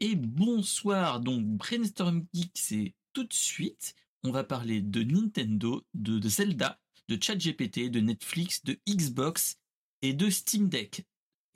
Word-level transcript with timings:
Et 0.00 0.14
bonsoir, 0.14 1.18
donc 1.18 1.44
Brainstorm 1.44 2.24
Geek, 2.32 2.52
c'est 2.54 2.94
tout 3.12 3.24
de 3.24 3.32
suite. 3.32 3.96
On 4.22 4.30
va 4.30 4.44
parler 4.44 4.80
de 4.80 5.02
Nintendo, 5.02 5.84
de, 5.92 6.28
Zelda, 6.28 6.78
de 7.08 7.18
ChatGPT, 7.20 7.90
de 7.90 7.98
Netflix, 7.98 8.62
de 8.62 8.78
Xbox 8.88 9.58
et 10.02 10.12
de 10.12 10.30
Steam 10.30 10.68
Deck. 10.68 11.04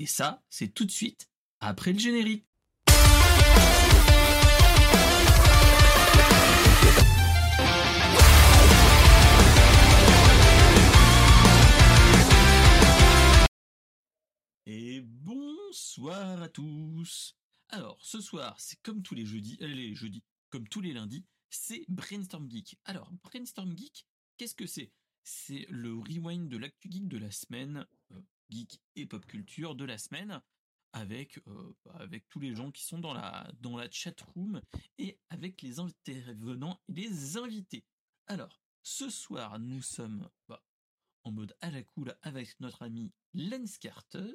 Et 0.00 0.06
ça, 0.06 0.42
c'est 0.50 0.74
tout 0.74 0.84
de 0.84 0.90
suite 0.90 1.28
après 1.60 1.92
le 1.92 2.00
générique. 2.00 2.44
Et 14.66 15.00
bonsoir 15.00 16.42
à 16.42 16.48
tous. 16.48 17.36
Alors, 17.74 17.96
ce 18.02 18.20
soir, 18.20 18.60
c'est 18.60 18.78
comme 18.82 19.02
tous 19.02 19.14
les 19.14 19.24
jeudis, 19.24 19.56
euh, 19.62 19.66
les 19.66 19.94
jeudis, 19.94 20.22
comme 20.50 20.68
tous 20.68 20.82
les 20.82 20.92
lundis, 20.92 21.24
c'est 21.48 21.86
Brainstorm 21.88 22.50
Geek. 22.50 22.78
Alors, 22.84 23.10
Brainstorm 23.22 23.74
Geek, 23.74 24.06
qu'est-ce 24.36 24.54
que 24.54 24.66
c'est? 24.66 24.92
C'est 25.24 25.64
le 25.70 25.94
rewind 25.94 26.50
de 26.50 26.58
l'actu 26.58 26.90
geek 26.90 27.08
de 27.08 27.16
la 27.16 27.30
semaine, 27.30 27.86
euh, 28.10 28.20
geek 28.50 28.78
et 28.94 29.06
pop 29.06 29.24
culture 29.24 29.74
de 29.74 29.86
la 29.86 29.96
semaine, 29.96 30.42
avec 30.92 31.38
euh, 31.46 31.74
avec 31.94 32.28
tous 32.28 32.40
les 32.40 32.54
gens 32.54 32.70
qui 32.70 32.84
sont 32.84 32.98
dans 32.98 33.14
la 33.14 33.50
dans 33.60 33.80
chat 33.90 34.20
room 34.20 34.60
et 34.98 35.18
avec 35.30 35.62
les 35.62 35.78
intervenants 35.78 36.78
et 36.88 36.92
les 36.92 37.38
invités. 37.38 37.86
Alors, 38.26 38.60
ce 38.82 39.08
soir, 39.08 39.58
nous 39.58 39.80
sommes 39.80 40.28
bah, 40.46 40.62
en 41.24 41.32
mode 41.32 41.56
à 41.62 41.70
la 41.70 41.82
cool 41.82 42.14
avec 42.20 42.60
notre 42.60 42.82
ami 42.82 43.14
Lens 43.32 43.78
Carter. 43.78 44.34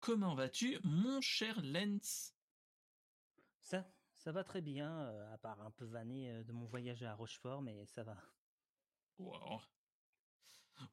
Comment 0.00 0.34
vas-tu, 0.34 0.78
mon 0.84 1.22
cher 1.22 1.62
Lens 1.62 2.34
Ça, 3.68 3.84
ça 4.16 4.32
va 4.32 4.44
très 4.44 4.62
bien, 4.62 4.90
euh, 4.90 5.30
à 5.30 5.36
part 5.36 5.60
un 5.60 5.70
peu 5.70 5.84
vanné 5.84 6.30
euh, 6.30 6.42
de 6.42 6.52
mon 6.52 6.64
voyage 6.64 7.02
à 7.02 7.14
Rochefort, 7.14 7.60
mais 7.60 7.84
ça 7.84 8.02
va. 8.02 8.16
Wow. 9.18 9.60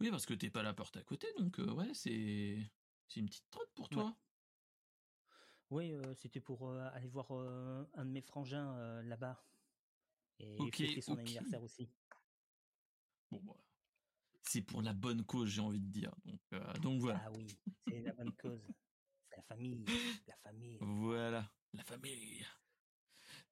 Oui, 0.02 0.12
parce 0.12 0.26
que 0.26 0.34
t'es 0.34 0.50
pas 0.50 0.62
la 0.62 0.74
porte 0.74 0.98
à 0.98 1.02
côté, 1.04 1.28
donc 1.38 1.58
euh, 1.60 1.72
ouais, 1.72 1.94
c'est 1.94 2.58
c'est 3.08 3.22
une 3.22 3.28
petite 3.28 3.50
trotte 3.50 3.72
pour 3.76 3.88
toi. 3.88 4.14
Oui, 5.72 5.94
c'était 6.18 6.42
pour 6.42 6.70
aller 6.70 7.08
voir 7.08 7.32
un 7.32 8.04
de 8.04 8.12
mes 8.12 8.22
frangins 8.22 9.02
là-bas. 9.04 9.42
Et 10.40 10.60
Ok, 10.60 10.76
fêter 10.76 11.00
son 11.00 11.14
ok. 11.14 11.20
anniversaire 11.20 11.64
aussi. 11.64 11.88
Bon, 13.32 13.40
bah, 13.42 13.56
c'est 14.44 14.62
pour 14.62 14.82
la 14.82 14.94
bonne 14.94 15.26
cause, 15.26 15.50
j'ai 15.50 15.62
envie 15.62 15.80
de 15.80 15.92
dire. 15.92 16.14
Donc, 16.26 16.40
euh, 16.54 16.74
donc 16.74 17.00
voilà. 17.00 17.22
Ah 17.26 17.32
oui, 17.38 17.48
c'est 17.88 18.02
la 18.02 18.12
bonne 18.14 18.34
cause. 18.34 18.62
C'est 19.30 19.38
la 19.38 19.44
famille, 19.44 19.86
la 20.28 20.36
famille. 20.44 20.78
Voilà, 20.82 21.50
la 21.74 21.84
famille. 21.84 22.46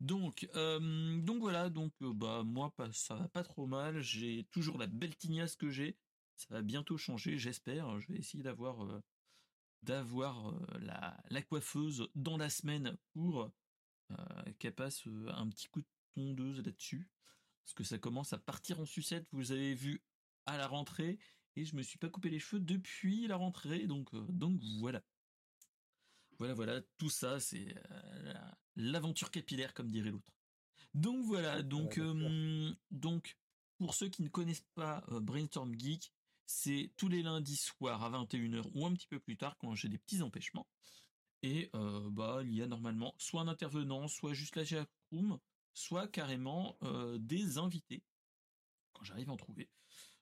Donc, 0.03 0.49
euh, 0.55 1.21
donc 1.21 1.39
voilà, 1.39 1.69
donc 1.69 1.93
euh, 2.01 2.11
bah 2.13 2.43
moi 2.43 2.73
ça 2.91 3.15
va 3.15 3.29
pas 3.29 3.41
trop 3.41 3.65
mal. 3.65 4.01
J'ai 4.01 4.43
toujours 4.51 4.77
la 4.77 4.85
belle 4.85 5.15
tignasse 5.15 5.55
que 5.55 5.69
j'ai. 5.69 5.97
Ça 6.35 6.47
va 6.49 6.61
bientôt 6.61 6.97
changer, 6.97 7.37
j'espère. 7.37 8.01
Je 8.01 8.11
vais 8.11 8.19
essayer 8.19 8.43
d'avoir 8.43 8.83
euh, 8.83 9.01
d'avoir 9.81 10.53
la, 10.81 11.17
la 11.29 11.41
coiffeuse 11.41 12.09
dans 12.15 12.35
la 12.35 12.49
semaine 12.49 12.97
pour 13.13 13.49
qu'elle 14.59 14.75
passe 14.75 15.07
un 15.29 15.49
petit 15.49 15.67
coup 15.67 15.81
de 15.81 15.87
tondeuse 16.13 16.61
là-dessus, 16.63 17.09
parce 17.63 17.73
que 17.73 17.83
ça 17.85 17.97
commence 17.97 18.33
à 18.33 18.37
partir 18.37 18.81
en 18.81 18.85
sucette. 18.85 19.25
Vous 19.31 19.53
avez 19.53 19.73
vu 19.73 20.03
à 20.45 20.57
la 20.57 20.67
rentrée 20.67 21.17
et 21.55 21.63
je 21.63 21.77
me 21.77 21.81
suis 21.81 21.97
pas 21.97 22.09
coupé 22.09 22.29
les 22.29 22.39
cheveux 22.39 22.61
depuis 22.61 23.25
la 23.27 23.37
rentrée, 23.37 23.87
donc 23.87 24.13
donc 24.29 24.61
voilà. 24.79 25.01
Voilà, 26.39 26.53
voilà, 26.53 26.81
tout 26.97 27.09
ça, 27.09 27.39
c'est 27.39 27.73
l'aventure 28.75 29.31
capillaire, 29.31 29.73
comme 29.73 29.89
dirait 29.89 30.11
l'autre. 30.11 30.31
Donc 30.93 31.25
voilà, 31.25 31.63
donc, 31.63 31.97
euh, 31.97 32.71
donc 32.91 33.37
pour 33.77 33.95
ceux 33.95 34.09
qui 34.09 34.21
ne 34.21 34.29
connaissent 34.29 34.67
pas 34.75 35.03
euh, 35.09 35.19
Brainstorm 35.19 35.73
Geek, 35.77 36.11
c'est 36.45 36.91
tous 36.97 37.07
les 37.07 37.23
lundis 37.23 37.55
soirs 37.55 38.03
à 38.03 38.11
21h 38.11 38.69
ou 38.75 38.85
un 38.85 38.93
petit 38.93 39.07
peu 39.07 39.19
plus 39.19 39.37
tard 39.37 39.57
quand 39.57 39.73
j'ai 39.73 39.89
des 39.89 39.97
petits 39.97 40.21
empêchements. 40.21 40.67
Et 41.41 41.69
euh, 41.75 42.09
bah, 42.11 42.41
il 42.43 42.53
y 42.53 42.61
a 42.61 42.67
normalement 42.67 43.15
soit 43.17 43.41
un 43.41 43.47
intervenant, 43.47 44.07
soit 44.07 44.33
juste 44.33 44.55
la 44.55 44.65
chat 44.65 44.85
room, 45.11 45.39
soit 45.73 46.07
carrément 46.07 46.77
des 47.17 47.57
invités, 47.57 48.03
quand 48.93 49.03
j'arrive 49.03 49.29
à 49.29 49.33
en 49.33 49.37
trouver. 49.37 49.69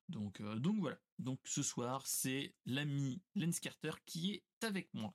Donc, 0.07 0.41
donc 0.41 0.77
voilà. 0.79 0.97
Donc 1.19 1.39
ce 1.43 1.61
soir, 1.61 2.07
c'est 2.07 2.55
l'ami 2.65 3.21
Lens 3.35 3.59
Carter 3.59 3.91
qui 4.05 4.31
est 4.31 4.63
avec 4.63 4.89
moi. 4.93 5.13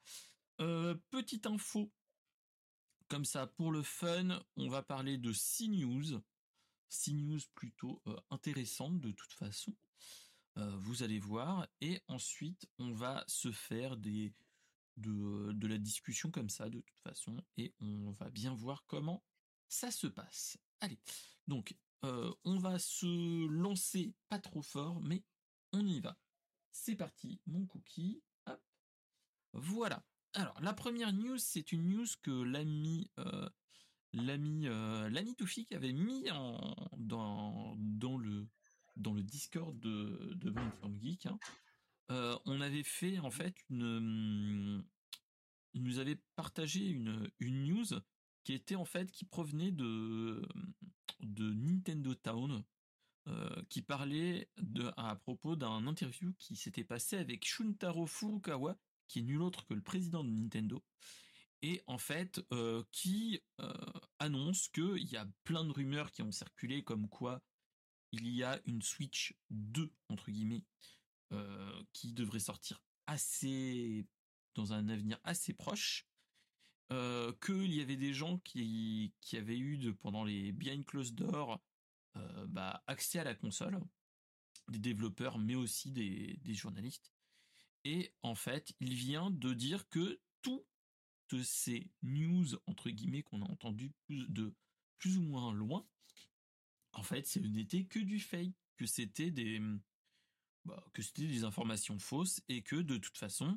Petite 1.11 1.47
info, 1.47 1.91
comme 3.09 3.25
ça, 3.25 3.47
pour 3.47 3.73
le 3.73 3.83
fun, 3.83 4.43
on 4.57 4.69
va 4.69 4.83
parler 4.83 5.19
de 5.19 5.33
CNews. 5.33 6.21
CNews 6.89 7.41
plutôt 7.55 8.03
euh, 8.07 8.17
intéressante 8.31 9.01
de 9.01 9.13
toute 9.13 9.33
façon. 9.33 9.75
Euh, 10.59 10.77
vous 10.79 11.03
allez 11.03 11.19
voir. 11.19 11.67
Et 11.81 12.01
ensuite, 12.09 12.69
on 12.79 12.93
va 12.93 13.25
se 13.27 13.53
faire 13.53 13.97
des, 13.97 14.35
de, 14.97 15.67
la 15.67 15.79
discussion 15.79 16.31
comme 16.31 16.49
ça, 16.49 16.69
de 16.69 16.81
toute 16.81 17.01
façon. 17.01 17.43
Et 17.57 17.75
on 17.81 18.11
va 18.13 18.31
bien 18.31 18.55
voir 18.55 18.85
comment 18.87 19.23
ça 19.69 19.91
se 19.91 20.07
passe. 20.07 20.59
Allez, 20.81 20.99
donc, 21.47 21.77
euh, 22.05 22.33
on 22.45 22.59
va 22.59 22.79
se 22.79 23.47
lancer 23.49 24.15
pas 24.29 24.39
trop 24.39 24.63
fort, 24.63 25.01
mais 25.01 25.25
on 25.73 25.87
y 25.87 26.01
va. 26.01 26.17
C'est 26.71 26.97
parti, 26.97 27.41
mon 27.47 27.67
cookie. 27.67 28.23
Hop. 28.47 28.63
Voilà. 29.53 30.05
Alors, 30.37 30.61
la 30.61 30.75
première 30.75 31.15
news, 31.15 31.39
c'est 31.39 31.73
une 31.73 31.89
news 31.89 32.05
que 32.23 32.31
l'ami 32.31 33.11
euh, 33.19 33.49
l'ami 34.13 34.69
euh, 34.69 35.09
l'ami 35.09 35.35
avait 35.71 35.95
mis 35.95 36.25
dans, 36.99 37.75
le, 38.19 38.47
Discord 39.23 39.81
de, 39.81 40.35
de 40.35 40.53
Geek. 41.01 41.25
hein. 41.25 41.39
Euh, 42.11 42.39
on 42.45 42.61
avait 42.61 42.83
fait 42.83 43.19
en 43.19 43.31
fait 43.31 43.55
une. 43.71 44.85
Il 45.73 45.83
nous 45.83 45.99
avait 46.01 46.21
partagé 46.35 46.87
une, 46.87 47.31
news 47.41 47.99
qui 48.45 48.53
était 48.53 48.77
en 48.77 48.85
fait 48.85 49.11
qui 49.11 49.25
provenait 49.25 49.73
de, 49.73 50.47
de 51.21 51.51
Nintendo 51.55 52.15
Town. 52.15 52.63
euh, 53.29 53.63
qui 53.71 53.81
parlait 53.81 54.51
de, 54.59 54.93
à 54.99 55.17
propos 55.17 55.57
d'un 55.57 55.87
interview 55.87 56.35
qui 56.39 56.57
s'était 56.57 56.85
passé 56.85 57.17
avec 57.17 57.45
Shuntaro 57.45 58.07
Furukawa, 58.07 58.77
qui 59.09 59.21
est 59.21 59.23
nul 59.23 59.43
autre 59.43 59.67
que 59.67 59.75
le 59.75 59.83
président 59.83 60.25
de 60.25 60.31
Nintendo, 60.31 60.83
et 61.63 61.83
en 61.87 61.99
fait 61.99 62.41
euh, 62.53 62.85
qui 62.93 63.41
euh, 63.61 63.73
annonce 64.19 64.69
qu'il 64.69 65.11
y 65.11 65.17
a 65.17 65.27
plein 65.45 65.65
de 65.65 65.73
rumeurs 65.73 66.13
qui 66.13 66.23
ont 66.23 66.33
circulé 66.33 66.85
comme 66.85 67.09
quoi 67.09 67.43
il 68.13 68.29
y 68.29 68.43
a 68.43 68.61
une 68.67 68.83
Switch 68.83 69.35
2 69.51 69.93
entre 70.09 70.31
guillemets 70.31 70.65
euh, 71.33 71.83
qui 71.93 72.13
devrait 72.13 72.41
sortir 72.41 72.81
assez 73.07 74.07
dans 74.55 74.73
un 74.73 74.89
avenir 74.89 75.19
assez 75.25 75.53
proche. 75.53 76.07
Qu'il 76.89 77.75
y 77.75 77.81
avait 77.81 77.97
des 77.97 78.15
gens 78.15 78.39
qui, 78.39 79.13
avaient 79.33 79.59
eu 79.59 79.93
pendant 79.95 80.23
les 80.23 80.53
behind 80.53 80.85
closed 80.85 81.17
doors 81.17 81.61
euh, 82.17 82.47
bah, 82.47 82.85
accès 82.87 83.19
à 83.19 83.25
la 83.25 83.35
console, 83.35 83.81
des 84.69 84.79
développeurs 84.79 85.37
mais 85.39 85.57
aussi 85.57 85.91
des 85.91 86.55
journalistes. 86.55 87.16
Et 87.89 88.13
en 88.23 88.35
fait, 88.35 88.75
il 88.81 88.95
vient 88.95 89.31
de 89.31 89.55
dire 89.55 89.89
que 89.89 90.21
toutes 90.43 90.67
ces 91.45 91.89
news, 92.03 92.47
entre 92.67 92.91
guillemets, 92.91 93.23
qu'on 93.23 93.43
a 93.43 93.49
entendues 93.49 93.95
de 94.09 94.53
plus 94.99 95.19
ou 95.19 95.23
moins 95.23 95.53
loin, 95.53 95.87
en 96.95 97.05
fait, 97.05 97.29
ce 97.29 97.39
n'était 97.39 97.85
que 97.85 98.01
du 98.01 98.19
fake, 98.19 98.57
que 98.77 98.87
c'était 98.87 99.31
des, 99.31 99.61
bah, 100.65 100.85
que 100.95 101.01
c'était 101.01 101.29
des 101.29 101.45
informations 101.45 102.01
fausses 102.01 102.43
et 102.49 102.63
que 102.63 102.75
de 102.75 102.97
toute 102.97 103.17
façon, 103.17 103.57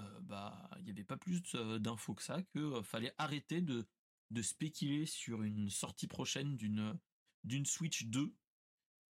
euh, 0.00 0.20
bah, 0.22 0.70
il 0.78 0.84
n'y 0.84 0.90
avait 0.90 1.04
pas 1.04 1.18
plus 1.18 1.42
euh, 1.54 1.78
d'infos 1.78 2.14
que 2.14 2.22
ça, 2.22 2.42
que 2.54 2.58
euh, 2.58 2.82
fallait 2.82 3.12
arrêter 3.18 3.60
de, 3.60 3.86
de 4.30 4.40
spéculer 4.40 5.04
sur 5.04 5.42
une 5.42 5.68
sortie 5.68 6.06
prochaine 6.06 6.56
d'une, 6.56 6.98
d'une 7.44 7.66
Switch 7.66 8.06
2. 8.06 8.34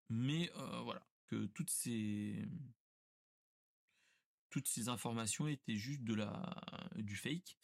Mais 0.08 0.50
voilà, 0.82 1.06
que 1.28 1.46
toutes 1.46 1.70
ces, 1.70 2.48
toutes 4.50 4.68
ces 4.68 4.88
informations 4.88 5.48
étaient 5.48 5.76
juste 5.76 6.04
de 6.04 6.14
la, 6.14 6.90
du 6.96 7.16
fake 7.16 7.56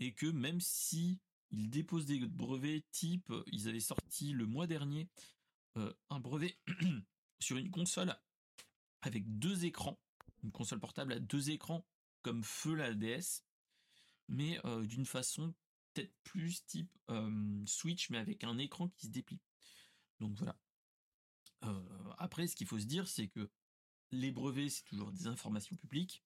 et 0.00 0.12
que 0.12 0.26
même 0.26 0.60
si 0.60 1.20
ils 1.50 1.70
déposent 1.70 2.06
des 2.06 2.20
brevets 2.26 2.84
type, 2.90 3.32
ils 3.52 3.68
avaient 3.68 3.80
sorti 3.80 4.32
le 4.32 4.46
mois 4.46 4.66
dernier 4.66 5.08
euh, 5.76 5.92
un 6.10 6.20
brevet 6.20 6.56
sur 7.40 7.56
une 7.56 7.70
console 7.70 8.16
avec 9.02 9.38
deux 9.38 9.64
écrans, 9.64 10.00
une 10.42 10.52
console 10.52 10.80
portable 10.80 11.12
à 11.12 11.18
deux 11.18 11.50
écrans 11.50 11.86
comme 12.22 12.44
feu 12.44 12.74
la 12.74 12.94
DS, 12.94 13.44
mais 14.28 14.58
euh, 14.64 14.86
d'une 14.86 15.06
façon 15.06 15.54
peut-être 15.92 16.14
plus 16.22 16.64
type 16.64 16.90
Switch, 17.66 18.10
mais 18.10 18.18
avec 18.18 18.44
un 18.44 18.58
écran 18.58 18.88
qui 18.88 19.06
se 19.06 19.12
déplie. 19.12 19.40
Donc 20.20 20.36
voilà. 20.36 20.56
Euh, 21.64 22.12
après, 22.18 22.46
ce 22.46 22.56
qu'il 22.56 22.66
faut 22.66 22.78
se 22.78 22.86
dire, 22.86 23.08
c'est 23.08 23.28
que 23.28 23.50
les 24.12 24.30
brevets, 24.30 24.70
c'est 24.70 24.84
toujours 24.84 25.12
des 25.12 25.26
informations 25.26 25.76
publiques. 25.76 26.22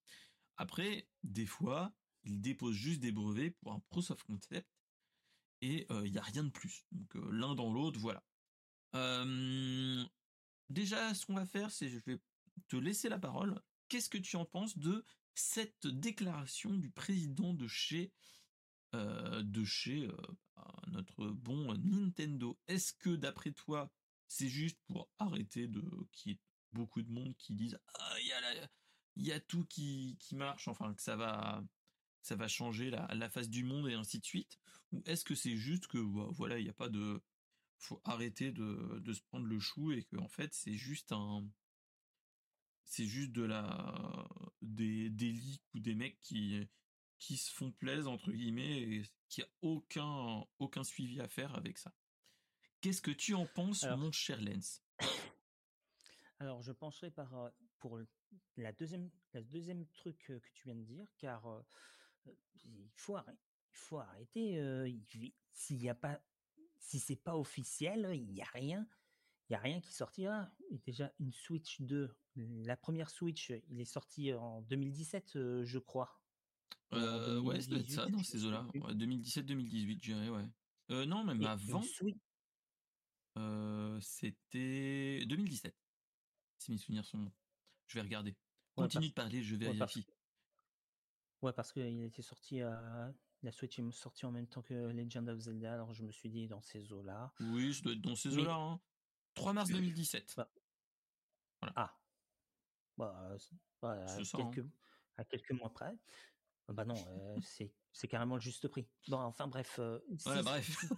Après, 0.57 1.09
des 1.23 1.47
fois, 1.47 1.93
ils 2.25 2.41
déposent 2.41 2.75
juste 2.75 3.01
des 3.01 3.13
brevets 3.13 3.57
pour 3.61 3.73
un 3.73 3.81
proof 3.91 4.11
of 4.11 4.23
concept. 4.25 4.69
et 5.61 5.87
il 6.05 6.13
n'y 6.13 6.19
a 6.19 6.23
rien 6.23 6.45
de 6.45 6.51
plus. 6.51 6.85
Donc 6.93 7.15
l'un 7.31 7.55
dans 7.55 7.73
l'autre, 7.73 7.99
voilà. 7.99 8.23
déjà, 10.69 11.15
ce 11.15 11.27
qu'on 11.27 11.35
va 11.35 11.47
faire, 11.47 11.71
c'est 11.71 11.89
je 11.89 11.99
vais 12.07 12.21
te 12.69 12.77
laisser 12.77 13.09
la 13.09 13.19
parole. 13.19 13.61
Qu'est-ce 13.89 14.11
que 14.11 14.19
tu 14.19 14.37
en 14.37 14.45
penses 14.45 14.79
de 14.79 15.05
cette 15.35 15.87
déclaration 15.87 16.75
du 16.75 16.91
président 16.91 17.55
de 17.55 17.67
chez 17.67 18.13
de 18.93 19.65
chez 19.65 20.09
notre 20.89 21.27
bon 21.29 21.75
Nintendo? 21.79 22.59
Est-ce 22.69 22.93
que 22.93 23.17
d'après 23.17 23.53
toi, 23.53 23.91
c'est 24.29 24.49
juste 24.49 24.79
pour 24.87 25.09
arrêter 25.19 25.67
de 25.69 25.83
ait 26.27 26.39
beaucoup 26.73 27.03
de 27.03 27.11
monde 27.11 27.35
qui 27.37 27.55
disent 27.55 27.79
ah 27.95 28.15
il 28.21 28.27
y 28.27 28.33
a 28.33 28.69
il 29.17 29.27
y 29.27 29.33
a 29.33 29.41
tout 29.41 29.65
qui, 29.65 30.17
qui 30.21 30.37
marche, 30.37 30.69
enfin 30.69 30.95
que 30.95 31.03
ça 31.03 31.17
va 31.17 31.65
ça 32.23 32.37
va 32.37 32.47
changer 32.49 32.91
la, 32.91 33.07
la 33.15 33.31
face 33.31 33.49
du 33.49 33.65
monde 33.65 33.89
et 33.89 33.95
ainsi 33.95 34.19
de 34.21 34.25
suite 34.25 34.59
Ou 34.93 35.03
est-ce 35.07 35.25
que 35.25 35.35
c'est 35.35 35.57
juste 35.57 35.87
que 35.87 35.99
bah, 35.99 36.29
voilà 36.33 36.59
il 36.59 36.65
n'y 36.65 36.71
a 36.71 36.75
pas 36.75 36.89
de 36.89 37.23
faut 37.79 38.01
arrêter 38.05 38.53
de, 38.53 38.99
de 39.01 39.13
se 39.13 39.23
prendre 39.23 39.47
le 39.47 39.59
chou 39.61 39.93
et 39.93 40.05
que 40.05 40.17
en 40.17 40.29
fait 40.29 40.53
c'est 40.53 40.75
juste 40.75 41.13
un 41.13 41.49
c'est 42.85 43.07
juste 43.07 43.33
de 43.33 43.43
la 43.43 44.29
des, 44.63 45.11
des 45.11 45.31
leaks 45.31 45.75
ou 45.75 45.81
des 45.81 45.95
mecs 45.95 46.21
qui 46.21 46.69
qui 47.19 47.37
se 47.37 47.53
font 47.53 47.73
plaisir 47.73 48.11
entre 48.11 48.33
guillemets 48.33 48.83
et 48.83 49.03
qui 49.29 49.43
a 49.43 49.49
aucun 49.63 50.45
aucun 50.59 50.85
suivi 50.85 51.21
à 51.21 51.29
faire 51.29 51.55
avec 51.55 51.79
ça. 51.79 51.93
Qu'est-ce 52.81 53.03
que 53.03 53.11
tu 53.11 53.35
en 53.35 53.47
penses, 53.47 53.83
mon 53.97 54.13
cher 54.13 54.41
Lens? 54.41 54.83
Alors, 56.41 56.63
je 56.63 56.73
pencherai 56.73 57.11
par 57.11 57.51
pour 57.79 57.99
la 58.57 58.73
deuxième 58.73 59.11
la 59.35 59.43
deuxième 59.43 59.87
truc 59.89 60.19
que 60.19 60.53
tu 60.55 60.65
viens 60.65 60.75
de 60.75 60.85
dire, 60.85 61.07
car 61.19 61.65
il 62.65 62.91
faut 62.95 63.17
arrêter, 63.17 63.39
il 63.73 63.77
faut 63.77 63.99
arrêter. 63.99 64.93
S'il 65.53 65.79
n'y 65.79 65.89
a 65.89 65.95
pas, 65.95 66.21
si 66.79 66.99
c'est 66.99 67.17
pas 67.17 67.37
officiel, 67.37 68.11
il 68.15 68.33
n'y 68.33 68.43
a 68.43 68.49
rien, 68.53 68.87
il 69.49 69.55
y 69.55 69.57
a 69.57 69.61
rien 69.61 69.81
qui 69.81 69.93
sortira. 69.93 70.51
Et 70.71 70.79
déjà 70.79 71.13
une 71.19 71.33
Switch 71.33 71.81
2, 71.81 72.15
la 72.37 72.77
première 72.77 73.11
Switch, 73.11 73.53
il 73.69 73.81
est 73.81 73.85
sorti 73.85 74.33
en 74.33 74.63
2017, 74.63 75.65
je 75.65 75.79
crois. 75.79 76.21
Euh, 76.95 77.41
ouais, 77.41 77.61
c'est 77.61 77.91
ça 77.91 78.07
dans 78.07 78.23
ces 78.23 78.45
eaux-là. 78.45 78.67
2017-2018, 78.75 79.99
je 80.03 80.13
dirais, 80.13 80.29
ouais. 80.29 80.49
Euh, 80.91 81.05
non, 81.05 81.25
même 81.25 81.45
avant. 81.45 81.83
Euh, 83.37 84.01
c'était 84.01 85.25
2017. 85.27 85.75
Si 86.59 86.73
mes 86.73 86.79
souvenirs 86.79 87.05
sont 87.05 87.31
Je 87.87 87.95
vais 87.95 88.03
regarder. 88.03 88.37
Continue 88.75 89.09
de 89.09 89.15
parler, 89.15 89.43
je 89.43 89.57
vérifie. 89.57 90.07
Ouais, 91.43 91.53
parce 91.53 91.73
qu'il 91.73 92.03
était 92.05 92.23
sorti 92.23 92.61
à. 92.61 93.13
La 93.43 93.53
Switch 93.53 93.79
est 93.79 93.91
sortie 93.93 94.27
en 94.27 94.33
même 94.33 94.49
temps 94.49 94.63
que 94.63 94.75
Legend 94.75 95.29
of 95.29 95.39
Zelda, 95.39 95.73
alors 95.73 95.95
je 95.95 96.03
me 96.03 96.11
suis 96.11 96.29
dit 96.29 96.49
dans 96.49 96.61
ces 96.61 96.93
eaux-là. 96.93 97.33
Oui, 97.39 97.73
je 97.73 97.85
dois 97.85 97.93
être 97.93 98.01
dans 98.01 98.17
ces 98.17 98.37
eaux-là. 98.37 98.55
Hein. 98.55 98.81
3 99.35 99.53
mars 99.53 99.71
2017. 99.71 100.35
Bah. 100.37 100.51
Voilà. 101.61 101.75
Ah. 101.77 101.99
Bah, 102.97 103.37
bah 103.81 104.05
à, 104.05 104.17
quelques, 104.17 104.59
hein. 104.59 104.71
à 105.17 105.25
quelques 105.25 105.53
mois 105.53 105.73
près. 105.73 105.97
Ah 106.67 106.73
bah 106.73 106.85
non, 106.85 106.97
euh, 106.97 107.37
c'est 107.43 107.73
c'est 107.93 108.09
carrément 108.09 108.35
le 108.35 108.41
juste 108.41 108.67
prix. 108.69 108.89
Bon, 109.09 109.19
enfin 109.19 109.47
bref. 109.47 109.79
Euh, 109.79 110.01
bref. 110.25 110.93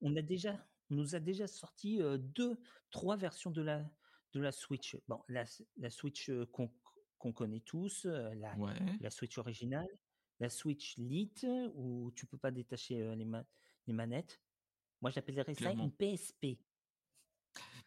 on, 0.00 0.16
a 0.16 0.22
déjà, 0.22 0.54
on 0.90 0.94
nous 0.94 1.14
a 1.14 1.20
déjà 1.20 1.46
sorti 1.46 2.00
deux, 2.18 2.58
trois 2.90 3.16
versions 3.16 3.50
de 3.50 3.62
la 3.62 3.88
de 4.34 4.40
la 4.40 4.52
Switch. 4.52 4.96
Bon, 5.08 5.22
la, 5.28 5.44
la 5.76 5.90
Switch 5.90 6.30
qu'on 6.52 7.32
connaît 7.32 7.60
tous, 7.60 8.04
la, 8.04 8.54
la 9.00 9.10
Switch 9.10 9.38
originale, 9.38 9.88
la 10.40 10.50
Switch 10.50 10.96
Lite 10.98 11.46
où 11.74 12.12
tu 12.14 12.26
peux 12.26 12.38
pas 12.38 12.50
détacher 12.50 13.14
les, 13.16 13.26
les 13.86 13.92
manettes. 13.92 14.40
Moi, 15.00 15.10
j'appellerais 15.10 15.54
ça 15.54 15.72
une 15.72 15.92
PSP. 15.92 16.58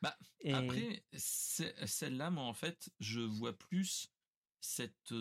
Bah, 0.02 0.18
Après, 0.52 1.06
celle-là, 1.14 2.32
moi, 2.32 2.44
en 2.44 2.54
fait, 2.54 2.90
je 3.00 3.22
vois 3.22 3.58
plus 3.58 4.12
cette 4.60 5.14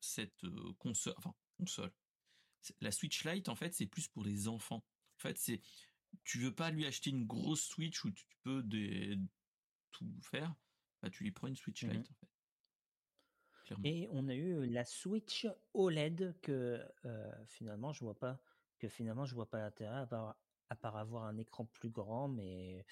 cette 0.00 0.44
console, 0.78 1.14
enfin 1.18 1.34
console. 1.58 1.92
La 2.80 2.90
Switch 2.90 3.24
Lite, 3.24 3.48
en 3.48 3.54
fait, 3.54 3.74
c'est 3.74 3.86
plus 3.86 4.08
pour 4.08 4.24
les 4.24 4.48
enfants. 4.48 4.84
En 5.18 5.20
fait, 5.20 5.38
c'est 5.38 5.60
tu 6.24 6.38
veux 6.38 6.54
pas 6.54 6.70
lui 6.70 6.86
acheter 6.86 7.10
une 7.10 7.26
grosse 7.26 7.62
Switch 7.62 8.04
où 8.04 8.10
tu 8.10 8.26
peux 8.42 8.62
des, 8.62 9.18
tout 9.92 10.10
faire, 10.22 10.54
bah, 11.02 11.10
tu 11.10 11.24
lui 11.24 11.32
prends 11.32 11.46
une 11.46 11.56
Switch 11.56 11.84
mmh 11.84 11.90
Lite. 11.90 12.10
En 12.10 12.14
fait. 12.14 12.28
Et 13.84 14.08
on 14.12 14.28
a 14.28 14.34
eu 14.34 14.66
la 14.66 14.84
Switch 14.84 15.46
OLED 15.74 16.38
que 16.40 16.80
finalement 17.46 17.92
je 17.92 18.04
vois 18.04 18.16
pas 18.16 18.40
que 18.78 18.88
finalement 18.88 19.24
je 19.24 19.34
vois 19.34 19.50
pas 19.50 19.58
l'intérêt 19.58 19.96
à 19.96 20.06
part, 20.06 20.36
à 20.68 20.76
part 20.76 20.96
avoir 20.96 21.24
un 21.24 21.36
écran 21.36 21.64
plus 21.64 21.90
grand, 21.90 22.28
mais 22.28 22.84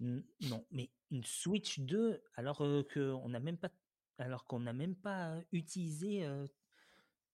non, 0.00 0.66
mais 0.70 0.90
une 1.10 1.24
Switch 1.24 1.80
2 1.80 2.22
alors 2.34 2.58
que 2.88 3.12
on 3.12 3.28
n'a 3.28 3.40
même 3.40 3.58
pas 3.58 3.70
alors 4.18 4.46
qu'on 4.46 4.60
n'a 4.60 4.72
même 4.72 4.96
pas 4.96 5.38
utilisé 5.52 6.26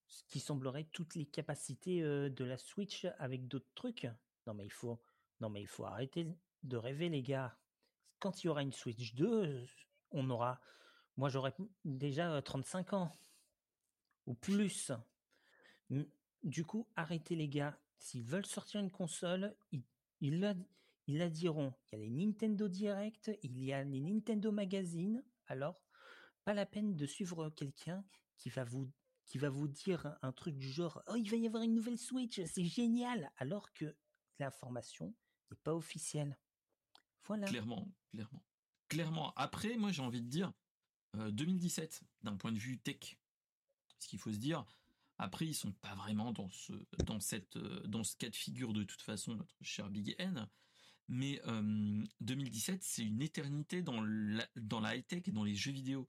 ce 0.08 0.24
qui 0.24 0.40
semblerait 0.40 0.88
toutes 0.92 1.14
les 1.14 1.26
capacités 1.26 2.00
de 2.02 2.44
la 2.44 2.58
Switch 2.58 3.06
avec 3.18 3.46
d'autres 3.46 3.70
trucs. 3.74 4.08
Non 4.46 4.54
mais 4.54 4.64
il 4.64 4.72
faut, 4.72 5.00
non 5.40 5.50
mais 5.50 5.66
arrêter 5.84 6.26
de 6.62 6.76
rêver 6.76 7.08
les 7.08 7.22
gars. 7.22 7.58
Quand 8.18 8.42
il 8.42 8.46
y 8.46 8.50
aura 8.50 8.62
une 8.62 8.72
Switch 8.72 9.14
2, 9.14 9.66
on 10.10 10.30
aura, 10.30 10.60
moi 11.16 11.28
j'aurai 11.28 11.52
déjà 11.84 12.40
35 12.40 12.92
ans 12.94 13.18
ou 14.26 14.34
plus. 14.34 14.92
Du 16.42 16.64
coup, 16.64 16.86
arrêtez 16.96 17.36
les 17.36 17.48
gars. 17.48 17.78
S'ils 17.98 18.24
veulent 18.24 18.46
sortir 18.46 18.80
une 18.80 18.90
console, 18.90 19.56
ils, 20.20 20.40
la, 20.40 21.30
diront. 21.30 21.74
Il 21.86 21.98
y 21.98 22.02
a 22.02 22.04
les 22.04 22.10
Nintendo 22.10 22.68
Direct, 22.68 23.30
il 23.42 23.58
y 23.62 23.72
a 23.72 23.82
les 23.84 24.00
Nintendo 24.00 24.52
Magazine. 24.52 25.24
Alors, 25.46 25.80
pas 26.44 26.54
la 26.54 26.66
peine 26.66 26.94
de 26.94 27.06
suivre 27.06 27.50
quelqu'un 27.50 28.04
qui 28.36 28.50
qui 29.24 29.38
va 29.38 29.48
vous 29.48 29.66
dire 29.66 30.16
un 30.22 30.30
truc 30.30 30.56
du 30.56 30.68
genre 30.68 31.02
oh 31.08 31.16
il 31.16 31.28
va 31.28 31.36
y 31.36 31.48
avoir 31.48 31.64
une 31.64 31.74
nouvelle 31.74 31.98
Switch 31.98 32.40
c'est 32.44 32.64
génial 32.64 33.32
alors 33.38 33.72
que 33.72 33.96
l'information 34.38 35.14
n'est 35.50 35.56
pas 35.56 35.74
officielle. 35.74 36.38
Voilà. 37.24 37.46
Clairement 37.46 37.88
clairement. 38.10 38.42
Clairement. 38.88 39.34
Après 39.36 39.76
moi 39.76 39.90
j'ai 39.90 40.02
envie 40.02 40.22
de 40.22 40.28
dire 40.28 40.52
2017 41.14 42.00
euh, 42.02 42.06
d'un 42.22 42.36
point 42.36 42.52
de 42.52 42.58
vue 42.58 42.78
tech 42.78 43.18
ce 43.98 44.08
qu'il 44.08 44.18
faut 44.18 44.32
se 44.32 44.38
dire 44.38 44.64
après 45.18 45.46
ils 45.46 45.54
sont 45.54 45.72
pas 45.72 45.94
vraiment 45.94 46.32
dans 46.32 46.50
ce 46.50 46.72
dans 47.04 47.20
cette 47.20 47.56
euh, 47.56 47.86
dans 47.86 48.04
ce 48.04 48.16
cas 48.16 48.28
de 48.28 48.36
figure 48.36 48.72
de 48.74 48.84
toute 48.84 49.00
façon 49.00 49.34
notre 49.34 49.56
cher 49.62 49.88
Big 49.88 50.14
N 50.18 50.48
mais 51.08 51.40
2017 52.20 52.82
c'est 52.82 53.04
une 53.04 53.22
éternité 53.22 53.80
dans 53.80 54.00
la 54.02 54.46
dans 54.56 54.80
la 54.80 54.96
high 54.96 55.06
tech 55.06 55.22
et 55.26 55.32
dans 55.32 55.44
les 55.44 55.54
jeux 55.54 55.72
vidéo. 55.72 56.08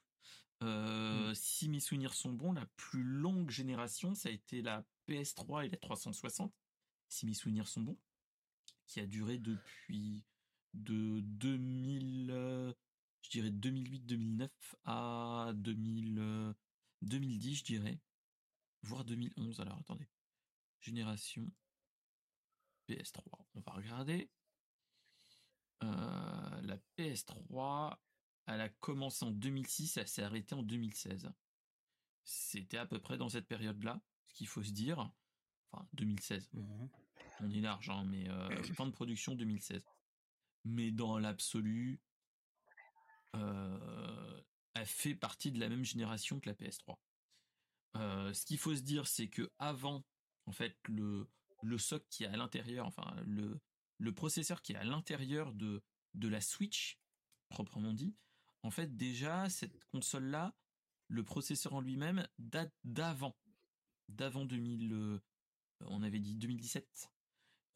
Euh, 0.64 1.30
mmh. 1.30 1.36
Si 1.36 1.70
mes 1.70 1.80
souvenirs 1.80 2.14
sont 2.16 2.34
bons, 2.34 2.52
la 2.52 2.66
plus 2.78 3.04
longue 3.04 3.52
génération, 3.52 4.16
ça 4.16 4.30
a 4.30 4.32
été 4.32 4.62
la 4.62 4.84
PS3 5.08 5.66
et 5.66 5.70
la 5.70 5.78
360. 5.78 6.52
Si 7.10 7.26
mes 7.26 7.36
souvenirs 7.36 7.68
sont 7.68 7.82
bons, 7.82 7.98
qui 8.88 9.00
a 9.00 9.06
duré 9.06 9.38
depuis 9.38 10.24
de 10.74 11.20
2000, 11.22 12.32
euh, 12.32 12.74
je 13.22 13.30
dirais 13.30 13.50
2008-2009 13.50 14.50
à 14.86 15.52
2000, 15.56 16.54
2010, 17.02 17.56
je 17.56 17.64
dirais, 17.64 18.00
voire 18.84 19.06
2011. 19.06 19.60
Alors 19.60 19.78
attendez, 19.80 20.08
génération 20.80 21.50
PS3. 22.88 23.22
On 23.56 23.60
va 23.62 23.74
regarder. 23.74 24.30
Euh, 25.84 26.62
la 26.62 26.78
PS3, 26.98 27.98
elle 28.48 28.62
a 28.62 28.70
commencé 28.70 29.26
en 29.26 29.32
2006, 29.32 29.98
elle 29.98 30.08
s'est 30.08 30.24
arrêtée 30.24 30.56
en 30.56 30.64
2016. 30.64 31.32
C'était 32.24 32.78
à 32.78 32.86
peu 32.86 33.00
près 33.00 33.18
dans 33.18 33.30
cette 33.30 33.48
période-là, 33.48 34.02
ce 34.26 34.34
qu'il 34.34 34.48
faut 34.48 34.64
se 34.64 34.72
dire. 34.72 35.12
Enfin, 35.72 35.88
2016. 35.94 36.50
Mmh 36.54 36.88
On 37.42 37.50
est 37.52 37.62
large, 37.62 37.90
hein, 37.90 38.04
mais 38.06 38.30
euh, 38.30 38.50
fin 38.76 38.86
de 38.86 38.92
production 38.92 39.36
2016. 39.36 39.84
Mais 40.66 40.92
dans 40.92 41.18
l'absolu, 41.18 42.00
euh, 43.36 44.42
elle 44.74 44.86
fait 44.86 45.16
partie 45.16 45.52
de 45.52 45.60
la 45.60 45.70
même 45.70 45.86
génération 45.86 46.40
que 46.40 46.50
la 46.50 46.56
PS3. 46.56 46.98
Euh, 47.96 48.34
ce 48.34 48.46
qu'il 48.46 48.58
faut 48.58 48.76
se 48.76 48.82
dire, 48.82 49.08
c'est 49.08 49.30
que 49.30 49.52
avant, 49.60 50.04
en 50.46 50.52
fait, 50.52 50.78
le 50.88 51.30
le 51.64 51.80
soc 51.80 52.06
qui 52.10 52.24
est 52.24 52.28
à 52.28 52.38
l'intérieur, 52.38 52.86
enfin 52.86 53.16
le 53.26 53.60
le 53.98 54.14
processeur 54.14 54.62
qui 54.62 54.74
est 54.74 54.78
à 54.78 54.84
l'intérieur 54.84 55.54
de 55.54 55.84
de 56.14 56.28
la 56.28 56.42
Switch 56.42 57.00
proprement 57.50 57.94
dit, 57.94 58.16
en 58.64 58.72
fait, 58.72 58.98
déjà, 58.98 59.50
cette 59.50 59.84
console-là, 59.86 60.54
le 61.08 61.24
processeur 61.24 61.74
en 61.74 61.82
lui-même 61.82 62.28
date 62.38 62.74
d'avant. 62.84 63.38
D'avant 64.10 64.46
2000, 64.46 64.94
euh, 64.94 65.22
on 65.82 66.04
avait 66.04 66.20
dit 66.20 66.36
2017. 66.36 67.10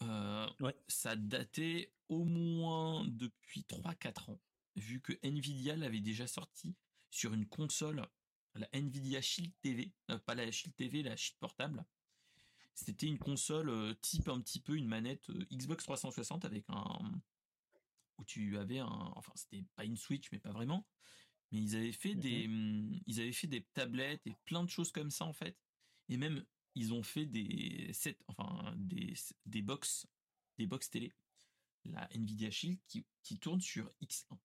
Euh, 0.04 0.48
ça 0.88 1.16
datait 1.16 1.94
au 2.10 2.24
moins 2.24 3.06
depuis 3.08 3.66
3-4 3.70 4.32
ans, 4.32 4.40
vu 4.76 5.02
que 5.02 5.14
Nvidia 5.24 5.76
l'avait 5.76 6.02
déjà 6.02 6.28
sorti 6.28 6.76
sur 7.10 7.34
une 7.34 7.46
console, 7.46 8.06
la 8.56 8.68
Nvidia 8.74 9.22
Shield 9.22 9.54
TV, 9.62 9.92
euh, 10.10 10.18
pas 10.20 10.36
la 10.36 10.52
Shield 10.52 10.76
TV, 10.76 11.04
la 11.04 11.16
Shield 11.16 11.40
portable. 11.40 11.86
C'était 12.74 13.08
une 13.08 13.20
console 13.20 13.96
type 14.02 14.30
un 14.30 14.40
petit 14.42 14.60
peu 14.60 14.78
une 14.78 14.88
manette 14.88 15.30
Xbox 15.52 15.84
360 15.84 16.46
avec 16.46 16.66
un 16.70 17.22
où 18.18 18.24
tu 18.24 18.58
avais 18.58 18.80
un, 18.80 19.12
enfin 19.16 19.34
c'était 19.36 19.66
pas 19.76 19.84
une 19.84 19.98
Switch 19.98 20.32
mais 20.32 20.40
pas 20.40 20.52
vraiment, 20.52 20.88
mais 21.52 21.60
ils 21.60 21.76
avaient 21.76 21.92
fait 21.92 22.16
des, 22.16 22.48
mmh, 22.48 23.02
ils 23.08 23.20
avaient 23.20 23.34
fait 23.34 23.48
des 23.48 23.64
tablettes 23.74 24.26
et 24.26 24.36
plein 24.46 24.64
de 24.64 24.70
choses 24.70 24.92
comme 24.92 25.12
ça 25.12 25.26
en 25.26 25.34
fait, 25.34 25.58
et 26.10 26.18
même 26.18 26.46
ils 26.76 26.94
ont 26.94 27.04
fait 27.04 27.26
des 27.26 27.92
sets, 27.94 28.18
enfin 28.28 28.74
des 28.78 29.14
des 29.46 29.62
box, 29.62 30.08
des 30.58 30.68
box 30.68 30.90
télé, 30.90 31.14
la 31.86 32.08
Nvidia 32.14 32.52
Shield 32.52 32.80
qui 32.88 33.06
qui 33.24 33.40
tourne 33.40 33.62
sur 33.62 33.92
X1, 34.02 34.38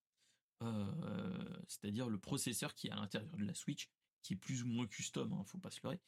euh, 0.62 1.58
c'est-à-dire 1.68 2.08
le 2.08 2.18
processeur 2.18 2.74
qui 2.74 2.88
est 2.88 2.90
à 2.90 2.96
l'intérieur 2.96 3.36
de 3.36 3.44
la 3.44 3.54
Switch, 3.54 3.90
qui 4.22 4.34
est 4.34 4.36
plus 4.36 4.62
ou 4.62 4.68
moins 4.68 4.86
custom, 4.86 5.32
hein, 5.32 5.44
faut 5.44 5.58
pas 5.58 5.70
se 5.70 5.80
leurrer. 5.82 6.00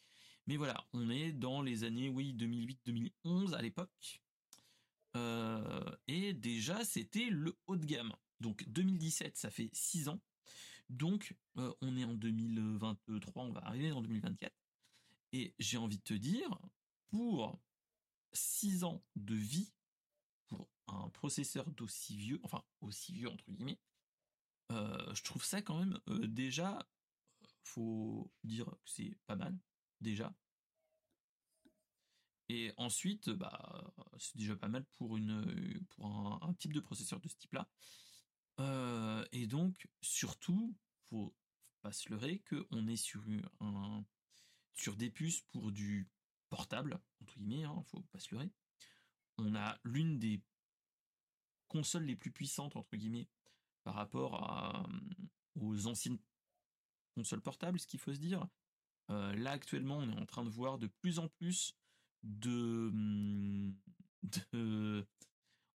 Mais 0.47 0.57
voilà, 0.57 0.87
on 0.93 1.11
est 1.11 1.33
dans 1.33 1.63
les 1.63 1.85
années 1.85 2.09
oui 2.09 2.35
2008-2011 2.35 3.55
à 3.55 3.63
l'époque. 3.63 4.23
Euh, 5.17 5.97
et 6.07 6.33
déjà, 6.33 6.85
c'était 6.85 7.29
le 7.31 7.57
haut 7.67 7.77
de 7.77 7.85
gamme. 7.85 8.13
Donc 8.41 8.65
2017, 8.69 9.37
ça 9.37 9.51
fait 9.51 9.71
6 9.73 10.09
ans. 10.09 10.21
Donc 10.89 11.35
euh, 11.59 11.73
on 11.83 11.97
est 11.97 12.05
en 12.05 12.15
2023, 12.15 13.45
on 13.45 13.53
va 13.53 13.61
arriver 13.67 13.93
en 13.93 14.01
2024. 14.01 14.55
Et 15.33 15.55
j'ai 15.59 15.77
envie 15.77 15.99
de 15.99 16.03
te 16.03 16.15
dire, 16.15 16.59
pour 17.09 17.59
6 18.33 18.85
ans 18.85 19.05
de 19.17 19.35
vie, 19.35 19.73
pour 20.47 20.69
un 20.87 21.09
processeur 21.11 21.71
d'aussi 21.73 22.17
vieux, 22.17 22.41
enfin 22.43 22.65
aussi 22.81 23.13
vieux 23.13 23.29
entre 23.29 23.51
guillemets, 23.51 23.79
euh, 24.73 25.15
je 25.15 25.23
trouve 25.23 25.45
ça 25.45 25.63
quand 25.63 25.79
même 25.79 25.99
déjà, 26.27 26.87
faut 27.63 28.31
dire 28.45 28.67
que 28.67 28.91
c'est 28.91 29.17
pas 29.27 29.37
mal, 29.37 29.57
déjà. 30.01 30.35
Et 32.49 32.73
ensuite, 32.79 33.29
bah, 33.31 33.93
c'est 34.19 34.37
déjà 34.37 34.57
pas 34.57 34.69
mal 34.69 34.85
pour 34.93 35.17
un, 35.17 36.55
type 36.55 36.73
de 36.73 36.81
processeur 36.81 37.21
de 37.21 37.29
ce 37.29 37.37
type-là. 37.37 37.69
Euh, 38.61 39.25
et 39.33 39.47
donc, 39.47 39.87
surtout, 40.01 40.75
faut 41.05 41.37
pas 41.83 41.93
se 41.93 42.09
leurrer 42.09 42.43
qu'on 42.49 42.89
est 42.89 42.97
sur 42.97 43.23
un 43.61 44.05
sur 44.79 44.97
des 44.97 45.11
puces 45.11 45.43
pour 45.43 45.73
du 45.73 46.09
portable 46.49 47.01
entre 47.21 47.39
guillemets, 47.39 47.65
hein, 47.65 47.83
faut 47.87 48.01
pas 48.01 48.19
se. 48.19 48.35
On 49.39 49.55
a 49.55 49.79
l'une 49.85 50.19
des 50.19 50.43
consoles 51.69 52.05
les 52.05 52.17
plus 52.17 52.31
puissantes 52.31 52.77
entre 52.77 52.97
guillemets 52.97 53.29
par 53.85 53.95
rapport 53.95 54.87
aux 55.57 55.87
anciennes 55.87 56.19
consoles 57.15 57.41
portables, 57.41 57.79
ce 57.79 57.87
qu'il 57.87 58.01
faut 58.01 58.15
se 58.15 58.19
dire. 58.19 58.47
Euh, 59.11 59.35
là 59.35 59.53
actuellement, 59.53 59.99
on 59.99 60.11
est 60.11 60.21
en 60.21 60.27
train 60.27 60.45
de 60.45 60.51
voir 60.51 60.79
de 60.79 60.87
plus 60.87 61.19
en 61.19 61.29
plus 61.29 61.75
Mmh, 62.25 63.73
de, 64.53 65.07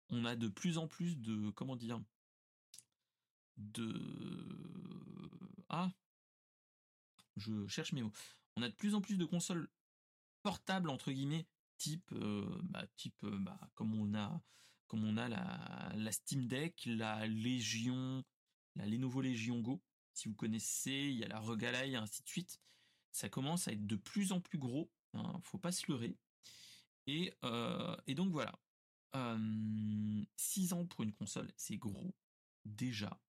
on 0.09 0.25
a 0.25 0.35
de 0.35 0.47
plus 0.47 0.77
en 0.77 0.87
plus 0.87 1.17
de 1.17 1.51
comment 1.51 1.75
dire 1.75 2.01
de 3.57 3.93
ah 5.69 5.91
je 7.37 7.67
cherche 7.67 7.93
mes 7.93 8.01
mots 8.01 8.11
on 8.55 8.61
a 8.61 8.69
de 8.69 8.75
plus 8.75 8.95
en 8.95 9.01
plus 9.01 9.17
de 9.17 9.25
consoles 9.25 9.69
portables 10.43 10.89
entre 10.89 11.11
guillemets 11.11 11.47
type 11.77 12.11
euh, 12.13 12.59
bah, 12.63 12.85
type 12.95 13.23
euh, 13.23 13.37
bah, 13.39 13.59
comme 13.75 13.93
on 13.95 14.13
a 14.15 14.41
comme 14.87 15.03
on 15.05 15.17
a 15.17 15.29
la, 15.29 15.91
la 15.95 16.11
Steam 16.11 16.47
Deck 16.47 16.83
la 16.85 17.27
Légion 17.27 18.23
la 18.75 18.85
Lenovo 18.85 19.21
Legion 19.21 19.59
Go 19.59 19.81
si 20.13 20.27
vous 20.27 20.35
connaissez 20.35 21.09
il 21.11 21.17
y 21.17 21.23
a 21.23 21.27
la 21.27 21.39
Regala 21.39 21.85
et 21.85 21.95
ainsi 21.95 22.23
de 22.23 22.29
suite 22.29 22.59
ça 23.11 23.29
commence 23.29 23.67
à 23.67 23.71
être 23.71 23.85
de 23.85 23.95
plus 23.95 24.31
en 24.31 24.41
plus 24.41 24.57
gros 24.57 24.91
hein, 25.13 25.39
faut 25.43 25.57
pas 25.57 25.71
se 25.71 25.89
leurrer 25.91 26.17
et, 27.07 27.33
euh, 27.43 27.95
et 28.07 28.15
donc 28.15 28.31
voilà. 28.31 28.57
6 30.37 30.71
ans 30.71 30.85
pour 30.85 31.03
une 31.03 31.11
console, 31.11 31.51
c'est 31.57 31.75
gros, 31.75 32.15
déjà. 32.63 33.19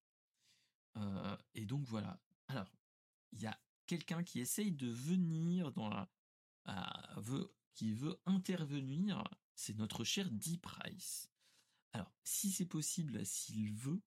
Et 1.54 1.66
donc 1.66 1.84
voilà. 1.86 2.20
Alors, 2.46 2.70
il 3.32 3.40
y 3.40 3.46
a 3.46 3.58
quelqu'un 3.86 4.22
qui 4.22 4.40
essaye 4.40 4.72
de 4.72 4.88
venir 4.88 5.72
dans 5.72 5.88
la. 5.88 6.08
veut, 7.16 7.54
qui 7.74 7.92
veut 7.94 8.20
intervenir, 8.26 9.24
c'est 9.54 9.76
notre 9.76 10.04
cher 10.04 10.30
D. 10.30 10.58
Price. 10.58 11.30
Alors, 11.92 12.12
si 12.24 12.50
c'est 12.50 12.66
possible, 12.66 13.24
s'il 13.26 13.72
veut, 13.72 14.00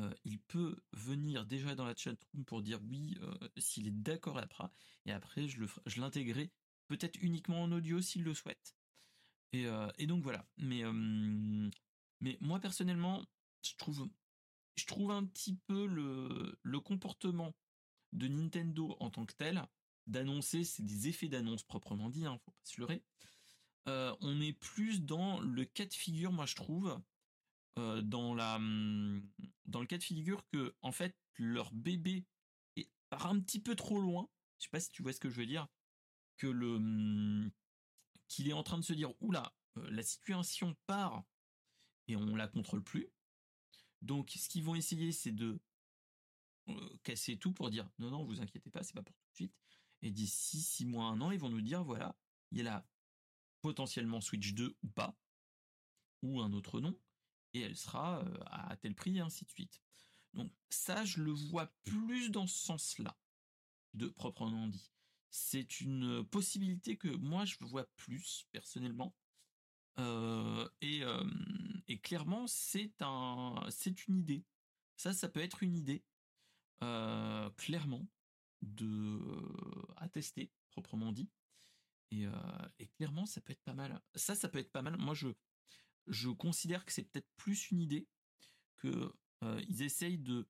euh, 0.00 0.12
il 0.24 0.40
peut 0.40 0.82
venir 0.92 1.46
déjà 1.46 1.74
dans 1.74 1.84
la 1.84 1.94
chatroom 1.94 2.44
pour 2.44 2.62
dire 2.62 2.80
oui, 2.82 3.16
s'il 3.58 3.86
est 3.86 3.90
d'accord 3.90 4.38
après, 4.38 4.68
et 5.04 5.12
après 5.12 5.46
je 5.48 6.00
l'intégrerai 6.00 6.50
peut-être 6.88 7.18
uniquement 7.22 7.62
en 7.62 7.72
audio 7.72 8.00
s'il 8.00 8.22
le 8.22 8.34
souhaite. 8.34 8.74
Euh, 9.54 9.90
et, 9.98 10.06
donc 10.06 10.22
voilà. 10.22 10.46
Mais, 10.58 10.82
moi 12.40 12.60
personnellement, 12.60 13.24
je 13.62 13.74
trouve, 13.76 14.08
je 14.76 14.86
trouve 14.86 15.10
un 15.10 15.24
petit 15.24 15.56
peu 15.66 15.86
le, 15.86 16.58
le 16.62 16.80
comportement 16.80 17.54
de 18.12 18.28
Nintendo 18.28 18.96
en 19.00 19.10
tant 19.10 19.26
que 19.26 19.34
tel 19.34 19.62
d'annoncer, 20.06 20.64
c'est 20.64 20.82
des 20.82 21.08
effets 21.08 21.28
d'annonce 21.28 21.62
proprement 21.62 22.10
dit, 22.10 22.26
hein, 22.26 22.38
faut 22.44 22.50
pas 22.50 22.64
se 22.64 22.80
leurrer. 22.80 23.02
Euh, 23.88 24.14
on 24.20 24.40
est 24.40 24.52
plus 24.52 25.02
dans 25.02 25.40
le 25.40 25.64
cas 25.64 25.86
de 25.86 25.94
figure, 25.94 26.32
moi 26.32 26.46
je 26.46 26.54
trouve, 26.54 27.00
euh, 27.78 28.02
dans 28.02 28.34
la 28.34 28.58
dans 29.66 29.80
le 29.80 29.86
cas 29.86 29.98
de 29.98 30.02
figure 30.02 30.46
que 30.48 30.74
en 30.82 30.92
fait 30.92 31.16
leur 31.36 31.72
bébé 31.72 32.26
est 32.76 32.90
part 33.10 33.26
un 33.26 33.40
petit 33.40 33.60
peu 33.60 33.74
trop 33.74 34.00
loin. 34.00 34.28
Je 34.58 34.64
sais 34.64 34.70
pas 34.70 34.80
si 34.80 34.90
tu 34.90 35.02
vois 35.02 35.12
ce 35.12 35.20
que 35.20 35.30
je 35.30 35.36
veux 35.36 35.46
dire. 35.46 35.66
Que 36.36 36.46
le 36.46 37.50
qu'il 38.28 38.48
est 38.48 38.52
en 38.52 38.62
train 38.62 38.78
de 38.78 38.84
se 38.84 38.92
dire 38.92 39.12
oula, 39.20 39.54
euh, 39.78 39.90
la 39.90 40.02
situation 40.02 40.76
part 40.86 41.24
et 42.08 42.16
on 42.16 42.36
la 42.36 42.48
contrôle 42.48 42.82
plus. 42.82 43.08
Donc, 44.00 44.30
ce 44.30 44.48
qu'ils 44.48 44.64
vont 44.64 44.74
essayer, 44.74 45.12
c'est 45.12 45.32
de 45.32 45.60
casser 47.02 47.36
tout 47.36 47.52
pour 47.52 47.70
dire 47.70 47.88
non, 47.98 48.10
non, 48.10 48.24
vous 48.24 48.40
inquiétez 48.40 48.70
pas, 48.70 48.82
c'est 48.82 48.94
pas 48.94 49.02
pour 49.02 49.14
tout 49.16 49.30
de 49.30 49.34
suite. 49.34 49.56
Et 50.02 50.10
d'ici 50.10 50.60
six 50.60 50.84
mois, 50.84 51.06
un 51.06 51.20
an, 51.20 51.30
ils 51.30 51.38
vont 51.38 51.48
nous 51.48 51.60
dire 51.60 51.84
voilà, 51.84 52.16
il 52.50 52.58
y 52.58 52.60
a 52.60 52.64
là 52.64 52.88
potentiellement 53.60 54.20
Switch 54.20 54.54
2 54.54 54.76
ou 54.82 54.88
pas, 54.88 55.16
ou 56.22 56.40
un 56.40 56.52
autre 56.52 56.80
nom, 56.80 56.98
et 57.54 57.60
elle 57.60 57.76
sera 57.76 58.20
euh, 58.24 58.38
à 58.46 58.76
tel 58.76 58.94
prix, 58.94 59.16
et 59.16 59.20
ainsi 59.20 59.44
de 59.44 59.50
suite. 59.50 59.80
Donc 60.34 60.50
ça, 60.70 61.04
je 61.04 61.22
le 61.22 61.30
vois 61.30 61.72
plus 61.84 62.30
dans 62.30 62.46
ce 62.46 62.58
sens-là, 62.58 63.16
de 63.94 64.08
proprement 64.08 64.66
dit 64.66 64.92
c'est 65.34 65.80
une 65.80 66.24
possibilité 66.26 66.96
que 66.96 67.08
moi 67.08 67.46
je 67.46 67.56
vois 67.60 67.86
plus 67.96 68.46
personnellement. 68.52 69.16
Euh, 69.98 70.68
et, 70.80 71.02
et, 71.88 71.98
clairement, 72.00 72.46
c'est 72.46 72.92
un, 73.00 73.54
c'est 73.70 74.06
une 74.08 74.18
idée. 74.18 74.44
Ça, 74.96 75.12
ça 75.12 75.28
peut 75.28 75.40
être 75.40 75.62
une 75.62 75.74
idée, 75.74 76.04
euh, 76.82 77.50
clairement, 77.50 78.06
de 78.62 79.18
à 79.96 80.08
tester 80.08 80.50
proprement 80.70 81.12
dit. 81.12 81.30
Et, 82.10 82.26
et, 82.78 82.88
clairement, 82.88 83.24
ça 83.24 83.40
peut 83.40 83.52
être 83.52 83.62
pas 83.62 83.72
mal. 83.72 83.98
Ça, 84.14 84.34
ça 84.34 84.50
peut 84.50 84.58
être 84.58 84.70
pas 84.70 84.82
mal. 84.82 84.98
Moi, 84.98 85.14
je, 85.14 85.28
je 86.08 86.28
considère 86.28 86.84
que 86.84 86.92
c'est 86.92 87.04
peut-être 87.04 87.30
plus 87.38 87.70
une 87.70 87.80
idée 87.80 88.06
que 88.76 89.10
ils 89.66 89.80
essayent 89.80 90.18
de 90.18 90.46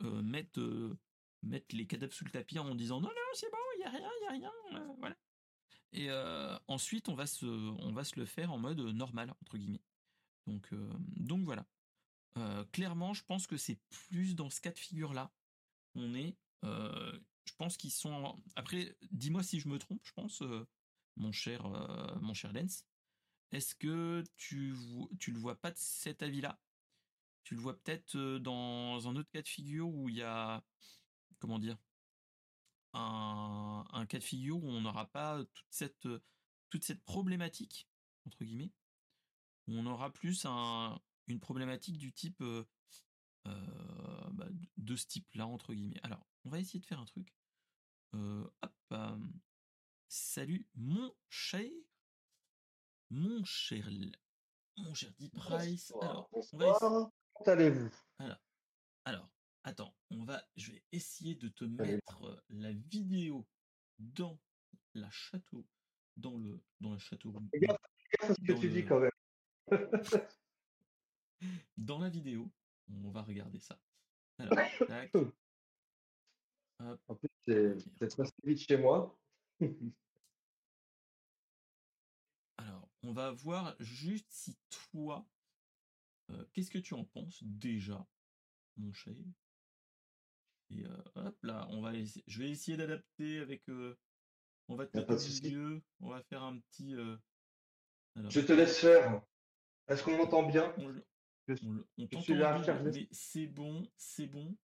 mettre 0.00 0.96
mettre 1.42 1.74
les 1.74 1.86
cadavres 1.86 2.12
sous 2.12 2.24
le 2.24 2.30
tapis 2.30 2.58
en 2.58 2.74
disant 2.74 3.00
non 3.00 3.08
non 3.08 3.32
c'est 3.34 3.50
bon 3.50 3.58
il 3.76 3.80
y 3.80 3.84
a 3.84 3.90
rien 3.90 4.10
il 4.20 4.24
y 4.24 4.26
a 4.26 4.30
rien 4.30 4.52
euh, 4.74 4.94
voilà 4.98 5.16
et 5.92 6.10
euh, 6.10 6.56
ensuite 6.68 7.08
on 7.08 7.14
va 7.14 7.26
se 7.26 7.46
on 7.46 7.92
va 7.92 8.04
se 8.04 8.18
le 8.18 8.26
faire 8.26 8.52
en 8.52 8.58
mode 8.58 8.80
normal 8.80 9.34
entre 9.42 9.58
guillemets 9.58 9.82
donc 10.46 10.72
euh, 10.72 10.92
donc 11.16 11.44
voilà 11.44 11.66
clairement 12.72 13.12
je 13.12 13.22
pense 13.24 13.46
que 13.46 13.58
c'est 13.58 13.78
plus 13.90 14.34
dans 14.34 14.48
ce 14.48 14.62
cas 14.62 14.70
de 14.70 14.78
figure 14.78 15.12
là 15.12 15.30
on 15.94 16.14
est 16.14 16.36
je 16.62 17.54
pense 17.56 17.76
qu'ils 17.76 17.92
sont 17.92 18.40
après 18.54 18.96
dis-moi 19.10 19.42
si 19.42 19.60
je 19.60 19.68
me 19.68 19.78
trompe 19.78 20.00
je 20.04 20.12
pense 20.12 20.42
mon 21.16 21.32
cher 21.32 21.66
mon 22.20 22.34
cher 22.34 22.52
Lens 22.52 22.84
est-ce 23.50 23.74
que 23.74 24.22
tu 24.36 24.74
tu 25.18 25.32
le 25.32 25.38
vois 25.38 25.60
pas 25.60 25.70
de 25.70 25.78
cet 25.78 26.22
avis 26.22 26.40
là 26.40 26.60
tu 27.44 27.54
le 27.54 27.60
vois 27.60 27.76
peut-être 27.76 28.16
dans 28.38 29.08
un 29.08 29.16
autre 29.16 29.30
cas 29.30 29.42
de 29.42 29.48
figure 29.48 29.88
où 29.88 30.08
il 30.08 30.16
y 30.16 30.22
a 30.22 30.64
comment 31.38 31.58
dire 31.58 31.78
un, 32.94 33.84
un, 33.90 34.06
cas 34.06 34.18
de 34.18 34.24
figure 34.24 34.62
où 34.62 34.68
on 34.68 34.82
n'aura 34.82 35.06
pas 35.06 35.44
toute 35.54 35.66
cette 35.70 36.08
toute 36.70 36.84
cette 36.84 37.02
problématique 37.04 37.88
entre 38.26 38.44
guillemets 38.44 38.70
où 39.66 39.74
on 39.74 39.86
aura 39.86 40.12
plus 40.12 40.44
un, 40.44 41.00
une 41.26 41.40
problématique 41.40 41.98
du 41.98 42.12
type 42.12 42.42
euh, 43.46 44.30
bah, 44.32 44.48
de 44.76 44.96
ce 44.96 45.06
type 45.06 45.32
là 45.34 45.46
entre 45.46 45.74
guillemets. 45.74 46.00
Alors 46.02 46.26
on 46.44 46.50
va 46.50 46.58
essayer 46.58 46.80
de 46.80 46.86
faire 46.86 47.00
un 47.00 47.06
truc. 47.06 47.34
Euh, 48.14 48.50
hop 48.62 48.94
salut 50.08 50.68
mon 50.74 51.14
cher 51.30 51.70
mon 53.08 53.42
cher 53.44 53.88
mon 54.76 54.92
cher 54.92 55.10
Deep 55.18 55.34
Price 55.34 55.90
alors 56.02 56.28
on 56.32 56.58
va 56.58 56.68
essayer... 56.68 57.06
allez-vous? 57.46 57.90
Alors, 58.18 58.38
alors 59.06 59.32
Attends, 59.64 59.94
on 60.10 60.24
va, 60.24 60.42
je 60.56 60.72
vais 60.72 60.82
essayer 60.90 61.36
de 61.36 61.48
te 61.48 61.64
mettre 61.64 62.44
la 62.48 62.72
vidéo 62.72 63.46
dans 63.98 64.40
la 64.94 65.08
château, 65.10 65.64
dans 66.16 66.36
le 66.36 66.60
dans 66.80 66.92
le 66.92 66.98
château. 66.98 67.32
Ce 67.52 68.34
que 68.44 68.60
tu 68.60 68.70
dis 68.70 68.84
quand 68.84 68.98
même. 68.98 69.10
dans 71.76 72.00
la 72.00 72.08
vidéo, 72.08 72.50
on 72.88 73.10
va 73.10 73.22
regarder 73.22 73.58
ça. 73.60 73.78
Alors, 74.38 74.56
tac. 74.88 75.12
En 77.08 77.14
plus, 77.14 77.28
c'est 77.44 78.16
passé 78.16 78.32
vite 78.42 78.60
chez 78.60 78.76
moi. 78.76 79.16
Alors, 82.56 82.88
on 83.02 83.12
va 83.12 83.30
voir 83.32 83.76
juste 83.80 84.26
si 84.30 84.56
toi, 84.90 85.26
euh, 86.30 86.44
qu'est-ce 86.52 86.70
que 86.70 86.78
tu 86.78 86.94
en 86.94 87.04
penses 87.04 87.42
déjà, 87.44 88.06
mon 88.76 88.92
cher 88.92 89.14
Et 90.70 90.84
euh, 90.84 91.02
hop 91.14 91.36
là, 91.42 91.66
on 91.70 91.80
va 91.80 91.92
je 91.94 92.38
vais 92.38 92.50
essayer 92.50 92.76
d'adapter 92.76 93.38
avec. 93.38 93.68
Euh, 93.68 93.96
on 94.68 94.76
va 94.76 94.86
te 94.86 94.96
mettre 94.96 95.14
au 95.14 95.18
milieu, 95.18 95.82
on 96.00 96.10
va 96.10 96.22
faire 96.22 96.42
un 96.42 96.58
petit. 96.58 96.94
je 98.16 98.40
te 98.40 98.52
laisse 98.52 98.78
faire. 98.78 99.22
Est-ce 99.88 100.02
qu'on 100.02 100.16
m'entend 100.16 100.44
bien? 100.44 100.72
On, 100.78 100.94
on, 101.48 102.06
t'entend 102.06 102.82
mais 102.84 103.08
c'est 103.10 103.46
bon, 103.46 103.86
c'est 103.96 104.26
bon. 104.26 104.56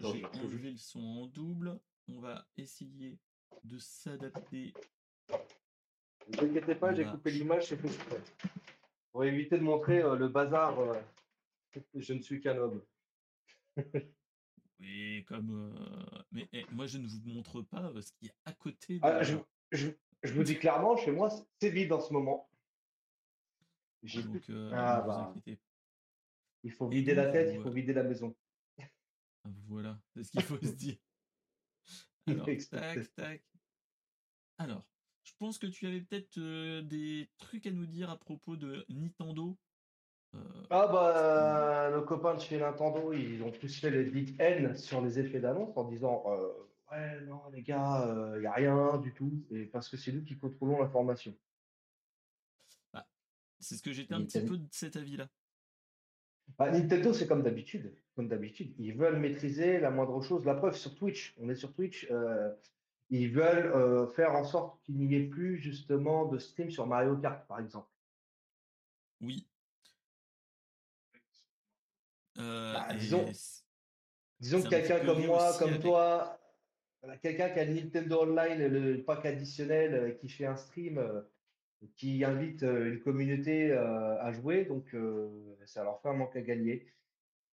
J'ai 0.00 0.24
enlevé 0.24 0.70
le 0.70 0.76
son 0.76 1.00
en 1.00 1.26
double. 1.26 1.78
On 2.08 2.20
va 2.20 2.46
essayer 2.56 3.18
de 3.64 3.78
s'adapter 3.78 4.74
ne 6.28 6.36
vous 6.36 6.44
inquiétez 6.46 6.74
pas, 6.74 6.94
j'ai 6.94 7.04
coupé 7.04 7.30
l'image, 7.30 7.66
c'est 7.68 7.76
fait 7.76 7.88
Pour 9.12 9.24
éviter 9.24 9.58
de 9.58 9.62
montrer 9.62 10.00
euh, 10.00 10.16
le 10.16 10.28
bazar, 10.28 10.78
euh, 10.78 10.94
je 11.94 12.12
ne 12.14 12.20
suis 12.20 12.40
qu'un 12.40 12.56
homme. 12.56 12.82
oui, 14.80 15.24
comme. 15.24 15.72
Euh, 15.76 16.22
mais 16.32 16.48
eh, 16.52 16.64
moi, 16.72 16.86
je 16.86 16.98
ne 16.98 17.06
vous 17.06 17.20
montre 17.24 17.62
pas 17.62 17.92
ce 18.00 18.12
qui 18.12 18.26
est 18.26 18.34
à 18.44 18.52
côté. 18.52 18.98
Ah, 19.02 19.22
je, 19.22 19.88
vous 20.32 20.44
dis 20.44 20.58
clairement, 20.58 20.96
chez 20.96 21.10
moi, 21.10 21.28
c'est 21.60 21.70
vide 21.70 21.92
en 21.92 22.00
ce 22.00 22.12
moment. 22.12 22.48
Donc, 24.04 24.50
ah, 24.72 25.00
bah. 25.00 25.34
Il 26.62 26.72
faut 26.72 26.88
vider 26.88 27.14
la 27.14 27.30
tête, 27.30 27.52
il 27.54 27.60
faut 27.60 27.70
vider 27.70 27.92
la 27.92 28.02
maison. 28.02 28.34
Voilà, 29.66 29.98
c'est 30.14 30.24
ce 30.24 30.30
qu'il 30.30 30.42
faut 30.42 30.58
se 30.58 30.72
dire. 30.72 30.96
Alors, 32.26 32.46
tac, 32.46 33.14
tac. 33.14 33.44
Alors, 34.56 34.84
je 35.24 35.32
pense 35.38 35.58
que 35.58 35.66
tu 35.66 35.86
avais 35.86 36.00
peut-être 36.00 36.38
euh, 36.38 36.82
des 36.82 37.28
trucs 37.38 37.66
à 37.66 37.70
nous 37.70 37.86
dire 37.86 38.10
à 38.10 38.16
propos 38.16 38.56
de 38.56 38.84
Nintendo. 38.88 39.56
Euh, 40.34 40.38
ah 40.70 40.88
bah 40.88 41.90
nos 41.92 42.02
copains 42.02 42.34
de 42.34 42.40
chez 42.40 42.58
Nintendo, 42.58 43.12
ils 43.12 43.42
ont 43.42 43.52
tous 43.52 43.78
fait 43.78 43.90
les 43.90 44.04
big 44.04 44.34
N 44.40 44.76
sur 44.76 45.00
les 45.00 45.18
effets 45.18 45.38
d'annonce 45.38 45.76
en 45.76 45.84
disant 45.84 46.24
euh, 46.26 46.48
ouais 46.90 47.20
non 47.26 47.40
les 47.52 47.62
gars, 47.62 48.04
il 48.34 48.40
n'y 48.40 48.46
a 48.46 48.52
rien 48.52 48.98
du 48.98 49.12
tout, 49.12 49.44
et 49.50 49.66
parce 49.66 49.88
que 49.88 49.96
c'est 49.96 50.12
nous 50.12 50.24
qui 50.24 50.36
contrôlons 50.36 50.80
l'information. 50.80 51.36
C'est 53.64 53.76
ce 53.76 53.82
que 53.82 53.92
j'étais 53.92 54.14
un 54.14 54.24
petit 54.24 54.40
peu 54.40 54.58
de 54.58 54.68
cet 54.70 54.96
avis-là. 54.96 55.28
Bah, 56.58 56.70
Nintendo, 56.70 57.12
c'est 57.12 57.26
comme 57.26 57.42
d'habitude. 57.42 57.94
Comme 58.14 58.28
d'habitude, 58.28 58.74
ils 58.78 58.94
veulent 58.94 59.18
maîtriser 59.18 59.80
la 59.80 59.90
moindre 59.90 60.20
chose. 60.22 60.44
La 60.44 60.54
preuve 60.54 60.76
sur 60.76 60.94
Twitch, 60.94 61.34
on 61.40 61.48
est 61.48 61.54
sur 61.54 61.72
Twitch. 61.72 62.06
Ils 63.10 63.30
veulent 63.30 63.72
euh, 63.72 64.06
faire 64.08 64.34
en 64.34 64.44
sorte 64.44 64.80
qu'il 64.82 64.96
n'y 64.96 65.14
ait 65.14 65.28
plus 65.28 65.58
justement 65.58 66.26
de 66.26 66.38
stream 66.38 66.70
sur 66.70 66.86
Mario 66.86 67.16
Kart, 67.16 67.46
par 67.46 67.60
exemple. 67.60 67.88
Oui. 69.20 69.46
Euh, 72.38 72.72
bah, 72.72 72.94
disons, 72.94 73.26
disons 74.40 74.62
que 74.62 74.68
quelqu'un 74.68 75.04
comme 75.04 75.24
moi, 75.24 75.56
comme 75.58 75.78
toi, 75.78 76.40
quelqu'un 77.22 77.50
qui 77.50 77.60
a 77.60 77.66
Nintendo 77.66 78.22
Online, 78.22 78.66
le 78.66 79.04
pack 79.04 79.24
additionnel, 79.26 79.94
euh, 79.94 80.10
qui 80.12 80.28
fait 80.28 80.46
un 80.46 80.56
stream, 80.56 80.98
qui 81.96 82.24
invite 82.24 82.62
une 82.62 83.00
communauté 83.00 83.72
à 83.72 84.32
jouer, 84.32 84.64
donc 84.64 84.94
ça 85.64 85.84
leur 85.84 86.00
fait 86.00 86.08
un 86.08 86.14
manque 86.14 86.36
à 86.36 86.42
gagner. 86.42 86.86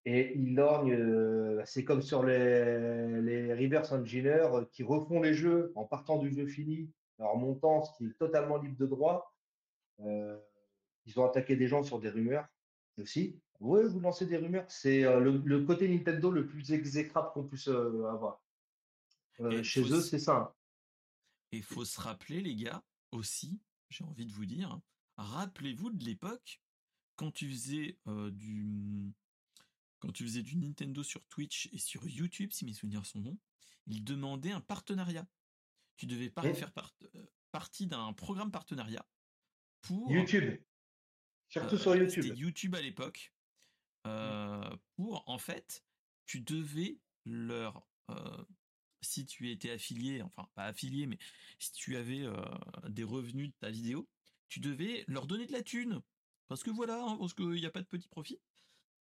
Et 0.04 0.36
ils 0.36 0.54
lorgnent, 0.54 0.94
euh, 0.94 1.62
c'est 1.64 1.84
comme 1.84 2.02
sur 2.02 2.24
les, 2.24 3.20
les 3.22 3.54
reverse 3.54 3.92
engineers 3.92 4.48
euh, 4.52 4.64
qui 4.72 4.82
refont 4.82 5.20
les 5.20 5.32
jeux 5.32 5.72
en 5.76 5.84
partant 5.84 6.18
du 6.18 6.32
jeu 6.32 6.46
fini, 6.46 6.90
en 7.18 7.36
montant, 7.36 7.84
ce 7.84 7.96
qui 7.96 8.06
est 8.06 8.18
totalement 8.18 8.56
libre 8.56 8.76
de 8.78 8.86
droit. 8.86 9.32
Euh, 10.00 10.36
ils 11.06 11.18
ont 11.20 11.24
attaqué 11.24 11.54
des 11.54 11.68
gens 11.68 11.84
sur 11.84 12.00
des 12.00 12.08
rumeurs 12.08 12.46
aussi. 12.98 13.40
Oui, 13.60 13.82
vous 13.88 14.00
lancez 14.00 14.26
des 14.26 14.36
rumeurs. 14.36 14.68
C'est 14.68 15.02
le, 15.02 15.60
côté 15.60 15.88
Nintendo 15.88 16.32
le 16.32 16.46
plus 16.46 16.72
exécrable 16.72 17.30
qu'on 17.32 17.44
puisse 17.44 17.68
avoir. 17.68 18.42
chez 19.62 19.82
eux, 19.82 20.00
c'est 20.00 20.18
ça. 20.18 20.36
Hein. 20.36 20.52
Et 21.52 21.58
il 21.58 21.62
faut 21.62 21.84
se 21.84 22.00
rappeler, 22.00 22.40
les 22.40 22.56
gars, 22.56 22.82
aussi, 23.12 23.60
j'ai 23.92 24.04
envie 24.04 24.26
de 24.26 24.32
vous 24.32 24.46
dire, 24.46 24.80
rappelez-vous 25.16 25.90
de 25.90 26.04
l'époque 26.04 26.60
quand 27.16 27.30
tu 27.30 27.48
faisais 27.50 27.98
du 28.32 29.12
quand 30.02 30.10
tu 30.10 30.24
faisais 30.24 30.42
du 30.42 30.56
Nintendo 30.56 31.04
sur 31.04 31.24
Twitch 31.28 31.68
et 31.72 31.78
sur 31.78 32.08
YouTube, 32.08 32.50
si 32.52 32.64
mes 32.64 32.72
souvenirs 32.72 33.06
sont 33.06 33.20
bons, 33.20 33.38
ils 33.86 34.02
demandaient 34.02 34.50
un 34.50 34.60
partenariat. 34.60 35.28
Tu 35.96 36.06
devais 36.06 36.28
faire 36.54 36.72
euh, 37.14 37.26
partie 37.52 37.86
d'un 37.86 38.12
programme 38.12 38.50
partenariat 38.50 39.06
pour 39.80 40.10
YouTube. 40.10 40.60
Surtout 41.48 41.78
sur 41.78 41.92
euh, 41.92 41.98
YouTube. 41.98 42.24
C'était 42.24 42.36
YouTube 42.36 42.74
à 42.74 42.80
l'époque. 42.80 43.32
Euh, 44.08 44.76
pour 44.96 45.22
en 45.28 45.38
fait, 45.38 45.84
tu 46.26 46.40
devais 46.40 46.98
leur 47.24 47.86
si 49.02 49.26
tu 49.26 49.50
étais 49.50 49.70
affilié, 49.70 50.22
enfin 50.22 50.48
pas 50.54 50.64
affilié, 50.64 51.06
mais 51.06 51.18
si 51.58 51.72
tu 51.72 51.96
avais 51.96 52.24
des 52.88 53.04
revenus 53.04 53.48
de 53.48 53.54
ta 53.60 53.70
vidéo, 53.70 54.08
tu 54.48 54.60
devais 54.60 55.04
leur 55.08 55.26
donner 55.26 55.46
de 55.46 55.52
la 55.52 55.62
thune. 55.62 56.00
Parce 56.48 56.62
que 56.62 56.70
voilà, 56.70 57.02
hein, 57.02 57.16
parce 57.18 57.34
qu'il 57.34 57.52
n'y 57.52 57.66
a 57.66 57.70
pas 57.70 57.80
de 57.80 57.86
petit 57.86 58.08
profit. 58.08 58.38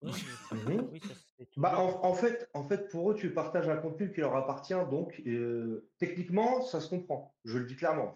Bah, 1.55 1.79
en, 1.79 2.13
fait, 2.13 2.49
en 2.53 2.63
fait, 2.63 2.89
pour 2.89 3.11
eux, 3.11 3.15
tu 3.15 3.33
partages 3.33 3.67
un 3.67 3.77
contenu 3.77 4.11
qui 4.11 4.19
leur 4.19 4.35
appartient, 4.35 4.73
donc 4.91 5.21
euh, 5.25 5.89
techniquement, 5.97 6.61
ça 6.61 6.81
se 6.81 6.89
comprend. 6.89 7.35
Je 7.45 7.57
le 7.57 7.65
dis 7.65 7.75
clairement. 7.75 8.15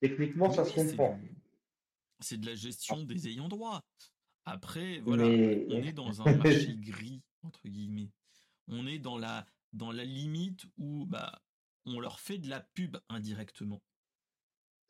Techniquement, 0.00 0.50
ça 0.50 0.64
se 0.64 0.74
comprend. 0.74 1.20
C'est 2.20 2.40
de 2.40 2.46
la 2.46 2.54
gestion 2.54 3.02
des 3.02 3.28
ayants 3.28 3.48
droit. 3.48 3.82
Après, 4.44 5.00
voilà, 5.00 5.24
on 5.24 5.82
est 5.82 5.92
dans 5.92 6.22
un 6.22 6.34
marché 6.36 6.74
gris 6.76 7.22
entre 7.42 7.68
guillemets. 7.68 8.10
On 8.68 8.86
est 8.86 8.98
dans 8.98 9.18
la 9.18 9.46
dans 9.72 9.92
la 9.92 10.04
limite 10.04 10.64
où 10.78 11.06
bah 11.06 11.40
on 11.86 12.00
leur 12.00 12.20
fait 12.20 12.38
de 12.38 12.48
la 12.48 12.60
pub 12.74 12.96
indirectement. 13.08 13.80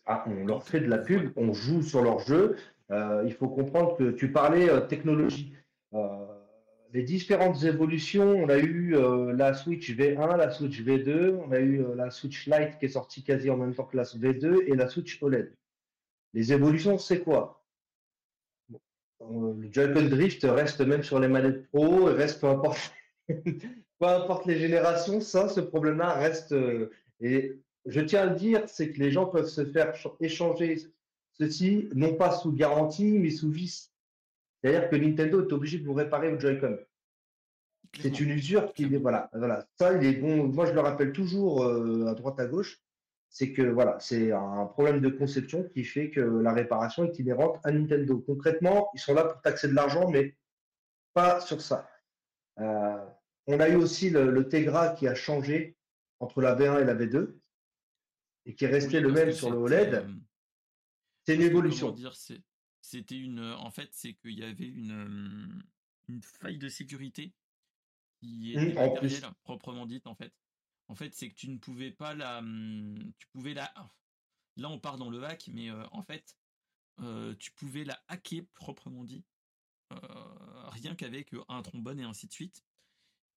Ah, 0.07 0.25
on 0.27 0.47
leur 0.47 0.65
fait 0.65 0.81
de 0.81 0.87
la 0.87 0.99
pub, 0.99 1.31
on 1.37 1.53
joue 1.53 1.83
sur 1.83 2.03
leur 2.03 2.21
jeu. 2.21 2.57
Euh, 2.91 3.23
il 3.27 3.33
faut 3.33 3.49
comprendre 3.49 3.97
que 3.97 4.11
tu 4.11 4.33
parlais 4.33 4.69
euh, 4.69 4.81
technologie. 4.81 5.55
Euh, 5.95 6.27
les 6.93 7.05
différentes 7.05 7.63
évolutions, 7.63 8.31
on 8.31 8.49
a 8.49 8.59
eu 8.59 8.97
la 9.33 9.55
Switch 9.55 9.93
V1, 9.97 10.37
la 10.37 10.51
Switch 10.51 10.83
V2, 10.83 11.37
on 11.37 11.53
a 11.53 11.61
eu 11.61 11.85
la 11.95 12.11
Switch 12.11 12.49
Lite 12.49 12.79
qui 12.81 12.87
est 12.87 12.89
sortie 12.89 13.23
quasi 13.23 13.49
en 13.49 13.57
même 13.57 13.73
temps 13.77 13.85
que 13.85 13.97
la 13.97 14.03
V2 14.03 14.65
et 14.67 14.75
la 14.75 14.89
Switch 14.89 15.23
OLED. 15.23 15.55
Les 16.35 16.53
évolutions, 16.53 16.99
c'est 16.99 17.21
quoi? 17.21 17.65
Le 19.21 19.71
Joy-Con 19.71 20.09
Drift 20.09 20.43
reste 20.43 20.81
même 20.81 21.05
sur 21.05 21.21
les 21.21 21.29
manettes 21.29 21.69
Pro, 21.69 22.07
reste 22.07 22.41
peu 22.41 22.49
importe, 22.49 22.93
peu 24.01 24.07
importe 24.07 24.47
les 24.47 24.59
générations, 24.59 25.21
ça, 25.21 25.49
ce 25.49 25.61
problème-là 25.61 26.15
reste. 26.15 26.55
et 27.21 27.61
je 27.87 28.01
tiens 28.01 28.23
à 28.23 28.27
le 28.27 28.37
dire, 28.37 28.63
c'est 28.67 28.91
que 28.91 28.99
les 28.99 29.11
gens 29.11 29.27
peuvent 29.27 29.49
se 29.49 29.65
faire 29.65 29.95
échanger 30.21 30.79
ceci, 31.33 31.89
non 31.95 32.15
pas 32.15 32.33
sous 32.33 32.53
garantie, 32.53 33.19
mais 33.19 33.31
sous 33.31 33.51
vice. 33.51 33.93
C'est-à-dire 34.63 34.91
que 34.91 34.97
Nintendo 34.97 35.47
est 35.47 35.53
obligé 35.53 35.79
de 35.79 35.87
vous 35.87 35.95
réparer 35.95 36.33
au 36.33 36.39
Joy-Con. 36.39 36.79
C'est 38.01 38.21
une 38.21 38.31
usure 38.31 38.73
qui 38.73 38.85
est 38.85 38.99
voilà, 38.99 39.31
voilà. 39.33 39.67
Ça, 39.79 39.95
il 39.95 40.05
est 40.05 40.21
bon. 40.21 40.47
Moi, 40.47 40.67
je 40.67 40.73
le 40.73 40.81
rappelle 40.81 41.13
toujours 41.13 41.65
euh, 41.65 42.07
à 42.07 42.15
droite 42.15 42.39
à 42.39 42.47
gauche. 42.47 42.79
C'est 43.31 43.53
que 43.53 43.63
voilà, 43.63 43.99
c'est 44.01 44.33
un 44.33 44.67
problème 44.67 45.01
de 45.01 45.09
conception 45.09 45.65
qui 45.65 45.85
fait 45.85 46.11
que 46.11 46.21
la 46.21 46.53
réparation 46.53 47.05
est 47.05 47.19
inhérente 47.19 47.59
à 47.65 47.71
Nintendo. 47.71 48.19
Concrètement, 48.27 48.91
ils 48.95 49.01
sont 49.01 49.15
là 49.15 49.25
pour 49.25 49.41
taxer 49.41 49.69
de 49.69 49.75
l'argent, 49.75 50.11
mais 50.11 50.37
pas 51.15 51.41
sur 51.41 51.61
ça. 51.61 51.89
Euh, 52.59 52.99
on 53.51 53.59
a 53.59 53.69
eu 53.69 53.75
aussi 53.75 54.11
le, 54.11 54.49
Tegra 54.49 54.91
qui 54.91 55.09
a 55.09 55.15
changé 55.15 55.77
entre 56.21 56.41
la 56.41 56.55
V1 56.55 56.83
et 56.83 56.85
la 56.85 56.95
V2 56.95 57.37
et 58.47 58.55
qui 58.55 58.65
est 58.65 58.69
resté 58.69 59.01
le 59.01 59.11
même 59.11 59.33
sur 59.33 59.51
le 59.51 59.57
OLED. 59.57 59.95
Euh, 59.95 60.15
c'est 61.27 61.35
une 61.35 61.43
évolution. 61.43 61.91
Dire, 61.91 62.15
c'était 62.81 63.19
une, 63.19 63.41
en 63.41 63.71
fait, 63.71 63.89
c'est 63.93 64.15
qu'il 64.15 64.39
y 64.39 64.45
avait 64.45 64.69
une, 64.69 65.63
une 66.09 66.23
faille 66.23 66.59
de 66.59 66.69
sécurité 66.69 67.35
qui 68.21 68.53
était 68.53 68.75
matérielle, 68.75 69.25
proprement 69.43 69.87
dite, 69.87 70.07
en 70.07 70.15
fait. 70.15 70.33
En 70.89 70.95
fait, 70.95 71.13
c'est 71.15 71.29
que 71.29 71.35
tu 71.35 71.51
ne 71.51 71.59
pouvais 71.59 71.91
pas 71.91 72.15
la, 72.15 72.43
tu 73.19 73.27
pouvais 73.33 73.55
la, 73.55 73.73
là 74.57 74.71
on 74.71 74.79
part 74.79 74.97
dans 74.97 75.11
le 75.11 75.23
hack, 75.25 75.49
mais 75.53 75.71
en 75.71 76.03
fait, 76.03 76.37
tu 77.39 77.53
pouvais 77.53 77.85
la 77.85 77.99
hacker 78.09 78.43
proprement 78.55 79.05
dit, 79.05 79.25
rien 79.91 80.95
qu'avec 80.97 81.31
un 81.49 81.63
trombone 81.63 82.01
et 82.01 82.05
ainsi 82.05 82.27
de 82.27 82.33
suite. 82.33 82.65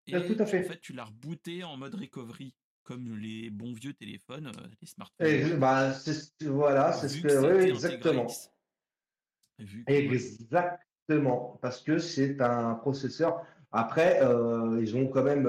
Et 0.08 0.12
tout 0.26 0.36
à 0.40 0.46
fait. 0.46 0.60
en 0.60 0.70
fait, 0.70 0.82
tu 0.82 0.94
l'as 0.94 1.06
rebooté 1.06 1.64
en 1.64 1.78
mode 1.78 1.96
recovery. 1.96 2.54
comme 2.84 3.18
les 3.18 3.50
bons 3.50 3.74
vieux 3.74 3.94
téléphones, 3.94 4.52
les 4.82 4.88
smartphones. 4.88 5.60
bah, 5.60 5.94
voilà, 6.42 6.92
c'est 6.94 7.08
ce 7.08 7.22
que, 7.22 7.58
oui, 7.58 7.70
exactement. 7.70 8.28
Exactement, 9.88 11.60
parce 11.62 11.82
que 11.82 11.98
c'est 12.00 12.42
un 12.42 12.76
processeur. 12.76 13.46
Après, 13.72 14.20
ils 14.80 14.96
ont 14.98 15.08
quand 15.08 15.24
même, 15.24 15.48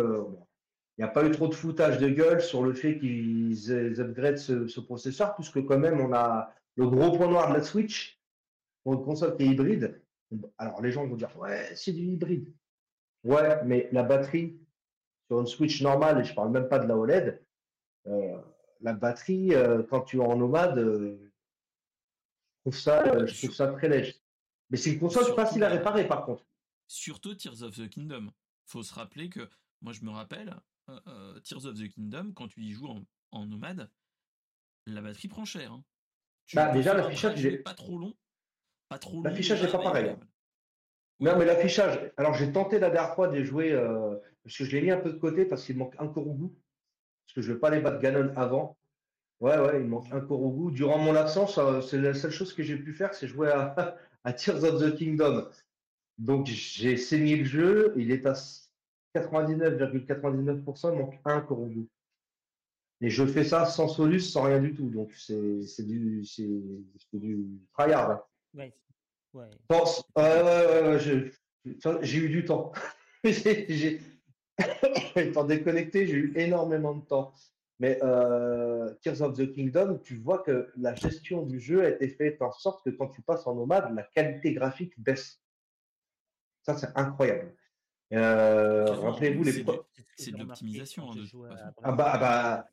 il 0.97 1.01
n'y 1.01 1.05
a 1.05 1.09
pas 1.09 1.27
eu 1.27 1.31
trop 1.33 1.49
de 1.49 1.55
foutage 1.55 1.99
de 1.99 2.09
gueule 2.09 2.41
sur 2.41 2.63
le 2.63 2.73
fait 2.73 2.99
qu'ils 2.99 3.73
upgradent 4.01 4.39
ce, 4.39 4.69
ce, 4.69 4.81
processeur, 4.81 5.35
puisque 5.35 5.65
quand 5.65 5.79
même, 5.79 6.01
on 6.01 6.13
a 6.13 6.55
le 6.77 6.89
gros 6.89 7.17
point 7.17 7.29
noir 7.29 7.49
de 7.51 7.55
la 7.55 7.63
Switch 7.63 8.21
pour 8.83 8.95
une 8.95 9.05
console 9.05 9.37
qui 9.37 9.45
est 9.45 9.47
hybride. 9.49 10.01
Alors, 10.59 10.81
les 10.83 10.91
gens 10.91 11.07
vont 11.07 11.17
dire, 11.17 11.37
ouais, 11.39 11.71
c'est 11.75 11.93
du 11.93 12.03
hybride. 12.03 12.53
Ouais, 13.25 13.65
mais 13.65 13.89
la 13.91 14.03
batterie 14.03 14.59
sur 15.27 15.41
une 15.41 15.47
Switch 15.47 15.81
normale, 15.83 16.21
et 16.21 16.25
je 16.25 16.31
ne 16.31 16.37
parle 16.37 16.51
même 16.51 16.69
pas 16.69 16.79
de 16.79 16.87
la 16.87 16.97
OLED, 16.97 17.43
euh, 18.07 18.39
la 18.81 18.93
batterie, 18.93 19.55
euh, 19.55 19.83
quand 19.83 20.03
tu 20.03 20.19
es 20.19 20.21
en 20.21 20.37
nomade, 20.37 20.79
euh, 20.79 21.33
je, 22.57 22.61
trouve 22.61 22.79
ça, 22.79 23.27
je 23.27 23.39
trouve 23.39 23.55
ça 23.55 23.69
très 23.69 23.89
léger. 23.89 24.15
Mais 24.71 24.77
c'est 24.77 24.93
une 24.93 25.01
console 25.01 25.35
facile 25.35 25.65
à 25.65 25.69
réparer, 25.69 26.07
par 26.07 26.27
contre. 26.27 26.45
Surtout 26.87 27.35
Tears 27.35 27.63
of 27.63 27.77
the 27.77 27.89
Kingdom. 27.89 28.31
faut 28.67 28.83
se 28.83 28.93
rappeler 28.93 29.31
que, 29.31 29.49
moi 29.81 29.93
je 29.93 30.05
me 30.05 30.11
rappelle, 30.11 30.55
Tears 31.45 31.65
of 31.65 31.75
the 31.75 31.89
Kingdom, 31.89 32.33
quand 32.35 32.49
tu 32.49 32.61
y 32.61 32.73
joues 32.73 32.89
en, 33.31 33.47
nomade, 33.47 33.91
la 34.87 35.01
batterie 35.01 35.29
prend 35.29 35.47
cher. 35.47 35.73
Hein. 35.73 35.83
Bah, 36.53 36.73
déjà, 36.73 36.93
l'affichage 36.93 37.45
est 37.47 37.59
pas 37.59 37.73
trop 37.73 37.97
long. 37.99 38.15
Pas 38.91 38.99
trop 38.99 39.23
L'affichage 39.23 39.63
n'est 39.63 39.71
pas 39.71 39.79
pareil. 39.79 40.11
Hein. 40.11 40.21
Non, 41.21 41.39
mais 41.39 41.45
l'affichage. 41.45 42.13
Alors, 42.17 42.35
j'ai 42.35 42.53
tenté 42.53 42.79
la 42.79 42.91
dernière 42.91 43.15
fois 43.15 43.29
de 43.29 43.43
jouer, 43.43 43.73
euh, 43.73 44.17
parce 44.43 44.57
que 44.57 44.65
je 44.65 44.73
l'ai 44.73 44.83
mis 44.83 44.91
un 44.91 44.99
peu 44.99 45.13
de 45.13 45.19
côté 45.19 45.45
parce 45.45 45.65
qu'il 45.65 45.77
manque 45.77 45.95
un 45.99 46.07
goût 46.07 46.55
Parce 47.25 47.35
que 47.35 47.43
je 47.43 47.49
ne 47.49 47.55
veux 47.55 47.61
pas 47.61 47.71
les 47.71 47.81
battre 47.81 48.01
Ganon 48.01 48.33
avant. 48.37 48.77
Ouais, 49.41 49.59
ouais, 49.59 49.81
il 49.81 49.87
manque 49.87 50.11
un 50.13 50.21
goût 50.21 50.71
Durant 50.71 50.99
mon 50.99 51.15
absence, 51.15 51.59
c'est 51.89 51.99
la 51.99 52.15
seule 52.15 52.31
chose 52.31 52.53
que 52.53 52.63
j'ai 52.63 52.77
pu 52.77 52.93
faire, 52.93 53.15
c'est 53.15 53.29
jouer 53.29 53.51
à, 53.51 53.97
à 54.25 54.33
Tears 54.33 54.65
of 54.65 54.83
the 54.83 54.97
Kingdom. 54.97 55.49
Donc, 56.19 56.47
j'ai 56.47 56.97
saigné 56.97 57.37
le 57.37 57.45
jeu. 57.45 57.93
Il 57.97 58.11
est 58.11 58.27
à 58.27 58.35
99,99%, 59.15 60.93
il 60.93 60.99
manque 60.99 61.21
un 61.25 61.41
Korogu. 61.41 61.89
Et 63.01 63.11
je 63.11 63.27
fais 63.27 63.45
ça 63.45 63.67
sans 63.67 63.89
solus, 63.89 64.21
sans 64.21 64.43
rien 64.43 64.61
du 64.61 64.75
tout. 64.75 64.89
Donc 64.89 65.13
c'est 65.13 65.83
du, 65.85 66.23
du 67.13 67.47
tryhard. 67.73 68.11
Hein. 68.11 68.23
Ouais. 69.35 69.51
Ouais. 70.17 70.99
j'ai 72.03 72.19
eu 72.19 72.29
du 72.29 72.45
temps. 72.45 72.73
j'ai 73.25 74.01
étant 75.17 75.45
déconnecté, 75.45 76.07
j'ai 76.07 76.15
eu 76.15 76.33
énormément 76.37 76.95
de 76.95 77.05
temps. 77.05 77.33
Mais 77.81 77.99
euh, 78.05 78.95
Tears 79.03 79.23
of 79.23 79.37
the 79.37 79.53
Kingdom, 79.53 79.99
tu 79.99 80.17
vois 80.17 80.39
que 80.39 80.71
la 80.77 80.95
gestion 80.95 81.43
du 81.43 81.59
jeu 81.59 81.85
a 81.85 81.89
été 81.89 82.09
faite 82.09 82.41
en 82.41 82.53
sorte 82.53 82.85
que 82.85 82.91
quand 82.91 83.09
tu 83.09 83.21
passes 83.23 83.47
en 83.47 83.55
nomade, 83.57 83.93
la 83.95 84.05
qualité 84.05 84.53
graphique 84.53 84.93
baisse. 84.99 85.41
Ça, 86.63 86.77
c'est 86.77 86.89
incroyable. 86.95 87.55
Euh, 88.13 88.85
rappelez-vous 88.85 89.43
les. 89.43 89.65
C'est 90.17 90.31
de 90.31 90.39
l'optimisation. 90.39 91.11
Hein, 91.11 91.73
ah 91.83 91.93
bah, 91.93 92.11
ah 92.15 92.19
bah 92.19 92.69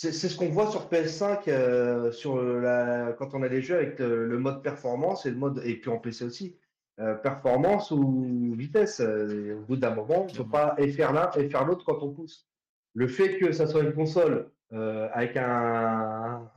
c'est 0.00 0.30
ce 0.30 0.36
qu'on 0.36 0.48
voit 0.48 0.70
sur 0.70 0.88
PS5 0.88 1.42
euh, 1.48 2.10
sur 2.10 2.42
la, 2.42 3.12
quand 3.18 3.34
on 3.34 3.42
a 3.42 3.50
des 3.50 3.60
jeux 3.60 3.76
avec 3.76 3.98
le, 3.98 4.38
mode 4.38 4.62
performance 4.62 5.26
et 5.26 5.30
le 5.30 5.36
mode 5.36 5.60
et 5.62 5.78
puis 5.78 5.90
en 5.90 5.98
PC 5.98 6.24
aussi 6.24 6.56
euh, 7.00 7.14
performance 7.16 7.90
ou 7.90 8.54
vitesse. 8.56 9.00
au 9.00 9.60
bout 9.66 9.76
d'un 9.76 9.94
moment, 9.94 10.22
on 10.22 10.26
ne 10.26 10.32
peut 10.32 10.48
pas 10.48 10.74
faire 10.96 11.12
l'un 11.12 11.30
et 11.32 11.50
faire 11.50 11.66
l'autre 11.66 11.84
quand 11.84 12.02
on 12.02 12.14
pousse. 12.14 12.48
Le 12.94 13.08
fait 13.08 13.36
que 13.36 13.52
ça 13.52 13.66
soit 13.66 13.82
une 13.82 13.92
console 13.92 14.50
avec 14.72 15.36
un, 15.36 16.50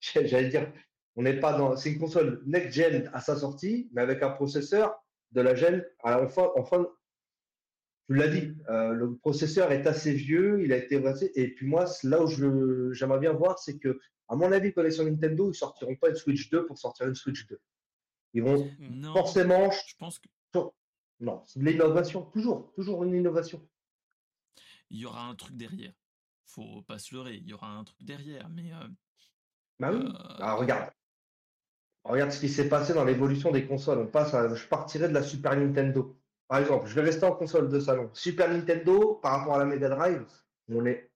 j'allais 0.00 0.48
dire, 0.48 0.70
on 1.16 1.22
n'est 1.22 1.40
pas 1.40 1.56
dans, 1.56 1.76
c'est 1.76 1.92
une 1.92 1.98
console 1.98 2.42
next 2.44 2.72
gen 2.72 3.10
à 3.14 3.20
sa 3.20 3.36
sortie, 3.36 3.88
mais 3.94 4.02
avec 4.02 4.22
un 4.22 4.30
processeur 4.30 5.02
de 5.32 5.40
la 5.40 5.54
gen. 5.54 5.82
Alors 6.04 6.24
enfin, 6.24 6.50
enfin 6.56 6.86
tu 8.06 8.14
l'as 8.14 8.28
dit, 8.28 8.54
euh, 8.68 8.92
le 8.92 9.16
processeur 9.16 9.72
est 9.72 9.86
assez 9.86 10.12
vieux, 10.12 10.62
il 10.62 10.72
a 10.72 10.76
été. 10.76 11.02
Et 11.34 11.54
puis 11.54 11.66
moi, 11.66 11.86
là 12.04 12.22
où 12.22 12.28
j'aimerais 12.92 13.18
bien 13.18 13.32
voir, 13.32 13.58
c'est 13.58 13.78
que, 13.78 13.98
à 14.28 14.36
mon 14.36 14.52
avis, 14.52 14.72
sur 14.90 15.04
Nintendo, 15.04 15.50
ils 15.50 15.56
sortiront 15.56 15.96
pas 15.96 16.10
une 16.10 16.14
Switch 16.14 16.48
2 16.50 16.66
pour 16.66 16.78
sortir 16.78 17.08
une 17.08 17.16
Switch 17.16 17.46
2. 17.48 17.60
Ils 18.34 18.42
vont 18.42 18.70
forcément. 19.12 19.70
Je 19.70 19.94
pense 19.98 20.18
que. 20.18 20.28
Non, 21.18 21.42
c'est 21.46 21.60
de 21.60 21.64
l'innovation, 21.64 22.26
toujours, 22.26 22.72
toujours 22.74 23.02
une 23.02 23.14
innovation. 23.14 23.66
Il 24.90 24.98
y 24.98 25.06
aura 25.06 25.26
un 25.26 25.34
truc 25.34 25.56
derrière. 25.56 25.94
Faut 26.44 26.82
pas 26.82 26.98
se 26.98 27.14
leurrer, 27.14 27.36
il 27.36 27.48
y 27.48 27.54
aura 27.54 27.70
un 27.70 27.84
truc 27.84 28.04
derrière, 28.04 28.48
mais. 28.50 28.70
Euh, 28.72 28.88
bah 29.80 29.90
oui. 29.92 30.04
Euh, 30.04 30.54
regarde. 30.54 30.90
Regarde 32.04 32.30
ce 32.30 32.40
qui 32.40 32.50
s'est 32.50 32.68
passé 32.68 32.92
dans 32.92 33.04
l'évolution 33.04 33.50
des 33.50 33.66
consoles. 33.66 33.98
On 33.98 34.06
passe 34.06 34.32
je 34.54 34.68
partirais 34.68 35.08
de 35.08 35.14
la 35.14 35.22
Super 35.22 35.56
Nintendo. 35.56 36.16
Par 36.48 36.60
exemple, 36.60 36.86
je 36.86 36.94
vais 36.94 37.02
rester 37.02 37.24
en 37.24 37.32
console 37.32 37.68
de 37.68 37.80
salon. 37.80 38.10
Super 38.12 38.48
Nintendo, 38.50 39.14
par 39.22 39.38
rapport 39.38 39.54
à 39.56 39.58
la 39.58 39.64
Mega 39.64 39.88
Drive, 39.88 40.24
on 40.68 40.86
est, 40.86 41.10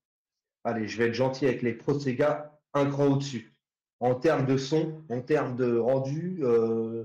allez, 0.64 0.88
je 0.88 0.98
vais 0.98 1.08
être 1.08 1.14
gentil 1.14 1.46
avec 1.46 1.62
les 1.62 1.72
Pro 1.72 1.98
Sega, 1.98 2.58
un 2.74 2.90
cran 2.90 3.06
au-dessus. 3.06 3.54
En 4.00 4.14
termes 4.14 4.46
de 4.46 4.56
son, 4.56 5.02
en 5.08 5.20
termes 5.20 5.56
de 5.56 5.76
rendu, 5.76 6.40
euh, 6.42 7.04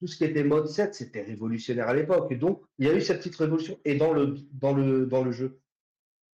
tout 0.00 0.06
ce 0.06 0.16
qui 0.16 0.24
était 0.24 0.44
mode 0.44 0.68
7, 0.68 0.94
c'était 0.94 1.22
révolutionnaire 1.22 1.88
à 1.88 1.94
l'époque. 1.94 2.30
Et 2.30 2.36
donc, 2.36 2.62
il 2.78 2.86
y 2.86 2.90
a 2.90 2.94
eu 2.94 3.00
cette 3.00 3.18
petite 3.18 3.36
révolution. 3.36 3.78
Et 3.84 3.96
dans 3.96 4.12
le, 4.12 4.36
dans 4.52 4.72
le, 4.72 5.06
dans 5.06 5.24
le 5.24 5.32
jeu, 5.32 5.60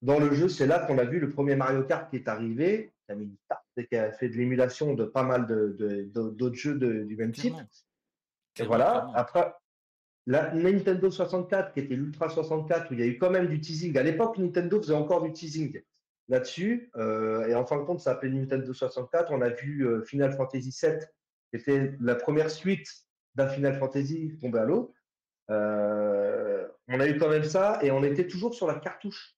dans 0.02 0.20
le 0.20 0.34
jeu, 0.34 0.50
c'est 0.50 0.68
là 0.68 0.80
qu'on 0.80 0.98
a 0.98 1.06
vu 1.06 1.20
le 1.20 1.30
premier 1.30 1.56
Mario 1.56 1.84
Kart 1.84 2.10
qui 2.10 2.18
est 2.18 2.28
arrivé, 2.28 2.92
qui 3.06 3.12
a 3.12 3.16
mis 3.16 3.32
et 3.78 3.88
qui 3.88 3.96
a 3.96 4.12
fait 4.12 4.30
de 4.30 4.36
l'émulation 4.36 4.94
de 4.94 5.06
pas 5.06 5.24
mal 5.24 5.48
d'autres 5.48 6.50
de, 6.50 6.54
jeux 6.54 6.76
du 6.76 7.16
même 7.16 7.32
type. 7.32 7.56
Et 8.60 8.64
voilà. 8.64 9.10
Après, 9.16 9.54
la 10.28 10.54
Nintendo 10.54 11.10
64, 11.10 11.74
qui 11.74 11.80
était 11.80 11.96
l'Ultra 11.96 12.30
64, 12.30 12.92
où 12.92 12.94
il 12.94 13.00
y 13.00 13.04
a 13.04 13.08
eu 13.08 13.18
quand 13.18 13.32
même 13.32 13.48
du 13.48 13.60
teasing. 13.60 13.98
À 13.98 14.04
l'époque, 14.04 14.38
Nintendo 14.38 14.80
faisait 14.80 14.94
encore 14.94 15.24
du 15.24 15.32
teasing 15.32 15.82
là-dessus. 16.28 16.92
Euh, 16.96 17.48
et 17.48 17.56
en 17.56 17.66
fin 17.66 17.78
de 17.78 17.84
compte, 17.84 18.00
ça 18.00 18.12
s'appelait 18.12 18.30
Nintendo 18.30 18.74
64. 18.74 19.32
On 19.32 19.42
a 19.42 19.50
vu 19.50 19.86
euh, 19.86 20.04
Final 20.04 20.34
Fantasy 20.34 20.76
VII, 20.82 21.00
qui 21.50 21.58
était 21.58 21.94
la 22.00 22.16
première 22.16 22.52
suite 22.52 22.88
d'un 23.36 23.48
Final 23.48 23.78
Fantasy 23.78 24.38
tombé 24.40 24.60
à 24.60 24.66
l'eau. 24.66 24.94
Euh, 25.50 26.68
on 26.88 27.00
a 27.00 27.08
eu 27.08 27.18
quand 27.18 27.30
même 27.30 27.44
ça, 27.44 27.80
et 27.82 27.92
on 27.92 28.04
était 28.04 28.28
toujours 28.28 28.54
sur 28.54 28.68
la 28.68 28.76
cartouche. 28.76 29.36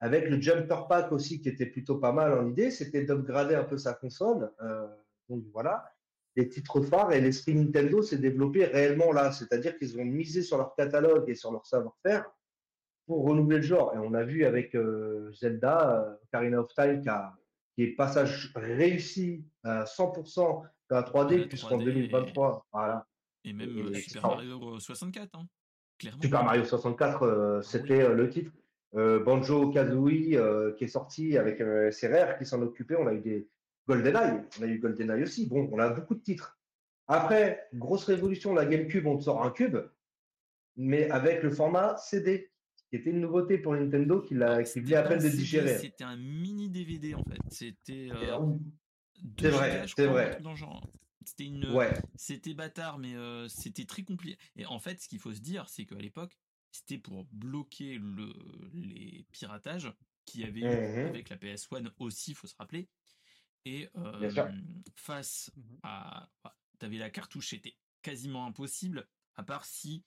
Avec 0.00 0.28
le 0.28 0.40
Jumper 0.40 0.86
Pack 0.88 1.12
aussi, 1.12 1.40
qui 1.40 1.48
était 1.48 1.66
plutôt 1.66 1.96
pas 1.96 2.12
mal 2.12 2.32
en 2.32 2.46
idée, 2.46 2.70
c'était 2.70 3.04
d'upgrader 3.04 3.54
un 3.54 3.64
peu 3.64 3.78
sa 3.78 3.94
console. 3.94 4.50
donc 5.28 5.44
voilà 5.52 5.95
les 6.36 6.48
titres 6.48 6.82
phares 6.82 7.12
et 7.12 7.20
l'esprit 7.20 7.54
Nintendo 7.54 8.02
s'est 8.02 8.18
développé 8.18 8.66
réellement 8.66 9.12
là. 9.12 9.32
C'est-à-dire 9.32 9.76
qu'ils 9.78 9.98
ont 9.98 10.04
misé 10.04 10.42
sur 10.42 10.58
leur 10.58 10.74
catalogue 10.74 11.28
et 11.28 11.34
sur 11.34 11.50
leur 11.50 11.64
savoir-faire 11.64 12.26
pour 13.06 13.24
renouveler 13.24 13.58
le 13.58 13.62
genre. 13.62 13.94
Et 13.94 13.98
on 13.98 14.12
a 14.12 14.22
vu 14.22 14.44
avec 14.44 14.74
euh, 14.74 15.32
Zelda, 15.32 16.04
euh, 16.04 16.14
Karina 16.30 16.60
of 16.60 16.72
Time, 16.74 17.00
qui, 17.00 17.82
est 17.82 17.88
passage 17.94 18.52
réussi 18.54 19.44
à 19.64 19.84
100% 19.84 20.62
de 20.62 20.94
la 20.94 21.02
3D, 21.02 21.48
puisqu'en 21.48 21.78
2023, 21.78 22.66
voilà. 22.72 23.06
Et 23.44 23.52
même 23.52 23.68
euh, 23.68 23.94
Super 23.94 24.22
Mario 24.22 24.78
64, 24.78 25.34
hein, 25.34 25.46
clairement. 25.98 26.22
Super 26.22 26.44
Mario 26.44 26.64
64, 26.64 27.60
c'était 27.62 28.12
le 28.12 28.28
titre. 28.28 28.52
Banjo 28.92 29.70
Kazooie, 29.70 30.74
qui 30.76 30.84
est 30.84 30.88
sorti 30.88 31.36
avec 31.36 31.58
CRR, 31.58 32.38
qui 32.38 32.46
s'en 32.46 32.62
occupait. 32.62 32.96
On 32.96 33.06
a 33.06 33.12
eu 33.12 33.20
des, 33.20 33.46
GoldenEye, 33.86 34.42
on 34.58 34.62
a 34.62 34.66
eu 34.66 34.78
GoldenEye 34.78 35.22
aussi. 35.22 35.46
Bon, 35.46 35.68
on 35.72 35.78
a 35.78 35.90
beaucoup 35.90 36.14
de 36.14 36.20
titres. 36.20 36.58
Après, 37.08 37.68
grosse 37.74 38.04
révolution, 38.04 38.52
la 38.52 38.66
GameCube, 38.66 39.06
on 39.06 39.16
te 39.16 39.24
sort 39.24 39.42
un 39.44 39.50
cube, 39.50 39.76
mais 40.76 41.08
avec 41.10 41.42
le 41.42 41.50
format 41.50 41.96
CD, 41.98 42.50
qui 42.88 42.96
était 42.96 43.10
une 43.10 43.20
nouveauté 43.20 43.58
pour 43.58 43.74
Nintendo 43.74 44.20
qui, 44.20 44.34
l'a, 44.34 44.62
qui 44.64 44.80
venait 44.80 44.96
à 44.96 45.02
peine 45.02 45.22
de 45.22 45.28
digérer. 45.28 45.78
C'était 45.78 46.04
un 46.04 46.16
mini 46.16 46.68
DVD 46.68 47.14
en 47.14 47.24
fait. 47.24 47.38
C'était. 47.50 48.08
Euh, 48.10 48.38
c'est 49.38 49.50
vrai, 49.50 49.84
c'est 49.94 50.06
vrai. 50.06 50.38
C'était 51.24 51.44
une. 51.44 51.72
Ouais. 51.72 51.92
C'était 52.16 52.54
bâtard, 52.54 52.98
mais 52.98 53.14
euh, 53.14 53.48
c'était 53.48 53.84
très 53.84 54.02
compliqué. 54.02 54.38
Et 54.56 54.66
en 54.66 54.78
fait, 54.78 55.00
ce 55.00 55.08
qu'il 55.08 55.18
faut 55.18 55.32
se 55.32 55.40
dire, 55.40 55.68
c'est 55.68 55.84
qu'à 55.84 55.96
l'époque, 55.96 56.36
c'était 56.70 56.98
pour 56.98 57.24
bloquer 57.32 57.98
le, 57.98 58.32
les 58.74 59.26
piratages 59.32 59.92
qu'il 60.24 60.42
y 60.42 60.44
avait 60.44 60.62
mmh 60.62 61.06
avec 61.06 61.28
la 61.30 61.36
PS1 61.36 61.88
aussi, 61.98 62.32
il 62.32 62.34
faut 62.34 62.46
se 62.46 62.54
rappeler. 62.56 62.88
Et 63.66 63.90
face 64.94 65.50
mmh 65.56 65.76
à. 65.82 66.30
Bah, 66.44 66.56
tu 66.78 66.86
avais 66.86 66.98
la 66.98 67.10
cartouche, 67.10 67.50
c'était 67.50 67.76
quasiment 68.00 68.46
impossible, 68.46 69.08
à 69.34 69.42
part 69.42 69.64
si. 69.64 70.04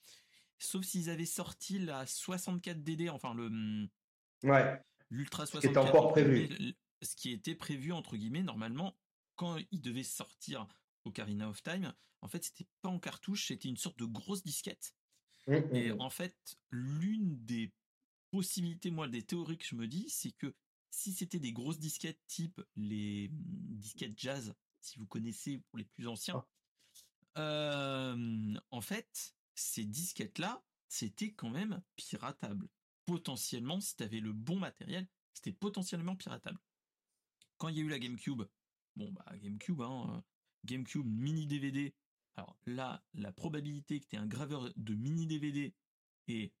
Sauf 0.58 0.84
s'ils 0.84 1.10
avaient 1.10 1.26
sorti 1.26 1.78
la 1.78 2.04
64DD, 2.06 3.10
enfin 3.10 3.34
le. 3.34 3.50
Mmh, 3.50 3.88
ouais. 4.44 4.82
L'Ultra 5.10 5.44
64. 5.44 5.62
Ce 5.62 5.66
qui 5.66 5.68
était 5.68 5.78
encore 5.78 6.12
prévu. 6.12 6.74
Ce 7.02 7.16
qui 7.16 7.32
était 7.32 7.54
prévu, 7.54 7.92
entre 7.92 8.16
guillemets, 8.16 8.42
normalement, 8.42 8.96
quand 9.36 9.58
il 9.70 9.80
devait 9.80 10.04
sortir 10.04 10.66
Ocarina 11.04 11.48
of 11.48 11.62
Time, 11.62 11.92
en 12.22 12.28
fait, 12.28 12.44
c'était 12.44 12.68
pas 12.82 12.88
en 12.88 12.98
cartouche, 12.98 13.48
c'était 13.48 13.68
une 13.68 13.76
sorte 13.76 13.98
de 13.98 14.04
grosse 14.06 14.42
disquette. 14.42 14.94
Mmh, 15.46 15.74
Et 15.74 15.92
en 15.92 16.10
fait, 16.10 16.36
l'une 16.70 17.44
des 17.44 17.72
possibilités, 18.30 18.90
moi, 18.90 19.08
des 19.08 19.22
théories 19.22 19.58
que 19.58 19.66
je 19.66 19.74
me 19.74 19.86
dis, 19.86 20.08
c'est 20.08 20.32
que 20.32 20.54
si 20.90 21.12
c'était 21.12 21.38
des 21.38 21.52
grosses 21.52 21.78
disquettes 21.78 22.20
type 22.26 22.60
les 22.76 23.28
mmh, 23.28 23.76
disquettes 23.78 24.18
jazz, 24.18 24.54
si 24.80 24.98
vous 24.98 25.06
connaissez 25.06 25.58
pour 25.58 25.78
les 25.78 25.84
plus 25.84 26.08
anciens, 26.08 26.44
ah. 27.34 28.14
en 28.70 28.80
fait, 28.80 29.34
ces 29.54 29.84
disquettes-là, 29.84 30.64
c'était 30.88 31.32
quand 31.32 31.50
même 31.50 31.82
piratable. 31.96 32.68
Potentiellement, 33.06 33.80
si 33.80 33.96
tu 33.96 34.02
avais 34.02 34.20
le 34.20 34.32
bon 34.32 34.56
matériel, 34.56 35.08
c'était 35.32 35.52
potentiellement 35.52 36.16
piratable. 36.16 36.58
Quand 37.58 37.68
il 37.68 37.76
y 37.76 37.80
a 37.80 37.84
eu 37.84 37.88
la 37.88 37.98
GameCube, 37.98 38.42
bon 38.96 39.12
bah 39.12 39.24
GameCube, 39.36 39.80
hein, 39.82 40.24
GameCube 40.64 41.06
mini 41.06 41.46
DVD. 41.46 41.94
Alors 42.36 42.56
là, 42.66 43.04
la 43.14 43.32
probabilité 43.32 44.00
que 44.00 44.06
tu 44.06 44.16
aies 44.16 44.18
un 44.18 44.26
graveur 44.26 44.72
de 44.76 44.94
mini 44.94 45.26
DVD 45.26 45.74
est 46.28 46.52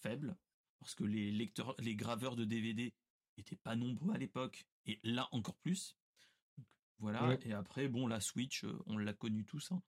faible, 0.00 0.36
parce 0.78 0.94
que 0.94 1.04
les 1.04 1.30
lecteurs, 1.32 1.74
les 1.78 1.96
graveurs 1.96 2.36
de 2.36 2.44
DVD 2.44 2.94
étaient 3.40 3.56
pas 3.56 3.76
nombreux 3.76 4.14
à 4.14 4.18
l'époque, 4.18 4.66
et 4.86 4.98
là 5.02 5.28
encore 5.32 5.56
plus. 5.56 5.96
voilà, 6.98 7.36
et 7.44 7.52
après, 7.52 7.88
bon, 7.88 8.06
la 8.06 8.20
Switch, 8.20 8.64
euh, 8.64 8.78
on 8.86 8.98
l'a 8.98 9.12
connu 9.12 9.44
tous. 9.44 9.70
Hein. 9.72 9.82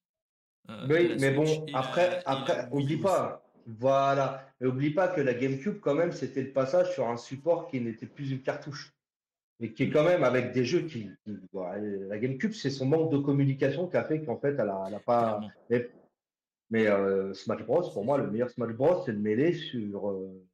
Euh, 0.69 0.87
oui, 0.89 1.17
mais 1.19 1.33
bon, 1.33 1.67
après, 1.73 2.23
après 2.27 2.69
oublie 2.71 2.99
pas, 2.99 3.45
voilà, 3.67 4.47
et 4.61 4.67
oublie 4.67 4.91
pas 4.91 5.09
que 5.09 5.21
la 5.21 5.35
GameCube, 5.35 5.81
quand 5.81 5.95
même, 5.95 6.13
c'était 6.13 6.43
le 6.43 6.53
passage 6.53 6.93
sur 6.93 7.09
un 7.09 7.17
support 7.17 7.69
qui 7.69 7.81
n'était 7.81 8.07
plus 8.07 8.31
une 8.31 8.43
cartouche 8.43 8.95
mais 9.61 9.73
qui 9.73 9.85
est 9.85 9.91
quand 9.91 10.05
même 10.05 10.25
avec 10.25 10.53
des 10.53 10.65
jeux 10.65 10.87
qui. 10.87 11.11
la 11.53 12.19
GameCube, 12.19 12.53
c'est 12.53 12.71
son 12.71 12.87
manque 12.87 13.13
de 13.13 13.19
communication 13.19 13.87
qui 13.87 13.97
a 13.99 14.05
fait 14.05 14.25
qu'en 14.25 14.39
fait, 14.39 14.57
elle 14.59 14.67
n'a 14.91 15.01
pas. 15.05 15.41
Mais, 16.73 16.87
euh, 16.87 17.35
Smash 17.35 17.65
Bros, 17.65 17.83
pour 17.91 18.05
moi, 18.05 18.17
le 18.17 18.31
meilleur 18.31 18.49
Smash 18.49 18.73
Bros, 18.73 19.03
c'est 19.05 19.13
de 19.13 19.19
mêler 19.19 19.53
sur 19.53 20.09
euh, 20.09 20.47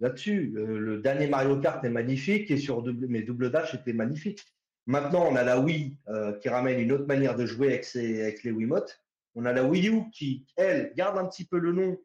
là-dessus. 0.00 0.52
le 0.54 1.00
dernier 1.00 1.26
Mario 1.26 1.58
Kart 1.60 1.84
est 1.84 1.90
magnifique 1.90 2.50
et 2.50 2.56
sur 2.56 2.82
double, 2.82 3.06
mais 3.08 3.22
Double 3.22 3.50
Dash 3.50 3.74
était 3.74 3.92
magnifique. 3.92 4.44
Maintenant, 4.86 5.26
on 5.30 5.36
a 5.36 5.42
la 5.42 5.60
Wii 5.60 5.98
euh, 6.08 6.32
qui 6.38 6.48
ramène 6.48 6.80
une 6.80 6.92
autre 6.92 7.06
manière 7.06 7.36
de 7.36 7.44
jouer 7.44 7.68
avec, 7.68 7.84
ses, 7.84 8.22
avec 8.22 8.42
les 8.42 8.52
Wiimotes. 8.52 9.02
On 9.34 9.44
a 9.44 9.52
la 9.52 9.64
Wii 9.64 9.88
U 9.88 10.10
qui, 10.10 10.46
elle, 10.56 10.92
garde 10.96 11.18
un 11.18 11.26
petit 11.26 11.44
peu 11.44 11.58
le 11.58 11.72
nom 11.72 11.98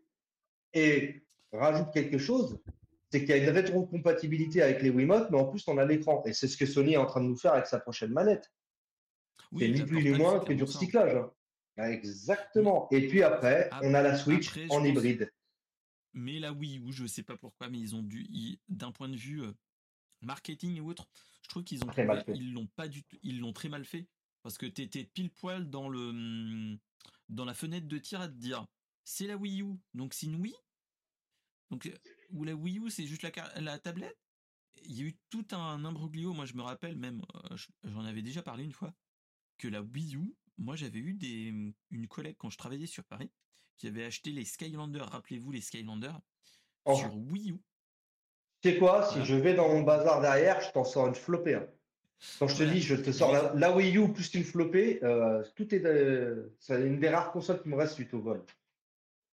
et 0.74 1.24
rajoute 1.54 1.94
quelque 1.94 2.18
chose 2.18 2.60
c'est 3.14 3.20
qu'il 3.20 3.30
y 3.30 3.34
a 3.34 3.38
une 3.38 3.50
rétrocompatibilité 3.50 4.64
avec 4.64 4.82
les 4.82 4.90
Wiimote, 4.90 5.30
mais 5.30 5.38
en 5.38 5.46
plus, 5.46 5.64
on 5.68 5.78
a 5.78 5.86
l'écran. 5.86 6.24
Et 6.26 6.34
c'est 6.34 6.48
ce 6.48 6.58
que 6.58 6.66
Sony 6.66 6.94
est 6.94 6.98
en 6.98 7.06
train 7.06 7.22
de 7.22 7.28
nous 7.28 7.38
faire 7.38 7.54
avec 7.54 7.68
sa 7.68 7.80
prochaine 7.80 8.10
manette. 8.10 8.52
c'est 9.56 9.68
ni 9.68 9.84
plus 9.84 10.04
ni 10.04 10.18
moins 10.18 10.40
que 10.40 10.52
du 10.52 10.64
recyclage. 10.64 11.16
Hein. 11.78 11.92
Exactement. 11.92 12.88
Et 12.92 13.08
puis 13.08 13.22
après, 13.22 13.70
on 13.84 13.94
a 13.94 14.02
la 14.02 14.18
Switch 14.18 14.52
en 14.72 14.84
hybride. 14.84 15.32
Mais 16.14 16.40
la 16.40 16.54
Wii 16.54 16.80
U, 16.80 16.92
je 16.92 17.04
ne 17.04 17.08
sais 17.08 17.24
pas 17.24 17.38
pourquoi, 17.38 17.70
mais 17.70 17.80
ils 17.80 17.96
ont 17.96 18.04
dû, 18.04 18.60
d'un 18.70 18.92
point 18.92 19.10
de 19.10 19.16
vue 19.16 19.42
euh, 19.42 19.54
marketing 20.22 20.80
ou 20.80 20.90
autre, 20.90 21.08
je 21.42 21.50
trouve 21.50 21.64
qu'ils 21.64 21.84
ont 21.84 21.88
ils 22.28 22.54
l'ont 22.54 22.68
pas 22.68 22.88
du 22.88 23.04
tout, 23.04 23.18
ils 23.24 23.40
l'ont 23.40 23.54
très 23.54 23.70
mal 23.70 23.84
fait 23.84 24.08
parce 24.44 24.58
que 24.58 24.66
tu 24.66 24.82
étais 24.82 25.06
pile 25.06 25.32
poil 25.32 25.70
dans 25.70 25.90
le 25.90 26.10
hum, 26.10 26.80
dans 27.30 27.46
la 27.46 27.54
fenêtre 27.54 27.88
de 27.88 27.98
tir 27.98 28.22
à 28.22 28.28
te 28.28 28.34
dire 28.34 28.66
c'est 29.04 29.28
la 29.28 29.38
Wii 29.38 29.64
U, 29.64 29.80
donc 29.94 30.14
c'est 30.14 30.28
une 30.28 30.36
Wii, 30.36 30.56
donc, 31.74 31.88
euh, 31.88 31.98
ou 32.30 32.44
la 32.44 32.54
Wii 32.54 32.78
U, 32.78 32.90
c'est 32.92 33.08
juste 33.08 33.24
la, 33.24 33.32
la 33.60 33.80
tablette? 33.80 34.20
Il 34.86 34.96
y 34.96 35.02
a 35.02 35.06
eu 35.06 35.18
tout 35.32 35.48
un 35.54 35.84
imbroglio. 35.86 36.32
Moi, 36.32 36.46
je 36.46 36.54
me 36.54 36.62
rappelle 36.62 36.96
même, 36.96 37.24
euh, 37.52 37.58
j'en 37.84 38.06
avais 38.06 38.22
déjà 38.22 38.44
parlé 38.44 38.64
une 38.64 38.72
fois, 38.72 38.94
que 39.58 39.68
la 39.68 39.82
Wii 39.82 40.18
U, 40.18 40.36
moi, 40.60 40.76
j'avais 40.76 41.00
eu 41.00 41.16
des, 41.16 41.74
une 41.90 42.08
collègue 42.08 42.36
quand 42.38 42.52
je 42.52 42.60
travaillais 42.60 42.86
sur 42.86 43.04
Paris 43.06 43.32
qui 43.78 43.88
avait 43.88 44.06
acheté 44.06 44.32
les 44.32 44.46
Skylanders. 44.46 45.10
Rappelez-vous 45.10 45.52
les 45.52 45.62
Skylanders 45.62 46.20
oh. 46.86 46.96
sur 46.96 47.16
Wii 47.16 47.52
U. 47.52 47.62
Tu 48.62 48.72
sais 48.72 48.78
quoi 48.78 49.10
Si 49.12 49.24
je 49.26 49.36
vais 49.36 49.54
dans 49.54 49.68
mon 49.68 49.82
bazar 49.82 50.22
derrière, 50.22 50.62
je 50.62 50.72
t'en 50.72 50.84
sors 50.84 51.08
une 51.08 51.16
flopée. 51.16 51.56
Hein. 51.56 51.68
Quand 52.40 52.48
je 52.48 52.58
te 52.58 52.64
dis, 52.64 52.82
je 52.82 52.96
te 52.96 53.12
sors 53.12 53.34
la, 53.54 53.76
Wii 53.76 53.98
U 53.98 54.14
plus 54.14 54.34
une 54.34 54.46
flopée, 54.46 55.04
euh, 55.04 55.44
tout 55.56 55.76
est, 55.76 55.84
c'est 56.58 56.82
une 56.82 57.00
des 57.00 57.10
rares 57.10 57.34
consoles 57.34 57.62
qui 57.62 57.68
me 57.68 57.76
reste 57.76 57.96
suite 57.96 58.14
au 58.14 58.22
vol. 58.22 58.42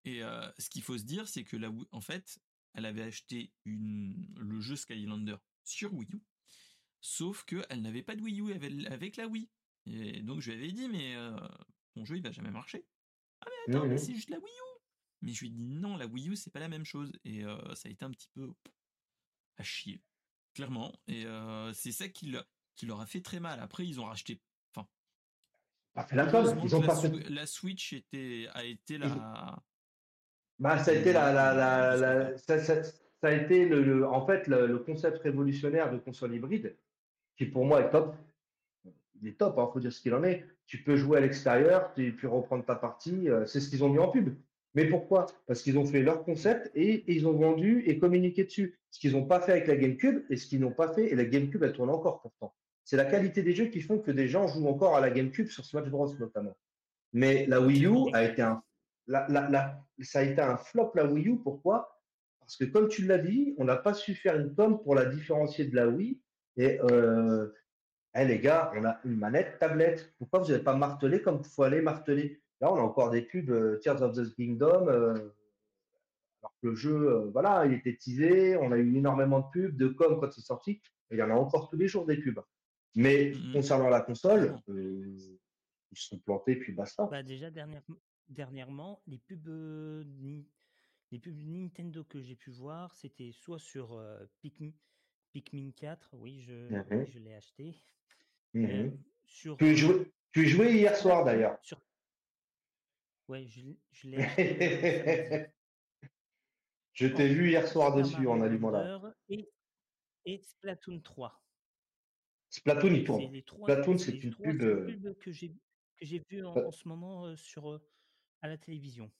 Et 0.06 0.22
ce 0.56 0.70
qu'il 0.70 0.80
faut 0.80 0.96
se 0.96 1.02
dire, 1.02 1.28
c'est 1.28 1.44
que 1.44 1.58
là, 1.58 1.70
en 1.92 2.00
fait, 2.00 2.38
elle 2.72 2.86
avait 2.86 3.02
acheté 3.02 3.52
une, 3.66 4.26
le 4.38 4.60
jeu 4.60 4.74
Skylander 4.74 5.36
sur 5.64 5.92
Wii 5.92 6.08
U, 6.14 6.22
sauf 7.02 7.44
qu'elle 7.44 7.82
n'avait 7.82 8.02
pas 8.02 8.16
de 8.16 8.22
Wii 8.22 8.40
U 8.40 8.52
avec, 8.86 9.16
la 9.16 9.26
Wii. 9.26 9.50
Et 9.86 10.22
donc 10.22 10.40
je 10.40 10.50
lui 10.50 10.58
avais 10.58 10.72
dit, 10.72 10.88
mais 10.88 11.14
ton 11.94 12.06
jeu 12.06 12.16
il 12.16 12.22
va 12.22 12.32
jamais 12.32 12.50
marcher. 12.50 12.86
Ah 13.40 13.48
mais 13.68 13.74
attends, 13.74 13.86
mais 13.86 13.98
c'est 13.98 14.14
juste 14.14 14.30
la 14.30 14.38
Wii 14.38 14.46
U. 14.46 14.80
Mais 15.22 15.32
je 15.32 15.40
lui 15.40 15.48
ai 15.48 15.50
dit 15.50 15.66
non, 15.66 15.96
la 15.96 16.06
Wii 16.06 16.30
U 16.30 16.36
c'est 16.36 16.52
pas 16.52 16.60
la 16.60 16.68
même 16.68 16.84
chose. 16.84 17.12
Et 17.24 17.42
ça 17.74 17.88
a 17.88 17.90
été 17.90 18.04
un 18.04 18.10
petit 18.10 18.28
peu 18.34 18.52
à 19.56 19.62
chier, 19.62 20.02
clairement. 20.54 20.92
Et 21.06 21.26
c'est 21.74 21.92
ça 21.92 22.08
qui, 22.08 22.34
qui 22.76 22.86
leur 22.86 23.00
a 23.00 23.06
fait 23.06 23.20
très 23.20 23.40
mal. 23.40 23.60
Après 23.60 23.86
ils 23.86 24.00
ont 24.00 24.04
racheté 24.04 24.40
Enfin, 25.94 26.06
la, 26.12 26.26
la, 27.28 27.46
Switch 27.46 27.92
était, 27.92 28.46
a 28.54 28.64
été 28.64 28.98
la, 28.98 29.60
bah, 30.58 30.78
ça 30.78 30.90
a 30.90 30.94
été 30.94 31.12
la, 31.12 31.32
la, 31.32 31.96
la, 31.96 32.38
ça, 32.38 32.58
ça, 32.58 32.82
a 33.22 33.32
été 33.32 33.68
le, 33.68 34.06
en 34.06 34.26
fait 34.26 34.46
le, 34.48 34.78
concept 34.78 35.18
révolutionnaire 35.22 35.92
de 35.92 35.98
console 35.98 36.34
hybride, 36.34 36.76
qui 37.36 37.46
pour 37.46 37.64
moi 37.64 37.80
est 37.80 37.90
top. 37.90 38.16
Il 39.20 39.28
est 39.28 39.32
top, 39.32 39.54
il 39.56 39.60
hein, 39.60 39.70
faut 39.72 39.80
dire 39.80 39.92
ce 39.92 40.00
qu'il 40.00 40.14
en 40.14 40.22
est. 40.24 40.46
Tu 40.68 40.84
peux 40.84 40.94
jouer 40.96 41.18
à 41.18 41.20
l'extérieur, 41.20 41.92
tu 41.94 42.14
peux 42.14 42.28
reprendre 42.28 42.64
ta 42.64 42.76
partie. 42.76 43.28
Euh, 43.28 43.44
c'est 43.46 43.58
ce 43.58 43.68
qu'ils 43.68 43.82
ont 43.82 43.88
mis 43.88 43.98
en 43.98 44.08
pub. 44.08 44.36
Mais 44.74 44.84
pourquoi? 44.84 45.26
Parce 45.46 45.62
qu'ils 45.62 45.78
ont 45.78 45.84
fait 45.84 46.02
leur 46.02 46.24
concept 46.24 46.70
et, 46.76 47.04
ils 47.12 47.26
ont 47.26 47.32
vendu 47.32 47.82
et 47.86 47.98
communiqué 47.98 48.44
dessus. 48.44 48.78
Ce 48.90 49.00
qu'ils 49.00 49.12
n'ont 49.12 49.26
pas 49.26 49.40
fait 49.40 49.52
avec 49.52 49.66
la 49.66 49.76
GameCube 49.76 50.22
et 50.30 50.36
ce 50.36 50.46
qu'ils 50.46 50.60
n'ont 50.60 50.72
pas 50.72 50.92
fait, 50.92 51.10
et 51.10 51.16
la 51.16 51.24
GameCube, 51.24 51.64
elle 51.64 51.72
tourne 51.72 51.90
encore 51.90 52.20
pourtant. 52.20 52.54
C'est 52.84 52.96
la 52.96 53.06
qualité 53.06 53.42
des 53.42 53.54
jeux 53.54 53.66
qui 53.66 53.80
font 53.80 53.98
que 53.98 54.10
des 54.10 54.28
gens 54.28 54.46
jouent 54.46 54.68
encore 54.68 54.94
à 54.94 55.00
la 55.00 55.10
GameCube 55.10 55.48
sur 55.48 55.64
Smash 55.64 55.88
Bros 55.88 56.14
notamment. 56.20 56.56
Mais 57.12 57.46
la 57.46 57.60
Wii 57.60 57.86
U 57.86 58.10
a 58.12 58.24
été 58.24 58.42
un 58.42 58.62
ça 59.08 60.18
a 60.18 60.22
été 60.22 60.40
un 60.40 60.56
flop 60.56 60.92
la 60.94 61.06
Wii 61.06 61.28
U. 61.28 61.38
Pourquoi? 61.38 61.98
Parce 62.40 62.56
que 62.56 62.64
comme 62.64 62.88
tu 62.88 63.06
l'as 63.06 63.18
dit, 63.18 63.54
on 63.58 63.64
n'a 63.64 63.76
pas 63.76 63.94
su 63.94 64.14
faire 64.14 64.36
une 64.36 64.54
com 64.54 64.82
pour 64.82 64.94
la 64.94 65.06
différencier 65.06 65.64
de 65.64 65.74
la 65.74 65.88
Wii. 65.88 66.20
Et 66.56 66.78
euh, 66.90 67.52
eh, 68.14 68.24
les 68.24 68.40
gars, 68.40 68.72
on 68.74 68.84
a 68.84 68.98
une 69.04 69.16
manette 69.16 69.58
tablette. 69.58 70.12
Pourquoi 70.18 70.40
vous 70.40 70.50
n'avez 70.50 70.62
pas 70.62 70.74
martelé 70.74 71.20
comme 71.22 71.40
il 71.42 71.48
faut 71.48 71.62
aller 71.62 71.80
marteler? 71.80 72.40
Là, 72.60 72.72
on 72.72 72.76
a 72.76 72.80
encore 72.80 73.10
des 73.10 73.22
pubs 73.22 73.50
euh, 73.50 73.78
Tears 73.78 74.02
of 74.02 74.16
the 74.16 74.34
Kingdom. 74.34 74.88
Euh, 74.88 75.12
alors 76.40 76.54
que 76.62 76.68
le 76.68 76.74
jeu, 76.74 77.10
euh, 77.10 77.30
voilà, 77.30 77.66
il 77.66 77.74
était 77.74 77.96
teasé. 77.96 78.56
On 78.56 78.72
a 78.72 78.78
eu 78.78 78.96
énormément 78.96 79.40
de 79.40 79.46
pubs, 79.52 79.76
de 79.76 79.88
com 79.88 80.18
quand 80.20 80.32
c'est 80.32 80.40
sorti. 80.40 80.80
il 81.10 81.18
y 81.18 81.22
en 81.22 81.30
a 81.30 81.34
encore 81.34 81.68
tous 81.68 81.76
les 81.76 81.88
jours 81.88 82.06
des 82.06 82.16
pubs. 82.16 82.42
Mais 82.94 83.32
mmh 83.32 83.52
concernant 83.52 83.88
la 83.88 84.00
console, 84.00 84.58
ils 84.66 85.38
sont 85.92 86.18
plantés, 86.18 86.56
puis 86.56 86.72
basta. 86.72 87.06
Bah 87.06 87.22
déjà, 87.22 87.50
dernière, 87.50 87.82
dernièrement, 88.28 89.02
les 89.06 89.18
pubs, 89.18 89.46
les 91.12 91.18
pubs 91.18 91.38
Nintendo 91.46 92.02
que 92.02 92.20
j'ai 92.20 92.34
pu 92.34 92.50
voir, 92.50 92.94
c'était 92.96 93.30
soit 93.30 93.60
sur 93.60 94.02
Pikmin, 94.40 94.72
Pikmin 95.32 95.70
4, 95.76 96.10
oui, 96.14 96.42
je, 96.42 96.68
je 97.06 97.18
l'ai 97.18 97.34
acheté. 97.34 97.74
Mmh 98.54 98.90
sur, 99.26 99.58
tu, 99.58 99.76
jouais, 99.76 100.10
tu 100.32 100.46
jouais 100.46 100.72
hier 100.72 100.96
soir 100.96 101.24
d'ailleurs. 101.24 101.58
Sur... 101.62 101.80
Ouais, 103.28 103.46
je, 103.46 103.60
je 103.92 104.08
l'ai 104.08 104.24
acheté. 104.24 105.46
je 106.94 107.06
t'ai 107.08 107.28
vu 107.28 107.50
hier 107.50 107.68
soir 107.68 107.94
dessus 107.94 108.26
en 108.26 108.40
allumant 108.40 108.70
là. 108.70 109.00
Et, 109.28 109.50
et 110.24 110.40
Splatoon 110.42 111.00
3. 111.00 111.42
Splatoon, 112.48 112.94
il 112.94 113.04
tourne. 113.04 113.42
Splatoon, 113.44 113.98
c'est 113.98 114.24
une 114.24 114.34
pub. 114.34 114.58
que 115.18 115.30
j'ai 115.30 115.50
que 115.50 116.06
j'ai 116.06 116.22
vu 116.30 116.44
en, 116.44 116.56
en, 116.56 116.70
ce 116.70 116.88
moment 116.88 117.36
sur 117.36 117.80
à 118.40 118.48
la 118.48 118.56
télévision. 118.56 119.10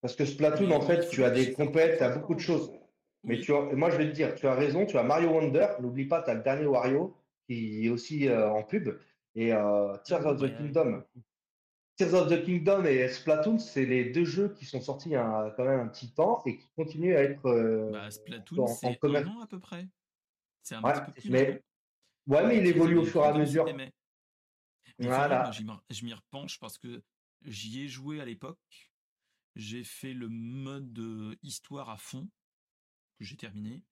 Parce 0.00 0.14
que 0.14 0.24
Splatoon, 0.24 0.70
en 0.70 0.80
fait, 0.80 1.08
tu 1.08 1.24
as 1.24 1.30
des 1.30 1.52
compètes, 1.52 1.98
tu 1.98 2.04
as 2.04 2.16
beaucoup 2.16 2.34
de 2.34 2.40
choses. 2.40 2.70
Mais 3.26 3.40
tu 3.40 3.54
as, 3.54 3.60
moi, 3.74 3.90
je 3.90 3.96
vais 3.96 4.06
te 4.06 4.14
dire, 4.14 4.34
tu 4.34 4.46
as 4.46 4.54
raison, 4.54 4.86
tu 4.86 4.96
as 4.96 5.02
Mario 5.02 5.30
Wonder, 5.30 5.68
n'oublie 5.80 6.06
pas, 6.06 6.22
tu 6.22 6.30
as 6.30 6.34
le 6.34 6.42
dernier 6.42 6.66
Wario 6.66 7.14
qui 7.46 7.86
est 7.86 7.90
aussi 7.90 8.28
euh, 8.28 8.50
en 8.50 8.64
pub, 8.64 8.98
et 9.34 9.52
euh, 9.52 9.96
Tears 10.04 10.26
of 10.26 10.40
the 10.40 10.56
Kingdom. 10.56 11.04
Tears 11.96 12.14
of 12.14 12.28
the 12.28 12.44
Kingdom 12.44 12.84
et 12.84 13.08
Splatoon, 13.08 13.58
c'est 13.58 13.86
les 13.86 14.06
deux 14.06 14.24
jeux 14.24 14.52
qui 14.54 14.64
sont 14.64 14.80
sortis 14.80 15.10
il 15.10 15.12
y 15.12 15.16
a 15.16 15.54
quand 15.56 15.64
même 15.64 15.80
un 15.80 15.88
petit 15.88 16.12
temps 16.12 16.42
et 16.44 16.58
qui 16.58 16.68
continuent 16.74 17.16
à 17.16 17.22
être 17.22 17.46
euh, 17.46 17.90
bah, 17.92 18.10
Splatoon, 18.10 18.66
c'est 18.66 18.98
un 19.02 19.26
an 19.26 19.40
à 19.42 19.46
peu 19.46 19.60
près. 19.60 19.86
C'est 20.62 20.74
un 20.74 20.82
petit 20.82 21.00
peu 21.06 21.12
plus 21.12 21.30
mais, 21.30 21.62
Ouais, 22.26 22.44
mais 22.46 22.58
il 22.58 22.66
évolue 22.66 22.98
au 22.98 23.04
fur 23.04 23.22
et 23.22 23.28
à 23.28 23.34
mesure. 23.34 23.68
voilà. 24.98 25.50
je 25.90 26.04
m'y 26.04 26.12
repenche 26.12 26.58
parce 26.58 26.78
que 26.78 27.00
J'y 27.46 27.82
ai 27.82 27.88
joué 27.88 28.20
à 28.20 28.24
l'époque. 28.24 28.90
J'ai 29.54 29.84
fait 29.84 30.12
le 30.12 30.28
mode 30.28 31.36
histoire 31.42 31.88
à 31.88 31.96
fond, 31.96 32.28
que 33.16 33.24
j'ai 33.24 33.36
terminé. 33.36 33.84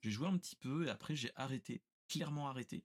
J'ai 0.00 0.10
joué 0.10 0.28
un 0.28 0.38
petit 0.38 0.56
peu 0.56 0.86
et 0.86 0.90
après 0.90 1.16
j'ai 1.16 1.32
arrêté, 1.34 1.82
clairement 2.08 2.48
arrêté. 2.48 2.84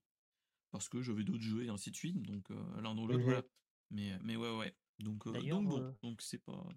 Parce 0.71 0.89
que 0.89 1.01
j'avais 1.01 1.23
d'autres 1.23 1.43
jeux 1.43 1.65
et 1.65 1.69
ainsi 1.69 1.91
de 1.91 1.95
suite, 1.95 2.21
donc 2.23 2.49
euh, 2.49 2.81
l'un 2.81 2.95
dans 2.95 3.05
l'autre, 3.05 3.23
voilà. 3.23 3.43
Mais, 3.91 4.17
mais 4.23 4.35
ouais, 4.35 4.57
ouais. 4.57 4.75
Donc, 4.99 5.27
euh, 5.27 5.33
donc 5.33 5.67
bon, 5.67 5.95
donc 6.01 6.21
c'est 6.21 6.39
pas. 6.39 6.67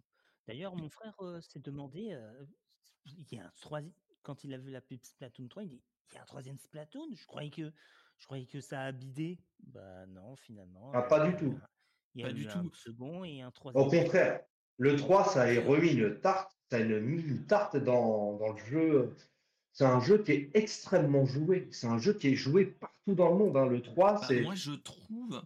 D'ailleurs, 0.46 0.76
mon 0.76 0.90
frère 0.90 1.16
s'est 1.40 1.60
demandé, 1.60 2.14
il 3.06 3.32
y 3.32 3.38
a 3.38 3.46
un 3.46 3.52
quand 4.22 4.42
il 4.42 4.52
a 4.52 4.58
vu 4.58 4.70
la 4.70 4.80
pub 4.80 5.04
Splatoon 5.04 5.48
3, 5.48 5.62
il 5.62 5.68
dit 5.70 5.82
il 6.10 6.14
y 6.14 6.18
a 6.18 6.22
un 6.22 6.26
troisième 6.26 6.58
Splatoon? 6.58 7.08
Je 7.14 7.26
croyais 7.26 7.50
que, 7.50 7.72
je 8.18 8.24
croyais 8.26 8.46
que 8.46 8.60
ça 8.60 8.82
a 8.82 8.92
bidé. 8.92 9.38
Bah 9.60 10.06
non, 10.06 10.36
finalement. 10.36 10.90
Ah, 10.92 11.02
pas 11.02 11.28
du 11.28 11.36
tout. 11.36 11.58
Il 12.14 12.20
y 12.20 12.24
a 12.24 12.28
Pas 12.28 12.32
eu 12.32 12.34
du 12.34 12.48
un 12.48 12.62
tout. 12.64 12.74
second 12.74 13.24
et 13.24 13.42
un 13.42 13.50
troisième. 13.50 13.86
Au 13.86 13.90
contraire, 13.90 14.44
le 14.78 14.96
3, 14.96 15.24
ça 15.32 15.42
a 15.42 15.60
remis 15.60 15.90
une 15.92 16.20
tarte, 16.20 16.56
ça 16.70 16.76
a 16.78 16.84
mis 16.84 17.22
une 17.22 17.46
tarte 17.46 17.76
dans, 17.76 18.36
dans 18.36 18.52
le 18.52 18.64
jeu. 18.66 19.14
C'est 19.72 19.84
un 19.84 20.00
jeu 20.00 20.22
qui 20.22 20.32
est 20.32 20.50
extrêmement 20.54 21.26
joué. 21.26 21.68
C'est 21.70 21.86
un 21.86 21.98
jeu 21.98 22.14
qui 22.14 22.28
est 22.28 22.34
joué 22.34 22.66
partout 22.66 23.14
dans 23.14 23.30
le 23.30 23.36
monde. 23.36 23.56
hein. 23.56 23.66
Le 23.66 23.82
3, 23.82 24.14
Bah, 24.14 24.20
c'est. 24.26 24.40
moi, 24.40 24.54
je 24.54 24.72
trouve 24.72 25.42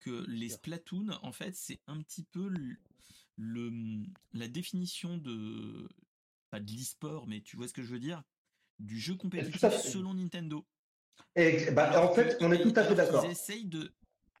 que 0.00 0.24
les. 0.28 0.48
Splatoon, 0.48 1.10
en 1.22 1.32
fait, 1.32 1.54
c'est 1.54 1.80
un 1.86 2.00
petit 2.00 2.24
peu 2.24 2.48
le, 2.48 2.76
le- 3.36 4.02
la 4.32 4.48
définition 4.48 5.18
de 5.18 5.88
pas 6.50 6.58
de 6.60 6.70
l'e-sport, 6.72 7.26
mais 7.28 7.42
tu 7.42 7.56
vois 7.56 7.68
ce 7.68 7.74
que 7.74 7.82
je 7.82 7.92
veux 7.92 8.00
dire, 8.00 8.22
du 8.78 8.98
jeu 8.98 9.14
compétitif 9.14 9.60
selon 9.78 10.14
Nintendo. 10.14 10.66
Et, 11.36 11.70
bah, 11.72 12.02
en 12.02 12.12
fait, 12.14 12.38
on 12.40 12.50
est 12.50 12.62
tout 12.62 12.72
à 12.76 12.84
fait 12.84 12.94
d'accord. 12.94 13.24
essayent 13.26 13.66
de 13.66 13.92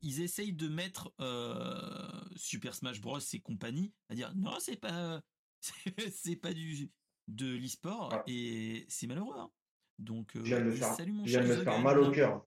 ils 0.02 0.20
essayent 0.22 0.52
de 0.52 0.68
mettre 0.68 1.12
euh, 1.20 2.20
Super 2.36 2.74
Smash 2.74 3.00
Bros 3.00 3.18
et 3.18 3.40
compagnie 3.40 3.92
à 4.08 4.14
dire 4.14 4.32
non 4.34 4.58
c'est 4.60 4.76
pas 4.76 5.22
c'est- 5.60 6.10
c'est 6.10 6.36
pas 6.36 6.52
du 6.52 6.90
de 7.28 7.46
l'e-sport 7.56 8.22
et 8.26 8.84
c'est 8.88 9.06
malheureux 9.06 9.36
hein. 9.38 9.50
donc 9.98 10.34
euh, 10.36 10.40
me 10.64 10.72
faire, 10.72 10.94
salut 10.94 11.12
mon 11.12 11.24
je 11.26 11.30
viens 11.30 11.40
de 11.42 11.46
cher 11.46 11.56
me 11.56 11.60
The 11.60 11.64
faire 11.64 11.76
Gun. 11.76 11.82
mal 11.82 11.98
au 11.98 12.10
cœur. 12.10 12.46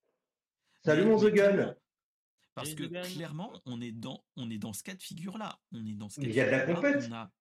Salut 0.86 1.06
mon 1.06 1.18
The 1.20 1.32
Gun. 1.34 1.76
Parce 2.56 2.76
que 2.76 2.84
Gun. 2.84 3.02
clairement, 3.02 3.54
on 3.66 3.80
est 3.82 3.92
dans, 3.94 4.24
on 4.36 4.50
est 4.52 4.58
dans 4.60 4.74
ce 4.74 4.84
cas 4.84 4.94
de 4.94 5.02
figure-là. 5.02 5.60
On 5.72 5.86
est 5.86 5.96
dans 5.96 6.10
ce 6.10 6.20
cas 6.22 6.28
il 6.28 6.34
y 6.36 6.40
a 6.42 6.46
de 6.46 6.52
la 6.52 6.60
figure-là, 6.68 6.92
compète. 6.94 7.10
On 7.10 7.14
a, 7.16 7.32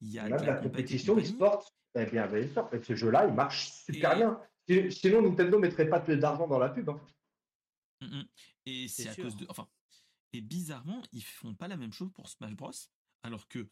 il 0.00 0.08
y 0.12 0.18
a 0.18 0.28
de 0.28 0.44
la 0.44 0.54
compétition 0.56 1.16
e-sport. 1.18 1.72
Eh 1.96 2.04
bien, 2.06 2.26
bien 2.26 2.46
sûr. 2.52 2.68
Et 2.72 2.80
ce 2.82 2.94
jeu-là, 2.94 3.26
il 3.26 3.34
marche 3.34 3.70
super 3.72 4.12
Et- 4.12 4.16
bien. 4.16 4.40
Si- 4.68 4.92
Sinon, 4.92 5.22
Nintendo 5.22 5.58
mettrait 5.58 5.88
pas 5.88 5.98
d'argent 6.00 6.46
dans 6.46 6.58
la 6.58 6.68
pub. 6.68 6.88
hein. 6.90 7.00
Et 8.68 8.88
c'est 8.88 9.04
C'est 9.04 9.08
à 9.08 9.14
sûr. 9.14 9.24
cause 9.24 9.36
de, 9.36 9.46
enfin, 9.48 9.66
et 10.34 10.40
bizarrement, 10.42 11.02
ils 11.12 11.24
font 11.24 11.54
pas 11.54 11.68
la 11.68 11.76
même 11.78 11.92
chose 11.92 12.10
pour 12.12 12.28
Smash 12.28 12.54
Bros. 12.54 12.72
Alors 13.22 13.48
que 13.48 13.66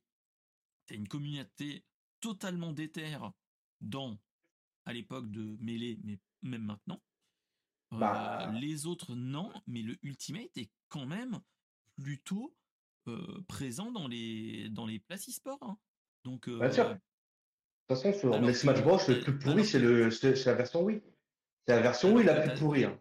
t'as 0.87 0.95
une 0.95 1.07
communauté 1.09 1.85
totalement 2.21 2.73
déterre 2.73 3.33
dans, 3.81 4.19
à 4.87 4.93
l'époque 4.95 5.31
de 5.31 5.57
Melee, 5.61 5.99
mais 6.03 6.19
même 6.43 6.65
maintenant. 6.65 7.03
Euh, 7.93 7.99
Bah. 7.99 8.51
les 8.55 8.87
autres, 8.87 9.15
non, 9.15 9.53
mais 9.67 9.83
le 9.83 9.97
Ultimate 10.03 10.57
est 10.57 10.71
quand 10.89 11.07
même 11.07 11.41
plutôt 12.03 12.57
euh, 13.09 13.43
présent 13.49 13.93
dans 13.93 14.09
les, 14.09 14.69
dans 14.71 14.87
les 14.87 14.99
places 14.99 15.29
e-sport. 15.29 15.59
hein. 15.63 15.79
Donc, 16.25 16.49
Bien 16.49 16.71
sûr. 16.73 16.87
euh, 16.87 16.95
De 16.95 16.99
toute 17.95 18.03
façon, 18.03 18.19
sur 18.19 18.41
les 18.41 18.55
Smash 18.55 18.83
Bros, 18.83 18.99
le 19.09 19.15
euh, 19.15 19.23
plus 19.23 19.39
pourri, 19.39 19.65
c'est 19.65 19.79
le, 19.79 20.11
c'est 20.11 20.45
la 20.47 20.55
version 20.55 20.83
Wii. 20.83 21.03
C'est 21.67 21.75
la 21.77 21.83
version 21.83 22.15
Wii 22.15 22.25
la 22.27 22.41
plus 22.49 22.59
pourrie. 22.59 22.85
hein. 22.85 22.99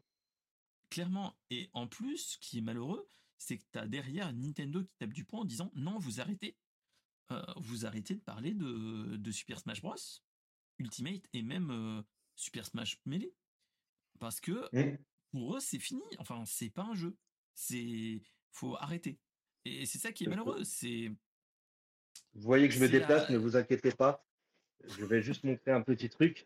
Clairement. 0.89 1.37
Et 1.49 1.69
en 1.73 1.87
plus, 1.87 2.17
ce 2.17 2.37
qui 2.39 2.59
est 2.59 2.61
malheureux, 2.61 3.07
c'est 3.37 3.57
que 3.57 3.63
tu 3.71 3.79
as 3.79 3.87
derrière 3.87 4.31
Nintendo 4.33 4.83
qui 4.83 4.95
tape 4.97 5.13
du 5.13 5.25
poing 5.25 5.41
en 5.41 5.45
disant 5.45 5.71
non, 5.75 5.97
vous 5.99 6.21
arrêtez. 6.21 6.57
Euh, 7.31 7.41
vous 7.57 7.85
arrêtez 7.85 8.15
de 8.15 8.21
parler 8.21 8.53
de, 8.53 9.15
de 9.17 9.31
Super 9.31 9.59
Smash 9.59 9.81
Bros. 9.81 9.95
Ultimate 10.77 11.23
et 11.33 11.41
même 11.41 11.71
euh, 11.71 12.01
Super 12.35 12.65
Smash 12.65 12.99
Melee. 13.05 13.33
Parce 14.19 14.39
que 14.39 14.69
pour 15.31 15.57
eux, 15.57 15.59
c'est 15.59 15.79
fini. 15.79 16.03
Enfin, 16.19 16.45
c'est 16.45 16.69
pas 16.69 16.83
un 16.83 16.95
jeu. 16.95 17.17
C'est. 17.53 18.21
faut 18.51 18.75
arrêter. 18.77 19.19
Et 19.65 19.85
c'est 19.85 19.97
ça 19.97 20.11
qui 20.11 20.25
est 20.25 20.27
malheureux. 20.27 20.63
C'est. 20.63 21.09
Vous 22.33 22.41
voyez 22.41 22.67
que 22.67 22.73
je 22.73 22.79
me 22.79 22.85
la- 22.85 22.91
déplace, 22.99 23.29
ne 23.29 23.37
vous 23.37 23.57
inquiétez 23.57 23.91
pas. 23.91 24.25
Je 24.83 25.03
vais 25.05 25.21
juste 25.21 25.43
montrer 25.43 25.71
un 25.71 25.81
petit 25.81 26.09
truc. 26.09 26.45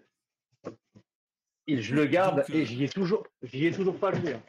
Et 1.71 1.81
je 1.81 1.93
le 1.95 2.05
garde 2.05 2.37
Donc, 2.37 2.49
et 2.49 2.61
euh, 2.61 2.65
j'y 2.65 2.83
ai 2.83 2.89
toujours, 2.89 3.25
j'y 3.43 3.65
ai 3.67 3.71
toujours 3.71 3.97
pas 3.99 4.11
joué. 4.13 4.33
hein. 4.33 4.43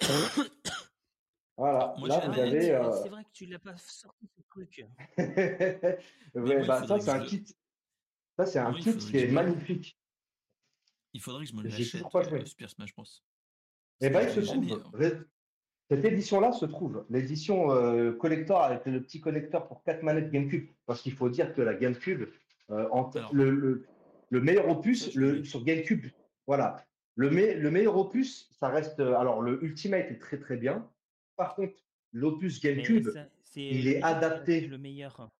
Voilà, 1.56 1.94
Moi, 1.98 2.08
là 2.08 2.18
vous 2.26 2.38
avez. 2.40 2.60
C'est 2.62 2.74
euh, 2.74 2.92
c'est 3.04 3.08
vrai 3.10 3.22
que 3.24 3.30
tu 3.32 3.46
l'as 3.46 3.60
pas 3.60 3.76
sorti 3.76 4.26
ce 4.36 4.40
truc. 4.50 4.84
ouais, 5.18 5.98
moi, 6.34 6.64
bah, 6.66 6.84
ça 6.86 6.98
c'est 6.98 7.10
un 7.10 7.20
kit. 7.24 7.44
Ça 8.36 8.44
c'est 8.46 8.58
un 8.58 8.72
kit 8.74 8.96
qui 8.96 9.18
est 9.18 9.28
magnifique. 9.28 9.96
Il 11.12 11.20
faudrait 11.20 11.44
que 11.44 11.50
je 11.52 11.56
me 11.56 11.62
J'ai 11.62 11.68
l'achète, 11.68 11.90
toujours 11.92 12.10
pas 12.10 12.22
joué. 12.22 12.40
euh, 12.40 12.44
Super 12.44 12.68
Smash 12.68 12.92
Bros. 12.94 13.04
Que 14.00 14.06
il 14.06 14.30
se 14.30 14.40
jamais, 14.40 14.66
trouve. 14.66 14.94
ré- 14.96 15.12
Cette 15.88 16.04
édition-là 16.04 16.50
se 16.52 16.64
trouve. 16.66 17.06
L'édition 17.08 17.70
euh, 17.70 18.12
collector 18.14 18.60
avec 18.60 18.84
le 18.86 19.00
petit 19.00 19.20
connecteur 19.20 19.68
pour 19.68 19.84
4 19.84 20.02
manettes 20.02 20.32
GameCube. 20.32 20.72
Parce 20.86 21.02
qu'il 21.02 21.12
faut 21.12 21.28
dire 21.28 21.54
que 21.54 21.62
la 21.62 21.74
GameCube, 21.74 22.28
euh, 22.70 22.88
en- 22.90 23.08
Alors- 23.10 23.32
le, 23.32 23.50
le- 23.50 23.86
le 24.30 24.40
meilleur 24.40 24.68
opus 24.68 25.14
le, 25.14 25.44
sur 25.44 25.64
GameCube, 25.64 26.06
voilà. 26.46 26.84
Le, 27.16 27.30
me- 27.30 27.54
le 27.54 27.70
meilleur 27.70 27.96
opus, 27.96 28.48
ça 28.58 28.68
reste. 28.68 28.98
euh, 29.00 29.14
Alors, 29.16 29.40
le 29.40 29.62
Ultimate 29.64 30.10
est 30.10 30.18
très 30.18 30.38
très 30.38 30.56
bien. 30.56 30.88
Par 31.36 31.54
contre, 31.54 31.74
l'opus 32.12 32.60
GameCube, 32.60 33.10
ça, 33.10 33.26
il 33.56 33.86
est 33.88 34.02
adapté. 34.02 34.62
le 34.62 34.78
meilleur. 34.78 35.30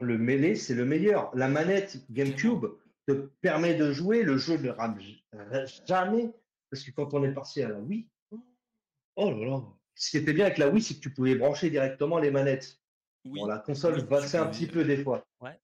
le 0.00 0.18
Melee, 0.18 0.56
c'est 0.56 0.74
le 0.74 0.84
meilleur. 0.84 1.30
La 1.36 1.48
manette 1.48 2.04
GameCube 2.10 2.66
te 3.06 3.12
permet 3.40 3.74
de 3.74 3.92
jouer. 3.92 4.22
Le 4.24 4.36
jeu 4.38 4.56
ne 4.58 4.70
rame 4.70 4.98
j- 5.00 5.24
jamais. 5.86 6.32
Parce 6.70 6.82
que 6.82 6.90
quand 6.90 7.14
on 7.14 7.22
est 7.22 7.32
passé 7.32 7.62
à 7.62 7.68
la 7.68 7.78
Wii, 7.78 8.08
oh 9.16 9.30
là 9.30 9.46
là. 9.46 9.62
Ce 9.94 10.10
qui 10.10 10.16
était 10.16 10.32
bien 10.32 10.46
avec 10.46 10.58
la 10.58 10.68
Wii, 10.68 10.82
c'est 10.82 10.94
que 10.94 11.00
tu 11.00 11.10
pouvais 11.12 11.36
brancher 11.36 11.70
directement 11.70 12.18
les 12.18 12.32
manettes. 12.32 12.80
Oui. 13.24 13.38
Bon, 13.40 13.46
la 13.46 13.58
console 13.58 13.94
oui, 13.94 14.04
valsait 14.10 14.38
un 14.38 14.46
petit 14.46 14.66
euh, 14.66 14.72
peu 14.72 14.84
des 14.84 14.96
fois. 15.04 15.24
Ouais. 15.40 15.56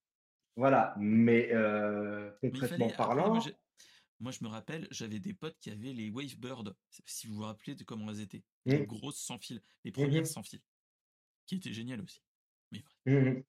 Voilà. 0.55 0.93
Mais 0.97 1.49
euh, 1.53 2.31
Mais 2.43 2.49
il 2.49 2.51
concrètement 2.51 2.89
fallait- 2.89 2.93
après, 2.93 3.05
parlant, 3.15 3.29
moi, 3.33 3.39
j'ai- 3.43 3.55
moi, 4.19 4.31
je 4.31 4.43
me 4.43 4.49
rappelle, 4.49 4.87
j'avais 4.91 5.19
des 5.19 5.33
potes 5.33 5.57
qui 5.59 5.71
avaient 5.71 5.93
les 5.93 6.09
Wavebird, 6.09 6.75
si 7.05 7.27
vous 7.27 7.35
vous 7.35 7.41
rappelez 7.43 7.75
de 7.75 7.83
comment 7.83 8.09
elles 8.11 8.21
étaient. 8.21 8.43
Les 8.65 8.79
Mhm. 8.79 8.85
grosses 8.85 9.19
sans 9.19 9.39
fil, 9.39 9.61
les 9.83 9.91
premières 9.91 10.21
Mhm. 10.21 10.25
sans 10.25 10.43
fil. 10.43 10.59
Qui 11.47 11.55
étaient 11.55 11.73
géniales 11.73 12.01
aussi. 12.01 12.21
Mais 12.71 12.83
bref. 13.05 13.43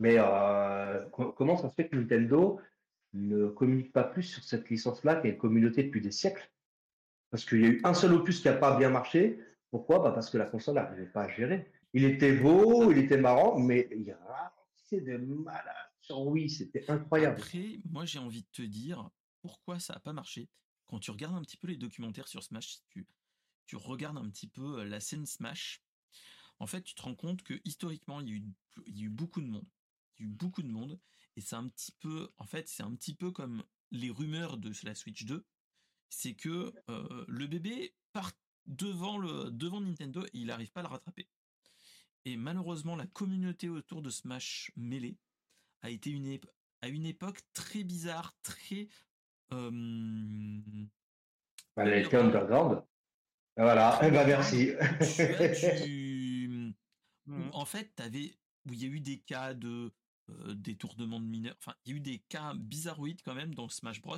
Mais 0.00 0.14
euh, 0.18 1.08
co- 1.10 1.32
comment 1.32 1.56
ça 1.56 1.68
se 1.68 1.74
fait 1.74 1.88
que 1.88 1.96
Nintendo 1.96 2.60
ne 3.12 3.48
communique 3.48 3.92
pas 3.92 4.04
plus 4.04 4.22
sur 4.22 4.44
cette 4.44 4.68
licence-là, 4.70 5.16
qui 5.16 5.26
a 5.26 5.30
une 5.30 5.38
communauté 5.38 5.82
depuis 5.82 6.00
des 6.00 6.12
siècles? 6.12 6.50
Parce 7.30 7.44
qu'il 7.44 7.60
y 7.60 7.64
a 7.66 7.68
eu 7.68 7.80
un 7.84 7.94
seul 7.94 8.14
opus 8.14 8.40
qui 8.40 8.46
n'a 8.48 8.54
pas 8.54 8.78
bien 8.78 8.90
marché. 8.90 9.38
Pourquoi? 9.70 9.98
Bah 9.98 10.12
Parce 10.12 10.30
que 10.30 10.38
la 10.38 10.46
console 10.46 10.76
n'arrivait 10.76 11.06
pas 11.06 11.24
à 11.24 11.28
gérer. 11.28 11.70
Il 11.92 12.04
était 12.04 12.32
beau, 12.32 12.90
il 12.92 12.98
était 12.98 13.18
marrant, 13.18 13.58
mais 13.58 13.88
il 13.90 14.12
ralentissait 14.12 15.00
de 15.00 15.16
malade 15.18 15.74
Wii, 16.10 16.50
c'était 16.50 16.88
incroyable. 16.90 17.40
Après, 17.40 17.80
moi, 17.90 18.04
j'ai 18.04 18.18
envie 18.18 18.42
de 18.42 18.48
te 18.52 18.62
dire 18.62 19.10
pourquoi 19.40 19.78
ça 19.78 19.94
n'a 19.94 20.00
pas 20.00 20.12
marché. 20.12 20.48
Quand 20.86 20.98
tu 20.98 21.10
regardes 21.10 21.36
un 21.36 21.42
petit 21.42 21.56
peu 21.56 21.66
les 21.66 21.76
documentaires 21.76 22.28
sur 22.28 22.42
Smash, 22.42 22.80
tu, 22.88 23.06
regardes 23.76 24.16
un 24.16 24.28
petit 24.30 24.48
peu 24.48 24.80
euh, 24.80 24.84
la 24.84 25.00
scène 25.00 25.26
Smash, 25.26 25.82
en 26.58 26.66
fait, 26.66 26.82
tu 26.82 26.94
te 26.94 27.02
rends 27.02 27.14
compte 27.14 27.42
que 27.42 27.60
historiquement, 27.64 28.20
il 28.20 28.28
y 28.28 28.32
a 28.32 29.04
eu, 29.04 29.08
beaucoup 29.08 29.40
de 29.40 29.46
monde. 29.46 29.66
Il 30.16 30.22
y 30.22 30.28
a 30.28 30.30
eu 30.30 30.32
beaucoup 30.32 30.62
de 30.62 30.68
monde. 30.68 30.98
Et 31.36 31.40
c'est 31.40 31.56
un 31.56 31.68
petit 31.68 31.92
peu, 31.92 32.32
en 32.38 32.46
fait, 32.46 32.68
c'est 32.68 32.82
un 32.82 32.94
petit 32.94 33.14
peu 33.14 33.30
comme 33.30 33.62
les 33.90 34.10
rumeurs 34.10 34.56
de 34.56 34.72
la 34.82 34.94
Switch 34.94 35.24
2. 35.24 35.46
C'est 36.08 36.34
que 36.34 36.72
euh, 36.88 37.24
le 37.28 37.46
bébé 37.46 37.94
part 38.12 38.32
devant, 38.66 39.80
Nintendo 39.80 40.24
et 40.24 40.30
il 40.32 40.46
n'arrive 40.46 40.72
pas 40.72 40.80
à 40.80 40.84
le 40.84 40.88
rattraper. 40.88 41.28
Et 42.24 42.36
malheureusement, 42.36 42.96
la 42.96 43.06
communauté 43.06 43.68
autour 43.68 44.02
de 44.02 44.10
Smash 44.10 44.72
Melee 44.76 45.16
a 45.82 45.90
été 45.90 46.10
une, 46.10 46.38
à 46.82 46.88
une 46.88 47.06
époque 47.06 47.40
très 47.52 47.84
bizarre, 47.84 48.34
très. 48.42 48.88
euh, 49.52 50.60
elle 51.76 51.92
a 51.92 51.96
été 51.98 52.16
underground. 52.16 52.82
Voilà, 53.56 53.98
eh 54.02 54.10
ben, 54.10 54.26
merci. 54.26 54.70
tu 55.16 55.22
as 55.22 55.86
Mhm. 57.26 57.50
en 57.52 57.66
fait, 57.66 57.94
t'avais, 57.94 58.38
où 58.66 58.72
il 58.72 58.82
y 58.82 58.86
a 58.86 58.88
eu 58.88 59.00
des 59.00 59.18
cas 59.18 59.52
de 59.52 59.92
euh, 60.30 60.54
détournement 60.54 61.20
de 61.20 61.26
mineurs. 61.26 61.56
Enfin, 61.58 61.74
il 61.84 61.90
y 61.90 61.94
a 61.94 61.96
eu 61.98 62.00
des 62.00 62.20
cas 62.20 62.54
bizarroïdes 62.54 63.20
quand 63.22 63.34
même 63.34 63.54
dans 63.54 63.68
Smash 63.68 64.00
Bros. 64.00 64.16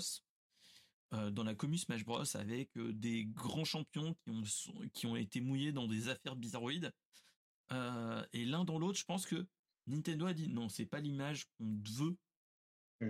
euh, 1.15 1.31
dans 1.33 1.43
la 1.43 1.57
commu 1.57 1.77
Smash 1.77 2.05
Bros. 2.05 2.23
avec 2.37 2.77
euh, 2.77 2.93
des 2.93 3.25
grands 3.25 3.65
champions 3.65 4.15
qui 4.15 4.31
ont, 4.31 4.43
qui 4.93 5.07
ont 5.07 5.17
été 5.17 5.41
mouillés 5.41 5.73
dans 5.73 5.89
des 5.89 6.09
affaires 6.09 6.37
bizarroïdes. 6.37 6.93
Euh, 7.73 8.25
et 8.33 8.45
l'un 8.45 8.65
dans 8.65 8.79
l'autre, 8.79 8.99
je 9.01 9.05
pense 9.05 9.27
que 9.27 9.45
Nintendo 9.91 10.27
a 10.27 10.35
dit 10.35 10.49
non, 10.49 10.69
c'est 10.69 10.87
pas 10.87 11.01
l'image 11.01 11.47
qu'on 11.59 11.81
veut 11.99 12.19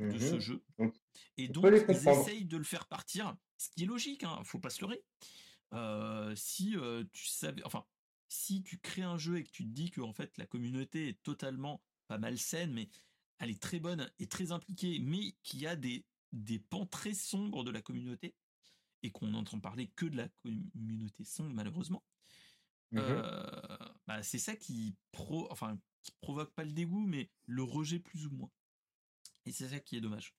de 0.09 0.19
ce 0.19 0.39
Mhm. 0.39 0.41
jeu. 0.41 0.65
Donc, 0.79 0.95
Et 1.39 1.49
on 1.49 1.53
donc, 1.53 1.85
ils 1.89 2.09
essayent 2.09 2.47
de 2.47 2.57
le 2.57 2.65
faire 2.65 2.89
partir, 2.89 3.37
ce 3.59 3.71
qui 3.71 3.85
est 3.85 3.87
logique, 3.87 4.25
hein, 4.25 4.43
faut 4.45 4.61
pas 4.61 4.71
se 4.71 4.81
leurrer. 4.83 5.05
Euh, 5.75 6.35
si 6.37 6.77
euh, 6.77 7.05
tu 7.13 7.27
savais, 7.27 7.63
enfin, 7.65 7.87
si 8.29 8.63
tu 8.63 8.79
crées 8.81 9.03
un 9.03 9.19
jeu 9.19 9.39
et 9.39 9.45
que 9.45 9.51
tu 9.51 9.65
te 9.65 9.71
dis 9.71 9.91
que 9.91 10.01
en 10.01 10.13
fait 10.13 10.39
la 10.39 10.47
communauté 10.47 11.09
est 11.11 11.23
totalement 11.23 11.85
pas 12.09 12.19
malsaine, 12.19 12.73
mais 12.73 12.91
elle 13.39 13.51
est 13.51 13.63
très 13.63 13.81
bonne 13.81 14.11
et 14.19 14.29
très 14.29 14.53
impliquée, 14.53 14.99
mais 15.01 15.33
qu'il 15.45 15.61
y 15.61 15.67
a 15.67 15.77
des, 15.77 16.07
des 16.33 16.59
pans 16.61 16.87
très 16.87 17.15
sombres 17.15 17.65
de 17.65 17.71
la 17.71 17.83
communauté 17.83 18.37
et 19.03 19.11
qu'on 19.13 19.29
n'entend 19.29 19.61
parler 19.61 19.89
que 19.89 20.07
de 20.07 20.17
la 20.17 20.29
communauté 20.29 21.25
sombre 21.25 21.55
malheureusement, 21.55 22.05
Mhm. 22.93 23.23
euh, 23.23 23.90
bah, 24.11 24.25
c'est 24.25 24.39
ça 24.39 24.57
qui, 24.57 24.97
pro, 25.13 25.47
enfin, 25.51 25.79
qui 26.03 26.11
provoque 26.21 26.51
pas 26.57 26.65
le 26.65 26.73
dégoût, 26.73 27.07
mais 27.07 27.31
le 27.47 27.63
rejet 27.63 28.01
plus 28.01 28.27
ou 28.27 28.31
moins. 28.33 28.51
Et 29.47 29.53
c'est 29.53 29.69
ça 29.69 29.79
qui 29.79 29.97
est 29.97 30.01
dommage. 30.01 30.35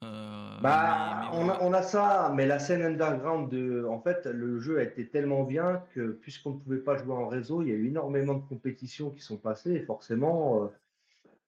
bah, 0.00 1.28
on, 1.32 1.48
a, 1.48 1.58
on, 1.60 1.72
a, 1.72 1.82
ça, 1.82 2.32
mais 2.36 2.46
la 2.46 2.60
scène 2.60 2.82
underground 2.82 3.50
de, 3.50 3.84
en 3.84 4.00
fait, 4.00 4.26
le 4.26 4.60
jeu 4.60 4.78
a 4.78 4.84
été 4.84 5.08
tellement 5.08 5.42
bien 5.42 5.82
que 5.92 6.12
puisqu'on 6.12 6.52
ne 6.52 6.60
pouvait 6.60 6.78
pas 6.78 6.98
jouer 6.98 7.14
en 7.14 7.26
réseau, 7.26 7.62
il 7.62 7.68
y 7.68 7.72
a 7.72 7.74
eu 7.74 7.88
énormément 7.88 8.34
de 8.34 8.46
compétitions 8.46 9.10
qui 9.10 9.22
sont 9.22 9.38
passées 9.38 9.72
et 9.72 9.82
forcément, 9.82 10.70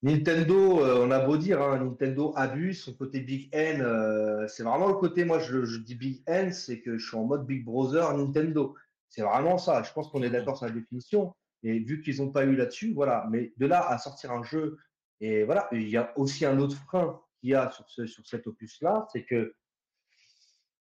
Nintendo, 0.01 0.81
on 0.81 1.11
a 1.11 1.25
beau 1.25 1.37
dire, 1.37 1.61
hein, 1.61 1.79
Nintendo 1.79 2.33
abuse 2.35 2.83
son 2.83 2.93
côté 2.93 3.21
Big 3.21 3.47
N. 3.53 4.47
c'est 4.49 4.63
vraiment 4.63 4.89
le 4.89 4.95
côté, 4.95 5.23
moi 5.23 5.39
je, 5.39 5.63
je 5.63 5.77
dis 5.79 5.95
Big 5.95 6.23
N, 6.27 6.51
c'est 6.51 6.81
que 6.81 6.97
je 6.97 7.07
suis 7.07 7.17
en 7.17 7.23
mode 7.23 7.45
Big 7.45 7.63
Brother 7.63 8.17
Nintendo. 8.17 8.75
C'est 9.07 9.21
vraiment 9.21 9.57
ça. 9.57 9.81
Je 9.83 9.93
pense 9.93 10.09
qu'on 10.09 10.23
est 10.23 10.29
d'accord 10.29 10.57
sur 10.57 10.65
la 10.65 10.71
définition. 10.73 11.33
Et 11.63 11.79
vu 11.79 12.01
qu'ils 12.01 12.17
n'ont 12.17 12.31
pas 12.31 12.45
eu 12.45 12.55
là-dessus, 12.55 12.93
voilà. 12.93 13.27
Mais 13.31 13.53
de 13.57 13.65
là 13.65 13.87
à 13.87 13.97
sortir 13.97 14.31
un 14.31 14.43
jeu, 14.43 14.77
et 15.21 15.43
voilà, 15.43 15.69
il 15.71 15.87
y 15.89 15.97
a 15.97 16.17
aussi 16.17 16.45
un 16.45 16.59
autre 16.59 16.75
frein 16.75 17.21
qu'il 17.39 17.51
y 17.51 17.55
a 17.55 17.71
sur, 17.71 17.89
ce, 17.89 18.05
sur 18.05 18.27
cet 18.27 18.45
opus-là, 18.47 19.07
c'est 19.11 19.23
que 19.23 19.55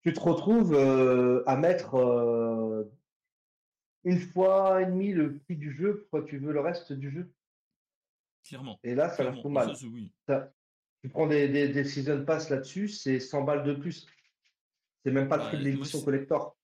tu 0.03 0.13
te 0.13 0.19
retrouves 0.19 0.75
euh, 0.75 1.43
à 1.47 1.57
mettre 1.57 1.95
euh, 1.95 2.84
une 4.03 4.19
fois 4.19 4.82
et 4.82 4.86
demie 4.86 5.11
le 5.11 5.38
prix 5.39 5.55
du 5.55 5.75
jeu 5.75 6.01
pourquoi 6.01 6.28
tu 6.28 6.38
veux 6.38 6.53
le 6.53 6.59
reste 6.59 6.93
du 6.93 7.09
jeu. 7.11 7.34
Clairement. 8.45 8.80
Et 8.84 8.95
là, 8.95 9.09
ça 9.09 9.23
va 9.23 9.32
trop 9.32 9.49
mal. 9.49 9.75
tu 9.75 11.09
prends 11.09 11.28
des, 11.28 11.49
des, 11.49 11.84
season 11.84 12.23
pass 12.23 12.49
là-dessus, 12.49 12.88
c'est 12.88 13.19
100 13.19 13.43
balles 13.43 13.63
de 13.63 13.73
plus. 13.73 14.07
C'est 15.03 15.11
même 15.11 15.28
pas 15.28 15.38
le 15.38 15.43
prix 15.43 15.57
de 15.57 15.63
l'édition 15.63 16.01
collector. 16.01 16.57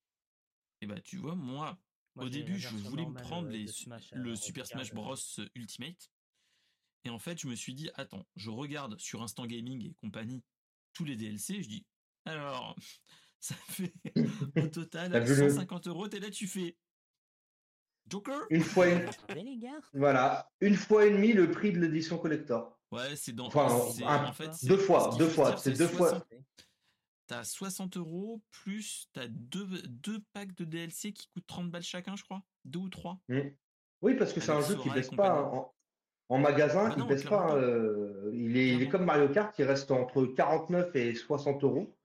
Et 0.81 0.85
bah 0.85 0.99
tu 1.03 1.17
vois, 1.17 1.35
moi, 1.35 1.77
au 2.15 2.29
début, 2.29 2.59
je 2.59 2.69
voulais 2.69 3.05
me 3.05 3.13
prendre 3.13 3.49
les, 3.49 3.65
le 4.13 4.35
Super 4.35 4.65
Smash 4.65 4.93
Bros 4.93 5.15
Ultimate. 5.55 6.11
Et 7.05 7.09
en 7.09 7.19
fait, 7.19 7.39
je 7.39 7.47
me 7.47 7.55
suis 7.55 7.73
dit, 7.73 7.89
attends, 7.95 8.25
je 8.35 8.49
regarde 8.49 8.97
sur 8.99 9.21
Instant 9.21 9.45
Gaming 9.45 9.85
et 9.85 9.93
compagnie 10.01 10.43
tous 10.93 11.03
les 11.05 11.15
DLC, 11.15 11.61
je 11.61 11.67
dis, 11.67 11.85
alors, 12.25 12.75
ça 13.39 13.55
fait 13.67 13.93
au 14.57 14.67
total 14.67 15.27
150 15.27 15.87
euros, 15.87 16.07
t'es 16.07 16.19
là, 16.19 16.29
tu 16.29 16.47
fais 16.47 16.77
Joker 18.07 18.41
Une 18.49 18.63
fois 18.63 18.87
et... 18.87 19.05
voilà, 19.93 20.51
une 20.61 20.75
fois 20.75 21.05
et 21.05 21.11
demie 21.11 21.33
le 21.33 21.49
prix 21.51 21.71
de 21.71 21.79
l'édition 21.79 22.17
collector. 22.17 22.79
Ouais, 22.91 23.15
c'est 23.15 23.33
dans. 23.33 23.47
Enfin, 23.47 23.65
en 23.65 24.33
fait, 24.33 24.51
deux 24.63 24.77
fois, 24.77 25.15
deux 25.17 25.27
fois, 25.27 25.57
c'est 25.57 25.73
deux 25.73 25.87
fois 25.87 26.25
t'as 27.33 27.43
60 27.43 27.97
euros, 27.97 28.41
plus 28.51 29.09
t'as 29.13 29.27
deux, 29.27 29.67
deux 29.89 30.19
packs 30.33 30.53
de 30.55 30.65
DLC 30.65 31.13
qui 31.13 31.27
coûtent 31.29 31.47
30 31.47 31.71
balles 31.71 31.81
chacun, 31.81 32.15
je 32.15 32.23
crois. 32.23 32.43
Deux 32.63 32.79
ou 32.79 32.89
trois. 32.89 33.19
Mmh. 33.27 33.39
Oui, 34.03 34.15
parce 34.15 34.33
que 34.33 34.39
c'est 34.39 34.51
un 34.51 34.61
jeu 34.61 34.75
qui 34.75 34.89
baisse 34.91 35.09
pas 35.09 35.73
en, 36.29 36.37
magasin, 36.37 36.91
qui 36.91 37.01
baisse 37.07 37.23
pas. 37.23 37.55
Euh, 37.55 38.31
il, 38.33 38.55
est, 38.55 38.75
il, 38.75 38.81
est, 38.83 38.89
comme 38.89 39.05
Mario 39.05 39.29
Kart, 39.29 39.53
qui 39.55 39.63
reste 39.63 39.89
entre 39.89 40.25
49 40.25 40.95
et 40.95 41.15
60 41.15 41.63
euros. 41.63 41.95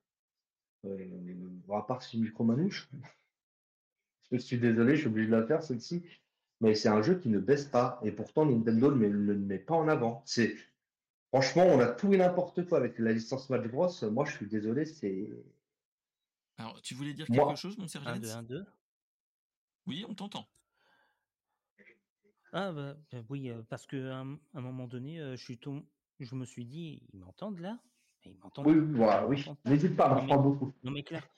Euh, 0.87 0.97
à 1.75 1.83
part 1.83 2.03
si 2.03 2.19
micro 2.19 2.45
manouche. 2.45 2.89
je 4.33 4.39
suis 4.39 4.59
désolé, 4.59 4.95
je 4.95 5.01
suis 5.01 5.09
obligé 5.09 5.27
de 5.27 5.37
la 5.37 5.47
faire 5.47 5.63
celle-ci. 5.63 6.05
Mais 6.61 6.75
c'est 6.75 6.89
un 6.89 7.03
jeu 7.03 7.19
qui 7.19 7.29
ne 7.29 7.39
baisse 7.39 7.67
pas. 7.67 8.01
Et 8.03 8.13
pourtant, 8.13 8.47
Nintendo 8.47 8.95
ne 8.95 9.07
le 9.07 9.35
met 9.37 9.59
pas 9.59 9.75
en 9.75 9.89
avant. 9.89 10.23
C'est 10.25 10.57
Franchement, 11.29 11.65
on 11.65 11.79
a 11.81 11.89
tout 11.89 12.13
et 12.15 12.17
n'importe 12.17 12.67
quoi 12.67 12.79
avec 12.79 12.99
la 12.99 13.13
licence 13.13 13.47
Smash 13.47 13.67
Bros. 13.69 13.89
Moi, 14.11 14.25
je 14.25 14.33
suis 14.33 14.47
désolé, 14.47 14.87
c'est. 14.87 15.31
Alors, 16.57 16.81
tu 16.81 16.95
voulais 16.95 17.13
dire 17.13 17.27
quelque 17.27 17.57
chose, 17.57 17.77
mon 17.77 17.87
Sergent 17.87 18.11
1, 18.11 18.19
2, 18.19 18.31
1, 18.31 18.43
2 18.45 18.67
Oui, 19.87 20.05
on 20.09 20.15
t'entend. 20.15 20.49
Ah, 22.53 22.73
bah, 22.73 22.97
bah 23.13 23.19
oui, 23.29 23.51
euh, 23.51 23.63
parce 23.69 23.87
qu'à 23.87 24.21
un, 24.21 24.39
un 24.55 24.61
moment 24.61 24.89
donné, 24.89 25.21
euh, 25.21 25.37
je, 25.37 25.45
suis 25.45 25.59
tom... 25.59 25.85
je 26.19 26.35
me 26.35 26.47
suis 26.47 26.65
dit, 26.65 27.03
ils 27.13 27.21
m'entendent 27.21 27.59
là? 27.61 27.79
Ils 28.25 28.39
m'entendent 28.39 28.67
Oui, 28.67 28.79
voilà, 28.97 29.27
oui. 29.27 29.45
N'hésite 29.67 29.97
pas, 29.97 30.19
je 30.27 30.35
beaucoup. 30.35 30.73
Non, 30.83 30.91
mais 30.91 31.03
clair. 31.03 31.29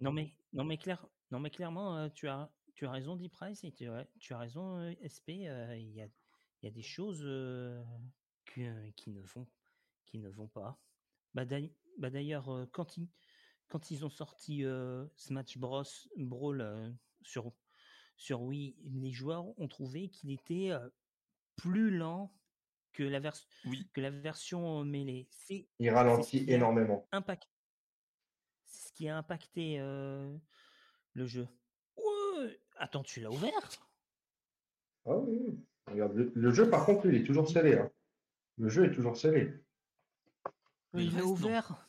Non, 0.00 0.12
mais, 0.12 0.34
non, 0.52 0.64
mais, 0.64 0.76
clair... 0.76 1.06
non, 1.30 1.40
mais 1.40 1.48
clairement, 1.48 1.96
euh, 1.96 2.08
tu, 2.10 2.28
as, 2.28 2.50
tu 2.74 2.86
as 2.86 2.90
raison, 2.90 3.16
D-Price, 3.16 3.64
et 3.64 3.72
tu 3.72 3.88
as, 3.88 4.06
tu 4.18 4.34
as 4.34 4.38
raison, 4.38 4.94
SP. 5.00 5.28
Il 5.28 5.40
y, 5.40 5.48
a, 5.48 5.74
il 5.76 5.96
y 6.62 6.66
a 6.66 6.70
des 6.70 6.82
choses 6.82 7.26
qui, 8.54 9.10
ne 9.10 9.22
vont, 9.22 9.46
qui 10.06 10.18
ne 10.18 10.28
vont 10.28 10.48
pas. 10.48 10.80
Bah, 11.34 11.44
bah 11.98 12.10
d'ailleurs, 12.10 12.66
quand 12.72 12.96
ils, 12.96 13.08
quand 13.68 13.90
ils 13.90 14.04
ont 14.04 14.10
sorti 14.10 14.64
Smash 15.16 15.58
Bros 15.58 15.82
Brawl 16.16 16.96
sur, 17.22 17.52
sur 18.16 18.42
Wii, 18.42 18.76
les 18.84 19.12
joueurs 19.12 19.46
ont 19.58 19.68
trouvé 19.68 20.08
qu'il 20.08 20.30
était 20.30 20.72
plus 21.56 21.96
lent 21.96 22.34
que 22.92 23.02
la, 23.02 23.20
que 23.20 24.00
la 24.00 24.10
version 24.10 24.84
mêlée. 24.84 25.28
Il 25.78 25.90
ralentit 25.90 26.44
énormément. 26.48 27.06
Impact. 27.12 27.48
C'est 28.64 28.88
ce 28.88 28.92
qui 28.92 29.08
a 29.08 29.16
impacté 29.16 29.78
le 29.78 31.26
jeu. 31.26 31.48
Attends, 32.78 33.02
tu 33.02 33.20
l'as 33.20 33.30
ouvert? 33.30 33.70
Ah 35.04 35.16
oui. 35.16 35.58
Regarde, 35.86 36.30
le, 36.34 36.52
jeu, 36.52 36.70
par 36.70 36.84
contre, 36.84 37.06
il 37.06 37.16
est 37.16 37.24
toujours 37.24 37.48
scellé. 37.48 37.74
Hein. 37.74 37.90
Le 38.58 38.68
jeu 38.68 38.86
est 38.86 38.92
toujours 38.92 39.16
scellé. 39.16 39.54
Il 40.94 41.16
est 41.16 41.22
ouvert. 41.22 41.86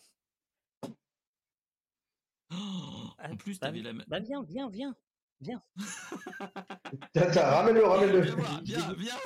en 2.51 3.35
plus, 3.37 3.59
bah, 3.59 3.71
la. 3.71 3.93
Bah 4.07 4.19
viens, 4.19 4.43
viens, 4.43 4.69
viens, 4.69 4.95
viens. 5.41 5.63
ramène-le, 7.15 7.85
ramène-le. 7.85 8.21
Viens, 8.63 8.93
viens, 8.93 9.17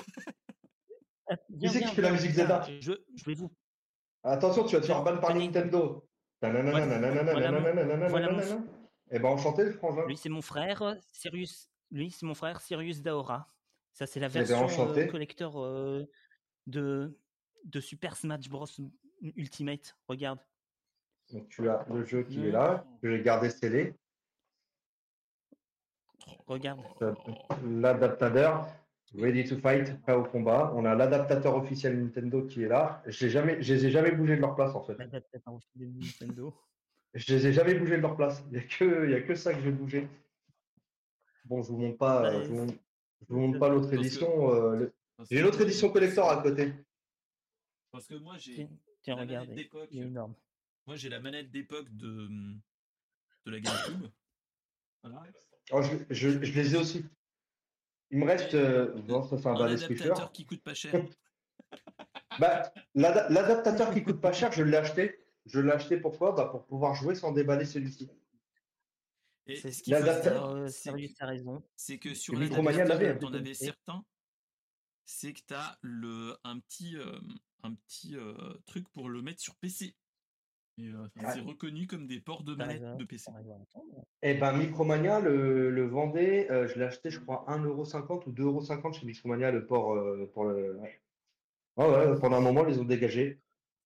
Qui 1.59 1.69
c'est 1.69 1.81
qui 1.81 1.95
fait 1.95 2.01
la 2.01 2.11
musique 2.11 2.31
Zelda 2.31 2.65
je, 2.79 2.93
je 3.15 3.25
vais 3.25 3.33
vous. 3.33 3.51
Attention, 4.23 4.63
tu 4.63 4.75
vas 4.75 4.81
te 4.81 4.85
faire 4.85 5.03
ban 5.03 5.17
par 5.17 5.35
Nintendo. 5.35 6.07
Eh 9.11 9.19
ben 9.19 9.25
enchanté, 9.25 9.71
frangin. 9.71 10.05
Lui, 10.07 10.17
c'est 10.17 10.29
mon 10.29 10.41
frère, 10.41 10.97
Sirius. 11.11 11.69
Lui, 11.91 12.09
c'est 12.11 12.25
mon 12.25 12.33
frère, 12.33 12.61
Sirius 12.61 13.01
Daora. 13.01 13.53
Ça, 13.93 14.07
c'est 14.07 14.19
la 14.19 14.27
eh 14.27 14.29
ben, 14.29 14.43
version 14.43 14.89
euh, 14.89 15.05
collector 15.07 15.63
euh, 15.63 16.03
de 16.67 17.17
de 17.63 17.79
Super 17.79 18.15
Smash 18.15 18.49
Bros 18.49 18.67
Ultimate. 19.21 19.95
Regarde. 20.07 20.39
Donc 21.31 21.47
tu 21.49 21.69
as 21.69 21.85
le 21.89 22.03
jeu 22.05 22.23
qui 22.23 22.47
est 22.47 22.51
là, 22.51 22.85
que 23.01 23.09
j'ai 23.09 23.23
gardé 23.23 23.49
scellé. 23.49 23.95
Regarde. 26.45 26.81
L'adaptateur, 27.65 28.67
ready 29.15 29.43
to 29.45 29.57
fight, 29.57 29.99
prêt 30.01 30.13
au 30.13 30.23
combat. 30.23 30.71
On 30.75 30.85
a 30.85 30.95
l'adaptateur 30.95 31.55
officiel 31.55 32.01
Nintendo 32.01 32.43
qui 32.43 32.63
est 32.63 32.67
là. 32.67 33.01
Je 33.07 33.27
jamais, 33.27 33.61
je 33.61 33.73
les 33.73 33.85
ai 33.87 33.91
jamais 33.91 34.11
bougé 34.11 34.35
de 34.35 34.41
leur 34.41 34.55
place 34.55 34.75
en 34.75 34.83
fait. 34.83 34.95
L'adaptateur 34.97 35.53
officiel 35.53 35.93
Nintendo. 35.93 36.53
je 37.13 37.33
les 37.33 37.47
ai 37.47 37.53
jamais 37.53 37.75
bougé 37.75 37.97
de 37.97 38.01
leur 38.01 38.15
place. 38.15 38.43
Il 38.51 38.57
n'y 38.57 38.63
a, 38.63 38.67
que, 38.67 39.07
il 39.07 39.13
a 39.13 39.21
que 39.21 39.35
ça 39.35 39.53
que 39.53 39.61
j'ai 39.61 39.71
bougé. 39.71 40.07
Bon, 41.45 41.61
je 41.61 41.69
vous 41.69 41.77
montre 41.77 41.97
pas, 41.97 42.21
bah, 42.21 42.43
je 42.43 42.47
vous, 42.47 42.67
vous 43.27 43.39
montre 43.39 43.59
pas 43.59 43.69
l'autre 43.69 43.93
édition. 43.93 44.53
Euh, 44.53 44.93
j'ai 45.29 45.41
l'autre 45.41 45.61
édition 45.61 45.89
collector 45.89 46.29
à 46.29 46.41
côté. 46.41 46.73
Parce 47.93 48.07
que 48.07 48.15
moi, 48.15 48.37
j'ai. 48.39 48.67
Tiens, 49.03 49.15
regarde, 49.15 49.49
il 49.91 49.99
est 49.99 50.05
énorme. 50.07 50.33
Moi, 50.87 50.95
j'ai 50.95 51.09
la 51.09 51.19
manette 51.19 51.51
d'époque 51.51 51.87
de, 51.95 52.27
de 53.45 53.51
la 53.51 53.59
GameCube. 53.59 54.07
Voilà. 55.03 55.23
Oh, 55.71 55.81
je, 55.81 55.97
je, 56.09 56.43
je, 56.43 56.53
les 56.53 56.73
ai 56.73 56.77
aussi. 56.77 57.05
Il 58.09 58.17
me 58.17 58.25
reste. 58.25 58.55
Euh, 58.55 58.95
non, 59.03 59.21
ça, 59.21 59.37
c'est 59.37 59.47
un, 59.47 59.55
un 59.55 59.73
adaptateur 59.73 60.31
qui 60.31 60.43
coûte 60.45 60.63
pas 60.63 60.73
cher. 60.73 61.05
bah, 62.39 62.73
L'adaptateur 62.95 63.93
qui 63.93 64.03
coûte 64.03 64.19
pas 64.19 64.33
cher, 64.33 64.51
je 64.51 64.63
l'ai 64.63 64.77
acheté. 64.77 65.19
Je 65.45 65.59
l'ai 65.59 65.71
acheté 65.71 65.97
pourquoi? 65.97 66.31
Bah, 66.31 66.45
Pour 66.45 66.65
pouvoir 66.65 66.95
jouer 66.95 67.13
sans 67.13 67.31
déballer 67.31 67.65
celui-ci. 67.65 68.09
C'est 69.45 69.71
ce 69.71 69.83
qui 69.83 69.93
euh, 69.93 70.67
raison. 71.19 71.63
C'est 71.75 71.99
que 71.99 72.15
sur 72.15 72.33
l'adaptateur, 72.33 73.19
on 73.21 73.33
avait 73.33 73.53
certains 73.53 74.03
c'est 75.05 75.33
que 75.33 75.41
tu 75.47 75.53
as 75.53 75.77
le, 75.81 76.35
un 76.43 76.59
petit, 76.59 76.95
euh, 76.97 77.19
un 77.63 77.73
petit 77.73 78.15
euh, 78.15 78.33
truc 78.65 78.87
pour 78.89 79.09
le 79.09 79.21
mettre 79.21 79.39
sur 79.39 79.55
PC. 79.55 79.95
Et 80.79 80.87
euh, 80.87 81.07
c'est 81.31 81.41
reconnu 81.41 81.85
comme 81.85 82.07
des 82.07 82.19
ports 82.19 82.43
de 82.43 82.55
manette 82.55 82.97
de 82.97 83.05
PC. 83.05 83.31
Eh 84.23 84.33
ben, 84.35 84.53
Micromania 84.53 85.19
le, 85.19 85.69
le 85.69 85.85
vendait, 85.85 86.47
je 86.49 86.79
l'ai 86.79 86.85
acheté, 86.85 87.11
je 87.11 87.19
crois, 87.19 87.45
1,50€ 87.47 88.23
ou 88.27 88.31
2,50€ 88.31 88.93
chez 88.93 89.05
Micromania, 89.05 89.51
le 89.51 89.67
port 89.67 89.95
pour 90.33 90.45
le. 90.45 90.79
Ouais. 90.79 90.99
ouais, 91.77 92.19
pendant 92.19 92.37
un 92.37 92.41
moment, 92.41 92.65
ils 92.67 92.79
ont 92.79 92.85
dégagé. 92.85 93.39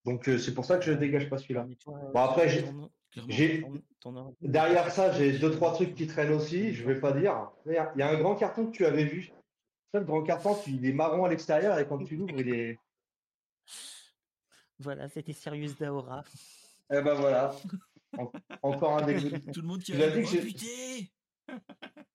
Donc, 0.05 0.29
c'est 0.39 0.53
pour 0.53 0.63
ça 0.63 0.77
que 0.77 0.85
je 0.85 0.91
ne 0.91 0.97
dégage 0.97 1.29
pas 1.29 1.37
celui-là. 1.37 1.67
Bon, 1.85 2.21
après, 2.21 2.47
j'ai. 2.47 3.65
Derrière 4.39 4.89
ça, 4.89 5.11
j'ai 5.11 5.37
deux, 5.37 5.51
trois 5.51 5.73
trucs 5.73 5.93
qui 5.93 6.07
traînent 6.07 6.33
aussi, 6.33 6.73
je 6.73 6.85
vais 6.85 7.01
pas 7.01 7.11
dire. 7.11 7.51
Il 7.65 7.73
y 7.73 8.01
a 8.01 8.09
un 8.09 8.17
grand 8.17 8.35
carton 8.35 8.65
que 8.67 8.71
tu 8.71 8.85
avais 8.85 9.03
vu 9.03 9.33
le 9.99 10.05
grand 10.05 10.23
carton, 10.23 10.55
il 10.67 10.85
est 10.85 10.93
marron 10.93 11.25
à 11.25 11.29
l'extérieur 11.29 11.77
et 11.79 11.87
quand 11.87 12.03
tu 12.03 12.15
l'ouvres, 12.15 12.39
il 12.39 12.53
est. 12.53 12.79
Voilà, 14.79 15.09
c'était 15.09 15.33
Sirius 15.33 15.75
Daora. 15.77 16.23
Eh 16.91 17.01
ben 17.01 17.13
voilà. 17.15 17.55
encore 18.61 18.97
un 18.99 19.05
des. 19.05 19.41
Tout 19.51 19.61
le 19.61 19.67
monde 19.67 19.81
qui 19.81 19.93
a 20.01 20.09
dit 20.09 20.23
que. 20.23 21.51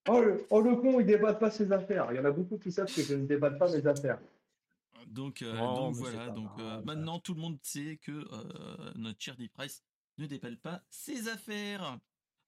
Oh 0.09 0.20
le, 0.20 0.46
oh 0.50 0.61
le 0.61 0.76
con, 0.76 1.00
il 1.00 1.07
débatte 1.07 1.38
pas 1.38 1.50
ses 1.50 1.70
affaires. 1.72 2.09
Il 2.11 2.16
y 2.16 2.20
en 2.20 2.24
a 2.24 2.30
beaucoup 2.30 2.59
qui 2.59 2.70
savent 2.72 2.92
que 2.92 3.03
je 3.03 3.14
ne 3.14 3.26
débatte 3.26 3.59
pas 3.59 3.70
mes 3.70 3.86
affaires. 3.86 4.18
Donc, 5.07 5.42
euh, 5.42 5.55
Oh, 5.61 5.74
donc 5.76 5.94
voilà. 5.96 6.30
Donc 6.30 6.50
euh, 6.59 6.80
maintenant, 6.82 7.18
tout 7.18 7.34
le 7.34 7.40
monde 7.40 7.59
sait 7.62 7.98
que 8.03 8.12
euh, 8.12 8.92
notre 8.96 9.20
cher 9.20 9.36
Deep 9.36 9.53
Price 9.53 9.82
ne 10.18 10.26
déballe 10.26 10.59
pas 10.59 10.82
ses 10.90 11.28
affaires. 11.28 11.98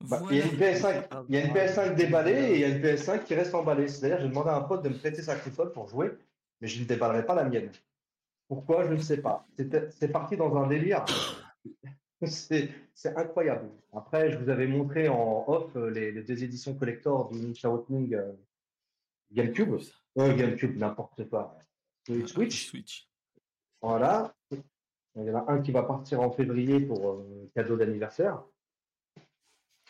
Bah, 0.01 0.21
Il 0.31 0.37
y 0.37 0.41
a 0.41 0.47
Voilà. 0.47 0.71
une 0.71 0.75
PS5, 0.75 1.25
il 1.29 1.35
y 1.35 1.39
a 1.39 1.45
une 1.47 1.53
PS5 1.53 1.95
déballée 1.95 2.33
et 2.33 2.55
il 2.55 2.61
y 2.61 2.65
a 2.65 2.69
une 2.69 2.83
PS5 2.83 3.25
qui 3.25 3.35
reste 3.35 3.55
emballée. 3.55 3.89
C'est-à-dire, 3.89 4.21
j'ai 4.21 4.29
demandé 4.29 4.51
à 4.51 4.57
un 4.57 4.63
pote 4.63 4.83
de 4.83 4.89
me 4.89 4.97
prêter 4.99 5.23
sa 5.23 5.37
console 5.37 5.73
pour 5.73 5.89
jouer, 5.89 6.13
mais 6.61 6.69
je 6.69 6.81
ne 6.81 6.87
déballerai 6.87 7.25
pas 7.25 7.35
la 7.35 7.45
mienne. 7.45 7.71
Pourquoi 8.49 8.87
Je 8.87 8.93
ne 8.93 9.01
sais 9.01 9.21
pas. 9.21 9.47
C'est 9.91 10.13
parti 10.13 10.37
dans 10.37 10.55
un 10.57 10.67
délire. 10.67 11.05
C'est 12.23 13.17
incroyable. 13.17 13.71
Après, 13.93 14.31
je 14.31 14.39
vous 14.39 14.49
avais 14.49 14.67
montré 14.67 15.09
en 15.09 15.45
off 15.47 15.75
euh, 15.77 15.91
les, 15.91 16.13
les 16.13 16.23
deux 16.23 16.43
éditions 16.45 16.75
collector 16.75 17.29
du 17.31 17.39
Ninja 17.39 17.69
Awakening 17.69 18.15
euh, 18.15 18.33
GameCube. 19.33 19.77
Euh, 20.19 20.35
GameCube, 20.37 20.77
n'importe 20.79 21.29
quoi. 21.29 21.59
Le 22.09 22.27
Switch. 22.27 22.69
Switch. 22.69 23.09
Voilà. 23.83 24.35
Il 24.51 25.25
y 25.25 25.31
en 25.31 25.47
a 25.47 25.53
un 25.53 25.61
qui 25.61 25.73
va 25.73 25.83
partir 25.83 26.21
en 26.21 26.31
février 26.31 26.81
pour 26.81 27.11
euh, 27.11 27.51
cadeau 27.55 27.77
d'anniversaire. 27.77 28.43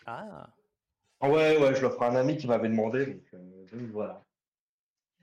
Ah, 0.06 0.50
Ah 1.20 1.30
Ouais, 1.30 1.56
ouais, 1.60 1.74
je 1.74 1.82
l'offre 1.82 2.02
à 2.02 2.10
un 2.10 2.16
ami 2.16 2.36
qui 2.36 2.46
m'avait 2.46 2.68
demandé. 2.68 3.06
Donc, 3.06 3.34
euh, 3.34 3.66
donc 3.72 3.90
voilà. 3.90 4.22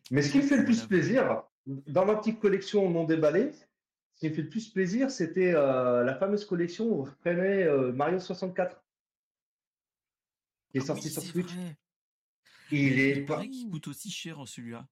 Mais 0.09 0.21
ce 0.21 0.31
qui 0.31 0.37
me 0.39 0.43
fait 0.43 0.57
le 0.57 0.65
plus 0.65 0.85
plaisir, 0.85 1.43
dans 1.87 2.05
ma 2.05 2.15
petite 2.15 2.39
collection 2.39 2.89
non 2.89 3.03
déballée, 3.05 3.51
ce 4.13 4.19
qui 4.19 4.29
me 4.29 4.33
fait 4.35 4.41
le 4.43 4.49
plus 4.49 4.69
plaisir, 4.69 5.09
c'était 5.11 5.53
euh, 5.53 6.03
la 6.03 6.15
fameuse 6.15 6.45
collection 6.45 6.85
où 6.87 7.05
je 7.05 7.11
prenais 7.21 7.63
euh, 7.63 7.91
Mario 7.91 8.19
64, 8.19 8.83
qui 10.71 10.77
est 10.77 10.81
Ah 10.81 10.85
sorti 10.85 11.07
oui, 11.07 11.13
sur 11.13 11.21
Switch. 11.23 11.53
vrai. 11.53 11.77
Il 12.71 12.99
est 12.99 13.17
Il 13.17 13.25
pas... 13.25 13.41
qu'il 13.45 13.69
coûte 13.69 13.87
aussi 13.87 14.09
cher 14.09 14.39
en 14.39 14.45
celui-là. 14.45 14.87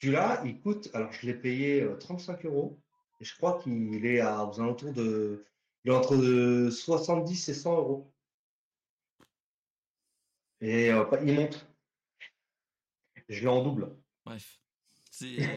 Celui-là, 0.00 0.42
il 0.44 0.60
coûte, 0.60 0.90
alors 0.94 1.10
je 1.12 1.26
l'ai 1.26 1.34
payé 1.34 1.82
euh, 1.82 1.96
35 1.96 2.44
euros, 2.46 2.78
et 3.20 3.24
je 3.24 3.34
crois 3.36 3.58
qu'il 3.60 4.04
est 4.06 4.20
à, 4.20 4.44
aux 4.44 4.60
alentours 4.60 4.92
de, 4.92 5.44
il 5.84 5.90
est 5.90 5.94
entre 5.94 6.16
de 6.16 6.70
70 6.70 7.48
et 7.48 7.54
100 7.54 7.76
euros. 7.76 8.12
Et 10.60 10.92
euh, 10.92 11.04
il 11.24 11.34
monte. 11.34 11.66
Je 13.28 13.40
l'ai 13.40 13.46
en 13.48 13.62
double. 13.62 13.96
Bref. 14.24 14.60
C'est. 15.18 15.36
J'ai 15.36 15.56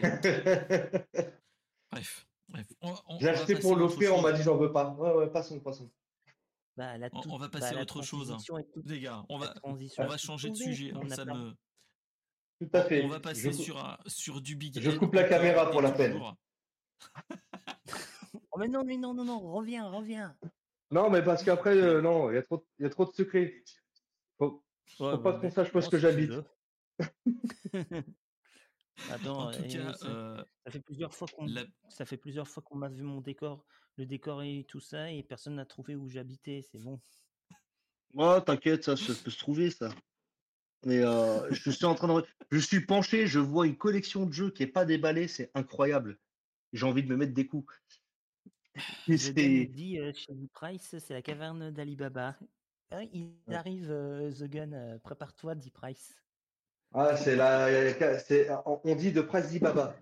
Bref. 1.92 2.26
Bref. 2.48 2.66
Va 3.20 3.30
acheté 3.30 3.54
pour 3.56 3.76
l'offrir, 3.76 4.14
on 4.16 4.20
m'a 4.20 4.32
dit 4.32 4.42
j'en 4.42 4.56
veux 4.56 4.72
pas. 4.72 4.90
Ouais, 4.90 5.12
ouais, 5.14 5.30
passons, 5.30 5.60
passons. 5.60 5.88
bah, 6.76 6.98
la 6.98 7.08
On- 7.12 7.20
toute- 7.20 7.32
on 7.32 7.38
va 7.38 7.46
bah, 7.48 7.60
passer 7.60 7.76
à 7.76 7.82
autre 7.82 8.02
chose, 8.02 8.32
hein. 8.32 8.38
toute- 8.74 8.86
Les 8.88 9.00
gars, 9.00 9.24
on 9.28 9.38
va, 9.38 9.54
on 9.62 9.74
changer 10.16 10.50
de 10.50 10.56
sujet. 10.56 10.92
On 10.96 11.08
ça 11.08 11.24
me... 11.24 11.52
Tout 12.60 12.70
à 12.72 12.82
fait. 12.82 13.04
On 13.04 13.08
va 13.08 13.20
passer 13.20 13.52
sur, 13.52 13.78
un- 13.78 13.98
sur 14.06 14.40
du 14.40 14.56
big 14.56 14.78
je 14.80 14.90
coupe 14.90 15.14
la 15.14 15.24
caméra 15.24 15.70
pour 15.70 15.80
la 15.80 15.92
peine. 15.92 16.20
Oh, 18.50 18.58
mais 18.58 18.68
non, 18.68 18.84
mais 18.84 18.96
non, 18.96 19.14
non, 19.14 19.24
non, 19.24 19.40
reviens, 19.52 19.88
reviens. 19.88 20.36
Non, 20.90 21.08
mais 21.08 21.22
parce 21.22 21.42
qu'après, 21.42 21.76
euh, 21.76 22.00
non, 22.02 22.30
il 22.30 22.34
y 22.34 22.38
a 22.38 22.42
trop, 22.42 22.66
il 22.78 22.82
y 22.82 22.86
a 22.86 22.90
trop 22.90 23.04
de 23.06 23.12
secrets. 23.12 23.62
Faut, 24.38 24.62
Ouais, 25.00 25.12
faut 25.12 25.18
pas 25.18 25.34
ouais, 25.34 25.40
qu'on 25.40 25.50
sache 25.50 25.72
où 25.74 25.78
est-ce 25.78 25.86
non, 25.86 25.90
que 25.90 25.98
j'habite. 25.98 26.32
Attends, 29.10 29.48
En 29.48 29.50
tout 29.50 29.62
cas, 29.62 29.92
ça, 29.94 30.06
euh, 30.06 30.44
ça 30.64 30.70
fait 30.70 30.80
plusieurs 30.80 31.14
fois 31.14 31.28
qu'on 31.28 31.46
la- 31.46 31.64
ça 31.88 32.04
fait 32.04 32.16
plusieurs 32.16 32.48
fois 32.48 32.62
qu'on 32.62 32.76
m'a 32.76 32.88
vu 32.88 33.02
mon 33.02 33.20
décor, 33.20 33.64
le 33.96 34.06
décor 34.06 34.42
et 34.42 34.64
tout 34.68 34.80
ça, 34.80 35.10
et 35.10 35.22
personne 35.22 35.56
n'a 35.56 35.66
trouvé 35.66 35.96
où 35.96 36.08
j'habitais. 36.08 36.62
C'est 36.70 36.78
bon. 36.78 37.00
Oh, 38.14 38.38
t'inquiète, 38.44 38.84
ça, 38.84 38.96
ça 38.96 39.12
peut 39.24 39.30
se 39.30 39.38
trouver, 39.38 39.70
ça. 39.70 39.88
Mais 40.84 41.04
euh, 41.04 41.48
je 41.52 41.70
suis 41.70 41.84
en 41.84 41.94
train 41.94 42.20
de. 42.20 42.26
Je 42.50 42.58
suis 42.58 42.84
penché, 42.84 43.26
je 43.26 43.38
vois 43.38 43.66
une 43.66 43.76
collection 43.76 44.26
de 44.26 44.32
jeux 44.32 44.50
qui 44.50 44.62
est 44.62 44.66
pas 44.68 44.84
déballée, 44.84 45.28
c'est 45.28 45.50
incroyable. 45.54 46.18
J'ai 46.72 46.86
envie 46.86 47.02
de 47.02 47.08
me 47.08 47.16
mettre 47.16 47.34
des 47.34 47.46
coups. 47.46 47.72
C'est- 49.16 49.66
dit 49.66 49.98
euh, 49.98 50.12
chez 50.14 50.32
Price, 50.52 50.96
c'est 50.98 51.12
la 51.12 51.22
caverne 51.22 51.70
d'Alibaba. 51.70 52.38
Ah, 52.90 53.02
il 53.04 53.34
Ouais. 53.46 53.54
arrive, 53.54 53.88
The 53.88 54.44
Gun, 54.44 54.98
prépare-toi, 54.98 55.54
dit 55.54 55.70
Price. 55.70 56.14
Ah, 56.94 57.16
c'est 57.16 57.36
la. 57.36 57.68
On 58.64 58.94
dit 58.94 59.12
de 59.12 59.22
Prasdi 59.22 59.58
Baba. 59.58 59.94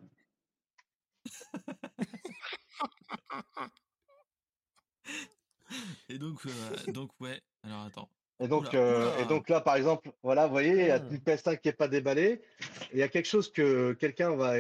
et 6.09 6.19
donc, 6.19 6.41
donc, 6.89 7.11
ouais. 7.21 7.41
Alors, 7.63 7.83
attends. 7.83 8.09
Et 8.41 8.49
donc, 8.49 8.75
et 8.75 9.25
donc 9.29 9.49
là, 9.49 9.61
par 9.61 9.77
exemple, 9.77 10.11
voilà, 10.23 10.47
vous 10.47 10.53
voyez, 10.53 10.73
il 10.73 10.87
y 10.87 10.91
a 10.91 10.97
une 10.97 11.19
PS5 11.19 11.61
qui 11.61 11.69
n'est 11.69 11.73
pas 11.73 11.89
déballée. 11.89 12.41
Il 12.93 12.99
y 12.99 13.03
a 13.03 13.09
quelque 13.09 13.29
chose 13.29 13.53
que 13.53 13.93
quelqu'un 13.93 14.35
va. 14.35 14.55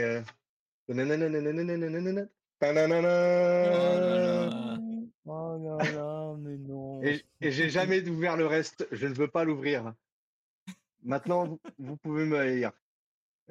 Oh 5.25 5.57
là 5.63 5.79
là, 5.93 6.35
mais 6.39 6.57
non. 6.59 7.03
Et, 7.03 7.25
et 7.41 7.53
j'ai 7.53 7.71
jamais 7.71 8.07
ouvert 8.09 8.37
le 8.37 8.47
reste. 8.47 8.87
Je 8.93 9.07
ne 9.07 9.15
veux 9.15 9.29
pas 9.29 9.45
l'ouvrir. 9.45 9.95
Maintenant, 11.03 11.47
vous, 11.47 11.61
vous 11.79 11.97
pouvez 11.97 12.25
me 12.25 12.45
lire. 12.45 12.73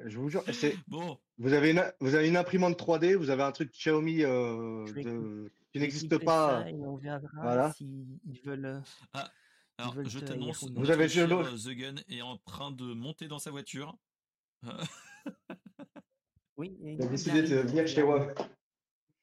Je 0.04 0.18
vous 0.18 0.30
jure, 0.30 0.42
c'est, 0.52 0.76
Bon, 0.88 1.18
vous, 1.38 1.52
avez 1.52 1.72
une, 1.72 1.84
vous 2.00 2.14
avez 2.14 2.28
une 2.28 2.36
imprimante 2.36 2.78
3D, 2.78 3.16
vous 3.16 3.30
avez 3.30 3.42
un 3.42 3.52
truc 3.52 3.70
Xiaomi 3.72 4.22
euh, 4.22 4.84
de, 4.94 5.52
qui 5.72 5.78
n'existe 5.78 6.16
pas. 6.24 6.62
ça 6.62 6.70
et 6.70 6.74
on 6.74 6.96
verra 6.96 7.20
Voilà. 7.34 7.72
s'ils 7.72 8.06
ils 8.24 8.40
veulent. 8.40 8.64
euh, 8.64 8.80
alors 9.76 9.94
veulent 9.94 10.08
je 10.08 10.18
t'annonce. 10.20 10.70
Vous 10.70 10.90
avez 10.90 11.08
cher, 11.08 11.30
euh, 11.30 11.56
The 11.56 11.70
Gun 11.70 11.94
est 12.08 12.22
en 12.22 12.38
train 12.38 12.70
de 12.70 12.94
monter 12.94 13.28
dans 13.28 13.38
sa 13.38 13.50
voiture. 13.50 13.96
Oui, 16.56 16.76
il 16.82 16.98
décidé 17.08 17.40
de 17.40 17.56
venir 17.56 17.86
chez 17.86 18.02
moi. 18.02 18.34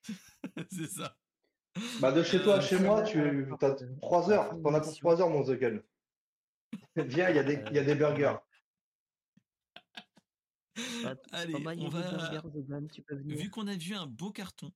c'est 0.71 0.87
ça. 0.87 1.15
Bah, 2.01 2.11
de 2.11 2.23
chez 2.23 2.41
toi 2.41 2.55
à 2.55 2.57
Euh, 2.57 2.61
chez 2.61 2.79
moi, 2.79 3.03
tu 3.03 3.19
as 3.19 3.25
euh, 3.25 3.95
3 4.01 4.31
heures. 4.31 4.49
T'en 4.63 4.73
as 4.73 4.79
pour 4.79 4.89
mission. 4.89 5.01
3 5.01 5.21
heures, 5.21 5.29
mon 5.29 5.43
The 5.43 5.51
Gun. 5.51 5.79
Viens, 6.95 7.29
il 7.29 7.35
y, 7.35 7.39
a 7.39 7.43
des- 7.43 7.63
il 7.69 7.75
y 7.75 7.79
a 7.79 7.83
des 7.83 7.95
burgers. 7.95 8.37
Bah, 11.03 11.15
Allez, 11.31 11.55
on 11.55 11.89
va. 11.89 12.39
tu 12.91 13.01
peux 13.01 13.15
venir. 13.15 13.37
Vu 13.37 13.49
qu'on 13.49 13.67
a 13.67 13.75
vu 13.75 13.95
un 13.95 14.05
beau 14.05 14.31
carton, 14.31 14.71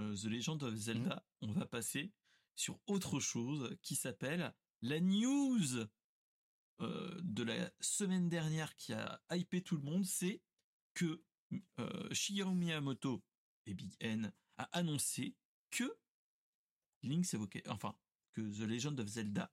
euh, 0.00 0.14
The 0.16 0.24
Legend 0.24 0.62
of 0.62 0.74
Zelda, 0.74 1.26
on 1.42 1.52
va 1.52 1.66
passer 1.66 2.12
sur 2.54 2.80
autre 2.86 3.20
chose 3.20 3.76
qui 3.82 3.94
s'appelle 3.94 4.54
la 4.82 5.00
news 5.00 5.86
euh, 6.80 7.20
de 7.22 7.42
la 7.42 7.70
semaine 7.80 8.28
dernière 8.28 8.74
qui 8.76 8.92
a 8.92 9.20
hypé 9.32 9.62
tout 9.62 9.76
le 9.76 9.82
monde, 9.82 10.04
c'est 10.04 10.40
que 10.94 11.22
euh, 11.78 12.08
Shigeru 12.14 12.54
Miyamoto 12.54 13.22
et 13.66 13.74
Big 13.74 13.96
N 14.00 14.32
a 14.56 14.64
annoncé 14.76 15.36
que 15.70 15.98
Link's 17.02 17.34
Evoca- 17.34 17.68
enfin 17.68 17.96
que 18.32 18.40
The 18.40 18.66
Legend 18.68 18.98
of 19.00 19.08
Zelda 19.08 19.52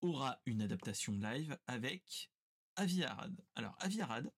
aura 0.00 0.40
une 0.46 0.62
adaptation 0.62 1.12
live 1.12 1.58
avec 1.66 2.30
Avi 2.76 3.04
Arad. 3.04 3.40
Alors 3.54 3.76
Avi 3.80 4.00
Arad, 4.00 4.30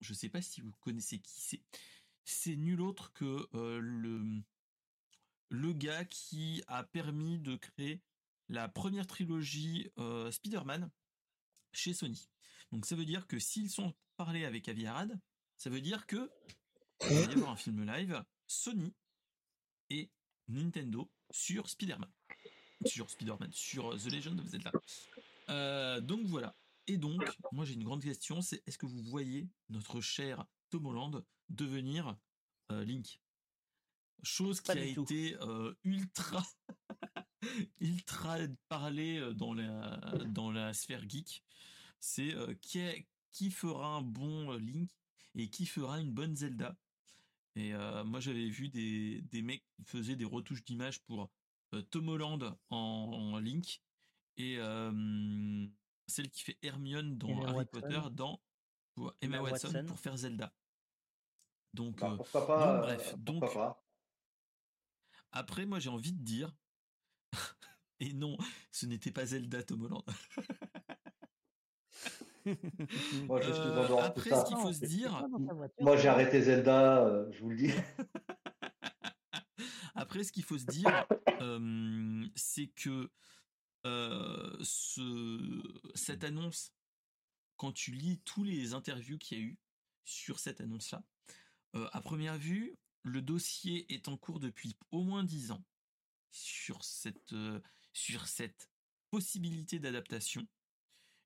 je 0.00 0.14
sais 0.14 0.28
pas 0.28 0.42
si 0.42 0.60
vous 0.60 0.72
connaissez 0.80 1.18
qui 1.18 1.40
c'est. 1.40 1.62
C'est 2.26 2.56
nul 2.56 2.80
autre 2.80 3.12
que 3.12 3.46
euh, 3.52 3.80
le 5.50 5.72
gars 5.74 6.06
qui 6.06 6.62
a 6.68 6.82
permis 6.82 7.38
de 7.38 7.56
créer 7.56 8.00
la 8.48 8.68
première 8.68 9.06
trilogie 9.06 9.90
euh, 9.98 10.30
Spider-Man 10.30 10.90
chez 11.72 11.92
Sony. 11.92 12.30
Donc 12.72 12.86
ça 12.86 12.96
veut 12.96 13.04
dire 13.04 13.26
que 13.26 13.38
s'ils 13.38 13.70
sont 13.70 13.94
parlés 14.16 14.44
avec 14.44 14.68
Avi 14.68 14.86
Arad, 14.86 15.20
ça 15.56 15.70
veut 15.70 15.80
dire 15.80 16.06
que 16.06 16.30
il 17.02 17.08
va 17.08 17.32
y 17.32 17.34
avoir 17.34 17.50
un 17.50 17.56
film 17.56 17.84
live 17.84 18.24
Sony 18.46 18.94
et 19.90 20.10
Nintendo 20.48 21.10
sur 21.30 21.68
Spider-Man. 21.68 22.10
Sur 22.84 23.10
Spider-Man, 23.10 23.50
sur 23.52 23.92
euh, 23.92 23.96
The 23.96 24.12
Legend 24.12 24.40
of 24.40 24.46
Zelda. 24.46 24.72
Euh, 25.50 26.00
donc 26.00 26.26
voilà. 26.26 26.54
Et 26.86 26.98
donc, 26.98 27.22
moi 27.52 27.64
j'ai 27.64 27.74
une 27.74 27.84
grande 27.84 28.02
question, 28.02 28.42
c'est 28.42 28.62
est-ce 28.66 28.76
que 28.76 28.86
vous 28.86 29.02
voyez 29.02 29.48
notre 29.70 30.00
cher 30.00 30.44
Tom 30.70 30.86
Holland 30.86 31.24
devenir 31.48 32.16
euh, 32.70 32.84
Link? 32.84 33.20
Chose 34.22 34.60
qui 34.60 34.70
a 34.70 34.94
tout. 34.94 35.02
été 35.02 35.36
euh, 35.40 35.74
ultra 35.84 36.42
ultra 37.80 38.38
parlé 38.68 39.18
euh, 39.18 39.32
dans 39.32 39.54
la 39.54 39.98
dans 40.28 40.50
la 40.50 40.72
sphère 40.74 41.08
geek. 41.08 41.42
C'est 42.00 42.34
qui, 42.60 42.80
qui 43.30 43.50
fera 43.50 43.96
un 43.96 44.02
bon 44.02 44.52
Link 44.52 44.90
et 45.34 45.48
qui 45.48 45.64
fera 45.64 46.00
une 46.00 46.12
bonne 46.12 46.36
Zelda? 46.36 46.76
Et 47.56 47.72
moi 48.04 48.20
j'avais 48.20 48.50
vu 48.50 48.68
des, 48.68 49.22
des 49.22 49.40
mecs 49.40 49.64
qui 49.74 49.84
faisaient 49.84 50.16
des 50.16 50.26
retouches 50.26 50.64
d'image 50.64 51.00
pour 51.04 51.30
Tom 51.82 52.08
Holland 52.08 52.56
en, 52.70 52.76
en 52.76 53.38
Link 53.38 53.82
et 54.36 54.56
euh, 54.58 55.66
celle 56.06 56.30
qui 56.30 56.42
fait 56.42 56.58
Hermione 56.62 57.16
dans 57.18 57.28
Emma 57.28 57.44
Harry 57.48 57.54
Watson. 57.56 57.80
Potter 57.80 58.00
dans 58.12 58.40
pour 58.94 59.14
Emma, 59.20 59.36
Emma 59.38 59.50
Watson, 59.50 59.68
Watson. 59.68 59.84
pour 59.86 59.98
faire 60.00 60.16
Zelda. 60.16 60.52
Donc 61.72 62.00
Bah, 62.00 62.12
euh, 62.12 62.16
pourquoi 62.16 62.46
pas 62.46 62.72
donc, 62.74 62.82
bref, 62.82 63.12
euh, 63.12 63.16
donc- 63.18 63.40
pourquoi 63.40 63.62
pas. 63.74 63.84
après 65.32 65.66
moi 65.66 65.78
j'ai 65.80 65.88
envie 65.90 66.12
de 66.12 66.22
dire 66.22 66.54
et 68.00 68.12
non, 68.12 68.36
ce 68.70 68.86
n'était 68.86 69.10
pas 69.10 69.26
Zelda 69.26 69.62
Tom 69.62 69.82
Holland. 69.82 70.02
Moi, 73.26 73.40
je 73.40 73.52
suis 73.52 73.62
Euh, 73.62 73.96
après, 74.00 74.30
ce 74.30 74.44
qu'il 74.46 74.56
faut 74.58 74.72
se 74.72 74.84
dire, 74.84 75.26
Moi, 75.80 75.96
j'ai 75.96 76.08
arrêté 76.08 76.42
Zelda, 76.42 77.06
euh, 77.06 77.32
je 77.32 77.40
vous 77.40 77.48
le 77.50 77.56
dis. 77.56 77.70
après, 80.04 80.22
ce 80.22 80.32
qu'il 80.32 80.44
faut 80.44 80.58
se 80.58 80.66
dire, 80.66 81.06
c'est 82.36 82.66
que 82.66 83.10
ce, 84.62 85.80
cette 85.94 86.24
annonce, 86.24 86.74
quand 87.56 87.72
tu 87.72 87.90
lis 87.92 88.20
tous 88.26 88.44
les 88.44 88.74
interviews 88.74 89.16
qu'il 89.16 89.38
y 89.38 89.40
a 89.40 89.44
eu 89.44 89.58
sur 90.04 90.40
cette 90.40 90.60
annonce-là, 90.60 91.02
à 91.72 92.02
première 92.02 92.36
vue, 92.36 92.76
le 93.02 93.22
dossier 93.22 93.90
est 93.94 94.08
en 94.08 94.18
cours 94.18 94.40
depuis 94.40 94.76
au 94.90 95.04
moins 95.04 95.24
dix 95.24 95.52
ans 95.52 95.64
sur 96.30 96.84
cette, 96.84 97.34
sur 97.94 98.28
cette 98.28 98.68
possibilité 99.10 99.78
d'adaptation. 99.78 100.46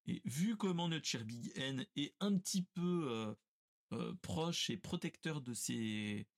Et 0.07 0.23
vu 0.25 0.57
comment 0.57 0.89
notre 0.89 1.05
cher 1.05 1.25
Big 1.25 1.51
N 1.57 1.85
est 1.97 2.15
un 2.21 2.39
petit 2.39 2.63
peu 2.63 3.37
proche 4.23 4.71
et 4.71 4.77
protecteur 4.77 5.41
de 5.41 5.53
ses, 5.53 6.29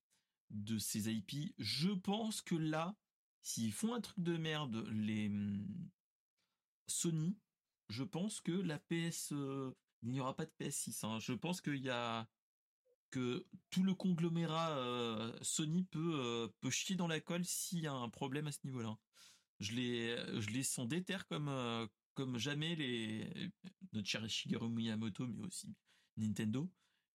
de 0.50 0.78
ces 0.78 1.10
IP, 1.10 1.54
je 1.58 1.90
pense 1.90 2.42
que 2.42 2.54
là, 2.54 2.96
s'ils 3.42 3.72
font 3.72 3.94
un 3.94 4.00
truc 4.00 4.20
de 4.22 4.36
merde, 4.36 4.86
les 4.90 5.28
hum, 5.28 5.66
Sony, 6.86 7.38
je 7.88 8.04
pense 8.04 8.40
que 8.40 8.52
la 8.52 8.78
PS, 8.78 9.32
euh, 9.32 9.74
il 10.02 10.10
n'y 10.10 10.20
aura 10.20 10.36
pas 10.36 10.46
de 10.46 10.52
PS6. 10.58 11.04
hein. 11.04 11.18
Je 11.20 11.32
pense 11.32 11.60
qu'il 11.60 11.76
y 11.76 11.90
a 11.90 12.28
que 13.10 13.46
tout 13.70 13.82
le 13.82 13.94
conglomérat 13.94 14.70
euh, 14.78 15.36
Sony 15.42 15.84
peut 15.84 16.20
euh, 16.20 16.48
peut 16.60 16.70
chier 16.70 16.94
dans 16.94 17.08
la 17.08 17.20
colle 17.20 17.44
s'il 17.44 17.80
y 17.80 17.88
a 17.88 17.92
un 17.92 18.08
problème 18.08 18.46
à 18.46 18.52
ce 18.52 18.60
niveau-là. 18.64 18.96
Je 19.58 19.72
les 19.72 20.16
je 20.40 20.50
les 20.50 20.62
sens 20.62 20.86
déter 20.88 21.18
comme 21.28 21.50
comme 22.14 22.38
jamais 22.38 22.76
les 22.76 23.28
notre 23.92 24.08
cher 24.08 24.28
Shigeru 24.28 24.70
Miyamoto, 24.70 25.26
mais 25.26 25.44
aussi 25.44 25.74
Nintendo. 26.16 26.70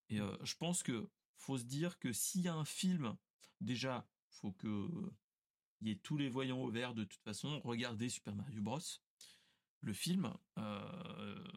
Et 0.10 0.18
je 0.18 0.56
pense 0.56 0.84
que 0.84 1.10
faut 1.38 1.58
se 1.58 1.64
dire 1.64 1.98
que 2.00 2.12
s'il 2.12 2.42
y 2.42 2.48
a 2.48 2.56
un 2.56 2.66
film, 2.66 3.16
déjà, 3.62 4.08
faut 4.30 4.52
que 4.52 4.90
il 5.82 5.90
y 5.90 5.92
ait 5.92 5.98
tous 5.98 6.18
les 6.18 6.30
voyants 6.30 6.62
au 6.62 6.70
vert 6.70 6.94
de 6.94 7.04
toute 7.04 7.22
façon. 7.22 7.62
Regardez 7.64 8.10
Super 8.10 8.36
Mario 8.36 8.62
Bros. 8.62 8.80
Le 9.82 9.94
film, 9.94 10.34
euh, 10.58 11.54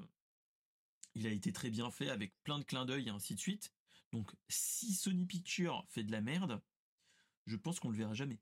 il 1.14 1.26
a 1.26 1.30
été 1.30 1.52
très 1.52 1.70
bien 1.70 1.90
fait 1.90 2.10
avec 2.10 2.34
plein 2.42 2.58
de 2.58 2.64
clins 2.64 2.84
d'œil 2.84 3.06
et 3.06 3.10
ainsi 3.10 3.34
de 3.34 3.40
suite. 3.40 3.72
Donc, 4.12 4.30
si 4.48 4.92
Sony 4.94 5.26
Pictures 5.26 5.84
fait 5.88 6.02
de 6.02 6.12
la 6.12 6.20
merde, 6.20 6.60
je 7.46 7.56
pense 7.56 7.80
qu'on 7.80 7.90
le 7.90 7.96
verra 7.96 8.14
jamais. 8.14 8.40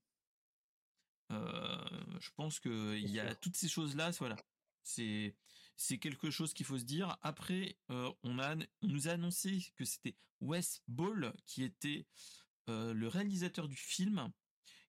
Euh, 1.33 2.19
je 2.21 2.31
pense 2.37 2.61
que 2.61 2.97
il 2.97 3.11
y 3.11 3.21
a 3.21 3.29
sûr. 3.29 3.41
toutes 3.41 3.57
ces 3.57 3.69
choses-là, 3.69 4.11
voilà. 4.19 4.37
C'est 4.83 5.37
c'est 5.77 5.99
quelque 5.99 6.31
chose 6.31 6.55
qu'il 6.55 6.67
faut 6.67 6.79
se 6.79 6.85
dire. 6.85 7.17
Après, 7.23 7.79
euh, 7.91 8.13
on 8.23 8.39
a 8.39 8.57
on 8.57 8.87
nous 8.87 9.09
a 9.09 9.13
annoncé 9.13 9.73
que 9.77 9.85
c'était 9.85 10.17
Wes 10.41 10.83
Ball 10.89 11.35
qui 11.47 11.65
était 11.65 12.07
euh, 12.09 12.46
le 12.69 13.09
réalisateur 13.09 13.69
du 13.69 13.77
film, 13.77 14.33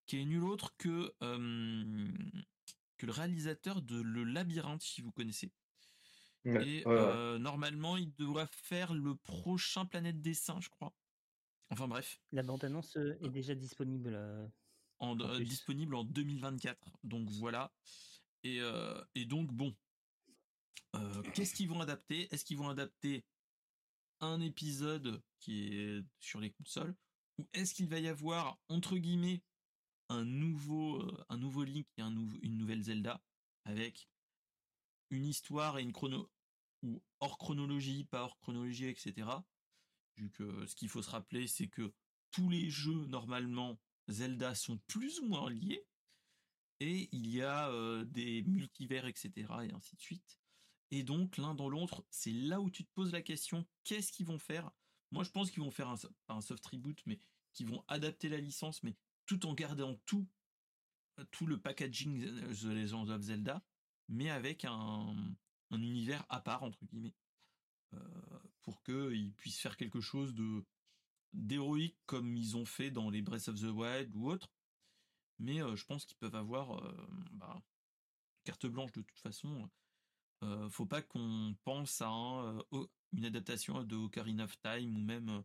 qui 0.05 0.17
est 0.17 0.25
nul 0.25 0.43
autre 0.43 0.75
que 0.77 1.13
euh, 1.23 2.07
que 2.97 3.05
le 3.05 3.11
réalisateur 3.11 3.81
de 3.81 3.99
Le 4.01 4.23
Labyrinthe, 4.23 4.81
si 4.81 5.01
vous 5.01 5.11
connaissez. 5.11 5.51
Ouais, 6.45 6.59
Et 6.63 6.83
ouais, 6.85 6.95
ouais. 6.95 6.97
euh, 6.97 7.37
normalement, 7.39 7.97
il 7.97 8.13
devra 8.15 8.47
faire 8.47 8.93
le 8.93 9.15
prochain 9.15 9.85
Planète 9.85 10.21
des 10.21 10.33
Singes, 10.33 10.65
je 10.65 10.69
crois. 10.69 10.95
Enfin 11.69 11.87
bref, 11.87 12.19
La 12.31 12.43
bande-annonce 12.43 12.95
euh, 12.97 13.17
est 13.21 13.29
déjà 13.29 13.53
disponible. 13.53 14.13
euh, 14.13 14.47
en, 14.99 15.19
En 15.19 15.19
euh, 15.19 15.39
disponible 15.39 15.93
en 15.95 16.03
2024. 16.03 16.97
Donc 17.03 17.29
voilà. 17.29 17.71
Et, 18.43 18.61
euh, 18.61 19.03
et 19.15 19.25
donc 19.25 19.51
bon, 19.51 19.75
Euh, 20.95 21.21
qu'est-ce 21.33 21.53
qu'ils 21.53 21.67
vont 21.69 21.81
adapter? 21.81 22.27
Est-ce 22.33 22.45
qu'ils 22.45 22.57
vont 22.57 22.69
adapter 22.69 23.25
un 24.19 24.41
épisode 24.41 25.21
qui 25.39 25.67
est 25.77 26.03
sur 26.19 26.39
les 26.39 26.51
consoles 26.51 26.95
ou 27.37 27.47
est-ce 27.53 27.73
qu'il 27.73 27.87
va 27.87 27.99
y 27.99 28.07
avoir 28.07 28.57
entre 28.69 28.97
guillemets 28.97 29.43
un 30.09 30.23
nouveau 30.23 31.01
euh, 31.01 31.25
un 31.29 31.37
nouveau 31.37 31.63
Link 31.63 31.87
et 31.97 32.01
une 32.01 32.57
nouvelle 32.57 32.83
Zelda 32.83 33.21
avec 33.65 34.09
une 35.09 35.25
histoire 35.25 35.77
et 35.77 35.83
une 35.83 35.93
chrono 35.93 36.29
ou 36.83 37.01
hors 37.19 37.37
chronologie, 37.37 38.05
pas 38.05 38.23
hors 38.23 38.37
chronologie, 38.39 38.87
etc. 38.87 39.27
Vu 40.15 40.29
que 40.31 40.65
ce 40.65 40.75
qu'il 40.75 40.89
faut 40.89 41.01
se 41.01 41.09
rappeler, 41.09 41.47
c'est 41.47 41.67
que 41.67 41.93
tous 42.31 42.49
les 42.49 42.69
jeux 42.69 43.05
normalement 43.07 43.79
Zelda 44.07 44.55
sont 44.55 44.77
plus 44.87 45.19
ou 45.19 45.27
moins 45.27 45.49
liés 45.49 45.85
et 46.79 47.09
il 47.11 47.27
y 47.27 47.41
a 47.41 47.69
euh, 47.69 48.05
des 48.05 48.43
multivers, 48.43 49.05
etc. 49.07 49.31
et 49.63 49.73
ainsi 49.73 49.95
de 49.95 50.01
suite. 50.01 50.39
Et 50.91 51.03
donc 51.03 51.37
l'un 51.37 51.55
dans 51.55 51.69
l'autre, 51.69 52.05
c'est 52.09 52.31
là 52.31 52.61
où 52.61 52.69
tu 52.69 52.85
te 52.85 52.91
poses 52.93 53.11
la 53.11 53.21
question 53.21 53.65
qu'est-ce 53.83 54.11
qu'ils 54.11 54.27
vont 54.27 54.39
faire 54.39 54.71
Moi, 55.11 55.23
je 55.23 55.31
pense 55.31 55.51
qu'ils 55.51 55.63
vont 55.63 55.71
faire 55.71 55.93
un, 56.27 56.41
soft 56.41 56.65
reboot, 56.65 57.01
mais 57.05 57.19
qu'ils 57.53 57.67
vont 57.67 57.83
adapter 57.87 58.29
la 58.29 58.37
licence, 58.37 58.83
mais 58.83 58.95
tout 59.25 59.45
en 59.45 59.53
gardant 59.53 59.95
tout, 60.05 60.27
tout 61.31 61.47
le 61.47 61.59
packaging 61.59 62.23
euh, 62.23 62.53
The 62.53 62.65
Legend 62.65 63.09
of 63.09 63.21
Zelda, 63.21 63.63
mais 64.09 64.29
avec 64.29 64.65
un, 64.65 65.15
un 65.71 65.81
univers 65.81 66.25
à 66.29 66.41
part 66.41 66.63
entre 66.63 66.83
guillemets, 66.85 67.15
euh, 67.93 67.99
pour 68.61 68.83
qu'ils 68.83 69.33
puissent 69.33 69.59
faire 69.59 69.77
quelque 69.77 70.01
chose 70.01 70.33
de 70.33 70.65
d'héroïque 71.33 71.97
comme 72.05 72.35
ils 72.35 72.57
ont 72.57 72.65
fait 72.65 72.89
dans 72.89 73.09
les 73.09 73.21
Breath 73.21 73.47
of 73.49 73.59
the 73.59 73.71
Wild 73.71 74.15
ou 74.15 74.29
autres. 74.31 74.49
Mais 75.39 75.61
euh, 75.61 75.75
je 75.75 75.85
pense 75.85 76.05
qu'ils 76.05 76.17
peuvent 76.17 76.35
avoir 76.35 76.83
euh, 76.83 77.07
bah, 77.31 77.61
carte 78.43 78.65
blanche 78.65 78.91
de 78.93 79.01
toute 79.01 79.19
façon. 79.19 79.69
Euh, 80.43 80.69
faut 80.69 80.85
pas 80.85 81.01
qu'on 81.01 81.55
pense 81.63 82.01
à 82.01 82.09
un, 82.09 82.59
euh, 82.73 82.87
une 83.13 83.25
adaptation 83.25 83.83
de 83.83 83.95
Ocarina 83.95 84.43
of 84.45 84.59
Time 84.59 84.95
ou 84.95 84.99
même 84.99 85.43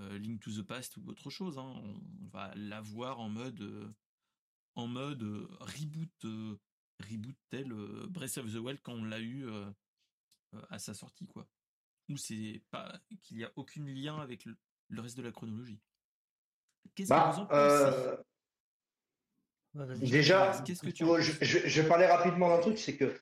euh, 0.00 0.18
Link 0.18 0.40
to 0.40 0.50
the 0.50 0.62
Past 0.62 0.96
ou 0.96 1.08
autre 1.08 1.30
chose. 1.30 1.58
hein. 1.58 1.74
On 1.84 2.26
va 2.28 2.52
l'avoir 2.54 3.20
en 3.20 3.28
mode 3.28 3.60
euh, 3.60 3.92
en 4.74 4.86
mode 4.86 5.22
euh, 5.22 5.48
reboot 5.60 6.24
euh, 6.24 6.58
reboot 7.00 7.36
tel 7.50 7.72
euh, 7.72 8.06
Breath 8.08 8.38
of 8.38 8.52
the 8.52 8.56
Wild 8.56 8.80
quand 8.82 8.92
on 8.94 9.04
l'a 9.04 9.20
eu 9.20 9.46
euh, 9.46 9.70
euh, 10.54 10.62
à 10.70 10.78
sa 10.78 10.94
sortie 10.94 11.26
quoi. 11.26 11.46
Ou 12.08 12.16
c'est 12.16 12.62
pas 12.70 13.00
qu'il 13.20 13.38
y 13.38 13.44
a 13.44 13.52
aucun 13.56 13.84
lien 13.84 14.18
avec 14.18 14.44
le, 14.44 14.56
le 14.88 15.00
reste 15.00 15.16
de 15.16 15.22
la 15.22 15.32
chronologie. 15.32 15.80
Qu'est-ce 16.94 17.10
que 17.10 17.14
vous 17.14 17.20
en 17.20 17.46
Bah, 17.46 17.48
pensez? 17.48 17.56
euh, 17.56 18.16
déjà, 19.96 20.62
Qu'est-ce 20.64 20.80
que 20.80 20.90
tu 20.90 21.04
je, 21.20 21.68
je 21.68 21.82
parlais 21.82 22.06
rapidement 22.10 22.48
d'un 22.48 22.60
truc, 22.60 22.78
c'est 22.78 22.96
que, 22.96 23.20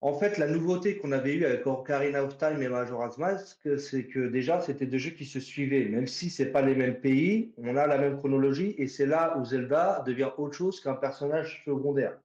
en 0.00 0.14
fait, 0.18 0.38
la 0.38 0.46
nouveauté 0.46 0.98
qu'on 0.98 1.10
avait 1.12 1.34
eue 1.34 1.44
avec 1.44 1.66
Ocarina 1.66 2.22
of 2.22 2.38
Time 2.38 2.62
et 2.62 2.68
Majora's 2.68 3.18
Mask, 3.18 3.78
c'est 3.78 4.06
que 4.06 4.28
déjà, 4.28 4.60
c'était 4.60 4.86
deux 4.86 4.98
jeux 4.98 5.10
qui 5.10 5.26
se 5.26 5.40
suivaient. 5.40 5.86
Même 5.86 6.06
si 6.06 6.30
c'est 6.30 6.52
pas 6.52 6.62
les 6.62 6.76
mêmes 6.76 7.00
pays, 7.00 7.52
on 7.58 7.76
a 7.76 7.86
la 7.86 7.98
même 7.98 8.16
chronologie 8.18 8.74
et 8.78 8.86
c'est 8.86 9.06
là 9.06 9.36
où 9.38 9.44
Zelda 9.44 10.02
devient 10.06 10.30
autre 10.38 10.54
chose 10.54 10.80
qu'un 10.80 10.94
personnage 10.94 11.64
secondaire. 11.64 12.20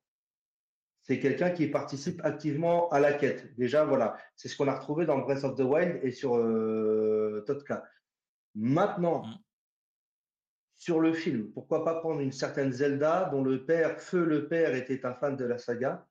C'est 1.01 1.19
quelqu'un 1.19 1.49
qui 1.51 1.67
participe 1.67 2.21
activement 2.23 2.89
à 2.89 2.99
la 2.99 3.13
quête. 3.13 3.55
Déjà, 3.57 3.83
voilà, 3.85 4.17
c'est 4.35 4.47
ce 4.47 4.55
qu'on 4.55 4.67
a 4.67 4.75
retrouvé 4.75 5.05
dans 5.05 5.17
Breath 5.19 5.43
of 5.43 5.55
the 5.55 5.61
Wild 5.61 5.99
et 6.03 6.11
sur 6.11 6.35
euh, 6.37 7.43
Totka. 7.47 7.83
Maintenant, 8.55 9.23
Mm. 9.25 9.39
sur 10.77 10.99
le 10.99 11.13
film, 11.13 11.51
pourquoi 11.53 11.83
pas 11.83 11.95
prendre 11.99 12.19
une 12.21 12.31
certaine 12.31 12.71
Zelda 12.71 13.29
dont 13.31 13.43
le 13.43 13.65
père, 13.65 13.99
Feu 13.99 14.25
le 14.25 14.47
père, 14.47 14.75
était 14.75 15.05
un 15.05 15.13
fan 15.13 15.35
de 15.35 15.45
la 15.45 15.57
saga? 15.57 16.07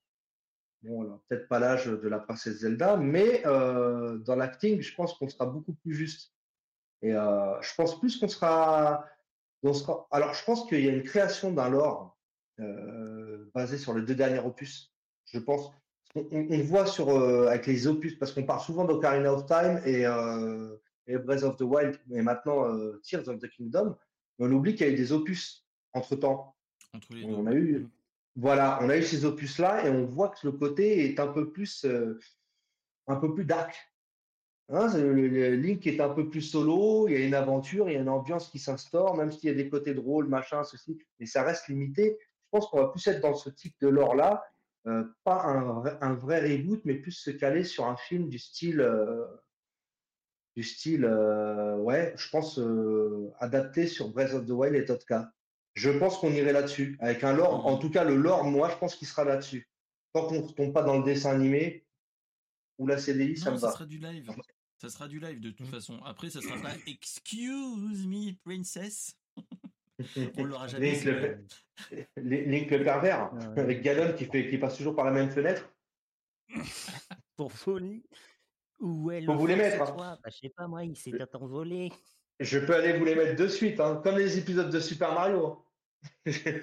Bon, 0.83 1.03
alors, 1.03 1.21
peut-être 1.29 1.49
pas 1.49 1.61
l'âge 1.61 1.87
de 1.87 2.09
la 2.09 2.19
princesse 2.19 2.59
Zelda, 2.59 2.97
mais 2.97 3.47
euh, 3.47 4.19
dans 4.19 4.35
l'acting, 4.35 4.81
je 4.81 4.95
pense 4.95 5.15
qu'on 5.15 5.29
sera 5.29 5.47
beaucoup 5.47 5.75
plus 5.75 5.95
juste. 5.95 6.33
Et 7.03 7.15
euh, 7.15 7.61
je 7.61 7.75
pense 7.77 7.99
plus 8.01 8.19
qu'on 8.19 8.29
sera, 8.29 9.05
on 9.63 9.73
sera- 9.75 10.09
Alors, 10.11 10.35
je 10.35 10.45
pense 10.45 10.67
qu'il 10.67 10.85
y 10.85 10.89
a 10.89 10.93
une 10.93 11.05
création 11.05 11.53
d'un 11.53 11.69
lore 11.69 12.19
euh, 12.61 13.49
basé 13.55 13.79
sur 13.79 13.95
les 13.95 14.03
deux 14.03 14.15
derniers 14.15 14.41
opus. 14.41 14.93
Je 15.27 15.39
pense. 15.39 15.71
On, 16.15 16.59
voit 16.59 16.85
sur 16.85 17.09
avec 17.49 17.67
les 17.67 17.87
opus 17.87 18.19
parce 18.19 18.33
qu'on 18.33 18.45
parle 18.45 18.61
souvent 18.61 18.85
d'Ocarina 18.85 19.33
of 19.33 19.47
Time 19.47 19.81
et, 19.87 20.03
et 21.07 21.17
Breath 21.17 21.43
of 21.43 21.57
the 21.57 21.63
Wild, 21.63 21.99
et 22.11 22.21
maintenant 22.21 22.67
Tears 23.03 23.29
of 23.29 23.39
the 23.39 23.49
Kingdom. 23.49 23.97
Mais 24.39 24.47
on 24.47 24.53
oublie 24.53 24.75
qu'il 24.75 24.87
y 24.87 24.91
a 24.91 24.93
eu 24.93 24.97
des 24.97 25.11
opus 25.13 25.65
entre 25.95 26.17
temps. 26.17 26.55
entre 26.95 27.15
les 27.15 27.25
deux 27.25 27.33
On 27.33 27.47
a 27.47 27.55
eu, 27.55 27.89
voilà, 28.37 28.79
on 28.83 28.89
a 28.89 28.97
eu 28.97 29.03
ces 29.03 29.25
opus-là 29.25 29.87
et 29.87 29.91
on 29.91 30.07
voit 30.07 30.31
que 30.31 30.47
le 30.47 30.53
côté 30.53 31.05
est 31.05 31.21
un 31.21 31.29
peu 31.29 31.53
plus, 31.53 31.85
euh, 31.85 32.19
un 33.07 33.17
peu 33.17 33.35
plus 33.35 33.45
dark. 33.45 33.77
Hein, 34.69 34.97
le, 34.97 35.55
Link 35.57 35.87
est 35.87 36.01
un 36.01 36.09
peu 36.09 36.31
plus 36.31 36.41
solo, 36.41 37.09
il 37.09 37.13
y 37.13 37.17
a 37.17 37.27
une 37.27 37.35
aventure, 37.35 37.91
il 37.91 37.93
y 37.93 37.97
a 37.97 38.01
une 38.01 38.09
ambiance 38.09 38.49
qui 38.49 38.59
s'instaure, 38.59 39.17
même 39.17 39.31
s'il 39.31 39.51
y 39.51 39.53
a 39.53 39.55
des 39.55 39.69
côtés 39.69 39.93
drôles, 39.93 40.29
machin, 40.29 40.65
ceci, 40.65 40.99
mais 41.19 41.27
ça 41.27 41.43
reste 41.43 41.69
limité. 41.69 42.17
Je 42.21 42.59
pense 42.59 42.69
qu'on 42.69 42.79
va 42.79 42.89
plus 42.89 43.07
être 43.07 43.21
dans 43.21 43.35
ce 43.35 43.51
type 43.51 43.75
de 43.83 43.89
lore-là, 43.89 44.43
euh, 44.87 45.05
pas 45.25 45.43
un, 45.43 46.15
vrai- 46.15 46.57
reboot, 46.57 46.81
mais 46.85 46.95
plus 46.95 47.13
se 47.13 47.31
caler 47.31 47.65
sur 47.65 47.87
un 47.87 47.97
film 47.97 48.29
du 48.29 48.39
style, 48.39 48.81
euh, 48.81 49.27
du 50.57 50.63
style, 50.63 51.07
ouais, 51.07 52.15
je 52.17 52.29
pense 52.31 52.61
adapté 53.41 53.87
sur 53.87 54.11
Breath 54.11 54.35
of 54.35 54.47
the 54.47 54.51
Wild 54.51 54.75
et 54.75 54.85
Totka. 54.85 55.33
Je 55.75 55.91
pense 55.91 56.19
qu'on 56.19 56.33
irait 56.33 56.53
là-dessus, 56.53 56.97
avec 57.01 57.25
un 57.25 57.33
lore. 57.33 57.67
En 57.67 57.79
tout 57.79 57.91
cas, 57.91 58.05
le 58.05 58.17
lore, 58.17 58.45
moi, 58.45 58.69
je 58.71 58.77
pense 58.77 58.95
qu'il 58.95 59.09
sera 59.09 59.25
là-dessus. 59.25 59.69
Tant 60.13 60.27
qu'on 60.27 60.41
ne 60.41 60.47
retombe 60.47 60.73
pas 60.73 60.83
dans 60.83 60.99
le 60.99 61.05
dessin 61.05 61.31
animé, 61.31 61.87
ou 62.79 62.87
la 62.87 62.99
CDI, 62.99 63.37
ça 63.37 63.51
me 63.51 63.57
ça 63.57 63.69
va. 63.69 63.73
sera 63.73 63.87
du 63.87 63.99
live. 63.99 64.31
Ça 64.79 64.89
sera 64.89 65.09
du 65.09 65.21
live 65.21 65.41
de 65.41 65.51
toute 65.51 65.69
façon. 65.69 66.01
Après, 66.05 66.29
ça 66.29 66.41
sera 66.41 66.61
pas 66.61 66.75
Excuse 66.87 68.07
me, 68.07 68.33
princess. 68.45 69.17
On 70.37 70.45
l'aura 70.45 70.67
jamais. 70.67 70.93
Link 70.93 71.05
le, 71.05 71.47
Link 72.17 72.71
le 72.71 72.83
pervers, 72.83 73.33
avec 73.57 73.83
Ganon 73.83 74.15
qui, 74.15 74.25
fait, 74.27 74.49
qui 74.49 74.59
passe 74.59 74.77
toujours 74.77 74.97
par 74.97 75.05
la 75.05 75.13
même 75.13 75.31
fenêtre. 75.31 75.73
Pour 77.37 77.53
folie. 77.53 78.03
Où 78.81 79.11
Faut 79.25 79.37
vous 79.37 79.47
les 79.47 79.57
mettre. 79.57 79.83
Hein. 79.83 80.19
Bah, 80.23 80.31
je 80.31 80.39
sais 80.39 80.49
pas, 80.49 80.67
moi, 80.67 80.85
il 80.85 80.97
s'est 80.97 81.13
envolé. 81.35 81.93
Je 82.43 82.59
peux 82.59 82.75
aller 82.75 82.99
vous 82.99 83.05
les 83.05 83.15
mettre 83.15 83.37
de 83.37 83.47
suite, 83.49 83.79
hein, 83.81 84.01
comme 84.03 84.19
les 84.19 84.39
épisodes 84.39 84.71
de 84.71 84.81
Super 84.81 85.15
Mario. 85.15 85.65
mais 86.27 86.61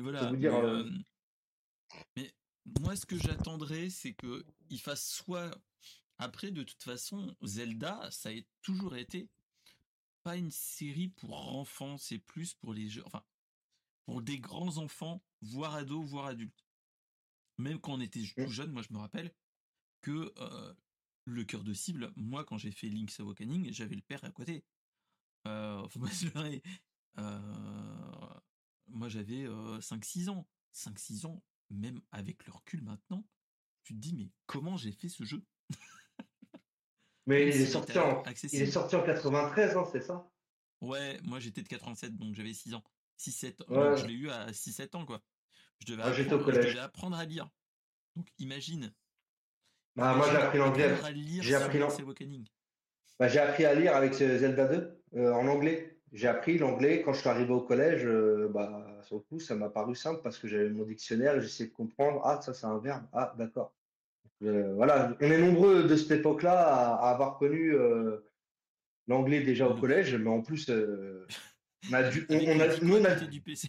voilà. 0.00 0.30
Mais, 0.30 0.38
dire, 0.38 0.54
euh, 0.54 0.88
mais, 2.16 2.32
moi, 2.80 2.96
ce 2.96 3.06
que 3.06 3.18
j'attendrais, 3.18 3.90
c'est 3.90 4.14
que 4.14 4.44
il 4.70 4.80
fasse 4.80 5.06
soit. 5.06 5.50
Après, 6.18 6.50
de 6.50 6.62
toute 6.62 6.82
façon, 6.82 7.36
Zelda, 7.42 8.08
ça 8.10 8.30
a 8.30 8.32
toujours 8.62 8.96
été 8.96 9.28
pas 10.22 10.36
une 10.36 10.50
série 10.50 11.08
pour 11.08 11.34
enfants, 11.34 11.98
c'est 11.98 12.18
plus 12.18 12.54
pour 12.54 12.72
les 12.72 12.88
jeux, 12.88 13.02
enfin, 13.04 13.22
pour 14.06 14.22
des 14.22 14.38
grands 14.38 14.78
enfants, 14.78 15.22
voire 15.42 15.74
ados, 15.74 16.06
voire 16.06 16.26
adultes. 16.26 16.64
Même 17.58 17.78
quand 17.78 17.92
on 17.92 18.00
était 18.00 18.24
tout 18.36 18.48
jeune, 18.48 18.72
moi 18.72 18.82
je 18.82 18.92
me 18.92 18.98
rappelle 18.98 19.32
que 20.00 20.32
euh, 20.38 20.74
le 21.24 21.44
cœur 21.44 21.64
de 21.64 21.72
cible, 21.72 22.12
moi 22.16 22.44
quand 22.44 22.58
j'ai 22.58 22.70
fait 22.70 22.88
Link's 22.88 23.20
Awakening, 23.20 23.72
j'avais 23.72 23.96
le 23.96 24.02
père 24.02 24.22
à 24.24 24.30
côté. 24.30 24.64
Euh, 25.46 25.86
faut 25.88 26.00
pas 26.00 26.06
se 26.10 26.26
euh, 27.18 27.38
moi 28.88 29.08
j'avais 29.08 29.44
5-6 29.44 30.30
ans. 30.30 30.46
5-6 30.74 31.26
ans, 31.26 31.42
même 31.70 32.00
avec 32.10 32.44
le 32.46 32.52
recul 32.52 32.82
maintenant, 32.82 33.24
tu 33.84 33.94
te 33.94 33.98
dis 33.98 34.14
mais 34.14 34.30
comment 34.46 34.76
j'ai 34.76 34.92
fait 34.92 35.08
ce 35.08 35.24
jeu? 35.24 35.44
Mais 37.26 37.42
il 37.42 37.48
est, 37.48 37.66
sorti 37.66 37.98
en, 37.98 38.22
il 38.52 38.60
est 38.62 38.70
sorti 38.70 38.96
en 38.96 39.02
93, 39.02 39.78
hein, 39.78 39.84
c'est 39.90 40.02
ça? 40.02 40.30
Ouais, 40.82 41.18
moi 41.22 41.40
j'étais 41.40 41.62
de 41.62 41.68
87, 41.68 42.16
donc 42.16 42.34
j'avais 42.34 42.52
6 42.52 42.74
ans. 42.74 42.84
6-7 43.18 43.62
ans. 43.62 43.96
Je 43.96 44.06
l'ai 44.06 44.12
eu 44.12 44.28
à 44.28 44.50
6-7 44.50 44.96
ans, 44.96 45.06
quoi. 45.06 45.22
Je 45.80 45.86
devais, 45.86 46.02
apprendre, 46.02 46.42
au 46.42 46.44
collège. 46.44 46.64
Je 46.64 46.68
devais 46.68 46.80
apprendre 46.80 47.16
à 47.16 47.24
lire. 47.24 47.48
Donc 48.16 48.26
imagine. 48.38 48.92
Bah, 49.96 50.14
moi 50.14 50.26
j'ai 50.30 50.36
appris 50.36 50.58
l'anglais. 50.58 50.90
J'ai 51.40 51.54
appris 51.54 51.78
bah, 53.18 53.28
J'ai 53.28 53.38
appris 53.38 53.64
à 53.64 53.74
lire 53.74 53.94
avec 53.94 54.14
Zelda 54.14 54.66
2 54.66 55.00
euh, 55.16 55.32
en 55.32 55.46
anglais. 55.46 55.98
J'ai 56.12 56.28
appris 56.28 56.58
l'anglais 56.58 57.02
quand 57.02 57.12
je 57.12 57.20
suis 57.20 57.28
arrivé 57.28 57.52
au 57.52 57.60
collège. 57.60 58.04
Euh, 58.04 58.48
bah, 58.52 58.86
sur 59.02 59.16
le 59.16 59.22
coup, 59.22 59.38
ça 59.38 59.54
m'a 59.54 59.68
paru 59.68 59.94
simple 59.94 60.20
parce 60.22 60.38
que 60.38 60.48
j'avais 60.48 60.68
mon 60.68 60.84
dictionnaire 60.84 61.36
et 61.36 61.40
j'essayais 61.40 61.70
de 61.70 61.74
comprendre. 61.74 62.20
Ah, 62.24 62.40
ça 62.42 62.54
c'est 62.54 62.66
un 62.66 62.78
verbe. 62.78 63.04
Ah, 63.12 63.34
d'accord. 63.38 63.72
Euh, 64.42 64.74
voilà, 64.74 65.16
on 65.20 65.30
est 65.30 65.38
nombreux 65.38 65.84
de 65.84 65.96
cette 65.96 66.10
époque-là 66.10 66.94
à, 66.94 67.10
avoir 67.10 67.38
connu 67.38 67.72
l'anglais 69.06 69.42
déjà 69.42 69.68
au 69.68 69.74
collège, 69.74 70.14
mais 70.16 70.30
en 70.30 70.42
plus, 70.42 70.68
on 70.68 71.92
a 71.92 72.02
dû, 72.10 72.26
on, 72.30 72.60
a, 72.60 72.80
nous, 72.82 72.96
on 72.96 73.04
a, 73.04 73.14
du 73.14 73.40
PC. 73.40 73.68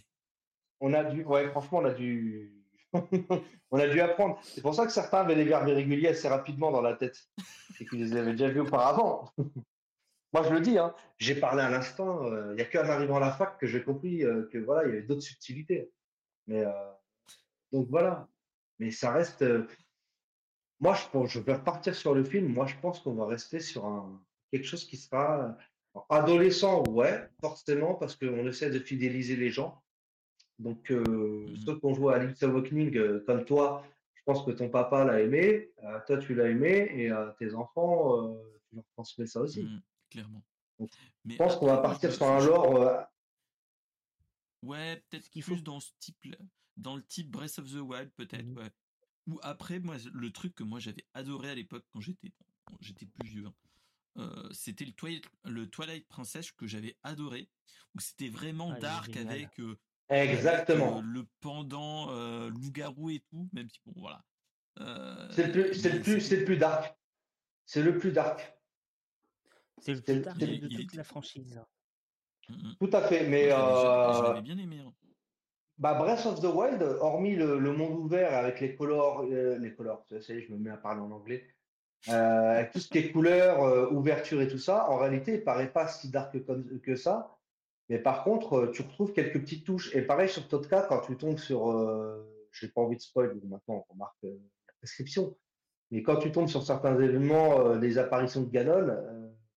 On 0.80 0.92
a 0.92 1.04
dû, 1.04 1.24
ouais, 1.24 1.48
franchement, 1.50 1.78
on 1.78 1.84
a 1.84 1.94
dû, 1.94 2.55
on 3.70 3.78
a 3.78 3.88
dû 3.88 4.00
apprendre. 4.00 4.38
C'est 4.42 4.62
pour 4.62 4.74
ça 4.74 4.86
que 4.86 4.92
certains 4.92 5.18
avaient 5.18 5.34
des 5.34 5.44
verbes 5.44 5.68
irréguliers 5.68 6.08
assez 6.08 6.28
rapidement 6.28 6.70
dans 6.70 6.82
la 6.82 6.94
tête 6.94 7.28
et 7.80 7.86
qu'ils 7.86 8.00
les 8.00 8.16
avaient 8.16 8.32
déjà 8.32 8.48
vus 8.48 8.60
auparavant. 8.60 9.30
Moi, 10.32 10.42
je 10.42 10.52
le 10.52 10.60
dis, 10.60 10.78
hein, 10.78 10.94
j'ai 11.18 11.34
parlé 11.34 11.62
à 11.62 11.70
l'instant. 11.70 12.24
Euh, 12.24 12.52
il 12.52 12.56
n'y 12.56 12.62
a 12.62 12.64
qu'en 12.66 12.88
arrivant 12.88 13.16
à 13.16 13.20
la 13.20 13.32
fac 13.32 13.58
que 13.58 13.66
j'ai 13.66 13.82
compris 13.82 14.24
euh, 14.24 14.48
que 14.52 14.58
voilà, 14.58 14.86
il 14.86 14.94
y 14.94 14.98
avait 14.98 15.06
d'autres 15.06 15.22
subtilités. 15.22 15.90
Mais 16.46 16.64
euh, 16.64 16.72
donc 17.72 17.88
voilà. 17.88 18.28
Mais 18.78 18.90
ça 18.90 19.12
reste. 19.12 19.44
moi, 20.80 20.94
je 20.94 21.08
pense, 21.10 21.30
je 21.30 21.40
vais 21.40 21.54
repartir 21.54 21.94
sur 21.94 22.14
le 22.14 22.24
film. 22.24 22.52
Moi, 22.52 22.66
je 22.66 22.76
pense 22.82 23.00
qu'on 23.00 23.14
va 23.14 23.26
rester 23.26 23.60
sur 23.60 24.06
quelque 24.52 24.66
chose 24.66 24.84
qui 24.84 24.98
sera 24.98 25.56
adolescent. 26.10 26.82
Ouais, 26.90 27.28
forcément, 27.40 27.94
parce 27.94 28.16
qu'on 28.16 28.46
essaie 28.46 28.70
de 28.70 28.78
fidéliser 28.78 29.36
les 29.36 29.50
gens. 29.50 29.82
Donc, 30.58 30.90
euh, 30.90 31.02
mmh 31.02 31.56
ceux 31.64 31.78
qui 31.78 31.84
ont 31.84 31.94
joué 31.94 32.14
à 32.14 32.18
Link's 32.18 32.42
Awakening, 32.42 32.96
euh, 32.96 33.22
comme 33.26 33.44
toi, 33.44 33.86
je 34.14 34.22
pense 34.24 34.44
que 34.44 34.50
ton 34.52 34.70
papa 34.70 35.04
l'a 35.04 35.20
aimé, 35.20 35.70
euh, 35.84 36.00
toi 36.06 36.18
tu 36.18 36.34
l'as 36.34 36.48
aimé, 36.48 36.90
et 36.94 37.10
à 37.10 37.34
tes 37.38 37.54
enfants, 37.54 38.34
tu 38.68 38.76
leur 38.76 38.84
transmets 38.94 39.26
ça 39.26 39.40
aussi. 39.40 39.64
Mmh, 39.64 39.82
clairement. 40.10 40.42
je 41.26 41.36
pense 41.36 41.56
qu'on 41.56 41.66
va 41.66 41.78
partir 41.78 42.12
sur 42.12 42.26
un 42.26 42.44
lore. 42.44 43.06
Ouais, 44.62 45.02
peut-être 45.08 45.28
plus 45.30 45.62
dans 45.62 45.80
ce 45.80 45.92
type, 45.98 46.16
dans 46.76 46.96
le 46.96 47.02
type 47.02 47.30
Breath 47.30 47.58
of 47.58 47.70
the 47.70 47.80
Wild, 47.80 48.10
peut-être. 48.16 48.46
Mmh 48.46 48.58
ouais. 48.58 48.70
Ou 49.28 49.38
après, 49.42 49.80
moi, 49.80 49.96
le 50.12 50.30
truc 50.30 50.54
que 50.54 50.62
moi 50.62 50.78
j'avais 50.78 51.04
adoré 51.12 51.50
à 51.50 51.54
l'époque 51.54 51.84
quand 51.92 52.00
j'étais, 52.00 52.32
j'étais 52.80 53.06
plus 53.06 53.28
vieux. 53.28 53.46
Hein, 54.16 54.48
c'était 54.52 54.84
le 54.84 54.92
Twilight, 54.92 55.24
le 55.44 55.68
Twilight 55.68 56.06
Princess 56.08 56.52
que 56.52 56.66
j'avais 56.66 56.96
adoré, 57.02 57.50
où 57.94 58.00
c'était 58.00 58.28
vraiment 58.28 58.72
ah, 58.72 58.78
dark 58.78 59.16
avec 59.16 59.60
Exactement. 60.08 61.00
le 61.02 61.24
pendant 61.40 62.10
euh, 62.10 62.48
loup-garou 62.50 63.10
et 63.10 63.22
tout, 63.30 63.48
même 63.52 63.68
si 63.68 63.80
bon, 63.86 63.92
voilà. 63.96 64.22
Euh, 64.80 65.28
c'est 65.32 65.46
le 65.46 65.52
plus, 65.52 65.74
c'est 65.74 65.90
le 65.90 66.00
plus, 66.00 66.20
c'est 66.20 66.36
le 66.36 66.44
plus 66.44 66.56
dark. 66.56 66.96
C'est 67.64 67.82
le 67.82 67.98
plus 67.98 68.12
dark. 68.12 68.56
C'est 69.78 69.94
le 69.94 70.00
plus 70.00 70.20
dark 70.20 70.38
de 70.38 70.76
toute 70.76 70.94
la 70.94 71.04
franchise. 71.04 71.60
Mmh, 72.48 72.54
mmh. 72.54 72.74
Tout 72.78 72.90
à 72.92 73.02
fait, 73.02 73.26
mais 73.28 73.48
euh... 73.50 74.40
bien 74.40 74.58
aimé. 74.58 74.78
Hein. 74.86 74.92
Bah, 75.78 75.94
Breath 75.94 76.24
of 76.24 76.40
the 76.40 76.44
Wild, 76.44 76.82
hormis 77.00 77.36
le, 77.36 77.58
le 77.58 77.72
monde 77.72 77.98
ouvert 77.98 78.32
avec 78.34 78.60
les 78.60 78.74
colors, 78.74 79.24
euh, 79.30 79.58
les 79.58 79.74
colors, 79.74 80.06
ça 80.08 80.18
je 80.20 80.50
me 80.50 80.56
mets 80.56 80.70
à 80.70 80.78
parler 80.78 81.02
en 81.02 81.10
anglais, 81.10 81.46
euh, 82.08 82.64
tout 82.72 82.78
ce 82.78 82.88
qui 82.88 82.96
est 82.98 83.12
couleur, 83.12 83.62
euh, 83.62 83.90
ouverture 83.90 84.40
et 84.40 84.48
tout 84.48 84.58
ça, 84.58 84.88
en 84.88 84.96
réalité, 84.96 85.34
il 85.34 85.44
paraît 85.44 85.70
pas 85.70 85.86
si 85.86 86.10
dark 86.10 86.32
que, 86.32 86.78
que 86.78 86.96
ça. 86.96 87.35
Mais 87.88 87.98
par 87.98 88.24
contre, 88.24 88.54
euh, 88.54 88.70
tu 88.72 88.82
retrouves 88.82 89.12
quelques 89.12 89.40
petites 89.40 89.64
touches. 89.64 89.94
Et 89.94 90.02
pareil 90.02 90.28
sur 90.28 90.46
Totka, 90.48 90.82
quand 90.88 91.00
tu 91.00 91.16
tombes 91.16 91.38
sur, 91.38 91.70
euh, 91.70 92.48
je 92.50 92.66
n'ai 92.66 92.72
pas 92.72 92.80
envie 92.80 92.96
de 92.96 93.00
spoil, 93.00 93.38
maintenant 93.44 93.86
on 93.88 93.92
remarque 93.92 94.24
euh, 94.24 94.38
la 94.66 94.74
prescription. 94.78 95.36
Mais 95.90 96.02
quand 96.02 96.16
tu 96.16 96.32
tombes 96.32 96.48
sur 96.48 96.64
certains 96.64 96.98
événements, 97.00 97.76
des 97.76 97.96
apparitions 97.98 98.42
de 98.42 98.50
Ganon, 98.50 98.88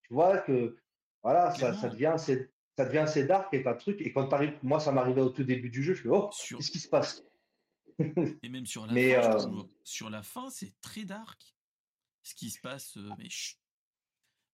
tu 0.04 0.14
vois 0.14 0.38
que 0.38 0.78
voilà, 1.24 1.52
ça, 1.56 1.74
ça, 1.74 1.90
devient 1.90 2.06
assez, 2.06 2.52
ça 2.78 2.86
devient 2.86 3.00
assez 3.00 3.24
dark 3.26 3.52
et 3.52 3.64
pas 3.64 3.74
de 3.74 3.80
truc. 3.80 4.00
Et 4.02 4.14
quand 4.14 4.28
tu 4.28 4.36
arrives, 4.36 4.54
moi 4.62 4.80
ça 4.80 4.92
m'arrivait 4.92 5.22
au 5.22 5.30
tout 5.30 5.44
début 5.44 5.72
du 5.72 5.82
jeu, 5.82 5.96
je 5.96 6.04
fais 6.04 6.10
oh, 6.10 6.30
qu'est-ce 6.30 6.70
qui 6.70 6.78
se 6.78 6.88
passe? 6.88 7.24
Et 8.44 8.50
même 8.50 8.68
sur 8.68 8.86
la 8.86 8.94
mais, 8.94 9.14
fin, 9.16 9.68
sur 9.84 10.10
la 10.12 10.22
fin, 10.22 10.52
c'est 10.52 10.80
très 10.82 11.04
dark. 11.04 11.56
Ce 12.22 12.36
qui 12.36 12.52
se 12.52 12.60
passe, 12.62 12.96
mais 13.18 13.28
chut. 13.28 13.58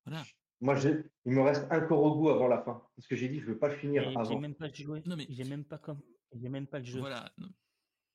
voilà. 0.06 0.24
Moi, 0.62 0.78
il 1.26 1.32
me 1.32 1.42
reste 1.42 1.68
un 1.70 1.80
goût 1.80 2.30
avant 2.30 2.48
la 2.48 2.62
fin. 2.62 2.82
Parce 2.96 3.08
que 3.08 3.16
j'ai 3.16 3.30
dit, 3.30 3.40
je 3.40 3.46
ne 3.46 3.52
veux 3.52 3.60
pas 3.60 3.68
le 3.68 3.76
finir 3.76 4.08
avant. 4.08 4.24
J'ai 4.24 4.38
même 4.38 4.56
pas 4.56 4.72
joué. 4.72 5.02
Non, 5.06 5.16
mais... 5.16 5.28
J'ai 5.30 5.44
même 5.44 5.66
pas 5.66 5.78
comme. 5.78 6.02
J'ai 6.34 6.50
même 6.50 6.68
pas 6.68 6.80
le 6.80 6.86
jeu. 6.86 7.00
Voilà. 7.00 7.32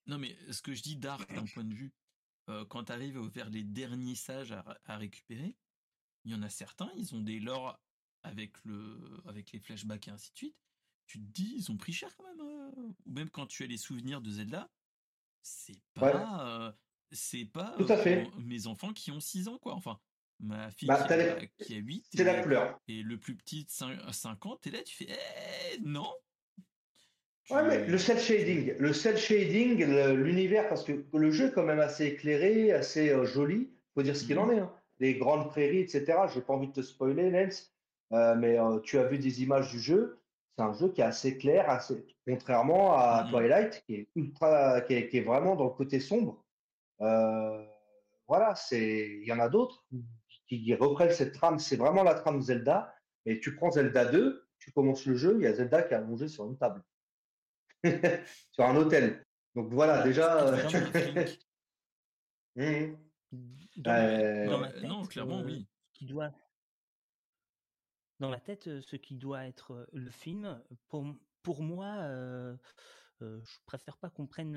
Non, 0.06 0.18
mais 0.18 0.36
ce 0.50 0.62
que 0.62 0.74
je 0.74 0.82
dis 0.82 0.96
dark 0.96 1.32
d'un 1.32 1.44
point 1.44 1.64
de 1.64 1.74
vue, 1.74 1.92
euh, 2.48 2.64
quand 2.64 2.84
tu 2.84 2.92
arrives 2.92 3.18
vers 3.34 3.50
les 3.50 3.62
derniers 3.62 4.14
sages 4.14 4.52
à, 4.52 4.96
récupérer, 4.96 5.56
il 6.24 6.32
y 6.32 6.34
en 6.34 6.42
a 6.42 6.48
certains, 6.48 6.90
ils 6.96 7.14
ont 7.14 7.20
des 7.20 7.40
lores 7.40 7.78
avec 8.22 8.62
le, 8.64 8.98
avec 9.26 9.52
les 9.52 9.60
flashbacks 9.60 10.08
et 10.08 10.10
ainsi 10.10 10.32
de 10.32 10.36
suite. 10.36 10.56
Tu 11.06 11.18
te 11.18 11.32
dis, 11.32 11.54
ils 11.56 11.70
ont 11.70 11.76
pris 11.76 11.92
cher 11.92 12.14
quand 12.16 12.24
même. 12.24 12.40
Euh. 12.40 12.70
Ou 13.06 13.12
même 13.12 13.30
quand 13.30 13.46
tu 13.46 13.62
as 13.62 13.66
les 13.66 13.78
souvenirs 13.78 14.20
de 14.20 14.30
Zelda, 14.30 14.70
c'est 15.42 15.80
pas, 15.94 16.46
euh, 16.46 16.72
c'est 17.12 17.46
pas 17.46 17.74
Tout 17.78 17.90
à 17.90 17.96
fait. 17.96 18.30
mes 18.38 18.66
enfants 18.66 18.92
qui 18.92 19.10
ont 19.10 19.20
6 19.20 19.48
ans, 19.48 19.58
quoi. 19.58 19.74
Enfin, 19.74 20.00
Ma 20.42 20.70
fille 20.70 20.88
bah, 20.88 21.06
qui, 21.58 21.74
a, 21.74 21.76
8. 21.76 22.06
C'est 22.14 22.24
la 22.24 22.42
couleur. 22.42 22.80
Et 22.88 23.02
le 23.02 23.18
plus 23.18 23.34
petit, 23.34 23.66
50, 23.68 24.66
et 24.66 24.70
là, 24.70 24.78
tu 24.82 24.96
fais 24.96 25.08
eh, 25.10 25.78
non. 25.84 26.08
Ouais, 27.50 27.66
mais 27.66 27.84
le 27.84 27.98
cel 27.98 28.18
shading, 28.18 28.74
le 28.78 28.92
cel 28.92 29.18
shading, 29.18 29.84
l'univers, 30.14 30.68
parce 30.68 30.84
que 30.84 31.04
le 31.12 31.30
jeu 31.32 31.48
est 31.48 31.52
quand 31.52 31.64
même 31.64 31.80
assez 31.80 32.06
éclairé, 32.06 32.72
assez 32.72 33.10
euh, 33.10 33.24
joli, 33.24 33.70
faut 33.94 34.02
dire 34.02 34.16
ce 34.16 34.24
qu'il 34.24 34.38
en 34.38 34.46
mhm. 34.46 34.52
est. 34.52 34.60
Hein. 34.60 34.72
Les 35.00 35.14
grandes 35.14 35.48
prairies, 35.48 35.80
etc. 35.80 36.20
J'ai 36.32 36.42
pas 36.42 36.52
envie 36.52 36.68
de 36.68 36.72
te 36.72 36.82
spoiler, 36.82 37.30
Nels, 37.30 37.52
euh, 38.12 38.36
mais 38.36 38.58
euh, 38.58 38.78
tu 38.80 38.98
as 38.98 39.04
vu 39.04 39.18
des 39.18 39.42
images 39.42 39.70
du 39.70 39.80
jeu. 39.80 40.20
C'est 40.56 40.62
un 40.62 40.72
jeu 40.74 40.90
qui 40.90 41.00
est 41.00 41.04
assez 41.04 41.38
clair, 41.38 41.68
assez... 41.68 42.06
contrairement 42.24 42.94
à 42.96 43.24
mhm. 43.24 43.30
Twilight, 43.30 43.82
qui 43.84 43.94
est 43.96 44.08
ultra, 44.14 44.80
qui 44.82 44.94
est, 44.94 45.24
vraiment 45.24 45.56
dans 45.56 45.64
le 45.64 45.70
côté 45.70 45.98
sombre. 46.00 46.44
voilà, 46.98 48.54
c'est, 48.54 49.18
il 49.22 49.26
y 49.26 49.32
en 49.32 49.40
a 49.40 49.48
d'autres 49.48 49.84
qui 50.58 50.74
reprennent 50.74 51.12
cette 51.12 51.32
trame. 51.32 51.58
C'est 51.58 51.76
vraiment 51.76 52.02
la 52.02 52.14
trame 52.14 52.40
Zelda. 52.40 52.94
Et 53.26 53.38
tu 53.38 53.54
prends 53.54 53.70
Zelda 53.70 54.06
2, 54.06 54.48
tu 54.58 54.72
commences 54.72 55.06
le 55.06 55.14
jeu, 55.14 55.36
il 55.38 55.42
y 55.42 55.46
a 55.46 55.54
Zelda 55.54 55.82
qui 55.82 55.94
a 55.94 55.98
allongé 55.98 56.26
sur 56.26 56.46
une 56.46 56.56
table, 56.56 56.82
sur 58.50 58.64
un 58.64 58.74
hôtel. 58.76 59.24
Donc 59.54 59.72
voilà, 59.72 60.02
déjà. 60.02 60.48
Euh, 60.48 61.26
mmh. 62.56 62.96
euh, 63.86 64.80
non, 64.82 65.04
clairement, 65.04 65.42
oui. 65.42 65.68
Qui 65.92 66.06
doit 66.06 66.32
dans 68.20 68.30
la 68.30 68.40
tête, 68.40 68.80
ce 68.80 68.96
qui 68.96 69.14
doit 69.16 69.46
être 69.46 69.86
le 69.92 70.10
film, 70.10 70.62
pour, 70.88 71.06
pour 71.42 71.62
moi, 71.62 71.96
je 73.20 73.58
préfère 73.66 73.96
pas 73.98 74.10
qu'on 74.10 74.26
prenne 74.26 74.56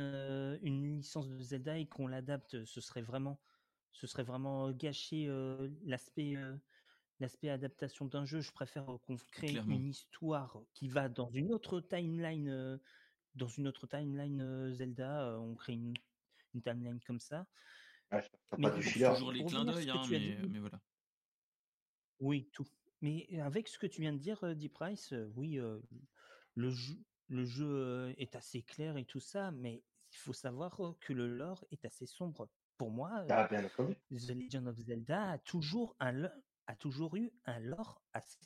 une 0.62 0.98
licence 0.98 1.30
de 1.30 1.40
Zelda 1.40 1.78
et 1.78 1.86
qu'on 1.86 2.08
l'adapte. 2.08 2.66
Ce 2.66 2.82
serait 2.82 3.02
vraiment, 3.02 3.40
ce 3.94 4.08
serait 4.08 4.24
vraiment 4.24 4.72
gâcher 4.72 5.30
l'aspect, 5.86 6.36
l'aspect 7.20 7.50
adaptation 7.50 8.06
d'un 8.06 8.26
jeu. 8.26 8.42
Je 8.42 8.52
préfère 8.52 8.86
qu'on 9.06 9.18
crée 9.32 9.56
une 9.56 9.88
histoire 9.88 10.60
qui 10.74 10.88
va 10.88 11.10
dans 11.10 11.30
une 11.32 11.54
autre 11.54 11.80
timeline, 11.80 12.80
dans 13.36 13.48
une 13.48 13.68
autre 13.68 13.88
timeline 13.88 14.74
Zelda. 14.74 15.40
on 15.40 15.56
crée 15.56 15.74
une, 15.74 15.94
timeline 16.64 17.00
comme 17.06 17.20
ça. 17.20 17.48
mais 18.58 18.70
toujours 18.72 19.32
les 19.32 19.46
clins 19.46 19.66
d'œil, 19.66 19.90
hein, 19.90 20.04
mais, 20.10 20.60
voilà. 20.60 20.80
Oui, 22.20 22.50
tout. 22.54 22.68
Mais 23.02 23.28
avec 23.42 23.68
ce 23.68 23.78
que 23.78 23.88
tu 23.88 24.02
viens 24.02 24.14
de 24.14 24.20
dire, 24.20 24.56
Deep 24.56 24.74
Price, 24.74 25.14
oui, 25.36 25.60
le 26.56 26.70
jeu, 26.70 26.96
le 27.30 27.46
jeu 27.46 28.14
est 28.18 28.36
assez 28.36 28.62
clair 28.62 28.98
et 28.98 29.06
tout 29.06 29.20
ça, 29.20 29.52
mais 29.52 29.84
il 30.12 30.18
faut 30.18 30.34
savoir 30.34 30.80
que 31.00 31.14
le 31.14 31.28
lore 31.28 31.66
est 31.72 31.86
assez 31.86 32.06
sombre. 32.06 32.48
Pour 32.84 32.92
moi, 32.92 33.26
ah, 33.30 33.48
The 33.48 34.32
Legend 34.32 34.68
of 34.68 34.78
Zelda 34.78 35.32
a 35.32 35.38
toujours, 35.38 35.96
un, 36.02 36.30
a 36.68 36.76
toujours 36.76 37.16
eu 37.16 37.32
un 37.46 37.58
lore 37.62 38.02
assez, 38.12 38.42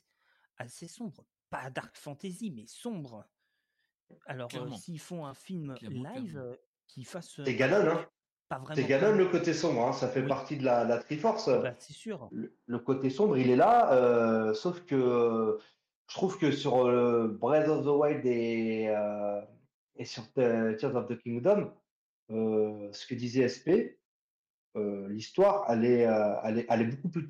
assez 0.58 0.88
sombre. 0.88 1.26
Pas 1.50 1.72
dark 1.72 1.98
fantasy, 1.98 2.52
mais 2.52 2.68
sombre. 2.68 3.26
Alors, 4.28 4.52
s'ils 4.78 5.00
font 5.00 5.26
un 5.26 5.34
film 5.34 5.74
live, 5.82 6.56
qui 6.86 7.04
fasse. 7.04 7.42
C'est 7.44 7.56
Ganon, 7.56 7.90
hein 7.90 8.08
c'est 8.76 8.86
Ganon 8.86 9.16
le 9.16 9.28
côté 9.28 9.56
sombre, 9.56 9.88
hein, 9.88 9.92
ça 9.92 10.08
fait 10.08 10.22
partie 10.22 10.56
de 10.56 10.66
la, 10.66 10.84
la 10.84 11.00
Triforce. 11.00 11.50
Bah, 11.50 11.74
c'est 11.80 11.94
sûr. 11.94 12.30
Le, 12.32 12.78
côté 12.78 13.10
sombre, 13.10 13.40
il 13.40 13.50
est 13.50 13.56
là, 13.56 14.54
sauf 14.54 14.86
que 14.86 15.58
je 16.08 16.14
trouve 16.14 16.38
que 16.38 16.52
sur 16.52 16.86
euh, 16.86 17.28
Breath 17.28 17.70
of 17.70 17.86
the 17.86 17.90
Wild 17.90 18.24
et, 18.24 18.94
et 19.96 20.06
sur 20.06 20.32
Tears 20.34 20.96
of 20.96 21.08
the 21.08 21.18
Kingdom, 21.18 21.74
ce 22.30 23.08
que 23.08 23.16
disait 23.16 23.50
SP, 23.50 23.97
l'histoire, 25.09 25.65
elle 25.69 25.86
est, 25.86 26.07
elle, 26.43 26.59
est, 26.59 26.65
elle 26.69 26.82
est 26.82 26.86
beaucoup 26.86 27.09
plus. 27.09 27.28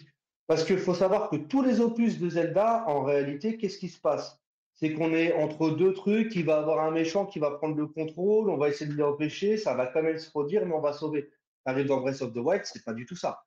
Parce 0.47 0.63
qu'il 0.63 0.77
faut 0.77 0.93
savoir 0.93 1.29
que 1.29 1.35
tous 1.35 1.61
les 1.61 1.81
opus 1.81 2.19
de 2.19 2.29
Zelda, 2.29 2.85
en 2.87 3.03
réalité, 3.03 3.57
qu'est-ce 3.57 3.77
qui 3.77 3.89
se 3.89 3.99
passe? 3.99 4.39
C'est 4.73 4.93
qu'on 4.93 5.13
est 5.13 5.33
entre 5.33 5.71
deux 5.71 5.93
trucs, 5.93 6.35
il 6.35 6.45
va 6.45 6.59
avoir 6.59 6.85
un 6.85 6.91
méchant 6.91 7.25
qui 7.25 7.39
va 7.39 7.51
prendre 7.51 7.75
le 7.75 7.87
contrôle, 7.87 8.49
on 8.49 8.57
va 8.57 8.69
essayer 8.69 8.91
de 8.91 8.97
l'empêcher, 8.97 9.57
ça 9.57 9.73
va 9.73 9.87
quand 9.87 10.03
même 10.03 10.17
se 10.17 10.29
produire, 10.29 10.65
mais 10.65 10.73
on 10.73 10.79
va 10.79 10.93
sauver. 10.93 11.29
Arrive 11.65 11.87
dans 11.87 11.99
Breath 11.99 12.21
of 12.21 12.31
the 12.31 12.37
Wild, 12.37 12.63
c'est 12.63 12.85
pas 12.85 12.93
du 12.93 13.05
tout 13.05 13.15
ça. 13.15 13.43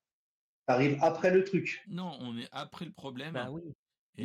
Arrive 0.67 0.99
après 1.01 1.31
le 1.31 1.45
truc. 1.45 1.83
Non, 1.89 2.13
on 2.21 2.37
est 2.37 2.49
après 2.53 2.85
le 2.85 2.93
problème. 2.93 3.33
Bah 3.33 3.49
oui 3.51 3.63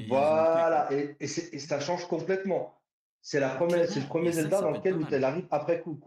voilà, 0.07 0.89
et, 0.91 1.27
ça 1.27 1.79
change 1.79 2.07
complètement. 2.07 2.77
C'est 3.21 3.39
la 3.39 3.49
première, 3.49 3.87
c'est 3.87 4.01
le 4.01 4.07
premier 4.07 4.31
Zelda 4.31 4.61
dans 4.61 4.71
lequel 4.71 5.05
elle 5.11 5.23
arrive 5.23 5.47
après 5.51 5.81
coup. 5.81 5.99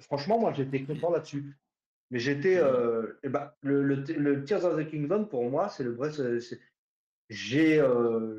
Franchement, 0.00 0.38
moi, 0.38 0.52
j'étais 0.54 0.82
content 0.82 1.10
là-dessus. 1.10 1.58
Mais 2.10 2.18
j'étais, 2.18 2.56
euh, 2.56 3.18
eh 3.22 3.28
ben, 3.28 3.50
le, 3.62 3.82
le, 3.82 4.44
Tears 4.44 4.64
of 4.64 4.78
the 4.78 4.88
Kingdom 4.88 5.24
pour 5.24 5.48
moi, 5.50 5.68
c'est 5.68 5.84
le 5.84 5.94
vrai. 5.94 6.10
J'ai, 7.30 7.80
euh, 7.80 8.38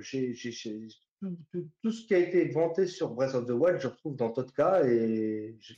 tout, 1.81 1.91
ce 1.91 2.05
qui 2.05 2.13
a 2.13 2.19
été 2.19 2.47
vanté 2.49 2.85
sur 2.85 3.09
Breath 3.09 3.33
of 3.33 3.45
the 3.45 3.51
Wild, 3.51 3.79
je 3.79 3.87
retrouve 3.87 4.15
dans 4.15 4.29
Totka 4.29 4.87
et 4.87 5.57
je, 5.59 5.73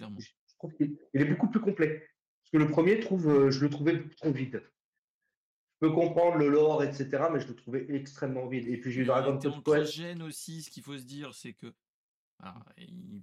trouve 0.57 0.73
qu'il 0.73 0.97
est 1.13 1.25
beaucoup 1.25 1.49
plus 1.49 1.61
complet. 1.61 1.99
Parce 2.41 2.51
que 2.51 2.57
le 2.57 2.69
premier, 2.69 2.99
trouve, 2.99 3.29
euh, 3.29 3.51
je 3.51 3.61
le 3.61 3.69
trouvais 3.69 4.03
trop 4.17 4.31
vide 4.31 4.61
peux 5.79 5.91
comprendre 5.91 6.37
le 6.37 6.49
lore, 6.49 6.83
etc., 6.83 7.25
mais 7.31 7.39
je 7.39 7.47
le 7.47 7.55
trouvais 7.55 7.85
extrêmement 7.89 8.47
vide. 8.47 8.67
Et 8.67 8.77
puis 8.77 8.91
j'ai 8.91 9.01
eu 9.01 9.05
Dragon 9.05 9.37
Quest. 9.37 9.91
gêne 9.91 10.23
aussi, 10.23 10.63
ce 10.63 10.69
qu'il 10.69 10.83
faut 10.83 10.97
se 10.97 11.03
dire, 11.03 11.33
c'est 11.33 11.53
que 11.53 11.73
il, 12.77 13.21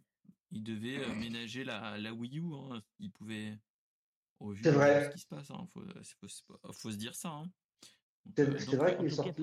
il, 0.52 0.62
devait 0.62 0.98
euh, 0.98 1.14
ménager 1.20 1.64
la, 1.64 1.98
la 1.98 2.12
Wii 2.12 2.38
U. 2.38 2.54
Hein. 2.54 2.82
Il 3.00 3.10
pouvait. 3.10 3.58
C'est 4.62 4.70
vrai. 4.70 5.04
Ce 5.04 5.10
qui 5.10 5.20
se 5.20 5.26
passe, 5.26 5.48
il 5.48 5.54
hein. 5.54 5.66
faut, 5.72 5.82
faut, 6.72 6.90
se 6.90 6.96
dire 6.96 7.14
ça. 7.14 7.30
Hein. 7.30 7.50
C'est 8.36 8.48
euh, 8.48 8.76
vrai 8.76 8.96
qu'il 8.96 9.06
est 9.06 9.10
sorti. 9.10 9.42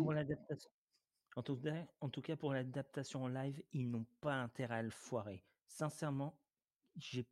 En, 1.36 1.44
tout, 1.44 1.60
en 2.02 2.10
tout 2.10 2.22
cas, 2.22 2.36
pour 2.36 2.54
l'adaptation 2.54 3.24
en 3.24 3.28
live, 3.28 3.62
ils 3.72 3.90
n'ont 3.90 4.06
pas 4.20 4.36
intérêt 4.36 4.76
à 4.76 4.82
le 4.82 4.90
foirer. 4.90 5.44
Sincèrement, 5.68 6.38
j'ai. 6.98 7.26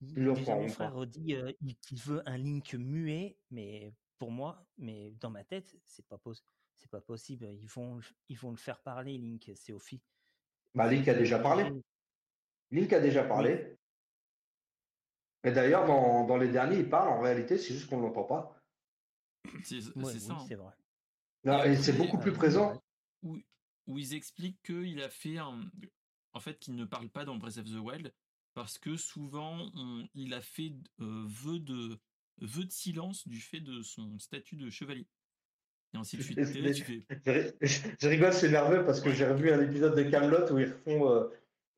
Mon 0.00 0.68
frère 0.68 1.06
dit 1.06 1.34
euh, 1.34 1.50
qu'il 1.82 1.98
veut 1.98 2.22
un 2.28 2.38
Link 2.38 2.72
muet, 2.74 3.36
mais 3.50 3.92
pour 4.16 4.30
moi, 4.30 4.64
mais 4.76 5.10
dans 5.18 5.30
ma 5.30 5.42
tête, 5.42 5.76
c'est 5.84 6.06
pas 6.06 6.20
c'est 6.76 6.90
pas 6.90 7.00
possible. 7.00 7.46
Ils 7.60 7.68
vont, 7.68 7.98
ils 8.28 8.38
vont 8.38 8.52
le 8.52 8.56
faire 8.56 8.80
parler, 8.80 9.18
Link. 9.18 9.50
C'est 9.56 9.72
au 9.72 9.80
Bah, 10.74 10.88
Link 10.88 11.08
a 11.08 11.14
déjà 11.14 11.40
parlé. 11.40 11.72
Link 12.70 12.92
a 12.92 13.00
déjà 13.00 13.24
parlé. 13.24 13.77
Et 15.44 15.52
d'ailleurs, 15.52 15.86
dans, 15.86 16.24
dans, 16.26 16.36
les 16.36 16.48
derniers, 16.48 16.78
il 16.78 16.88
parle. 16.88 17.08
En 17.08 17.20
réalité, 17.20 17.58
c'est 17.58 17.74
juste 17.74 17.88
qu'on 17.88 17.98
ne 17.98 18.02
l'entend 18.02 18.24
pas. 18.24 18.60
C'est 19.62 19.80
ça. 19.80 19.90
Hein. 19.96 20.44
c'est 20.48 20.56
vrai. 20.56 21.70
et 21.70 21.76
c'est 21.76 21.92
beaucoup 21.92 22.18
plus 22.18 22.32
présent. 22.32 22.82
Où, 23.22 23.38
où 23.86 23.98
ils 23.98 24.14
expliquent 24.14 24.62
qu'il 24.62 25.00
a 25.00 25.08
fait 25.08 25.38
un. 25.38 25.60
En 26.32 26.40
fait, 26.40 26.58
qu'il 26.58 26.74
ne 26.74 26.84
parle 26.84 27.08
pas 27.08 27.24
dans 27.24 27.36
Breath 27.36 27.58
of 27.58 27.64
the 27.64 27.78
Wild 27.78 28.12
parce 28.54 28.78
que 28.78 28.96
souvent, 28.96 29.70
il 30.14 30.34
a 30.34 30.40
fait 30.40 30.72
euh, 31.00 31.24
vœu 31.26 31.60
de 31.60 31.96
vœu 32.40 32.64
de 32.64 32.72
silence 32.72 33.26
du 33.26 33.40
fait 33.40 33.60
de 33.60 33.82
son 33.82 34.18
statut 34.18 34.56
de 34.56 34.70
chevalier. 34.70 35.06
Et 35.94 35.96
ainsi 35.96 36.16
de 36.16 36.22
suite. 36.72 37.06
Je 37.24 38.08
rigole, 38.08 38.32
c'est 38.32 38.50
nerveux 38.50 38.84
parce 38.84 39.00
que 39.00 39.12
j'ai 39.12 39.26
revu 39.26 39.50
un 39.52 39.60
épisode 39.60 39.96
de 39.96 40.02
Camelot 40.10 40.52
où 40.52 40.58
ils 40.58 40.74
euh, 40.88 41.28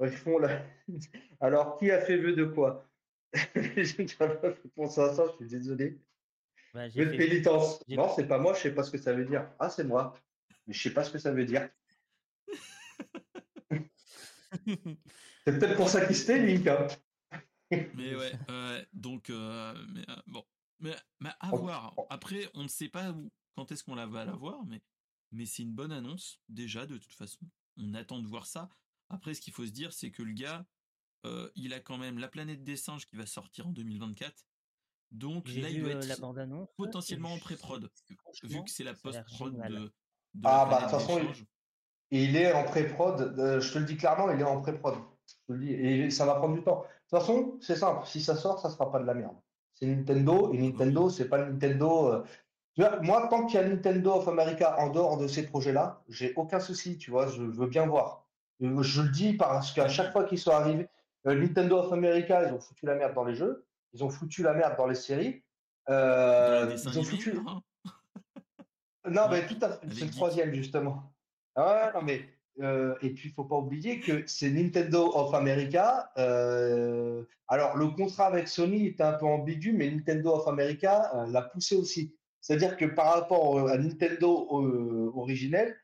ils 0.01 0.11
font 0.11 0.39
la... 0.39 0.65
Alors, 1.41 1.79
qui 1.79 1.91
a 1.91 2.01
fait 2.01 2.17
vœu 2.17 2.33
de 2.33 2.45
quoi? 2.45 2.90
J'ai 3.77 4.07
pas 4.19 4.29
penser 4.75 5.01
à 5.01 5.15
ça, 5.15 5.25
je 5.27 5.37
suis 5.37 5.59
désolé. 5.59 6.01
Bah, 6.75 6.89
de 6.89 7.05
pénitence. 7.17 7.85
Non, 7.89 8.13
c'est 8.15 8.27
pas 8.27 8.39
moi, 8.39 8.55
je 8.55 8.61
sais 8.61 8.75
pas 8.75 8.83
ce 8.83 8.91
que 8.91 8.99
ça 8.99 9.13
veut 9.13 9.25
dire. 9.25 9.49
Ah, 9.59 9.69
c'est 9.71 9.85
moi. 9.85 10.17
Mais 10.67 10.75
je 10.75 10.83
sais 10.83 10.95
pas 10.95 11.05
ce 11.05 11.11
que 11.11 11.19
ça 11.19 11.33
veut 11.33 11.45
dire. 11.45 11.69
c'est 14.67 15.59
peut-être 15.59 15.77
pour 15.77 15.89
ça 15.89 16.05
qu'il 16.07 16.17
se 16.17 16.33
Link. 16.33 16.67
Hein 16.67 16.87
mais 17.95 18.17
ouais, 18.17 18.33
donc, 18.93 19.31
euh, 19.31 19.75
mais, 19.93 20.09
euh, 20.09 20.17
bon, 20.27 20.45
mais, 20.81 20.97
mais 21.21 21.31
à 21.41 21.51
voir. 21.51 21.95
Après, 22.09 22.49
on 22.55 22.65
ne 22.65 22.69
sait 22.69 22.89
pas 22.89 23.13
où, 23.13 23.31
quand 23.57 23.71
est-ce 23.73 23.85
qu'on 23.85 23.95
la 23.95 24.07
va 24.07 24.25
la 24.25 24.33
voir, 24.33 24.65
mais, 24.67 24.83
mais 25.33 25.47
c'est 25.47 25.63
une 25.63 25.73
bonne 25.73 25.93
annonce, 25.93 26.41
déjà, 26.49 26.87
de 26.87 26.99
toute 26.99 27.13
façon. 27.13 27.39
On 27.77 27.95
attend 27.95 28.19
de 28.21 28.27
voir 28.27 28.47
ça. 28.47 28.69
Après, 29.09 29.35
ce 29.35 29.41
qu'il 29.41 29.53
faut 29.53 29.67
se 29.67 29.73
dire, 29.73 29.93
c'est 29.93 30.11
que 30.11 30.23
le 30.23 30.33
gars, 30.33 30.67
euh, 31.27 31.51
il 31.55 31.75
a 31.75 31.81
quand 31.81 31.99
même 31.99 32.19
la 32.19 32.29
planète 32.29 32.65
des 32.65 32.77
singes 32.77 33.07
qui 33.07 33.17
va 33.17 33.27
sortir 33.27 33.67
en 33.67 33.71
2024. 33.71 34.33
Donc 35.11 35.49
là, 35.49 35.69
il 35.69 35.83
doit 35.83 35.93
être 35.93 36.77
potentiellement 36.77 37.33
en 37.33 37.39
pré-prod, 37.39 37.91
vu 38.45 38.63
que 38.63 38.71
c'est 38.71 38.85
la 38.85 38.95
post-prod 38.95 39.57
de, 39.57 39.93
Ah, 40.45 40.67
bah, 40.71 40.77
de 40.77 40.83
toute 40.83 40.91
façon, 40.91 41.21
il, 42.13 42.37
est 42.37 42.53
en 42.53 42.65
pré-prod. 42.65 43.35
je 43.37 43.73
te 43.73 43.79
le 43.79 43.85
dis 43.85 43.97
clairement, 43.97 44.31
il 44.31 44.41
est 44.41 44.45
en 44.45 44.61
pré-prod. 44.61 44.95
Et 45.61 46.11
ça 46.11 46.27
va 46.27 46.35
prendre 46.37 46.55
du 46.55 46.63
temps. 46.63 46.83
De 46.83 47.19
toute 47.19 47.27
façon, 47.27 47.59
c'est 47.61 47.77
simple. 47.77 48.07
Si 48.07 48.23
ça 48.23 48.37
sort, 48.37 48.61
ça 48.61 48.71
sera 48.71 48.91
pas 48.91 49.01
de 49.01 49.07
la 49.07 49.15
merde. 49.15 49.37
C'est 49.75 49.87
Nintendo 49.87 50.53
et 50.53 50.59
Nintendo, 50.59 51.11
c'est 51.11 51.29
pas 51.29 51.45
Nintendo. 51.45 52.25
Euh, 52.79 53.01
moi, 53.03 53.27
tant 53.29 53.47
qu'il 53.47 53.61
y 53.61 53.63
a 53.63 53.69
Nintendo 53.69 54.13
of 54.13 54.29
America 54.29 54.77
en 54.79 54.91
dehors 54.91 55.19
de 55.19 55.27
ces 55.27 55.47
projets-là, 55.47 56.03
j'ai 56.09 56.33
aucun 56.35 56.61
souci. 56.61 56.99
Tu 56.99 57.11
vois, 57.11 57.27
je 57.27 57.43
veux 57.43 57.67
bien 57.67 57.87
voir. 57.87 58.27
Je 58.61 59.03
le 59.03 59.09
dis 59.09 59.33
parce 59.33 59.73
qu'à 59.73 59.89
chaque 59.89 60.13
fois 60.13 60.25
qu'ils 60.25 60.39
sont 60.39 60.53
arrivés, 60.53 60.85
euh, 60.85 61.00
Nintendo 61.25 61.79
of 61.79 61.93
America, 61.93 62.47
ils 62.47 62.53
ont 62.53 62.61
foutu 62.61 62.87
la 62.87 62.95
merde 62.95 63.15
dans 63.15 63.25
les 63.25 63.35
jeux, 63.35 63.67
ils 63.93 64.03
ont 64.05 64.11
foutu 64.11 64.43
la 64.43 64.55
merde 64.55 64.77
dans 64.77 64.87
les 64.87 64.95
séries. 64.95 65.43
Euh, 65.89 66.75
ils 66.85 66.99
ont 66.99 67.03
foutu. 67.03 67.39
Hein. 67.47 67.63
non, 69.11 69.29
mais 69.31 69.47
tout 69.47 69.59
à 69.61 69.71
fait. 69.71 69.87
C'est 69.93 70.05
le 70.05 70.11
troisième 70.11 70.55
justement. 70.55 71.13
Ah 71.57 71.93
ouais, 71.93 71.93
non 71.93 72.03
mais 72.03 72.25
euh, 72.61 72.95
et 73.01 73.11
puis, 73.11 73.29
il 73.29 73.33
faut 73.33 73.45
pas 73.45 73.57
oublier 73.57 74.01
que 74.01 74.25
c'est 74.27 74.51
Nintendo 74.51 75.11
of 75.15 75.35
America. 75.35 76.11
Euh, 76.19 77.25
alors, 77.49 77.77
le 77.77 77.89
contrat 77.89 78.27
avec 78.27 78.49
Sony 78.49 78.87
était 78.87 79.03
un 79.03 79.15
peu 79.15 79.27
ambigu, 79.27 79.73
mais 79.73 79.91
Nintendo 79.91 80.35
of 80.35 80.49
America 80.49 81.11
euh, 81.15 81.27
l'a 81.29 81.43
poussé 81.43 81.77
aussi. 81.77 82.15
C'est-à-dire 82.41 82.77
que 82.77 82.87
par 82.87 83.15
rapport 83.15 83.69
à 83.69 83.77
Nintendo 83.77 84.49
originel, 85.15 85.77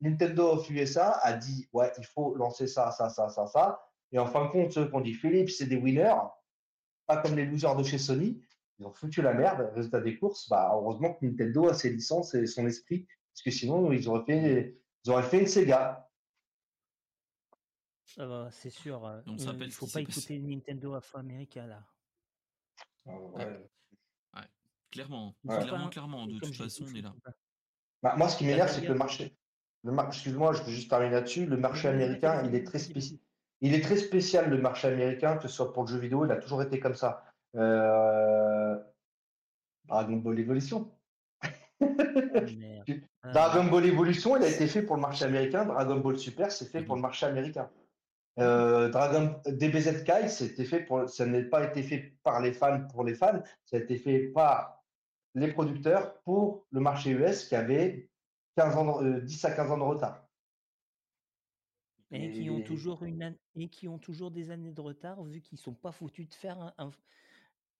Nintendo 0.00 0.52
of 0.52 0.70
USA 0.70 1.12
a 1.22 1.32
dit 1.32 1.68
ouais, 1.72 1.90
il 1.98 2.04
faut 2.04 2.34
lancer 2.34 2.66
ça, 2.66 2.90
ça, 2.90 3.08
ça, 3.08 3.30
ça, 3.30 3.46
ça. 3.46 3.80
Et 4.12 4.18
en 4.18 4.26
fin 4.26 4.46
de 4.46 4.50
compte, 4.50 4.72
ceux 4.72 4.88
qui 4.88 4.94
ont 4.94 5.00
dit 5.00 5.14
Philippe, 5.14 5.50
c'est 5.50 5.66
des 5.66 5.76
winners, 5.76 6.14
pas 7.06 7.18
comme 7.18 7.36
les 7.36 7.44
losers 7.44 7.76
de 7.76 7.82
chez 7.82 7.98
Sony. 7.98 8.42
Ils 8.78 8.86
ont 8.86 8.92
foutu 8.92 9.22
la 9.22 9.32
merde. 9.32 9.70
Résultat 9.74 10.00
des 10.00 10.18
courses, 10.18 10.48
bah, 10.48 10.70
heureusement 10.74 11.14
que 11.14 11.24
Nintendo 11.24 11.68
a 11.68 11.74
ses 11.74 11.90
licences 11.90 12.34
et 12.34 12.46
son 12.46 12.66
esprit, 12.66 13.06
parce 13.32 13.42
que 13.42 13.50
sinon, 13.50 13.90
ils 13.92 14.08
auraient 14.08 14.24
fait, 14.24 14.76
ils 15.04 15.10
auraient 15.10 15.22
fait 15.22 15.40
une 15.40 15.46
Sega 15.46 16.06
c'est 18.50 18.70
sûr. 18.70 19.04
Euh, 19.04 19.20
il 19.26 19.34
ne 19.34 19.70
faut 19.70 19.86
pas 19.86 20.00
écouter 20.00 20.38
Nintendo 20.38 20.94
of 20.94 21.14
America 21.14 21.66
là. 21.66 21.82
Ah, 24.32 24.44
clairement, 24.90 25.34
clairement, 25.46 25.88
clairement. 25.88 26.26
De 26.26 26.38
toute 26.38 26.54
façon, 26.54 26.84
on 26.88 26.94
est 26.94 27.02
là. 27.02 27.14
Bah, 28.02 28.14
moi, 28.16 28.28
ce 28.28 28.38
qui 28.38 28.44
m'énerve, 28.44 28.70
c'est 28.70 28.82
que 28.82 28.88
le 28.88 28.94
marché. 28.94 29.36
Le 29.82 29.92
Excuse-moi, 30.06 30.52
je 30.54 30.62
veux 30.62 30.72
juste 30.72 30.90
terminer 30.90 31.12
là-dessus. 31.12 31.46
Le 31.46 31.56
marché 31.56 31.88
américain, 31.88 32.42
il 32.44 32.54
est 32.54 32.64
très 32.64 32.78
spécifique. 32.78 33.22
Il 33.60 33.74
est 33.74 33.80
très 33.80 33.96
spécial 33.96 34.50
le 34.50 34.58
marché 34.58 34.88
américain, 34.88 35.36
que 35.36 35.48
ce 35.48 35.48
soit 35.48 35.72
pour 35.72 35.84
le 35.84 35.88
jeu 35.88 35.98
vidéo, 35.98 36.24
il 36.24 36.32
a 36.32 36.36
toujours 36.36 36.62
été 36.62 36.78
comme 36.78 36.94
ça. 36.94 37.24
Euh, 37.56 38.76
Dragon 39.86 40.16
Ball 40.16 40.38
Evolution. 40.38 40.90
Ah, 41.42 41.48
Dragon 43.32 43.64
Ball 43.64 43.86
Evolution, 43.86 44.36
il 44.36 44.44
a 44.44 44.48
été 44.48 44.66
fait 44.66 44.82
pour 44.82 44.96
le 44.96 45.02
marché 45.02 45.24
américain. 45.24 45.64
Dragon 45.64 45.96
Ball 45.96 46.18
Super, 46.18 46.52
c'est 46.52 46.66
fait 46.66 46.82
pour 46.82 46.96
le 46.96 47.02
marché 47.02 47.26
américain. 47.26 47.70
Euh, 48.38 48.90
Dragon 48.90 49.40
DBZ 49.46 50.04
Kai, 50.04 50.28
c'était 50.28 50.64
fait 50.64 50.80
pour, 50.80 51.08
ça 51.08 51.24
n'a 51.24 51.42
pas 51.42 51.64
été 51.64 51.82
fait 51.82 52.12
par 52.22 52.40
les 52.42 52.52
fans 52.52 52.86
pour 52.92 53.02
les 53.02 53.14
fans, 53.14 53.40
ça 53.64 53.78
a 53.78 53.80
été 53.80 53.96
fait 53.96 54.18
par 54.28 54.84
les 55.34 55.48
producteurs 55.48 56.20
pour 56.20 56.66
le 56.70 56.80
marché 56.80 57.10
US 57.10 57.48
qui 57.48 57.54
avait 57.54 58.10
15 58.56 58.76
ans, 58.76 59.02
10 59.02 59.44
à 59.46 59.50
15 59.52 59.70
ans 59.70 59.78
de 59.78 59.82
retard. 59.82 60.25
Et, 62.12 62.30
qui 62.30 62.50
ont 62.50 62.62
toujours 62.62 63.04
une 63.04 63.36
et 63.56 63.68
qui 63.68 63.88
ont 63.88 63.98
toujours 63.98 64.30
des 64.30 64.50
années 64.50 64.70
de 64.70 64.80
retard 64.80 65.24
vu 65.24 65.40
qu'ils 65.40 65.58
sont 65.58 65.74
pas 65.74 65.90
foutus 65.90 66.28
de 66.28 66.34
faire 66.34 66.72
un, 66.78 66.92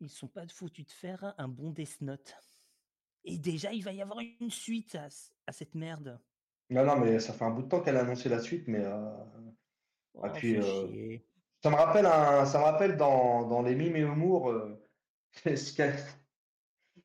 ils 0.01 0.11
sont 0.11 0.29
pas 0.29 0.47
foutus 0.49 0.85
de 0.85 0.91
faire 0.91 1.35
un 1.39 1.49
bon 1.49 1.71
Death 1.71 2.01
Note. 2.01 2.35
Et 3.25 3.39
déjà, 3.39 3.73
il 3.73 3.83
va 3.83 3.93
y 3.93 4.03
avoir 4.03 4.21
une 4.41 4.51
suite 4.51 4.97
à, 4.97 5.53
cette 5.53 5.75
merde. 5.75 6.21
Non, 6.71 6.85
non, 6.85 6.97
mais 6.99 7.19
ça 7.19 7.33
fait 7.33 7.45
un 7.45 7.51
bout 7.51 7.63
de 7.63 7.69
temps 7.69 7.81
qu'elle 7.81 7.97
a 7.97 8.01
annoncé 8.01 8.29
la 8.29 8.41
suite, 8.41 8.69
mais. 8.69 8.85
Euh... 8.85 9.13
Oh, 10.15 10.27
euh, 10.27 11.19
ça 11.63 11.71
me 11.71 11.77
rappelle, 11.77 12.07
un... 12.07 12.47
ça 12.47 12.59
me 12.59 12.65
rappelle 12.65 12.97
dans, 12.97 13.47
dans 13.49 13.63
les 13.63 13.75
mimes 13.75 13.97
et 13.97 14.01
humour 14.01 14.49
euh, 14.51 14.81
ce, 15.45 15.73
que, 15.73 15.93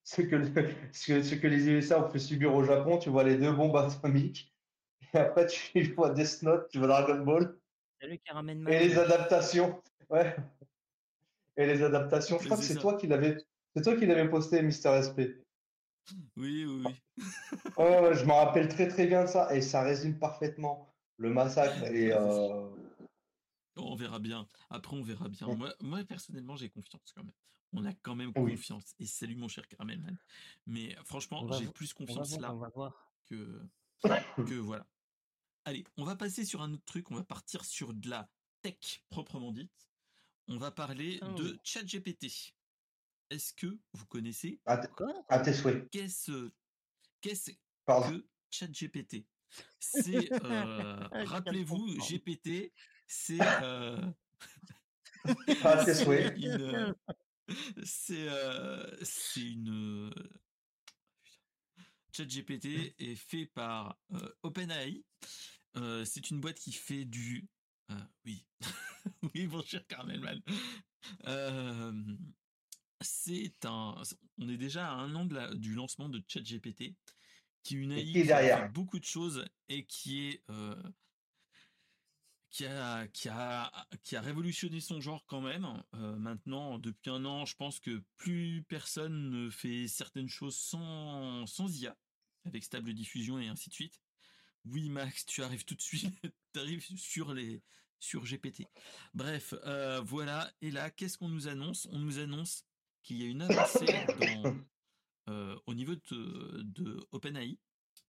ce, 0.03 1.35
que, 1.35 1.47
les 1.47 1.69
USA 1.69 2.05
ont 2.05 2.09
fait 2.09 2.19
subir 2.19 2.55
au 2.55 2.63
Japon. 2.63 2.97
Tu 2.97 3.09
vois 3.09 3.23
les 3.23 3.37
deux 3.37 3.51
bombes 3.51 3.75
atomiques. 3.75 4.55
Et 5.13 5.17
après, 5.17 5.47
tu 5.73 5.93
vois 5.93 6.11
Death 6.11 6.41
Note, 6.43 6.67
tu 6.69 6.79
vois 6.79 6.87
Dragon 6.87 7.23
Ball. 7.23 7.57
Salut, 7.99 8.19
et 8.67 8.79
les 8.79 8.97
adaptations. 8.97 9.81
Ouais. 10.09 10.35
Et 11.55 11.65
les 11.65 11.83
adaptations. 11.83 12.37
Je 12.37 12.43
crois 12.43 12.57
que 12.57 12.63
c'est 12.63 12.75
toi 12.75 12.97
qui 12.97 13.07
l'avais. 13.07 13.37
C'est 13.73 13.81
toi 13.81 13.95
qui 13.95 14.05
l'avais 14.05 14.27
posté, 14.29 14.61
Mister 14.61 14.99
SP. 14.99 15.39
Oui, 16.35 16.65
oui, 16.65 16.83
oui. 16.85 16.93
je 17.77 18.25
me 18.25 18.33
rappelle 18.33 18.67
très 18.67 18.89
très 18.89 19.07
bien 19.07 19.23
de 19.23 19.29
ça 19.29 19.55
et 19.55 19.61
ça 19.61 19.83
résume 19.83 20.19
parfaitement 20.19 20.93
le 21.15 21.29
massacre 21.29 21.81
et. 21.93 22.11
Euh, 22.11 22.67
on 23.77 23.95
verra 23.95 24.19
bien. 24.19 24.49
Après, 24.69 24.97
on 24.97 25.01
verra 25.01 25.29
bien. 25.29 25.47
Moi, 25.79 26.03
personnellement, 26.03 26.57
j'ai 26.57 26.69
confiance 26.69 27.13
quand 27.15 27.23
même. 27.23 27.33
On 27.71 27.85
a 27.85 27.93
quand 28.01 28.15
même 28.15 28.33
confiance. 28.33 28.93
Et 28.99 29.05
salut 29.05 29.37
mon 29.37 29.47
cher 29.47 29.65
Caramelman. 29.65 30.17
Mais 30.67 30.93
franchement, 31.05 31.49
j'ai 31.53 31.67
plus 31.67 31.93
confiance 31.93 32.37
là 32.37 32.53
que 33.27 33.61
que 34.03 34.55
voilà. 34.55 34.85
Allez, 35.65 35.83
on 35.97 36.03
va 36.03 36.15
passer 36.15 36.43
sur 36.43 36.61
un 36.61 36.73
autre 36.73 36.85
truc. 36.85 37.11
On 37.11 37.15
va 37.15 37.23
partir 37.23 37.65
sur 37.65 37.93
de 37.93 38.09
la 38.09 38.29
tech 38.61 39.03
proprement 39.09 39.51
dite. 39.51 39.89
On 40.47 40.57
va 40.57 40.71
parler 40.71 41.19
ah 41.21 41.29
de 41.33 41.59
ChatGPT. 41.63 42.53
Est-ce 43.29 43.53
que 43.53 43.79
vous 43.93 44.05
connaissez 44.07 44.59
à, 44.65 44.77
tes 44.77 45.53
souhaits 45.53 45.89
Qu'est-ce 45.91 46.51
qu'est-ce 47.21 47.51
que 47.51 48.27
ChatGPT? 48.49 49.25
C'est 49.79 50.31
euh, 50.43 51.07
rappelez-vous 51.25 51.97
GPT, 51.99 52.73
c'est 53.07 53.39
euh, 53.63 54.01
à 55.63 55.85
tes 55.85 55.93
souhaits. 55.93 56.35
C'est 57.83 58.27
euh, 58.27 59.03
c'est 59.03 59.41
une 59.41 60.13
ChatGPT 62.11 62.95
est 62.99 63.15
fait 63.15 63.45
par 63.45 63.97
OpenAI. 64.43 65.03
C'est 66.05 66.29
une 66.29 66.39
boîte 66.41 66.59
qui 66.59 66.71
fait 66.71 67.05
du 67.05 67.47
oui 68.25 68.45
oui 69.35 69.47
mon 69.47 69.61
cher 69.63 69.85
Carmelman. 69.87 70.41
c'est 73.01 73.65
un 73.65 74.01
on 74.37 74.49
est 74.49 74.57
déjà 74.57 74.89
à 74.89 74.93
un 74.93 75.13
an 75.15 75.25
de 75.25 75.35
la, 75.35 75.53
du 75.53 75.73
lancement 75.73 76.09
de 76.09 76.23
ChatGPT 76.27 76.95
qui 77.63 77.75
est 77.75 77.79
une 77.79 77.91
AI 77.91 78.05
qui, 78.05 78.25
fait 78.25 78.69
beaucoup 78.73 78.99
de 78.99 79.05
choses 79.05 79.45
et 79.69 79.85
qui 79.85 80.27
est 80.27 80.43
qui 82.51 82.65
a, 82.65 83.07
qui, 83.07 83.29
a, 83.29 83.71
qui 84.03 84.15
a 84.15 84.21
révolutionné 84.21 84.81
son 84.81 84.99
genre 84.99 85.25
quand 85.25 85.41
même. 85.41 85.65
Euh, 85.95 86.15
maintenant, 86.17 86.77
depuis 86.77 87.09
un 87.09 87.23
an, 87.25 87.45
je 87.45 87.55
pense 87.55 87.79
que 87.79 88.03
plus 88.17 88.63
personne 88.67 89.29
ne 89.29 89.49
fait 89.49 89.87
certaines 89.87 90.27
choses 90.27 90.57
sans, 90.57 91.47
sans 91.47 91.81
IA, 91.81 91.97
avec 92.45 92.63
stable 92.63 92.93
diffusion 92.93 93.39
et 93.39 93.47
ainsi 93.47 93.69
de 93.69 93.73
suite. 93.73 94.01
Oui, 94.65 94.89
Max, 94.89 95.25
tu 95.25 95.43
arrives 95.43 95.65
tout 95.65 95.75
de 95.75 95.81
suite, 95.81 96.13
tu 96.53 96.59
arrives 96.59 96.85
sur 96.97 97.33
les 97.33 97.61
sur 97.99 98.23
GPT. 98.23 98.63
Bref, 99.13 99.53
euh, 99.63 100.01
voilà. 100.01 100.51
Et 100.61 100.71
là, 100.71 100.89
qu'est-ce 100.89 101.17
qu'on 101.17 101.29
nous 101.29 101.47
annonce? 101.47 101.87
On 101.91 101.99
nous 101.99 102.19
annonce 102.19 102.65
qu'il 103.03 103.21
y 103.21 103.23
a 103.23 103.27
une 103.27 103.43
avancée 103.43 103.85
euh, 105.29 105.55
au 105.67 105.73
niveau 105.73 105.95
de, 105.95 106.61
de 106.63 107.07
OpenAI. 107.11 107.59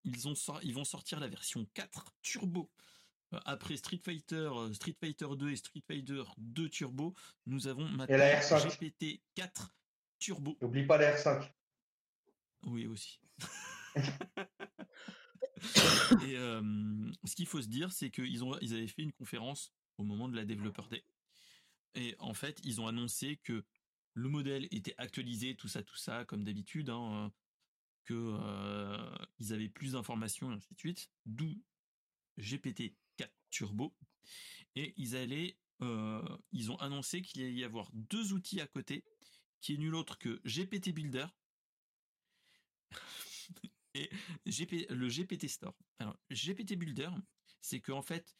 Ils, 0.04 0.28
ont 0.28 0.34
ils 0.62 0.74
vont 0.74 0.84
sortir 0.84 1.20
la 1.20 1.28
version 1.28 1.66
4 1.74 2.16
Turbo 2.22 2.70
euh, 3.34 3.38
après 3.44 3.76
Street 3.76 4.00
Fighter, 4.02 4.50
Street 4.72 4.96
Fighter 4.98 5.28
2 5.36 5.50
et 5.50 5.56
Street 5.56 5.82
Fighter 5.86 6.22
2 6.38 6.68
Turbo, 6.70 7.14
nous 7.46 7.66
avons 7.66 7.88
maintenant 7.88 8.16
GPT 8.64 9.20
4 9.34 9.74
Turbo. 10.18 10.56
N'oublie 10.60 10.86
pas 10.86 10.98
la 10.98 11.16
R5. 11.16 11.50
Oui, 12.64 12.86
aussi. 12.86 13.20
et 16.26 16.36
euh, 16.36 17.10
ce 17.24 17.34
qu'il 17.34 17.46
faut 17.46 17.62
se 17.62 17.68
dire, 17.68 17.92
c'est 17.92 18.10
qu'ils 18.10 18.44
ont, 18.44 18.58
ils 18.60 18.74
avaient 18.74 18.88
fait 18.88 19.02
une 19.02 19.12
conférence 19.12 19.72
au 19.98 20.04
moment 20.04 20.28
de 20.28 20.36
la 20.36 20.44
Developer 20.44 20.82
Day. 20.90 21.04
Et 21.94 22.16
en 22.18 22.34
fait, 22.34 22.60
ils 22.64 22.80
ont 22.80 22.86
annoncé 22.86 23.36
que 23.44 23.64
le 24.14 24.28
modèle 24.28 24.66
était 24.70 24.94
actualisé, 24.98 25.54
tout 25.54 25.68
ça, 25.68 25.82
tout 25.82 25.96
ça, 25.96 26.24
comme 26.24 26.44
d'habitude, 26.44 26.90
hein, 26.90 27.32
que 28.04 28.38
ils 29.38 29.52
avaient 29.52 29.68
plus 29.68 29.92
d'informations 29.92 30.50
et 30.50 30.54
ainsi 30.54 30.74
de 30.74 30.78
suite. 30.78 31.10
D'où 31.26 31.54
GPT 32.38 32.94
Turbo. 33.52 33.94
Et 34.74 34.94
ils 34.96 35.14
allaient, 35.14 35.56
euh, 35.82 36.22
ils 36.50 36.72
ont 36.72 36.76
annoncé 36.76 37.22
qu'il 37.22 37.42
allait 37.42 37.52
y 37.52 37.64
avoir 37.64 37.90
deux 37.92 38.32
outils 38.32 38.60
à 38.60 38.66
côté, 38.66 39.04
qui 39.60 39.74
est 39.74 39.78
nul 39.78 39.94
autre 39.94 40.18
que 40.18 40.40
GPT 40.44 40.92
Builder 40.92 41.26
et 43.94 44.10
le 44.90 45.08
GPT 45.08 45.48
Store. 45.48 45.74
Alors, 45.98 46.18
GPT 46.30 46.74
Builder, 46.74 47.10
c'est 47.60 47.80
que 47.80 47.92
en 47.92 48.02
fait, 48.02 48.36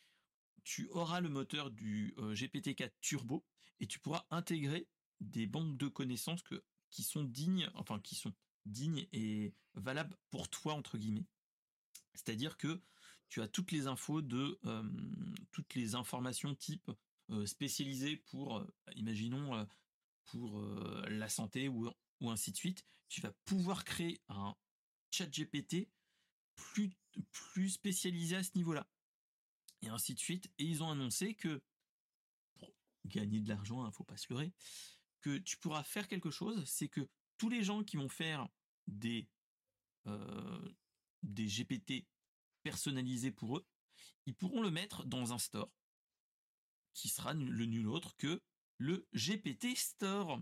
tu 0.64 0.88
auras 0.90 1.20
le 1.20 1.28
moteur 1.28 1.70
du 1.70 2.14
euh, 2.18 2.34
GPT-4 2.34 2.90
Turbo 3.00 3.44
et 3.80 3.86
tu 3.86 3.98
pourras 3.98 4.26
intégrer 4.30 4.88
des 5.20 5.46
banques 5.46 5.76
de 5.76 5.88
connaissances 5.88 6.42
que, 6.42 6.62
qui 6.90 7.03
sont 7.03 7.24
dignes, 7.24 7.68
enfin 7.74 8.00
qui 8.00 8.14
sont 8.14 8.32
dignes 8.64 9.07
et 9.12 9.55
valables 9.74 10.16
pour 10.30 10.48
toi 10.48 10.74
entre 10.74 10.98
guillemets. 10.98 11.26
C'est-à-dire 12.14 12.57
que 12.57 12.80
tu 13.28 13.40
as 13.40 13.48
toutes 13.48 13.72
les 13.72 13.86
infos 13.86 14.20
de 14.20 14.61
toutes 15.53 15.74
les 15.74 15.94
informations 15.94 16.55
type 16.55 16.90
spécialisées 17.46 18.16
pour, 18.16 18.62
imaginons, 18.94 19.66
pour 20.26 20.62
la 21.09 21.28
santé 21.30 21.68
ou, 21.68 21.90
ou 22.20 22.30
ainsi 22.30 22.53
de 22.53 22.57
suite. 22.57 22.84
Tu 23.09 23.22
vas 23.22 23.32
pouvoir 23.44 23.84
créer 23.84 24.20
un 24.28 24.55
chat 25.12 25.26
GPT 25.26 25.88
plus, 26.56 26.90
plus 27.30 27.70
spécialisé 27.70 28.36
à 28.36 28.42
ce 28.42 28.50
niveau-là. 28.56 28.88
Et 29.82 29.88
ainsi 29.88 30.14
de 30.14 30.18
suite. 30.18 30.50
Et 30.58 30.64
ils 30.64 30.82
ont 30.82 30.90
annoncé 30.90 31.34
que, 31.34 31.62
pour 32.58 32.74
gagner 33.06 33.40
de 33.40 33.48
l'argent, 33.48 33.84
il 33.84 33.88
hein, 33.88 33.92
faut 33.92 34.04
pas 34.04 34.16
se 34.16 34.26
leurrer, 34.30 34.52
que 35.20 35.38
tu 35.38 35.56
pourras 35.58 35.84
faire 35.84 36.08
quelque 36.08 36.30
chose, 36.30 36.64
c'est 36.64 36.88
que 36.88 37.08
tous 37.38 37.48
les 37.48 37.62
gens 37.62 37.84
qui 37.84 37.96
vont 37.96 38.08
faire 38.08 38.48
des, 38.86 39.28
des 41.22 41.46
GPT 41.46 42.06
personnalisé 42.62 43.30
pour 43.30 43.58
eux, 43.58 43.66
ils 44.26 44.34
pourront 44.34 44.62
le 44.62 44.70
mettre 44.70 45.04
dans 45.04 45.32
un 45.32 45.38
store 45.38 45.70
qui 46.94 47.08
sera 47.08 47.34
le 47.34 47.66
nul 47.66 47.88
autre 47.88 48.16
que 48.16 48.42
le 48.78 49.06
GPT 49.14 49.76
Store. 49.76 50.40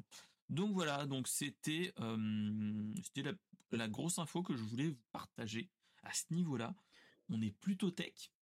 Donc 0.50 0.72
voilà, 0.72 1.06
donc 1.06 1.28
c'était 1.28 1.94
c'était 3.02 3.22
la, 3.70 3.88
grosse 3.88 4.18
info 4.18 4.42
que 4.42 4.56
je 4.56 4.62
voulais 4.62 4.88
vous 4.88 4.98
partager 5.12 5.70
à 6.02 6.12
ce 6.12 6.24
niveau-là. 6.32 6.74
On 7.28 7.40
est 7.40 7.52
plutôt 7.52 7.90
tech. 7.90 8.32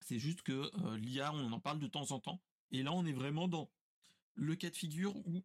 C'est 0.00 0.18
juste 0.18 0.42
que 0.42 0.52
euh, 0.52 0.96
l'IA, 0.98 1.32
on 1.32 1.52
en 1.52 1.60
parle 1.60 1.78
de 1.78 1.86
temps 1.86 2.12
en 2.12 2.20
temps. 2.20 2.42
Et 2.70 2.82
là, 2.82 2.92
on 2.92 3.06
est 3.06 3.12
vraiment 3.12 3.48
dans 3.48 3.70
le 4.34 4.54
cas 4.54 4.70
de 4.70 4.76
figure 4.76 5.16
où 5.16 5.42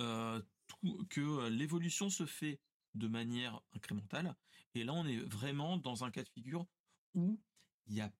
euh, 0.00 0.42
que 1.10 1.48
l'évolution 1.48 2.08
se 2.10 2.26
fait 2.26 2.58
de 2.94 3.06
manière 3.06 3.60
incrémentale. 3.74 4.34
Et 4.74 4.84
là, 4.84 4.94
on 4.94 5.06
est 5.06 5.18
vraiment 5.18 5.76
dans 5.76 6.04
un 6.04 6.10
cas 6.10 6.22
de 6.22 6.28
figure 6.28 6.66
où 7.14 7.38
il 7.86 7.94
y 7.94 8.00
a, 8.00 8.10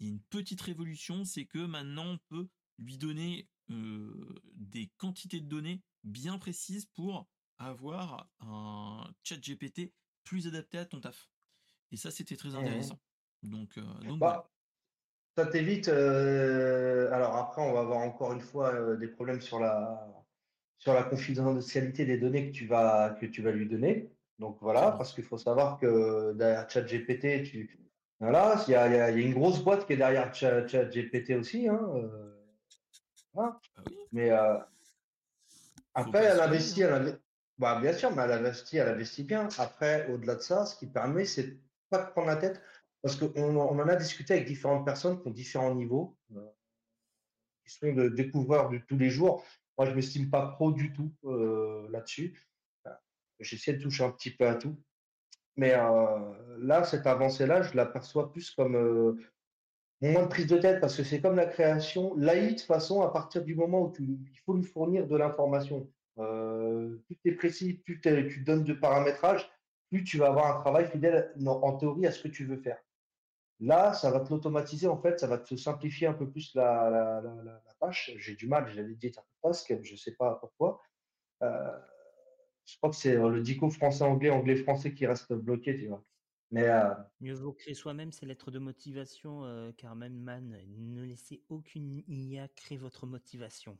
une 0.00 0.20
petite 0.20 0.60
révolution, 0.60 1.24
c'est 1.24 1.44
que 1.44 1.58
maintenant 1.58 2.06
on 2.06 2.18
peut 2.28 2.48
lui 2.78 2.98
donner 2.98 3.48
euh, 3.70 4.40
des 4.54 4.86
quantités 4.96 5.40
de 5.40 5.48
données 5.48 5.82
bien 6.08 6.38
précises 6.38 6.86
pour 6.86 7.30
avoir 7.58 8.32
un 8.40 9.12
chat 9.24 9.40
GPT 9.40 9.94
plus 10.24 10.46
adapté 10.46 10.78
à 10.78 10.86
ton 10.86 11.00
taf. 11.00 11.30
Et 11.92 11.96
ça, 11.96 12.10
c'était 12.10 12.36
très 12.36 12.54
mmh 12.54 12.58
intéressant. 12.60 13.00
Donc, 13.42 13.78
euh, 13.78 13.82
donc 14.04 14.20
bah, 14.20 14.50
ça 15.36 15.46
t'évite. 15.46 15.88
euh, 15.88 17.12
alors 17.12 17.36
après, 17.36 17.62
on 17.62 17.72
va 17.72 17.80
avoir 17.80 18.00
encore 18.00 18.32
une 18.32 18.40
fois 18.40 18.74
euh, 18.74 18.96
des 18.96 19.08
problèmes 19.08 19.40
sur 19.40 19.60
la 19.60 20.14
sur 20.78 20.94
la 20.94 21.04
confidentialité 21.04 22.06
des 22.06 22.18
données 22.18 22.48
que 22.52 22.56
tu 22.56 22.66
vas 22.66 23.10
que 23.20 23.26
tu 23.26 23.42
vas 23.42 23.52
lui 23.52 23.68
donner. 23.68 24.12
Donc 24.38 24.58
voilà, 24.62 24.92
parce 24.92 25.14
qu'il 25.14 25.24
faut 25.24 25.38
savoir 25.38 25.78
que 25.80 26.34
derrière 26.34 26.68
ChatGPT, 26.70 27.44
tu 27.44 27.80
voilà, 28.20 28.64
il 28.68 28.72
y 28.72 28.74
a, 28.76 28.88
y 28.88 29.00
a- 29.00 29.10
y 29.10 29.14
a 29.24 29.26
une 29.26 29.34
grosse 29.34 29.62
boîte 29.64 29.86
qui 29.86 29.94
est 29.94 29.96
derrière 29.98 30.34
Chat- 30.34 30.66
ChatGPT 30.68 31.32
aussi, 31.36 31.68
hein. 31.68 31.80
euh, 31.96 32.36
voilà. 33.32 33.60
Ah 33.76 33.82
oui, 33.86 33.96
Mais 34.12 34.30
après, 35.94 36.24
elle 36.24 36.40
investit, 36.40 36.82
elle 36.82 37.20
bah, 37.58 37.80
bien 37.80 37.92
sûr, 37.92 38.14
mais 38.14 38.22
elle 38.22 38.32
investit, 38.32 38.76
elle 38.76 38.88
investit 38.88 39.24
bien. 39.24 39.48
Après, 39.58 40.08
au-delà 40.10 40.36
de 40.36 40.40
ça, 40.40 40.64
ce 40.64 40.76
qui 40.76 40.86
permet, 40.86 41.24
c'est 41.24 41.58
pas 41.90 42.04
de 42.04 42.10
prendre 42.10 42.28
la 42.28 42.36
tête, 42.36 42.62
parce 43.02 43.16
qu'on 43.16 43.32
on 43.36 43.78
en 43.78 43.88
a 43.88 43.96
discuté 43.96 44.34
avec 44.34 44.46
différentes 44.46 44.84
personnes 44.84 45.20
qui 45.20 45.28
ont 45.28 45.32
différents 45.32 45.74
niveaux, 45.74 46.16
euh, 46.36 46.48
qui 47.64 47.74
sont 47.74 47.92
de 47.92 48.08
découvreurs 48.08 48.70
de 48.70 48.78
tous 48.78 48.96
les 48.96 49.10
jours. 49.10 49.44
Moi, 49.76 49.88
je 49.88 49.94
m'estime 49.94 50.30
pas 50.30 50.46
pro 50.46 50.70
du 50.72 50.92
tout 50.92 51.12
euh, 51.24 51.88
là-dessus. 51.90 52.40
J'essaie 53.40 53.74
de 53.74 53.82
toucher 53.82 54.04
un 54.04 54.10
petit 54.10 54.30
peu 54.30 54.46
à 54.46 54.54
tout. 54.56 54.76
Mais 55.56 55.74
euh, 55.74 56.58
là, 56.58 56.84
cette 56.84 57.06
avancée-là, 57.06 57.62
je 57.62 57.76
l'aperçois 57.76 58.32
plus 58.32 58.50
comme 58.52 59.20
moins 60.00 60.22
de 60.22 60.28
prise 60.28 60.46
de 60.46 60.58
tête, 60.58 60.80
parce 60.80 60.96
que 60.96 61.02
c'est 61.02 61.20
comme 61.20 61.36
la 61.36 61.46
création. 61.46 62.14
L'AI, 62.16 62.54
de 62.54 62.60
façon, 62.60 63.02
à 63.02 63.10
partir 63.10 63.42
du 63.42 63.54
moment 63.54 63.82
où 63.82 63.92
tu, 63.92 64.02
il 64.02 64.38
faut 64.44 64.54
lui 64.54 64.64
fournir 64.64 65.06
de 65.06 65.16
l'information, 65.16 65.90
euh, 66.18 66.96
plus 67.06 67.16
tu 67.16 67.30
es 67.30 67.34
précis, 67.34 67.74
plus 67.74 68.00
tu 68.00 68.40
donnes 68.42 68.64
de 68.64 68.74
paramétrage, 68.74 69.48
plus 69.90 70.04
tu 70.04 70.18
vas 70.18 70.28
avoir 70.28 70.56
un 70.56 70.60
travail 70.60 70.86
fidèle 70.86 71.32
en, 71.46 71.76
théorie 71.76 72.06
à 72.06 72.12
ce 72.12 72.22
que 72.22 72.28
tu 72.28 72.44
veux 72.44 72.58
faire. 72.58 72.78
Là, 73.60 73.92
ça 73.92 74.10
va 74.10 74.20
te 74.20 74.30
l'automatiser, 74.30 74.86
en 74.86 75.00
fait, 75.00 75.18
ça 75.18 75.26
va 75.26 75.38
te 75.38 75.56
simplifier 75.56 76.06
un 76.06 76.12
peu 76.12 76.30
plus 76.30 76.54
la, 76.54 77.22
tâche. 77.80 78.12
J'ai 78.18 78.36
du 78.36 78.46
mal, 78.46 78.68
j'avais 78.70 78.94
dit 78.94 79.12
je 79.82 79.92
ne 79.92 79.96
sais 79.96 80.12
pas 80.12 80.36
pourquoi. 80.40 80.80
Euh, 81.42 81.78
je 82.66 82.76
crois 82.76 82.90
que 82.90 82.96
c'est 82.96 83.16
euh, 83.16 83.30
le 83.30 83.40
dico 83.40 83.70
français-anglais, 83.70 84.30
anglais-français 84.30 84.92
qui 84.92 85.06
reste 85.06 85.32
bloqué, 85.32 85.76
tu 85.76 85.88
vois. 85.88 86.04
Mais 86.50 86.68
euh, 86.68 86.94
Mieux 87.20 87.34
vaut 87.34 87.52
créer 87.52 87.74
soi-même 87.74 88.10
ses 88.10 88.24
lettres 88.26 88.50
de 88.50 88.58
motivation, 88.58 89.44
euh, 89.44 89.70
Carmen 89.72 90.18
Mann. 90.18 90.58
Ne 90.68 91.02
laissez 91.02 91.42
aucune 91.48 92.02
IA 92.08 92.48
créer 92.48 92.78
votre 92.78 93.06
motivation. 93.06 93.78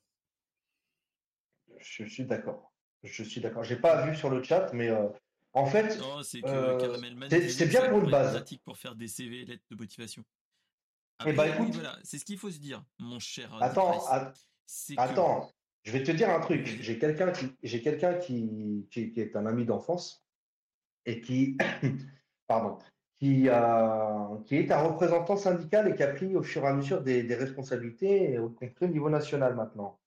je 1.79 2.05
suis 2.05 2.25
d'accord. 2.25 2.73
Je 3.03 3.23
suis 3.23 3.41
d'accord. 3.41 3.65
J'ai 3.65 3.77
pas 3.77 4.07
vu 4.07 4.15
sur 4.17 4.29
le 4.29 4.43
chat, 4.43 4.73
mais 4.75 4.89
euh, 4.91 5.09
en 5.53 5.67
fait, 5.67 5.99
c'est 6.23 6.45
Euh, 6.45 6.99
Man 6.99 7.29
bien 7.69 7.89
pour 7.89 8.01
une 8.05 8.11
base. 8.11 8.33
pratique 8.35 8.63
pour 8.65 8.77
faire 8.77 8.95
des 8.97 9.09
CV 9.09 9.43
et 9.43 9.45
lettres 9.47 9.65
de 9.71 9.77
motivation. 9.77 10.25
Eh 11.27 11.33
ben, 11.33 11.51
Après, 11.51 11.63
écoute. 11.63 11.75
voilà, 11.75 11.99
c'est 12.03 12.19
ce 12.19 12.25
qu'il 12.25 12.39
faut 12.39 12.51
se 12.51 12.59
dire, 12.59 12.85
mon 12.99 13.19
cher 13.19 13.53
attends, 13.63 13.99
que 13.99 15.01
attends, 15.01 15.53
je 15.85 15.93
vais 15.93 16.03
te 16.03 16.13
dire 16.13 16.31
un 16.31 16.41
truc. 16.41 16.67
J'ai 16.67 16.99
quelqu'un 16.99 17.33
qui, 17.33 17.47
j'ai 17.63 17.83
quelqu'un 17.83 18.15
qui, 18.15 18.87
qui, 18.91 19.11
qui 19.13 19.21
est 19.21 19.35
un 19.37 19.47
ami 19.47 19.65
d'enfance 19.65 20.25
et 21.07 21.21
qui, 21.21 21.57
pardon, 22.49 22.79
qui, 23.21 23.49
a, 23.49 24.31
qui 24.47 24.57
est 24.57 24.73
un 24.73 24.83
représentant 24.83 25.37
syndical 25.37 25.89
et 25.89 25.95
qui 25.95 26.03
a 26.03 26.09
pris 26.09 26.35
au 26.35 26.43
fur 26.43 26.65
et 26.65 26.67
à 26.67 26.73
mesure 26.73 27.03
des, 27.03 27.23
des 27.23 27.35
responsabilités, 27.37 28.33
y 28.35 28.37
compris 28.37 28.87
au 28.87 28.89
niveau 28.89 29.11
national 29.11 29.55
maintenant. 29.55 30.01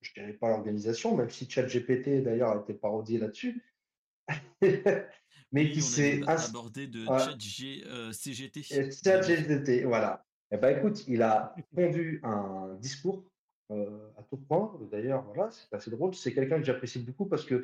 Je 0.00 0.12
dirais 0.12 0.34
pas 0.34 0.50
l'organisation, 0.50 1.16
même 1.16 1.30
si 1.30 1.48
ChatGPT 1.50 2.22
d'ailleurs 2.22 2.50
a 2.50 2.60
été 2.60 2.74
parodié 2.74 3.18
là-dessus. 3.18 3.64
Mais 5.52 5.70
qui 5.70 5.82
s'est 5.82 6.20
abordé 6.26 6.86
de 6.88 7.06
Ouais. 7.06 7.86
euh, 7.86 8.12
CGT. 8.12 8.60
Et 8.70 8.90
ChatGPT, 8.90 9.84
voilà. 9.84 10.24
Eh 10.50 10.56
ben, 10.56 10.76
écoute, 10.76 11.06
il 11.08 11.22
a 11.22 11.54
pondu 11.74 12.20
un 12.22 12.74
discours 12.80 13.24
euh, 13.70 14.10
à 14.18 14.22
tout 14.24 14.36
point. 14.36 14.78
D'ailleurs, 14.90 15.22
voilà, 15.24 15.50
c'est 15.50 15.72
assez 15.74 15.90
drôle. 15.90 16.14
C'est 16.14 16.34
quelqu'un 16.34 16.58
que 16.58 16.64
j'apprécie 16.64 16.98
beaucoup 16.98 17.26
parce 17.26 17.44
que 17.44 17.62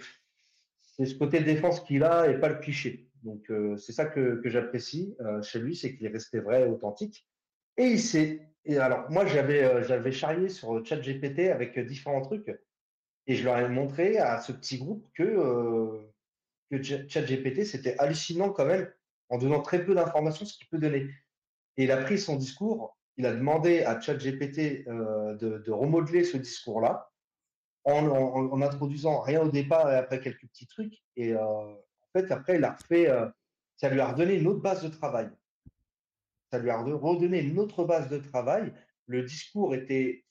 c'est 0.81 1.05
ce 1.05 1.15
côté 1.17 1.41
défense 1.41 1.81
qu'il 1.81 2.05
a 2.05 2.31
et 2.31 2.39
pas 2.39 2.49
le 2.49 2.57
cliché. 2.59 3.10
Donc, 3.23 3.51
euh, 3.51 3.77
c'est 3.77 3.93
ça 3.93 4.07
que, 4.07 4.41
j'apprécie 4.45 5.17
euh, 5.21 5.43
chez 5.43 5.59
lui, 5.59 5.77
c'est 5.77 5.95
qu'il 5.95 6.07
est 6.07 6.11
resté 6.11 6.41
vrai, 6.41 6.67
authentique. 6.67 7.27
Et 7.77 7.85
il 7.87 8.01
s'est. 8.01 8.41
Alors, 8.69 9.11
moi, 9.11 9.27
j'avais 9.27 9.63
euh, 9.65 9.83
j'avais 9.83 10.13
charrié 10.13 10.49
sur 10.49 10.85
ChatGPT 10.85 11.51
avec 11.51 11.79
différents 11.79 12.21
trucs 12.21 12.53
et 13.27 13.35
je 13.35 13.45
leur 13.45 13.59
ai 13.59 13.69
montré 13.69 14.19
à 14.19 14.41
ce 14.41 14.53
petit 14.53 14.79
groupe 14.79 15.07
que, 15.15 16.01
que 16.71 16.83
Ch- 16.83 17.09
ChatGPT, 17.09 17.65
c'était 17.65 17.97
hallucinant 17.99 18.51
quand 18.51 18.67
même 18.67 18.91
en 19.29 19.39
donnant 19.39 19.63
très 19.63 19.85
peu 19.85 19.95
d'informations, 19.95 20.45
ce 20.45 20.59
qu'il 20.59 20.69
peut 20.69 20.79
donner. 20.79 21.11
Et 21.77 21.85
il 21.85 21.93
a 21.93 21.99
pris 21.99 22.19
son 22.19 22.37
discours, 22.37 22.99
il 23.17 23.27
a 23.27 23.33
demandé 23.33 23.83
à 23.83 24.01
ChatGPT 24.01 24.87
euh, 24.89 25.35
de, 25.37 25.59
de 25.59 25.71
remodeler 25.71 26.25
ce 26.25 26.37
discours-là 26.37 27.11
en, 27.85 28.07
en, 28.07 28.63
introduisant 28.63 29.21
rien 29.21 29.41
au 29.43 29.49
départ 29.49 29.91
et 29.91 29.97
après 29.97 30.21
quelques 30.21 30.47
petits 30.49 30.67
trucs. 30.67 31.03
Et 31.17 31.33
fait, 32.13 32.31
après, 32.31 32.57
il 32.57 32.65
a 32.65 32.73
refait, 32.73 33.09
euh, 33.09 33.29
ça 33.77 33.89
lui 33.91 34.01
a 34.01 34.13
redonné 34.13 34.35
une 34.35 34.47
autre 34.47 34.61
base 34.61 34.83
de 34.83 34.89
travail. 34.89 35.31
Ça 36.51 36.59
lui 36.59 36.71
a 36.71 36.81
redonné 36.81 37.41
une 37.41 37.59
autre 37.59 37.85
base 37.85 38.09
de 38.09 38.19
travail. 38.19 38.73
Le 39.07 39.23
discours 39.23 39.75
était 39.75 40.25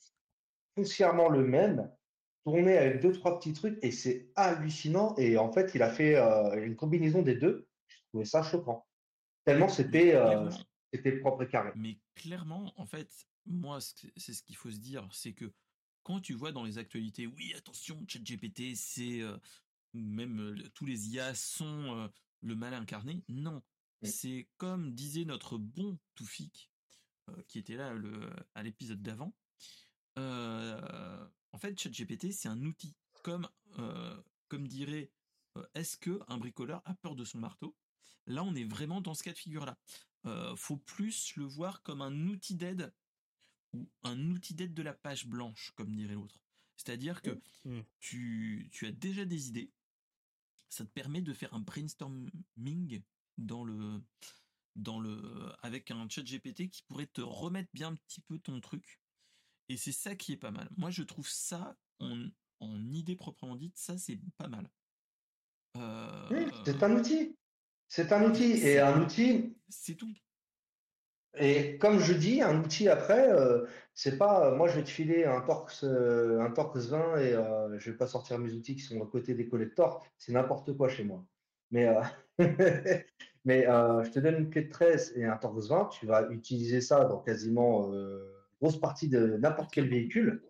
foncièrement 0.75 1.29
le 1.29 1.45
même, 1.45 1.89
tourné 2.43 2.77
avec 2.77 3.01
deux, 3.01 3.11
trois 3.11 3.39
petits 3.39 3.53
trucs, 3.53 3.77
et 3.81 3.91
c'est 3.91 4.29
hallucinant. 4.35 5.15
Et 5.17 5.37
en 5.37 5.51
fait, 5.51 5.71
il 5.75 5.81
a 5.81 5.89
fait 5.89 6.15
euh, 6.15 6.65
une 6.65 6.75
combinaison 6.75 7.21
des 7.21 7.35
deux. 7.35 7.67
Je 7.87 7.97
trouvais 8.09 8.25
ça 8.25 8.43
choquant. 8.43 8.85
Tellement 9.45 9.69
c'était 9.69 10.15
euh, 10.15 10.49
propre 11.21 11.43
et 11.43 11.47
carré. 11.47 11.71
Mais 11.75 11.97
clairement, 12.15 12.73
en 12.77 12.85
fait, 12.85 13.09
moi, 13.45 13.79
c'est 13.81 14.33
ce 14.33 14.43
qu'il 14.43 14.55
faut 14.55 14.69
se 14.69 14.79
dire, 14.79 15.07
c'est 15.11 15.33
que 15.33 15.51
quand 16.03 16.19
tu 16.19 16.33
vois 16.33 16.51
dans 16.51 16.63
les 16.63 16.77
actualités, 16.77 17.27
oui, 17.27 17.53
attention, 17.57 18.03
ChatGPT, 18.07 18.75
c'est 18.75 19.21
euh, 19.21 19.37
même 19.93 20.39
euh, 20.39 20.69
tous 20.73 20.85
les 20.85 21.09
IA 21.09 21.33
sont 21.35 21.95
euh, 21.97 22.07
le 22.41 22.55
mal 22.55 22.73
incarné. 22.73 23.23
Non, 23.27 23.61
Mm. 24.01 24.07
c'est 24.07 24.49
comme 24.55 24.93
disait 24.95 25.25
notre 25.25 25.57
bon 25.57 25.99
Toufik, 26.15 26.71
euh, 27.29 27.43
qui 27.49 27.59
était 27.59 27.75
là 27.75 27.93
le, 27.93 28.29
à 28.55 28.63
l'épisode 28.63 29.01
d'avant. 29.01 29.35
En 30.15 31.57
fait, 31.57 31.77
ChatGPT, 31.79 32.31
c'est 32.31 32.47
un 32.47 32.63
outil. 32.63 32.95
Comme, 33.23 33.47
comme 34.47 34.67
dirait, 34.67 35.11
est-ce 35.73 35.97
que 35.97 36.19
un 36.27 36.37
bricoleur 36.37 36.81
a 36.85 36.93
peur 36.95 37.15
de 37.15 37.25
son 37.25 37.39
marteau? 37.39 37.75
Là, 38.27 38.43
on 38.43 38.55
est 38.55 38.63
vraiment 38.63 39.01
dans 39.01 39.13
ce 39.13 39.23
cas 39.23 39.33
de 39.33 39.37
figure-là. 39.37 39.77
Euh, 40.25 40.55
faut 40.55 40.77
plus 40.77 41.35
le 41.35 41.45
voir 41.45 41.81
comme 41.83 42.01
un 42.01 42.27
outil 42.27 42.55
d'aide 42.55 42.93
ou 43.73 43.89
un 44.03 44.31
outil 44.31 44.53
d'aide 44.53 44.73
de 44.73 44.81
la 44.81 44.93
page 44.93 45.25
blanche, 45.27 45.71
comme 45.75 45.93
dirait 45.95 46.13
l'autre. 46.13 46.39
C'est-à-dire 46.77 47.21
que 47.21 47.31
Mm. 47.65 47.81
tu, 47.99 48.69
tu 48.71 48.85
as 48.87 48.91
déjà 48.91 49.25
des 49.25 49.49
idées, 49.49 49.71
ça 50.69 50.85
te 50.85 50.89
permet 50.91 51.21
de 51.21 51.33
faire 51.33 51.53
un 51.53 51.59
brainstorming 51.59 53.01
dans 53.37 53.63
le, 53.63 54.01
dans 54.75 54.99
le, 54.99 55.51
avec 55.61 55.91
un 55.91 56.07
chat 56.09 56.23
GPT 56.23 56.69
qui 56.69 56.83
pourrait 56.87 57.07
te 57.07 57.21
remettre 57.21 57.69
bien 57.73 57.89
un 57.89 57.95
petit 57.95 58.21
peu 58.21 58.39
ton 58.39 58.59
truc. 58.59 59.01
Et 59.67 59.77
c'est 59.77 59.91
ça 59.91 60.15
qui 60.15 60.33
est 60.33 60.37
pas 60.37 60.51
mal. 60.51 60.69
Moi, 60.77 60.89
je 60.89 61.03
trouve 61.03 61.27
ça, 61.27 61.77
en, 61.99 62.27
en 62.59 62.91
idée 62.91 63.15
proprement 63.15 63.55
dite, 63.55 63.77
ça, 63.77 63.97
c'est 63.97 64.19
pas 64.37 64.47
mal. 64.47 64.69
Euh, 65.77 66.27
Oui, 66.31 66.51
c'est 66.65 66.81
un 66.83 66.95
outil. 66.97 67.35
C'est 67.87 68.11
un 68.11 68.29
outil. 68.29 68.51
Et 68.53 68.79
un 68.79 69.01
outil, 69.03 69.55
c'est 69.67 69.95
tout. 69.95 70.13
Et 71.37 71.77
comme 71.77 71.99
je 71.99 72.13
dis, 72.13 72.41
un 72.41 72.59
outil 72.59 72.89
après, 72.89 73.31
euh, 73.31 73.65
c'est 73.93 74.17
pas, 74.17 74.47
euh, 74.47 74.55
moi 74.55 74.67
je 74.67 74.75
vais 74.77 74.83
te 74.83 74.89
filer 74.89 75.25
un 75.25 75.41
Torx, 75.41 75.83
euh, 75.83 76.39
un 76.39 76.51
Torx 76.51 76.87
20 76.89 77.17
et 77.17 77.31
je 77.77 77.91
vais 77.91 77.97
pas 77.97 78.07
sortir 78.07 78.39
mes 78.39 78.53
outils 78.53 78.75
qui 78.75 78.81
sont 78.81 79.01
à 79.01 79.05
côté 79.05 79.35
des 79.35 79.47
collectors. 79.47 80.05
C'est 80.17 80.31
n'importe 80.31 80.75
quoi 80.75 80.89
chez 80.89 81.03
moi. 81.03 81.25
Mais, 81.71 81.87
mais 83.45 83.63
je 83.63 84.09
te 84.11 84.19
donne 84.19 84.37
une 84.37 84.49
clé 84.49 84.63
de 84.63 84.69
13 84.71 85.13
et 85.15 85.25
un 85.25 85.37
Torx 85.37 85.67
20, 85.69 85.89
tu 85.89 86.05
vas 86.07 86.29
utiliser 86.31 86.81
ça 86.81 87.05
dans 87.05 87.19
quasiment 87.19 87.91
grosse 88.61 88.79
partie 88.79 89.07
de 89.09 89.37
n'importe 89.37 89.71
quel 89.73 89.89
véhicule. 89.89 90.43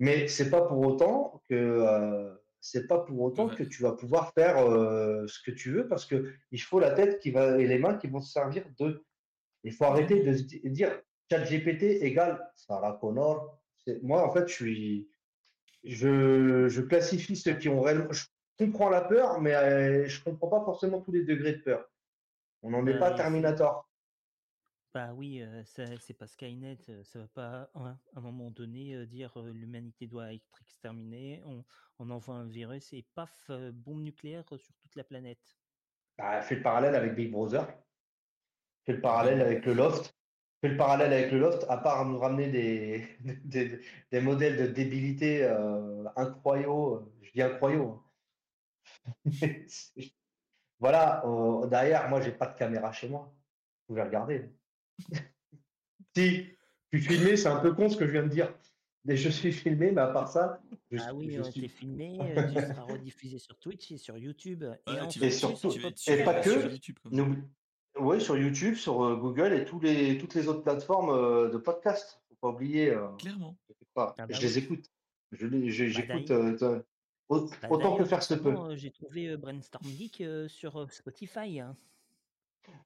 Mais 0.00 0.28
c'est 0.28 0.50
pas 0.50 0.62
pour 0.62 0.80
autant 0.80 1.42
que 1.48 2.36
c'est 2.60 2.86
pas 2.86 2.98
pour 3.00 3.20
autant 3.20 3.48
Ouais. 3.48 3.54
que 3.54 3.62
tu 3.62 3.82
vas 3.82 3.92
pouvoir 3.92 4.32
faire 4.34 4.58
euh, 4.58 5.26
ce 5.26 5.40
que 5.42 5.50
tu 5.50 5.70
veux 5.70 5.88
parce 5.88 6.06
que 6.06 6.32
il 6.50 6.60
faut 6.60 6.80
la 6.80 6.90
tête 6.90 7.20
qui 7.20 7.30
va 7.30 7.58
et 7.58 7.66
les 7.66 7.78
mains 7.78 7.96
qui 7.96 8.08
vont 8.08 8.20
se 8.20 8.32
servir 8.32 8.64
de. 8.78 9.04
Il 9.64 9.72
faut 9.72 9.84
arrêter 9.84 10.22
de 10.22 10.32
se 10.32 10.42
di- 10.42 10.60
dire 10.70 11.02
ChatGPT 11.30 12.02
égale 12.02 12.50
Sarah 12.56 12.98
Connor. 13.00 13.58
Moi, 14.02 14.22
en 14.26 14.30
fait, 14.32 14.48
je 14.48 14.54
suis, 14.54 15.08
je, 15.84 16.68
je 16.68 16.82
classifie 16.82 17.36
ceux 17.36 17.54
qui 17.58 17.68
ont 17.68 17.80
réellement. 17.80 18.12
Je 18.12 18.26
comprends 18.58 18.90
la 18.90 19.02
peur, 19.02 19.40
mais 19.40 19.54
euh, 19.54 20.06
je 20.06 20.22
comprends 20.22 20.48
pas 20.48 20.64
forcément 20.64 21.00
tous 21.00 21.12
les 21.12 21.24
degrés 21.24 21.54
de 21.54 21.62
peur. 21.62 21.86
On 22.62 22.70
n'en 22.70 22.86
est 22.86 22.94
Bah, 22.94 22.98
pas 22.98 23.12
Terminator. 23.12 23.88
Bah 24.94 25.12
oui, 25.14 25.42
euh, 25.42 25.62
c'est 25.64 26.14
pas 26.14 26.26
Skynet, 26.26 26.78
euh, 26.88 27.04
ça 27.04 27.18
va 27.20 27.28
pas 27.28 27.70
à 27.74 27.78
un, 27.78 27.90
à 27.90 27.98
un 28.16 28.20
moment 28.20 28.50
donné 28.50 28.94
euh, 28.94 29.06
dire 29.06 29.36
euh, 29.38 29.52
l'humanité 29.52 30.06
doit 30.06 30.32
être 30.32 30.60
exterminée, 30.62 31.42
on, 31.44 31.64
on 31.98 32.10
envoie 32.10 32.36
un 32.36 32.48
virus 32.48 32.92
et 32.94 33.06
paf, 33.14 33.50
bombe 33.72 34.00
nucléaire 34.02 34.44
sur 34.56 34.74
toute 34.74 34.96
la 34.96 35.04
planète. 35.04 35.58
Bah, 36.16 36.40
fais 36.42 36.56
le 36.56 36.62
parallèle 36.62 36.94
avec 36.94 37.14
Big 37.14 37.30
Brother. 37.30 37.66
Fais 38.88 38.94
le 38.94 39.00
parallèle 39.02 39.42
avec 39.42 39.66
le 39.66 39.74
Loft. 39.74 40.16
fais 40.62 40.68
le 40.70 40.78
parallèle 40.78 41.12
avec 41.12 41.30
le 41.30 41.40
loft, 41.40 41.66
à 41.68 41.76
part 41.76 42.06
nous 42.06 42.18
ramener 42.18 42.48
des, 42.48 43.06
des, 43.44 43.80
des 44.10 44.20
modèles 44.22 44.56
de 44.56 44.66
débilité 44.66 45.44
euh, 45.44 46.04
incroyaux, 46.16 47.12
je 47.20 47.30
dis 47.32 47.42
incroyaux. 47.42 48.02
hein. 49.26 49.26
voilà, 50.80 51.22
euh, 51.26 51.66
derrière, 51.66 52.08
moi, 52.08 52.22
j'ai 52.22 52.32
pas 52.32 52.46
de 52.46 52.56
caméra 52.56 52.90
chez 52.92 53.10
moi. 53.10 53.30
Vous 53.88 53.94
pouvez 53.94 54.02
regarder. 54.02 54.48
si, 56.16 56.46
je 56.92 56.98
suis 56.98 57.06
filmé, 57.08 57.36
c'est 57.36 57.48
un 57.48 57.60
peu 57.60 57.74
con 57.74 57.90
ce 57.90 57.98
que 57.98 58.06
je 58.06 58.12
viens 58.12 58.22
de 58.22 58.28
dire. 58.28 58.54
Mais 59.04 59.16
je 59.16 59.28
suis 59.28 59.52
filmé, 59.52 59.92
mais 59.92 60.00
à 60.00 60.08
part 60.08 60.28
ça, 60.28 60.60
je, 60.90 60.98
Ah 61.00 61.14
oui, 61.14 61.30
je 61.30 61.40
euh, 61.40 61.44
suis. 61.44 61.68
filmé, 61.68 62.18
euh, 62.20 62.48
tu 62.48 62.54
seras 62.54 62.82
rediffusé 62.82 63.38
sur 63.38 63.58
Twitch 63.58 63.92
et 63.92 63.98
sur 63.98 64.16
YouTube. 64.16 64.64
Et 64.86 64.92
Ouais, 64.92 65.00
en 65.00 65.08
tu 65.08 65.20
vas, 65.20 65.28
tu 65.28 65.36
sur, 65.36 66.14
et 66.14 66.24
pas 66.24 66.40
que, 66.40 66.68
Oui, 68.00 68.20
sur 68.20 68.36
YouTube, 68.36 68.74
sur 68.74 69.04
euh, 69.04 69.16
Google 69.16 69.52
et 69.52 69.64
tous 69.64 69.80
les, 69.80 70.18
toutes 70.18 70.34
les 70.34 70.48
autres 70.48 70.62
plateformes 70.62 71.10
euh, 71.10 71.48
de 71.50 71.58
podcast. 71.58 72.20
Faut 72.28 72.36
pas 72.40 72.48
oublier. 72.54 72.90
euh, 72.90 73.08
Clairement. 73.18 73.56
pas, 73.94 74.14
Ah 74.18 74.26
bah 74.26 74.34
je 74.34 74.38
oui. 74.40 74.42
les 74.44 74.58
écoute. 74.58 74.84
Je 75.32 75.46
les, 75.46 75.70
je- 75.70 75.84
Bah, 75.84 75.90
j'écoute 75.90 76.30
euh, 76.30 76.82
bah, 77.28 77.44
autant 77.70 77.96
que 77.96 78.04
faire 78.04 78.22
se 78.22 78.34
peut. 78.34 78.54
j'ai 78.76 78.90
trouvé 78.90 79.28
euh, 79.28 79.36
Brainstorm 79.36 79.84
Geek 79.86 80.20
euh, 80.20 80.48
sur 80.48 80.80
euh, 80.80 80.86
Spotify. 80.90 81.60
hein. 81.60 81.76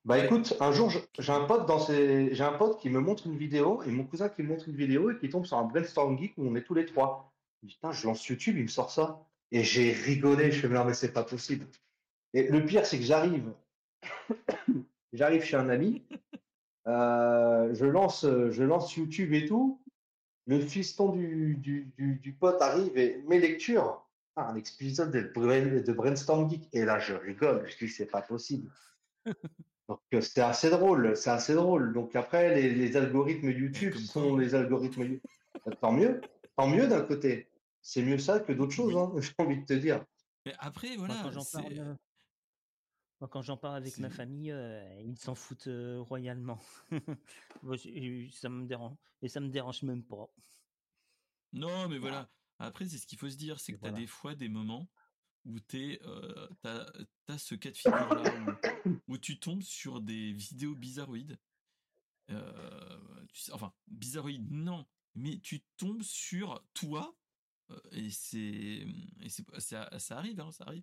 Bah 0.04 0.14
Ouais. 0.16 0.24
écoute, 0.26 0.54
un 0.60 0.72
jour, 0.72 0.90
je- 0.90 0.98
j'ai 1.18 1.32
un 1.32 1.44
pote 1.44 1.66
dans 1.66 1.78
ces... 1.78 2.34
j'ai 2.34 2.44
un 2.44 2.52
pote 2.52 2.78
qui 2.80 2.88
me 2.90 3.00
montre 3.00 3.26
une 3.26 3.36
vidéo 3.36 3.82
et 3.82 3.90
mon 3.90 4.04
cousin 4.04 4.28
qui 4.28 4.42
me 4.42 4.48
montre 4.48 4.68
une 4.68 4.76
vidéo 4.76 5.10
et 5.10 5.18
qui 5.18 5.28
tombe 5.28 5.44
sur 5.44 5.58
un 5.58 5.64
brainstorm 5.64 6.16
geek 6.18 6.34
où 6.38 6.46
on 6.46 6.54
est 6.54 6.62
tous 6.62 6.74
les 6.74 6.86
trois. 6.86 7.32
Je 7.62 7.68
putain, 7.68 7.92
je 7.92 8.06
lance 8.06 8.26
YouTube, 8.26 8.56
il 8.58 8.62
me 8.64 8.68
sort 8.68 8.90
ça. 8.90 9.24
Et 9.50 9.62
j'ai 9.64 9.92
rigolé, 9.92 10.50
je 10.50 10.60
fais, 10.60 10.68
non, 10.68 10.84
mais 10.84 10.94
c'est 10.94 11.12
pas 11.12 11.24
possible. 11.24 11.66
Et 12.32 12.48
le 12.48 12.64
pire, 12.64 12.86
c'est 12.86 12.98
que 12.98 13.04
j'arrive, 13.04 13.52
j'arrive 15.12 15.42
chez 15.42 15.56
un 15.56 15.68
ami, 15.68 16.06
euh, 16.86 17.74
je 17.74 17.86
lance, 17.86 18.24
je 18.24 18.62
lance 18.62 18.94
YouTube 18.96 19.32
et 19.32 19.46
tout. 19.46 19.82
Le 20.46 20.58
fiston 20.58 21.10
du, 21.10 21.56
du, 21.56 21.92
du, 21.96 22.16
du 22.16 22.32
pote 22.32 22.60
arrive 22.60 22.98
et 22.98 23.22
mes 23.28 23.38
lectures. 23.38 24.08
Ah, 24.34 24.48
un 24.48 24.56
épisode 24.56 25.12
de, 25.12 25.20
Brain- 25.20 25.82
de 25.82 25.92
Brainstorm 25.92 26.50
Geek. 26.50 26.68
Et 26.72 26.84
là, 26.84 26.98
je 26.98 27.14
rigole, 27.14 27.68
je 27.68 27.84
dis, 27.84 27.88
c'est 27.92 28.06
pas 28.06 28.22
possible. 28.22 28.70
Donc 29.88 30.00
euh, 30.14 30.20
c'est 30.20 30.40
assez 30.40 30.70
drôle, 30.70 31.16
c'est 31.16 31.30
assez 31.30 31.54
drôle. 31.54 31.92
Donc 31.92 32.16
après, 32.16 32.54
les, 32.54 32.70
les 32.74 32.96
algorithmes 32.96 33.50
YouTube 33.50 33.94
sont 33.94 34.36
les 34.36 34.54
algorithmes 34.54 35.02
YouTube. 35.02 35.20
Tant 35.80 35.92
mieux, 35.92 36.20
tant 36.56 36.68
mieux 36.68 36.88
d'un 36.88 37.02
côté. 37.02 37.48
C'est 37.82 38.02
mieux 38.02 38.18
ça 38.18 38.40
que 38.40 38.52
d'autres 38.52 38.72
choses, 38.72 38.96
hein, 38.96 39.12
j'ai 39.20 39.32
envie 39.38 39.60
de 39.60 39.66
te 39.66 39.74
dire. 39.74 40.04
Mais 40.46 40.54
après, 40.58 40.96
voilà, 40.96 41.14
quand 41.22 41.30
j'en 41.30 41.44
parle, 41.44 41.78
euh, 41.78 41.94
moi, 43.22 43.28
quand 43.28 43.42
j'en 43.42 43.56
parle 43.56 43.76
avec 43.76 43.98
ma 43.98 44.10
famille, 44.10 44.50
euh, 44.50 45.00
ils 45.04 45.16
s'en 45.16 45.36
foutent 45.36 45.68
euh, 45.68 46.00
royalement. 46.00 46.58
Ça 48.32 48.48
me 48.48 48.64
dérange 48.66 48.96
et 49.22 49.28
ça 49.28 49.38
me 49.38 49.48
dérange 49.48 49.84
même 49.84 50.02
pas. 50.02 50.28
Non, 51.52 51.88
mais 51.88 51.98
voilà. 51.98 52.28
Après, 52.58 52.84
c'est 52.84 52.98
ce 52.98 53.06
qu'il 53.06 53.20
faut 53.20 53.30
se 53.30 53.36
dire, 53.36 53.60
c'est 53.60 53.74
que 53.74 53.78
tu 53.78 53.86
as 53.86 53.92
des 53.92 54.08
fois 54.08 54.34
des 54.34 54.48
moments 54.48 54.90
où 55.44 55.60
tu 55.60 56.00
euh, 56.02 56.48
as, 56.64 57.38
ce 57.38 57.54
cas 57.54 57.70
de 57.70 57.76
figure-là 57.76 58.58
où, 58.86 58.90
où 59.06 59.18
tu 59.18 59.38
tombes 59.38 59.62
sur 59.62 60.00
des 60.00 60.32
vidéos 60.32 60.74
bizarroïdes. 60.74 61.38
Euh, 62.30 63.24
tu 63.28 63.40
sais- 63.40 63.52
enfin, 63.52 63.72
bizarroïdes, 63.86 64.50
non. 64.50 64.84
Mais 65.14 65.38
tu 65.38 65.60
tombes 65.76 66.02
sur 66.02 66.60
toi 66.74 67.16
et 67.92 68.10
c'est. 68.10 68.84
Et 69.20 69.28
c'est 69.28 69.44
ça, 69.60 69.96
ça 70.00 70.18
arrive, 70.18 70.40
hein, 70.40 70.50
ça 70.50 70.64
arrive. 70.64 70.82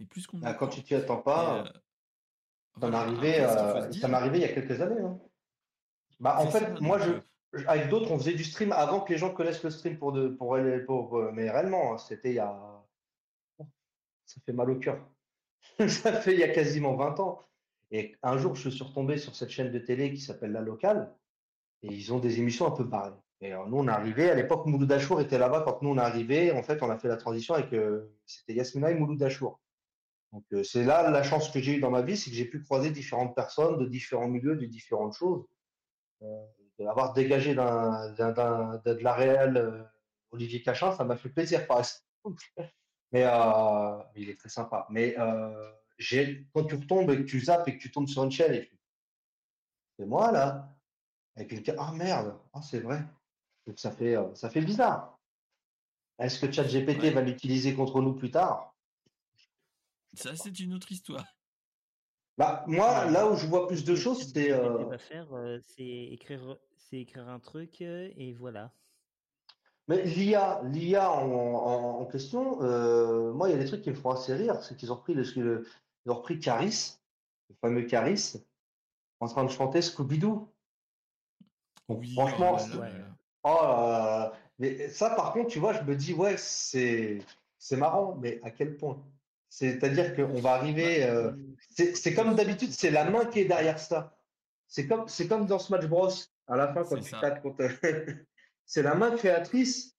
Et 0.00 0.04
plus 0.04 0.26
qu'on 0.26 0.38
Ah, 0.42 0.52
ne 0.52 0.58
quand 0.58 0.68
tu 0.68 0.82
t'y 0.82 0.94
attends 0.94 1.18
pas, 1.22 1.60
euh, 1.60 1.64
ça 1.64 1.72
voilà. 2.76 2.90
m'est 2.90 3.02
arrivé, 3.04 3.40
euh, 3.40 3.90
ça 3.92 4.16
arrivé 4.16 4.38
il 4.38 4.42
y 4.42 4.44
a 4.44 4.52
quelques 4.52 4.80
années. 4.80 5.00
hein. 5.00 5.18
Bah, 6.20 6.36
en 6.40 6.46
fait, 6.50 6.60
ça. 6.60 6.74
moi, 6.80 6.98
Donc, 6.98 7.06
je, 7.06 7.12
euh, 7.12 7.20
je- 7.54 7.66
avec 7.66 7.88
d'autres, 7.88 8.10
on 8.10 8.18
faisait 8.18 8.34
du 8.34 8.44
stream 8.44 8.72
avant 8.72 9.00
que 9.00 9.12
les 9.12 9.18
gens 9.18 9.32
connaissent 9.32 9.62
le 9.62 9.70
stream 9.70 9.98
pour 9.98 10.12
de, 10.12 10.28
pour, 10.28 11.16
euh, 11.18 11.30
mais 11.32 11.50
réellement, 11.50 11.94
hein, 11.94 11.98
c'était 11.98 12.30
il 12.30 12.34
y 12.36 12.38
a, 12.40 12.84
ça 14.24 14.40
fait 14.44 14.52
mal 14.52 14.70
au 14.70 14.76
cœur. 14.78 14.98
Ça 15.88 16.12
fait 16.20 16.34
il 16.34 16.38
y 16.40 16.44
a 16.44 16.48
quasiment 16.48 16.94
20 16.94 17.18
ans. 17.20 17.42
Et 17.90 18.14
un 18.22 18.36
jour, 18.38 18.54
je 18.54 18.68
suis 18.68 18.84
retombé 18.84 19.16
sur 19.18 19.34
cette 19.34 19.50
chaîne 19.50 19.72
de 19.72 19.78
télé 19.78 20.12
qui 20.12 20.20
s'appelle 20.20 20.52
La 20.52 20.60
Locale, 20.60 21.12
et 21.82 21.88
ils 21.88 22.12
ont 22.12 22.18
des 22.20 22.38
émissions 22.38 22.66
un 22.66 22.70
peu 22.70 22.84
barrées. 22.84 23.14
Et 23.40 23.52
euh, 23.54 23.64
nous, 23.66 23.78
on 23.78 23.88
est 23.88 23.90
arrivé, 23.92 24.30
à 24.30 24.34
l'époque, 24.34 24.66
Mouloud 24.66 24.90
Achour 24.92 25.20
était 25.20 25.38
là-bas. 25.38 25.62
Quand 25.64 25.82
nous, 25.82 25.90
on 25.90 25.96
est 25.96 26.00
arrivé, 26.02 26.52
en 26.52 26.62
fait, 26.62 26.82
on 26.82 26.90
a 26.90 26.98
fait 26.98 27.08
la 27.08 27.16
transition 27.16 27.54
avec, 27.54 27.72
euh, 27.72 28.12
c'était 28.26 28.54
Yasmina 28.54 28.90
et 28.90 28.94
Mouloud 28.94 29.22
Achour. 29.22 29.60
Donc, 30.32 30.44
euh, 30.52 30.62
c'est 30.62 30.84
là 30.84 31.10
la 31.10 31.22
chance 31.22 31.50
que 31.50 31.60
j'ai 31.60 31.76
eue 31.76 31.80
dans 31.80 31.90
ma 31.90 32.02
vie, 32.02 32.16
c'est 32.16 32.30
que 32.30 32.36
j'ai 32.36 32.44
pu 32.44 32.62
croiser 32.62 32.90
différentes 32.90 33.34
personnes 33.34 33.78
de 33.78 33.86
différents 33.86 34.28
milieux, 34.28 34.56
de 34.56 34.66
différentes 34.66 35.14
choses. 35.14 35.46
Euh, 36.22 36.46
dégagé 37.14 37.54
d'un, 37.54 38.12
d'un- 38.14 38.32
d'un- 38.32 38.82
de, 38.84 38.92
la 39.02 39.14
réelle 39.14 39.56
euh, 39.56 39.82
Olivier 40.30 40.62
Cachin, 40.62 40.92
ça 40.92 41.04
m'a 41.04 41.16
fait 41.16 41.30
plaisir, 41.30 41.66
par 41.66 41.78
exemple. 41.78 42.42
Mais 43.12 43.24
euh, 43.24 44.02
il 44.16 44.28
est 44.28 44.38
très 44.38 44.50
sympa. 44.50 44.86
Mais 44.90 45.16
j'ai, 45.98 46.46
quand 46.54 46.64
tu 46.64 46.74
retombes 46.76 47.10
et 47.10 47.16
que 47.16 47.22
tu 47.22 47.40
zappes 47.40 47.66
et 47.68 47.76
que 47.76 47.82
tu 47.82 47.90
tombes 47.90 48.06
sur 48.08 48.22
une 48.22 48.30
chaîne 48.30 48.52
et 48.54 48.66
tu- 48.66 48.78
c'est 49.98 50.06
moi 50.06 50.30
là, 50.30 50.76
une 51.36 51.64
ca- 51.64 51.74
ah 51.78 51.92
merde, 51.92 52.38
ah 52.52 52.62
c'est 52.62 52.80
vrai. 52.80 53.02
Donc 53.66 53.78
ça 53.78 53.90
fait, 53.90 54.16
ça 54.34 54.50
fait 54.50 54.60
bizarre. 54.60 55.18
Est-ce 56.18 56.38
que 56.44 56.50
ChatGPT 56.52 57.02
Ouais. 57.02 57.10
va 57.10 57.22
l'utiliser 57.22 57.74
contre 57.74 58.00
nous 58.00 58.14
plus 58.14 58.30
tard? 58.30 58.77
Ça, 60.14 60.36
c'est 60.36 60.58
une 60.60 60.74
autre 60.74 60.90
histoire. 60.92 61.24
Bah, 62.36 62.64
moi, 62.68 63.06
là 63.10 63.28
où 63.28 63.36
je 63.36 63.46
vois 63.46 63.66
plus 63.66 63.84
de 63.84 63.96
choses, 63.96 64.32
c'est. 64.32 64.52
Euh, 64.52 64.84
euh, 65.32 65.58
c'est 65.60 65.84
écrire, 65.84 66.56
c'est 66.76 66.98
écrire 67.00 67.28
un 67.28 67.40
truc 67.40 67.82
euh, 67.82 68.10
et 68.16 68.32
voilà. 68.32 68.72
Mais 69.88 70.04
l'IA, 70.04 70.62
l'IA 70.64 71.10
en, 71.10 71.30
en- 71.30 72.00
en 72.00 72.06
question, 72.06 72.62
euh, 72.62 73.32
moi, 73.32 73.48
il 73.48 73.52
y 73.52 73.54
a 73.54 73.58
des 73.58 73.64
trucs 73.66 73.82
qui 73.82 73.90
me 73.90 73.94
font 73.94 74.10
assez 74.10 74.34
rire. 74.34 74.62
C'est 74.62 74.76
qu'ils 74.76 74.92
ont 74.92 74.96
repris 74.96 75.14
le, 75.14 75.22
le- 75.36 75.66
ils 76.04 76.12
ont 76.12 76.16
repris 76.16 76.38
Caris, 76.38 76.98
le 77.48 77.56
fameux 77.60 77.82
Caris, 77.82 78.34
en 79.20 79.26
train 79.26 79.44
de 79.44 79.50
chanter 79.50 79.80
Scooby-Doo. 79.80 80.48
Oui, 81.88 82.12
franchement, 82.12 82.56
oh 82.60 82.78
Ouais. 82.78 82.92
oh 83.44 84.26
mais 84.58 84.88
ça, 84.88 85.10
par 85.10 85.32
contre, 85.32 85.48
tu 85.48 85.58
vois, 85.58 85.72
je 85.72 85.82
me 85.82 85.96
dis, 85.96 86.12
ouais, 86.12 86.36
c'est, 86.36 87.18
c'est 87.58 87.76
marrant, 87.76 88.16
mais 88.16 88.40
à 88.42 88.50
quel 88.50 88.76
point? 88.76 89.02
C'est-à-dire 89.48 90.14
qu'on 90.14 90.40
va 90.40 90.52
arriver. 90.52 91.04
euh, 91.04 91.32
c'est 91.70 92.14
comme 92.14 92.34
d'habitude, 92.34 92.70
c'est 92.72 92.90
la 92.90 93.08
main 93.10 93.24
qui 93.26 93.40
est 93.40 93.44
derrière 93.46 93.78
ça. 93.78 94.18
C'est 94.66 94.86
comme, 94.86 95.06
comme 95.28 95.46
dans 95.46 95.58
Smash 95.58 95.86
Bros. 95.86 96.10
À 96.46 96.56
la 96.56 96.72
fin, 96.72 96.82
quand 96.84 97.02
C'est 97.02 97.14
tu 97.14 97.20
tapes 97.20 97.42
contre. 97.42 97.64
c'est 98.66 98.82
la 98.82 98.94
main 98.94 99.10
créatrice 99.16 99.96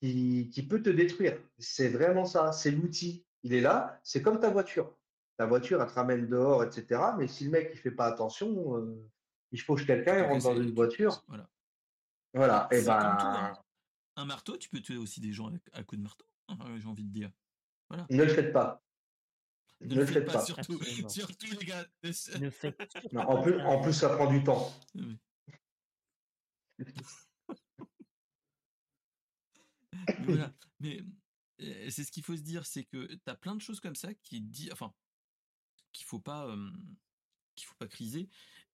qui, 0.00 0.50
qui 0.52 0.62
peut 0.66 0.82
te 0.82 0.90
détruire. 0.90 1.38
C'est 1.58 1.88
vraiment 1.88 2.24
ça. 2.26 2.52
C'est 2.52 2.70
l'outil. 2.70 3.24
Il 3.42 3.54
est 3.54 3.60
là. 3.60 3.98
C'est 4.02 4.22
comme 4.22 4.38
ta 4.40 4.50
voiture. 4.50 4.96
Ta 5.38 5.46
voiture, 5.46 5.80
elle 5.82 5.88
te 5.88 5.94
ramène 5.94 6.28
dehors, 6.28 6.62
etc. 6.64 7.00
Mais 7.18 7.26
si 7.28 7.44
le 7.44 7.50
mec 7.50 7.70
il 7.72 7.78
fait 7.78 7.90
pas 7.90 8.06
attention, 8.06 8.76
euh, 8.76 9.08
il 9.50 9.60
fauche 9.60 9.86
quelqu'un, 9.86 10.16
il 10.18 10.22
peux 10.24 10.28
rentre 10.32 10.44
dans 10.44 10.56
une 10.60 10.68
tu- 10.68 10.74
voiture. 10.74 11.24
Voilà. 11.28 11.48
Voilà. 12.34 12.68
Et 12.70 12.80
tout, 12.80 12.86
ben, 12.86 13.16
hein. 13.18 13.52
Un 14.16 14.24
marteau, 14.26 14.56
tu 14.58 14.68
peux 14.68 14.80
tuer 14.80 14.98
aussi 14.98 15.20
des 15.20 15.32
gens 15.32 15.48
avec, 15.48 15.62
à 15.72 15.82
coup 15.82 15.96
de 15.96 16.02
marteau, 16.02 16.26
hein, 16.48 16.56
j'ai 16.78 16.86
envie 16.86 17.04
de 17.04 17.12
dire. 17.12 17.30
Ne 18.10 18.22
le 18.24 18.28
faites 18.28 18.52
pas. 18.52 18.82
Ne, 19.80 19.96
le 19.96 20.06
faites 20.06 20.26
pas, 20.26 20.44
surtout, 20.44 20.78
les 20.80 21.66
gars. 21.66 21.86
Ne 22.40 22.50
faites 22.50 22.90
surtout 22.90 23.08
Non, 23.12 23.22
en 23.22 23.42
plus, 23.42 23.58
ça. 23.58 23.66
en 23.66 23.82
plus, 23.82 23.92
ça 23.92 24.16
prend 24.16 24.30
du 24.30 24.42
temps. 24.44 24.72
Oui. 24.94 25.18
Mais 30.18 30.24
voilà. 30.24 30.54
Mais 30.80 31.02
euh, 31.60 31.90
c'est 31.90 32.04
ce 32.04 32.12
qu'il 32.12 32.22
faut 32.22 32.36
se 32.36 32.42
dire, 32.42 32.66
c'est 32.66 32.84
que 32.84 33.06
tu 33.06 33.20
as 33.26 33.34
plein 33.34 33.54
de 33.54 33.60
choses 33.60 33.80
comme 33.80 33.94
ça 33.94 34.12
qui 34.14 34.40
dit, 34.40 34.70
enfin, 34.72 34.92
qu'il 35.92 36.06
faut 36.06 36.20
pas, 36.20 36.46
euh, 36.46 36.70
qu'il 37.54 37.66
faut 37.66 37.74
pas 37.76 37.88
criser. 37.88 38.28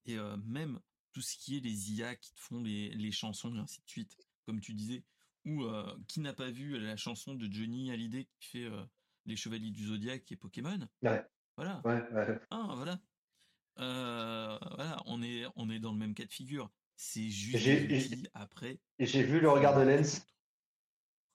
Et 0.05 0.16
euh, 0.19 0.36
même 0.39 0.81
tout 1.12 1.23
ce 1.23 1.36
qui 1.36 1.57
est 1.57 1.61
les 1.61 1.93
IA 1.93 2.16
qui 2.16 2.32
te 2.32 2.40
font 2.40 2.62
les, 2.62 2.90
les 2.90 3.12
chansons 3.12 3.55
et 3.55 3.59
ainsi 3.59 3.81
de 3.81 3.90
suite, 3.90 4.16
comme 4.47 4.61
tu 4.61 4.74
disais, 4.74 5.05
ou 5.45 5.65
euh, 5.65 5.97
qui 6.07 6.20
n'a 6.20 6.32
pas 6.32 6.51
vu 6.51 6.78
la 6.78 6.97
chanson 6.97 7.35
de 7.35 7.51
Johnny 7.51 7.90
Hallyday 7.90 8.24
qui 8.24 8.49
fait 8.49 8.65
euh, 8.65 8.85
les 9.28 9.36
Chevaliers 9.36 9.70
du 9.70 9.86
Zodiaque 9.86 10.30
et 10.32 10.36
Pokémon. 10.36 10.78
Ouais. 11.02 11.24
Voilà. 11.56 11.80
Ouais, 11.84 12.02
ouais. 12.12 12.40
Ah, 12.50 12.72
voilà. 12.74 12.98
Euh, 13.78 14.59
voilà, 14.76 14.96
on 15.06 15.22
est, 15.22 15.44
on 15.55 15.70
est 15.70 15.78
dans 15.78 15.92
le 15.92 15.98
même 15.98 16.14
cas 16.14 16.24
de 16.24 16.32
figure. 16.32 16.70
C'est 16.96 17.28
juste 17.28 17.59
J'ai- 17.59 18.22
après. 18.34 18.80
Et 18.98 19.06
j'ai 19.06 19.22
vu 19.22 19.40
le 19.40 19.48
regard 19.48 19.78
de 19.78 19.84
Lens. 19.88 20.26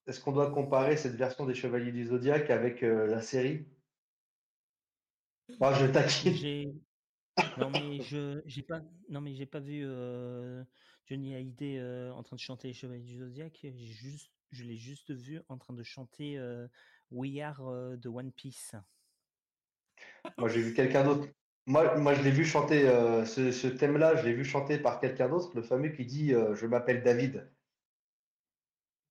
Est-ce 0.08 0.20
qu'on 0.20 0.34
doit 0.34 0.52
comparer 0.52 0.98
cette 0.98 1.16
version 1.16 1.46
des 1.46 1.56
Chevaliers 1.56 1.94
du 1.94 2.06
Zodiaque 2.06 2.50
avec 2.50 2.84
euh, 2.84 3.08
la 3.08 3.22
série? 3.22 3.66
Moi, 5.60 5.74
je 5.74 5.86
taquine. 5.88 6.82
Non 7.58 7.70
mais 7.72 8.00
je 8.02 8.42
j'ai 8.46 8.62
pas 8.62 8.82
non 9.10 9.22
mais 9.22 9.34
j'ai 9.34 9.48
pas 9.48 9.60
vu 9.60 9.82
euh, 9.84 10.64
Johnny 11.08 11.34
Hallyday 11.34 11.80
euh, 11.80 12.14
en 12.14 12.22
train 12.22 12.36
de 12.36 12.42
chanter 12.42 12.68
les 12.68 12.74
Chevaliers 12.74 13.04
du 13.04 13.18
Zodiac. 13.18 13.58
J'ai 13.62 13.88
juste 13.88 14.32
je 14.52 14.64
l'ai 14.64 14.78
juste 14.78 15.12
vu 15.12 15.42
en 15.50 15.58
train 15.58 15.74
de 15.74 15.82
chanter 15.82 16.38
euh, 16.38 16.68
We 17.12 17.42
Are 17.42 17.62
euh, 17.68 17.96
de 17.98 18.10
One 18.10 18.32
Piece. 18.32 18.76
Moi, 20.38 20.50
j'ai 20.50 20.62
vu 20.62 20.74
quelqu'un 20.74 21.04
d'autre. 21.04 21.28
Moi, 21.66 21.98
moi, 21.98 22.14
je 22.14 22.22
l'ai 22.24 22.32
vu 22.32 22.44
chanter 22.44 22.88
euh, 22.90 23.26
ce, 23.26 23.52
ce 23.52 23.68
thème-là, 23.68 24.16
je 24.18 24.26
l'ai 24.26 24.34
vu 24.34 24.44
chanter 24.44 24.78
par 24.80 25.00
quelqu'un 25.00 25.30
d'autre, 25.30 25.52
le 25.56 25.62
fameux 25.62 25.90
qui 25.90 26.06
dit 26.06 26.34
euh, 26.34 26.56
Je 26.56 26.66
m'appelle 26.68 27.04
David. 27.04 27.50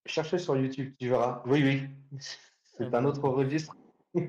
Cherchez 0.05 0.37
sur 0.37 0.57
YouTube, 0.57 0.93
tu 0.99 1.07
verras. 1.09 1.43
Oui, 1.47 1.63
oui, 1.63 2.19
c'est 2.61 2.93
Ah 2.93 2.97
un 2.97 3.03
bon. 3.03 3.09
autre 3.09 3.27
registre. 3.29 3.75
Je- 4.15 4.21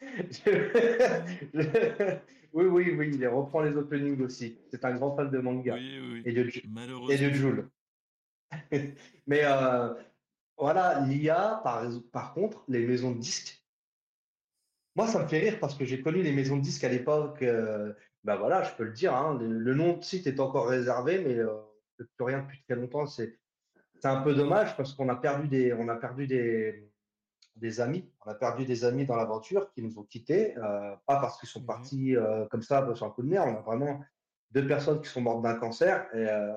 je- 1.54 2.18
Oui, 2.52 2.64
oui, 2.64 2.94
oui, 2.96 3.10
il 3.14 3.26
reprend 3.28 3.62
les 3.62 3.76
openings 3.76 4.20
aussi. 4.22 4.58
C'est 4.70 4.84
un 4.84 4.94
grand 4.94 5.14
fan 5.16 5.30
de 5.30 5.38
manga 5.38 5.74
Oui, 5.74 5.98
oui, 6.00 6.22
et 6.24 6.32
de, 6.32 6.50
et 7.12 7.18
de. 7.18 7.30
Joule. 7.34 7.68
Mais 9.26 9.40
euh, 9.44 9.94
voilà, 10.58 11.00
l'IA, 11.00 11.60
par, 11.64 11.84
par 12.12 12.34
contre, 12.34 12.64
les 12.68 12.86
maisons 12.86 13.12
de 13.12 13.18
disques, 13.18 13.64
moi, 14.96 15.06
ça 15.06 15.22
me 15.22 15.28
fait 15.28 15.38
rire 15.38 15.58
parce 15.60 15.74
que 15.76 15.84
j'ai 15.84 16.02
connu 16.02 16.22
les 16.22 16.32
maisons 16.32 16.56
de 16.56 16.62
disques 16.62 16.84
à 16.84 16.88
l'époque. 16.88 17.42
euh, 17.42 17.92
ben 18.24 18.36
voilà, 18.36 18.64
je 18.64 18.74
peux 18.74 18.84
le 18.84 18.92
dire, 18.92 19.14
hein, 19.14 19.38
le, 19.38 19.46
le 19.46 19.74
nom 19.74 19.96
de 19.96 20.02
site 20.02 20.26
est 20.26 20.40
encore 20.40 20.68
réservé, 20.68 21.22
mais 21.24 21.36
euh, 21.38 21.54
plus 22.16 22.24
rien 22.24 22.40
depuis 22.42 22.62
très 22.64 22.74
longtemps. 22.74 23.06
C'est 23.06 23.38
un 24.04 24.22
peu 24.22 24.34
dommage 24.34 24.76
parce 24.76 24.94
qu'on 24.94 25.08
a 25.08 25.16
perdu 25.16 25.48
des, 25.48 25.72
on 25.72 25.88
a 25.88 25.96
perdu 25.96 26.26
des, 26.26 26.90
des 27.56 27.80
amis. 27.80 28.12
On 28.24 28.30
a 28.30 28.34
perdu 28.34 28.64
des 28.64 28.84
amis 28.84 29.06
dans 29.06 29.16
l'aventure 29.16 29.70
qui 29.72 29.82
nous 29.82 29.98
ont 29.98 30.04
quittés, 30.04 30.56
euh, 30.58 30.94
pas 31.06 31.20
parce 31.20 31.38
qu'ils 31.38 31.48
sont 31.48 31.60
Mhm. 31.60 31.66
partis 31.66 32.16
euh, 32.16 32.46
comme 32.46 32.62
ça 32.62 32.94
sur 32.94 33.06
un 33.06 33.10
coup 33.10 33.22
de 33.22 33.28
nerf. 33.28 33.44
On 33.46 33.56
a 33.56 33.60
vraiment 33.62 34.00
deux 34.50 34.66
personnes 34.66 35.00
qui 35.00 35.08
sont 35.08 35.20
mortes 35.20 35.42
d'un 35.42 35.54
cancer 35.54 36.08
et 36.14 36.26
euh, 36.28 36.54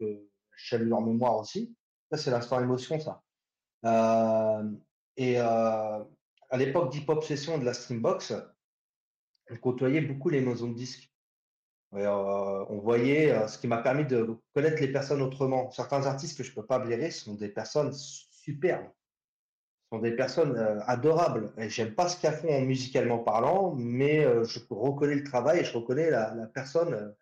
que 0.00 0.28
je 0.56 0.76
leur 0.76 1.00
mémoire 1.00 1.38
aussi. 1.38 1.76
Ça, 2.10 2.16
c'est 2.18 2.30
l'instant 2.30 2.60
émotion, 2.60 2.98
ça. 3.00 3.23
Et 3.84 5.38
à 5.38 6.56
l'époque 6.56 6.92
d'Hip 6.92 7.08
Hop 7.08 7.24
Session 7.24 7.58
de 7.58 7.64
la 7.64 7.74
Streambox, 7.74 8.34
on 9.50 9.56
côtoyait 9.56 10.00
beaucoup 10.00 10.30
les 10.30 10.40
maisons 10.40 10.68
de 10.68 10.74
disques. 10.74 11.10
On 11.92 12.78
voyait 12.82 13.46
ce 13.46 13.58
qui 13.58 13.68
m'a 13.68 13.78
permis 13.78 14.04
de 14.04 14.36
connaître 14.54 14.80
les 14.80 14.88
personnes 14.88 15.22
autrement. 15.22 15.70
Certains 15.70 16.06
artistes 16.06 16.36
que 16.36 16.44
je 16.44 16.52
peux 16.52 16.66
pas 16.66 16.78
blairer 16.78 17.10
sont 17.10 17.34
des 17.34 17.48
personnes 17.48 17.92
superbes, 17.92 18.88
sont 19.92 19.98
des 19.98 20.12
personnes 20.12 20.56
adorables. 20.86 21.52
Et 21.58 21.68
j'aime 21.68 21.94
pas 21.94 22.08
ce 22.08 22.20
qu'elles 22.20 22.34
font 22.34 22.60
musicalement 22.62 23.18
parlant, 23.18 23.74
mais 23.76 24.22
je 24.44 24.58
reconnais 24.70 25.16
le 25.16 25.24
travail 25.24 25.60
et 25.60 25.64
je 25.64 25.76
reconnais 25.76 26.10
la, 26.10 26.46
personne 26.52 27.14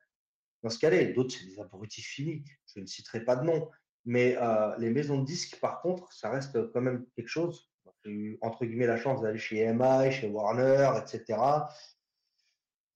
dans 0.62 0.70
ce 0.70 0.78
qu'elle 0.78 0.94
est. 0.94 1.12
D'autres, 1.12 1.34
c'est 1.38 1.46
des 1.46 1.60
abrutis 1.60 2.02
finis. 2.02 2.44
Je 2.74 2.80
ne 2.80 2.86
citerai 2.86 3.24
pas 3.24 3.36
de 3.36 3.44
nom. 3.44 3.68
Mais 4.04 4.36
euh, 4.40 4.76
les 4.78 4.90
maisons 4.90 5.18
de 5.18 5.24
disques, 5.24 5.60
par 5.60 5.80
contre, 5.80 6.12
ça 6.12 6.30
reste 6.30 6.72
quand 6.72 6.80
même 6.80 7.06
quelque 7.14 7.28
chose. 7.28 7.70
J'ai 8.04 8.10
eu, 8.10 8.38
entre 8.40 8.64
guillemets, 8.64 8.86
la 8.86 8.96
chance 8.96 9.20
d'aller 9.20 9.38
chez 9.38 9.60
EMI, 9.60 10.10
chez 10.10 10.28
Warner, 10.28 10.90
etc. 11.00 11.38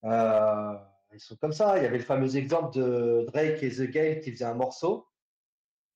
Euh, 0.05 0.75
ils 1.13 1.21
sont 1.21 1.37
comme 1.37 1.53
ça. 1.53 1.79
Il 1.79 1.85
y 1.85 1.87
avait 1.87 1.99
le 1.99 2.05
fameux 2.05 2.37
exemple 2.37 2.77
de 2.77 3.25
Drake 3.29 3.63
et 3.63 3.71
The 3.71 3.91
Game 3.91 4.21
qui 4.21 4.33
faisaient 4.33 4.45
un 4.45 4.55
morceau. 4.55 5.07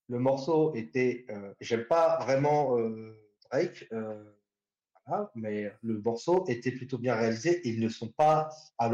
Le 0.08 0.18
morceau 0.20 0.74
était, 0.74 1.26
euh, 1.30 1.52
j'aime 1.60 1.86
pas 1.86 2.18
vraiment 2.20 2.76
Drake, 3.50 3.88
mais 5.34 5.72
le 5.82 6.00
morceau 6.00 6.44
était 6.46 6.70
plutôt 6.70 6.98
bien 6.98 7.16
réalisé. 7.16 7.60
Ils 7.64 7.80
ne 7.80 7.88
sont 7.88 8.08
pas 8.08 8.48
à 8.78 8.88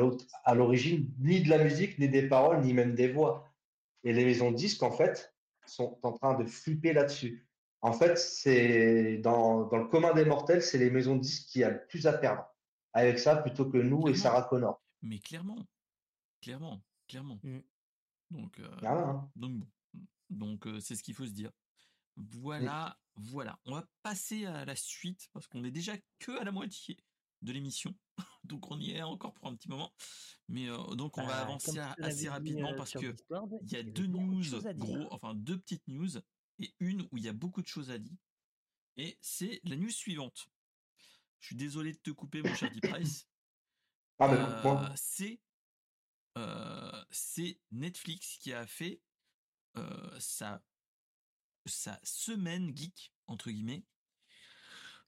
l'origine 0.54 1.10
ni 1.18 1.42
de 1.42 1.50
la 1.50 1.58
musique, 1.58 1.98
ni 1.98 2.08
des 2.08 2.26
paroles, 2.26 2.62
ni 2.62 2.72
même 2.72 2.94
des 2.94 3.08
voix. 3.08 3.50
Et 4.02 4.14
les 4.14 4.24
maisons 4.24 4.50
de 4.50 4.56
disques, 4.56 4.82
en 4.82 4.92
fait, 4.92 5.35
sont 5.66 5.98
en 6.02 6.12
train 6.12 6.38
de 6.38 6.44
flipper 6.44 6.92
là-dessus. 6.92 7.46
En 7.82 7.92
fait, 7.92 8.18
c'est 8.18 9.18
dans, 9.18 9.66
dans 9.66 9.78
le 9.78 9.86
commun 9.86 10.14
des 10.14 10.24
mortels, 10.24 10.62
c'est 10.62 10.78
les 10.78 10.90
maisons 10.90 11.16
de 11.16 11.20
disques 11.20 11.48
qui 11.48 11.62
a 11.62 11.70
le 11.70 11.86
plus 11.86 12.06
à 12.06 12.12
perdre 12.12 12.44
avec 12.96 13.18
ça 13.18 13.36
plutôt 13.36 13.66
que 13.68 13.76
nous 13.76 14.08
et. 14.08 14.14
Sarah 14.14 14.44
Connor. 14.44 14.82
Mais 15.02 15.18
clairement. 15.18 15.66
Clairement. 16.40 16.82
Clairement. 17.06 17.38
Mm. 17.42 17.58
Donc, 18.30 18.58
euh, 18.58 18.68
Voilà, 18.80 19.08
hein. 19.08 19.30
donc 19.36 19.58
bon. 19.58 19.68
Donc, 20.30 20.66
euh, 20.66 20.80
c'est 20.80 20.96
ce 20.96 21.02
qu'il 21.02 21.14
faut 21.14 21.26
se 21.26 21.32
dire. 21.32 21.52
Voilà, 22.16 22.98
voilà. 23.14 23.58
On 23.66 23.74
va 23.74 23.86
passer 24.02 24.46
à 24.46 24.64
la 24.64 24.74
suite 24.74 25.28
parce 25.32 25.46
qu'on 25.46 25.62
est 25.62 25.70
déjà 25.70 25.92
que 26.18 26.40
à 26.40 26.44
la 26.44 26.52
moitié 26.52 26.96
de 27.42 27.52
l'émission. 27.52 27.94
donc, 28.44 28.70
on 28.70 28.78
y 28.78 28.92
est 28.92 29.02
encore 29.02 29.32
pour 29.34 29.48
un 29.48 29.56
petit 29.56 29.68
moment. 29.68 29.92
Mais 30.48 30.68
euh, 30.68 30.94
donc, 30.94 31.18
on 31.18 31.22
va 31.22 31.28
Bah, 31.28 31.42
avancer 31.42 31.72
tu 31.72 31.76
l'avais 31.76 32.02
assez 32.04 32.28
rapidement 32.28 32.72
euh, 32.72 32.76
parce 32.76 32.92
que 32.92 33.12
Discord, 33.12 33.52
il 33.62 33.72
y 33.72 33.76
a 33.76 33.82
deux 33.82 34.06
news 34.06 34.44
gros, 34.74 35.08
enfin 35.10 35.34
deux 35.34 35.58
petites 35.58 35.86
news 35.88 36.18
et 36.58 36.74
une 36.80 37.02
où 37.12 37.18
il 37.18 37.24
y 37.24 37.28
a 37.28 37.32
beaucoup 37.32 37.62
de 37.62 37.66
choses 37.66 37.90
à 37.90 37.98
dire. 37.98 38.16
Et 38.96 39.18
c'est 39.20 39.60
la 39.64 39.76
news 39.76 39.90
suivante. 39.90 40.48
Je 41.40 41.46
suis 41.48 41.56
désolé 41.56 41.92
de 41.92 41.98
te 41.98 42.10
couper, 42.10 42.42
mon 42.42 42.54
cher 42.54 42.70
Deep 42.72 42.88
Price. 42.88 43.28
Ah, 44.18 44.28
Euh, 44.32 44.88
c'est 44.94 45.40
euh, 46.38 47.04
c'est 47.10 47.58
Netflix 47.70 48.38
qui 48.38 48.52
a 48.52 48.66
fait 48.66 49.00
euh, 49.76 50.20
sa 50.20 50.62
sa 51.66 51.98
semaine 52.02 52.74
geek 52.76 53.12
entre 53.26 53.50
guillemets. 53.50 53.84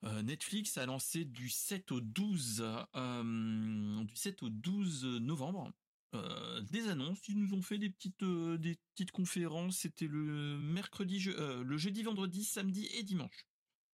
Euh, 0.04 0.22
Netflix 0.22 0.78
a 0.78 0.86
lancé 0.86 1.24
du 1.24 1.48
7 1.48 1.90
au 1.90 2.00
12 2.00 2.64
euh, 2.94 4.04
du 4.04 4.14
7 4.16 4.42
au 4.44 4.48
12 4.48 5.04
novembre 5.20 5.72
euh, 6.14 6.60
des 6.62 6.88
annonces. 6.88 7.26
Ils 7.28 7.36
nous 7.38 7.52
ont 7.54 7.62
fait 7.62 7.78
des 7.78 7.90
petites 7.90 8.22
des 8.24 8.76
petites 8.94 9.10
conférences. 9.10 9.78
C'était 9.78 10.06
le 10.06 10.58
mercredi, 10.60 11.18
je- 11.18 11.62
le 11.62 11.76
jeudi, 11.78 12.02
vendredi, 12.04 12.44
samedi 12.44 12.86
et 12.94 13.02
dimanche. 13.02 13.44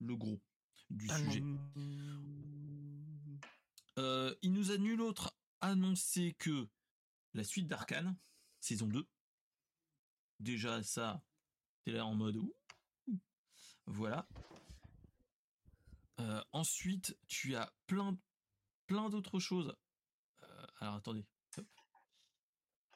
Le 0.01 0.14
gros 0.16 0.40
du 0.90 1.09
sujet. 1.09 1.43
Euh, 3.98 4.35
il 4.43 4.52
nous 4.52 4.70
a 4.72 4.76
nul 4.76 5.01
autre 5.01 5.35
annoncé 5.60 6.35
que 6.39 6.68
la 7.32 7.44
suite 7.44 7.66
d'Arkane, 7.68 8.16
saison 8.60 8.86
2. 8.89 9.06
Déjà, 10.40 10.82
ça, 10.82 11.24
t'es 11.85 11.93
là 11.93 12.05
en 12.05 12.14
mode 12.14 12.36
ouh. 12.36 12.55
Voilà. 13.86 14.28
Euh, 16.20 16.43
ensuite, 16.53 17.16
tu 17.28 17.55
as 17.57 17.73
plein, 17.86 18.16
plein 18.86 19.11
d'autres 19.11 19.39
choses. 19.39 19.74
Euh, 20.43 20.66
alors, 20.81 20.95
attendez. 20.97 21.24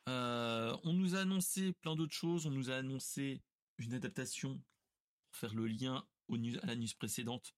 Euh, 0.09 0.77
on 0.85 0.95
nous 0.95 1.15
a 1.15 1.20
annoncé 1.20 1.73
plein 1.74 1.95
d'autres 1.95 2.15
choses. 2.15 2.47
On 2.47 2.51
nous 2.51 2.70
a 2.70 2.77
annoncé 2.77 3.43
une 3.78 3.93
adaptation, 3.95 4.61
pour 5.31 5.40
faire 5.40 5.55
le 5.55 5.66
lien 5.66 6.07
au 6.28 6.39
news- 6.39 6.59
à 6.62 6.66
la 6.66 6.77
news 6.77 6.89
précédente, 6.99 7.55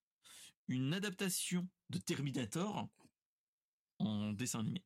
une 0.68 0.94
adaptation 0.94 1.68
de 1.90 1.98
Terminator 1.98 2.88
en 3.98 4.32
dessin 4.32 4.60
animé. 4.60 4.84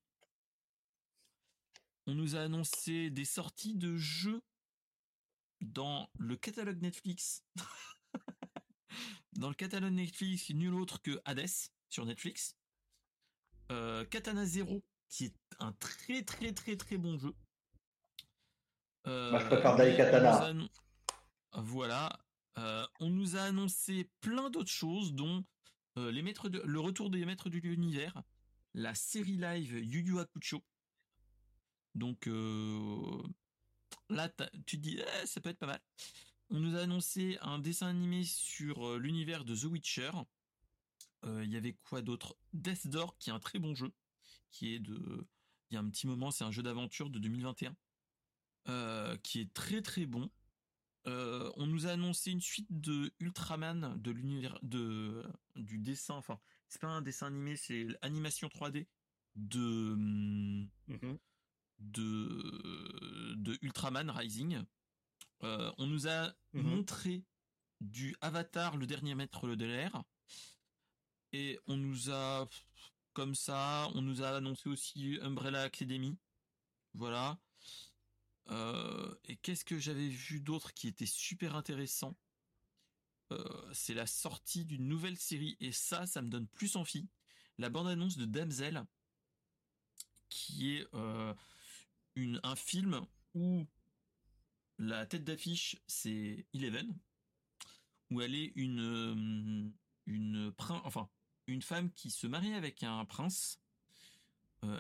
On 2.06 2.14
nous 2.14 2.36
a 2.36 2.40
annoncé 2.40 3.10
des 3.10 3.24
sorties 3.24 3.74
de 3.74 3.96
jeux 3.96 4.42
dans 5.60 6.10
le 6.18 6.36
catalogue 6.36 6.82
Netflix. 6.82 7.42
dans 9.36 9.48
le 9.48 9.54
catalogue 9.54 9.92
Netflix, 9.92 10.50
nul 10.50 10.74
autre 10.74 11.00
que 11.02 11.20
Hades 11.24 11.46
sur 11.88 12.04
Netflix. 12.06 12.56
Euh, 13.72 14.04
Katana 14.04 14.44
Zero, 14.44 14.84
qui 15.08 15.26
est 15.26 15.34
un 15.58 15.72
très 15.72 16.22
très 16.22 16.52
très 16.52 16.76
très 16.76 16.96
bon 16.96 17.18
jeu. 17.18 17.34
Euh, 19.06 19.30
Moi, 19.30 19.40
je 19.40 19.46
préfère 19.46 19.76
Daikatana. 19.76 20.44
annon- 20.46 20.68
Voilà. 21.52 22.18
Euh, 22.58 22.86
on 23.00 23.10
nous 23.10 23.36
a 23.36 23.42
annoncé 23.42 24.10
plein 24.20 24.48
d'autres 24.50 24.70
choses, 24.70 25.12
dont 25.14 25.44
les 25.96 26.22
maîtres 26.22 26.48
de, 26.48 26.60
le 26.64 26.80
retour 26.80 27.08
des 27.10 27.24
maîtres 27.24 27.48
de 27.50 27.58
l'univers, 27.58 28.20
la 28.74 28.94
série 28.96 29.36
live 29.36 29.78
Yu 29.78 30.02
Yu 30.04 30.18
Hakusho. 30.18 30.64
Donc 31.94 32.26
là, 34.10 34.28
tu 34.66 34.76
te 34.76 34.82
dis, 34.82 34.98
eh, 35.00 35.26
ça 35.26 35.40
peut 35.40 35.50
être 35.50 35.58
pas 35.58 35.66
mal. 35.66 35.80
On 36.50 36.60
nous 36.60 36.76
a 36.76 36.80
annoncé 36.80 37.38
un 37.40 37.58
dessin 37.58 37.88
animé 37.88 38.24
sur 38.24 38.86
euh, 38.86 38.98
l'univers 38.98 39.44
de 39.44 39.56
The 39.56 39.64
Witcher. 39.64 40.10
Euh, 41.24 41.44
Il 41.44 41.50
y 41.52 41.56
avait 41.56 41.72
quoi 41.74 42.02
d'autre? 42.02 42.36
Death 42.52 42.86
Door, 42.86 43.16
qui 43.18 43.30
est 43.30 43.32
un 43.32 43.40
très 43.40 43.58
bon 43.58 43.74
jeu, 43.74 43.92
qui 44.50 44.74
est 44.74 44.78
de, 44.78 45.26
il 45.70 45.74
y 45.74 45.76
a 45.76 45.80
un 45.80 45.88
petit 45.88 46.06
moment, 46.06 46.30
c'est 46.30 46.44
un 46.44 46.50
jeu 46.50 46.62
d'aventure 46.62 47.10
de 47.10 47.18
2021, 47.18 47.74
euh, 48.68 49.16
qui 49.18 49.40
est 49.40 49.52
très 49.54 49.82
très 49.82 50.06
bon. 50.06 50.30
Euh, 51.06 51.50
on 51.56 51.66
nous 51.66 51.86
a 51.86 51.90
annoncé 51.90 52.30
une 52.30 52.40
suite 52.40 52.66
de 52.70 53.12
Ultraman 53.20 54.00
de 54.00 54.10
l'univers 54.10 54.58
de 54.62 55.22
du 55.56 55.78
dessin. 55.78 56.14
Enfin, 56.14 56.40
c'est 56.68 56.80
pas 56.80 56.88
un 56.88 57.02
dessin 57.02 57.26
animé, 57.26 57.56
c'est 57.56 57.86
l'animation 58.02 58.48
3D 58.48 58.86
de 59.36 59.92
hum, 59.92 60.68
Mhm. 60.88 61.18
de 61.80 63.34
de 63.36 63.58
Ultraman 63.62 64.10
Rising. 64.10 64.62
Euh, 65.44 65.70
on 65.78 65.86
nous 65.86 66.08
a 66.08 66.32
Mhm. 66.54 66.62
montré 66.62 67.22
du 67.80 68.16
Avatar, 68.20 68.76
le 68.76 68.86
dernier 68.86 69.14
maître 69.14 69.46
de 69.54 69.64
l'air, 69.64 70.02
et 71.32 71.58
on 71.66 71.76
nous 71.76 72.10
a 72.10 72.48
comme 73.12 73.34
ça, 73.34 73.88
on 73.94 74.02
nous 74.02 74.22
a 74.22 74.36
annoncé 74.36 74.68
aussi 74.68 75.18
Umbrella 75.22 75.62
Academy. 75.62 76.16
Voilà. 76.94 77.38
Euh, 78.48 79.14
et 79.24 79.36
qu'est-ce 79.36 79.64
que 79.64 79.78
j'avais 79.78 80.08
vu 80.08 80.40
d'autre 80.40 80.72
qui 80.74 80.88
était 80.88 81.06
super 81.06 81.54
intéressant? 81.56 82.16
Euh, 83.32 83.72
C'est 83.72 83.94
la 83.94 84.06
sortie 84.06 84.64
d'une 84.64 84.86
nouvelle 84.86 85.18
série 85.18 85.56
et 85.60 85.72
ça, 85.72 86.06
ça 86.06 86.22
me 86.22 86.28
donne 86.28 86.46
plus 86.48 86.76
envie. 86.76 87.08
la 87.58 87.68
bande-annonce 87.70 88.16
de 88.16 88.24
Damsel, 88.26 88.84
qui 90.28 90.72
est 90.74 90.86
une, 92.16 92.40
un 92.42 92.56
film 92.56 93.06
où 93.34 93.64
la 94.78 95.06
tête 95.06 95.24
d'affiche 95.24 95.76
c'est 95.86 96.46
Eleven, 96.54 96.96
où 98.10 98.20
elle 98.20 98.34
est 98.34 98.52
une 98.56 99.72
une 100.06 100.52
enfin 100.58 101.08
une 101.46 101.62
femme 101.62 101.90
qui 101.92 102.10
se 102.10 102.26
marie 102.26 102.54
avec 102.54 102.82
un 102.82 103.04
prince. 103.04 103.60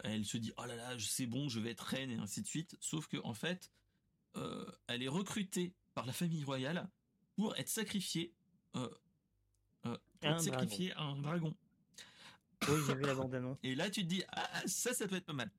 elle 0.02 0.24
se 0.24 0.36
dit 0.36 0.52
oh 0.56 0.64
là 0.64 0.76
là 0.76 0.98
c'est 0.98 1.26
bon 1.26 1.48
je 1.48 1.60
vais 1.60 1.70
être 1.70 1.84
reine 1.84 2.10
et 2.10 2.16
ainsi 2.16 2.42
de 2.42 2.46
suite. 2.46 2.76
Sauf 2.80 3.06
que 3.06 3.18
en 3.24 3.34
fait 3.34 3.70
elle 4.86 5.02
est 5.02 5.08
recrutée 5.08 5.74
par 5.94 6.06
la 6.06 6.12
famille 6.12 6.44
royale 6.44 6.88
pour 7.36 7.56
être 7.56 7.68
sacrifiée 7.68 8.34
euh, 8.76 8.88
un 10.96 11.16
dragon. 11.16 11.54
Oui, 12.68 12.78
j'ai 12.86 12.94
vu 12.94 13.02
la. 13.02 13.14
Et 13.62 13.74
là, 13.74 13.90
tu 13.90 14.02
te 14.02 14.06
dis, 14.06 14.22
ah, 14.28 14.62
ça, 14.66 14.94
ça 14.94 15.06
peut 15.06 15.16
être 15.16 15.26
pas 15.26 15.32
mal. 15.32 15.50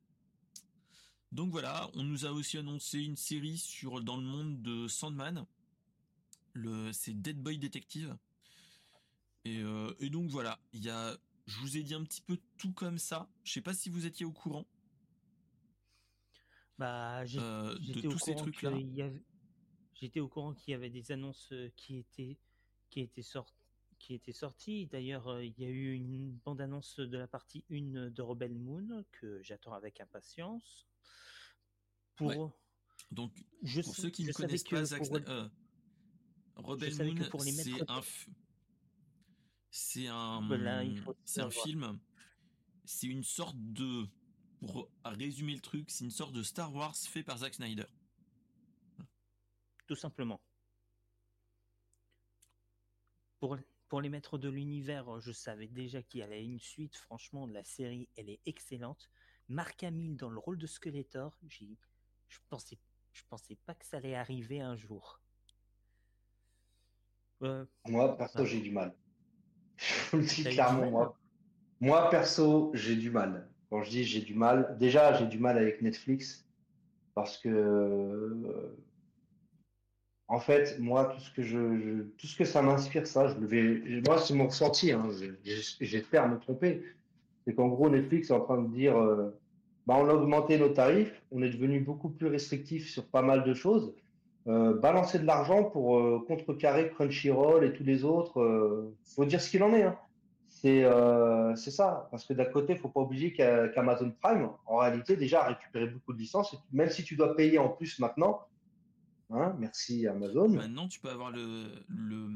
Donc 1.36 1.52
voilà, 1.52 1.90
on 1.96 2.04
nous 2.04 2.26
a 2.26 2.32
aussi 2.32 2.58
annoncé 2.58 3.00
une 3.00 3.18
série 3.18 3.58
sur 3.58 4.02
dans 4.02 4.16
le 4.16 4.24
monde 4.24 4.62
de 4.62 4.88
Sandman. 4.88 5.46
Le, 6.54 6.94
c'est 6.94 7.14
Dead 7.14 7.38
Boy 7.38 7.58
Detective. 7.58 8.16
Et, 9.44 9.62
euh, 9.62 9.94
et 10.00 10.10
donc 10.10 10.30
voilà, 10.30 10.58
il 10.72 10.82
y 10.82 10.90
a, 10.90 11.18
je 11.46 11.60
vous 11.60 11.76
ai 11.76 11.84
dit 11.84 11.94
un 11.94 12.06
petit 12.06 12.22
peu 12.22 12.40
tout 12.58 12.72
comme 12.72 12.98
ça. 12.98 13.28
Je 13.44 13.52
sais 13.52 13.62
pas 13.62 13.74
si 13.74 13.90
vous 13.90 14.06
étiez 14.06 14.26
au 14.26 14.32
courant. 14.32 14.66
Bah, 16.78 17.24
euh, 17.36 17.78
de 17.80 18.00
tous 18.00 18.18
ces 18.20 18.36
trucs-là. 18.36 18.72
J'étais 19.94 20.22
au 20.22 20.30
courant 20.30 20.54
qu'il 20.54 20.72
y 20.72 20.76
avait 20.76 20.90
des 20.90 21.12
annonces 21.12 21.54
qui 21.76 21.98
étaient 21.98 22.38
qui 22.90 23.02
étaient 23.02 23.22
sorties 23.22 23.66
qui 24.00 24.14
était 24.14 24.34
sorti. 24.34 24.86
D'ailleurs, 24.86 25.28
euh, 25.28 25.44
il 25.44 25.60
y 25.60 25.66
a 25.66 25.70
eu 25.70 25.94
une 25.94 26.38
bande-annonce 26.46 27.00
de 27.00 27.18
la 27.18 27.28
partie 27.28 27.64
1 27.72 28.12
de 28.12 28.22
Rebel 28.22 28.54
Moon 28.54 29.04
que 29.12 29.42
j'attends 29.42 29.74
avec 29.74 30.00
impatience. 30.00 30.86
Pour... 32.16 32.58
Donc, 33.12 33.32
je 33.62 33.82
pour 33.82 33.96
ceux 33.96 34.10
qui 34.10 34.26
ne 34.26 34.34
connaissent 34.34 34.64
pas 34.64 34.84
Zack 34.84 35.02
euh, 35.12 35.50
Rebel 36.56 36.96
Moon, 36.96 37.16
c'est 37.40 37.82
un, 37.90 38.02
c'est 39.70 40.08
un, 40.08 40.42
c'est 41.24 41.42
un 41.42 41.50
film, 41.50 42.00
c'est 42.86 43.08
une 43.08 43.24
sorte 43.24 43.58
de, 43.58 44.08
pour 44.60 44.90
résumer 45.04 45.54
le 45.54 45.62
truc, 45.62 45.92
c'est 45.92 46.06
une 46.06 46.12
sorte 46.12 46.34
de 46.34 46.44
Star 46.44 46.74
Wars 46.74 46.96
fait 46.96 47.24
par 47.24 47.38
Zack 47.40 47.56
Snyder. 47.56 47.86
Tout 49.88 49.96
simplement. 49.96 50.42
Pour, 53.40 53.58
pour 53.88 54.02
les 54.02 54.10
maîtres 54.10 54.38
de 54.38 54.50
l'univers, 54.50 55.20
je 55.20 55.32
savais 55.32 55.68
déjà 55.68 56.02
qu'il 56.02 56.22
y 56.22 56.24
avait 56.24 56.44
une 56.44 56.60
suite. 56.60 56.96
Franchement, 56.96 57.46
la 57.46 57.64
série, 57.64 58.10
elle 58.16 58.30
est 58.30 58.42
excellente. 58.46 59.10
Mark 59.50 59.84
Hamill 59.84 60.18
dans 60.18 60.30
le 60.30 60.40
rôle 60.40 60.58
de 60.58 60.68
Skeletor, 60.68 61.38
je 61.48 62.40
pensais, 62.50 62.78
je 63.14 63.22
pensais 63.30 63.58
pas 63.66 63.76
que 63.76 63.86
ça 63.86 63.98
allait 63.98 64.16
arriver 64.16 64.62
un 64.62 64.76
jour. 64.76 65.22
Euh, 67.44 67.66
moi, 67.88 68.18
perso, 68.18 68.46
j'ai 68.46 68.62
du 68.62 68.72
mal. 68.72 68.96
Je 69.78 70.12
vous 70.12 70.18
le 70.18 70.24
dis 70.24 70.44
clairement, 70.44 70.90
moi. 70.90 71.20
Moi, 71.82 72.10
perso, 72.10 72.72
j'ai 72.74 72.96
du 72.96 73.12
mal. 73.12 73.50
Quand 73.70 73.84
je 73.84 73.90
dis 73.90 74.04
j'ai 74.06 74.22
du 74.22 74.34
mal, 74.34 74.78
déjà, 74.80 75.14
j'ai 75.14 75.28
du 75.28 75.38
mal 75.38 75.58
avec 75.58 75.82
Netflix 75.82 76.48
parce 77.14 77.38
que 77.38 78.74
en 80.28 80.40
fait, 80.40 80.80
moi, 80.80 81.06
tout 81.06 81.20
ce 81.20 81.32
que 81.32 81.44
je, 81.44 82.04
tout 82.18 82.26
ce 82.28 82.36
que 82.36 82.46
ça 82.46 82.62
m'inspire, 82.62 83.06
ça, 83.06 83.28
je 83.28 83.36
le 83.36 83.46
vais. 83.46 84.02
Moi, 84.08 84.20
c'est 84.20 84.34
mon 84.34 84.48
ressenti. 84.48 84.92
Hein, 84.92 85.10
J'espère 85.44 86.28
me 86.28 86.40
tromper. 86.40 86.84
C'est 87.46 87.54
qu'en 87.54 87.68
gros, 87.68 87.90
Netflix 87.90 88.30
est 88.30 88.34
en 88.34 88.42
train 88.42 88.62
de 88.62 88.74
dire, 88.74 88.98
euh, 88.98 89.38
bah, 89.86 89.96
on 90.00 90.08
a 90.10 90.14
augmenté 90.14 90.58
nos 90.58 90.70
tarifs, 90.70 91.22
on 91.32 91.42
est 91.44 91.50
devenu 91.50 91.80
beaucoup 91.80 92.10
plus 92.10 92.28
restrictif 92.28 92.90
sur 92.90 93.06
pas 93.06 93.22
mal 93.22 93.44
de 93.44 93.54
choses. 93.54 93.94
Euh, 94.48 94.74
balancer 94.80 95.18
de 95.18 95.26
l'argent 95.26 95.64
pour 95.64 95.98
euh, 95.98 96.24
contrecarrer 96.28 96.92
Crunchyroll 96.92 97.64
et 97.64 97.74
tous 97.74 97.84
les 97.84 98.04
autres, 98.04 98.40
euh, 98.40 98.96
faut 99.04 99.26
dire 99.26 99.42
ce 99.42 99.50
qu'il 99.50 99.64
en 99.64 99.74
est. 99.74 99.84
Hein. 99.84 99.98
C'est 100.48 100.86
c'est 101.58 101.72
ça, 101.72 102.08
parce 102.12 102.26
que 102.26 102.34
d'un 102.34 102.46
côté, 102.46 102.74
il 102.74 102.80
faut 102.80 102.90
pas 102.90 103.02
oublier 103.02 103.34
qu'Amazon 103.34 104.12
Prime, 104.22 104.50
en 104.66 104.78
réalité, 104.78 105.18
déjà 105.18 105.44
a 105.44 105.50
récupéré 105.50 105.88
beaucoup 105.88 106.14
de 106.14 106.18
licences. 106.18 106.56
même 106.72 106.90
si 106.90 107.04
tu 107.04 107.16
dois 107.16 107.36
payer 107.36 107.60
en 107.60 107.70
plus 107.70 108.00
maintenant, 108.00 108.42
Hein, 109.32 109.56
merci 109.58 110.08
Amazon. 110.08 110.50
Maintenant, 110.50 110.88
tu 110.88 111.00
peux 111.00 111.10
avoir 111.10 111.32
le, 111.32 111.66
le 111.90 112.30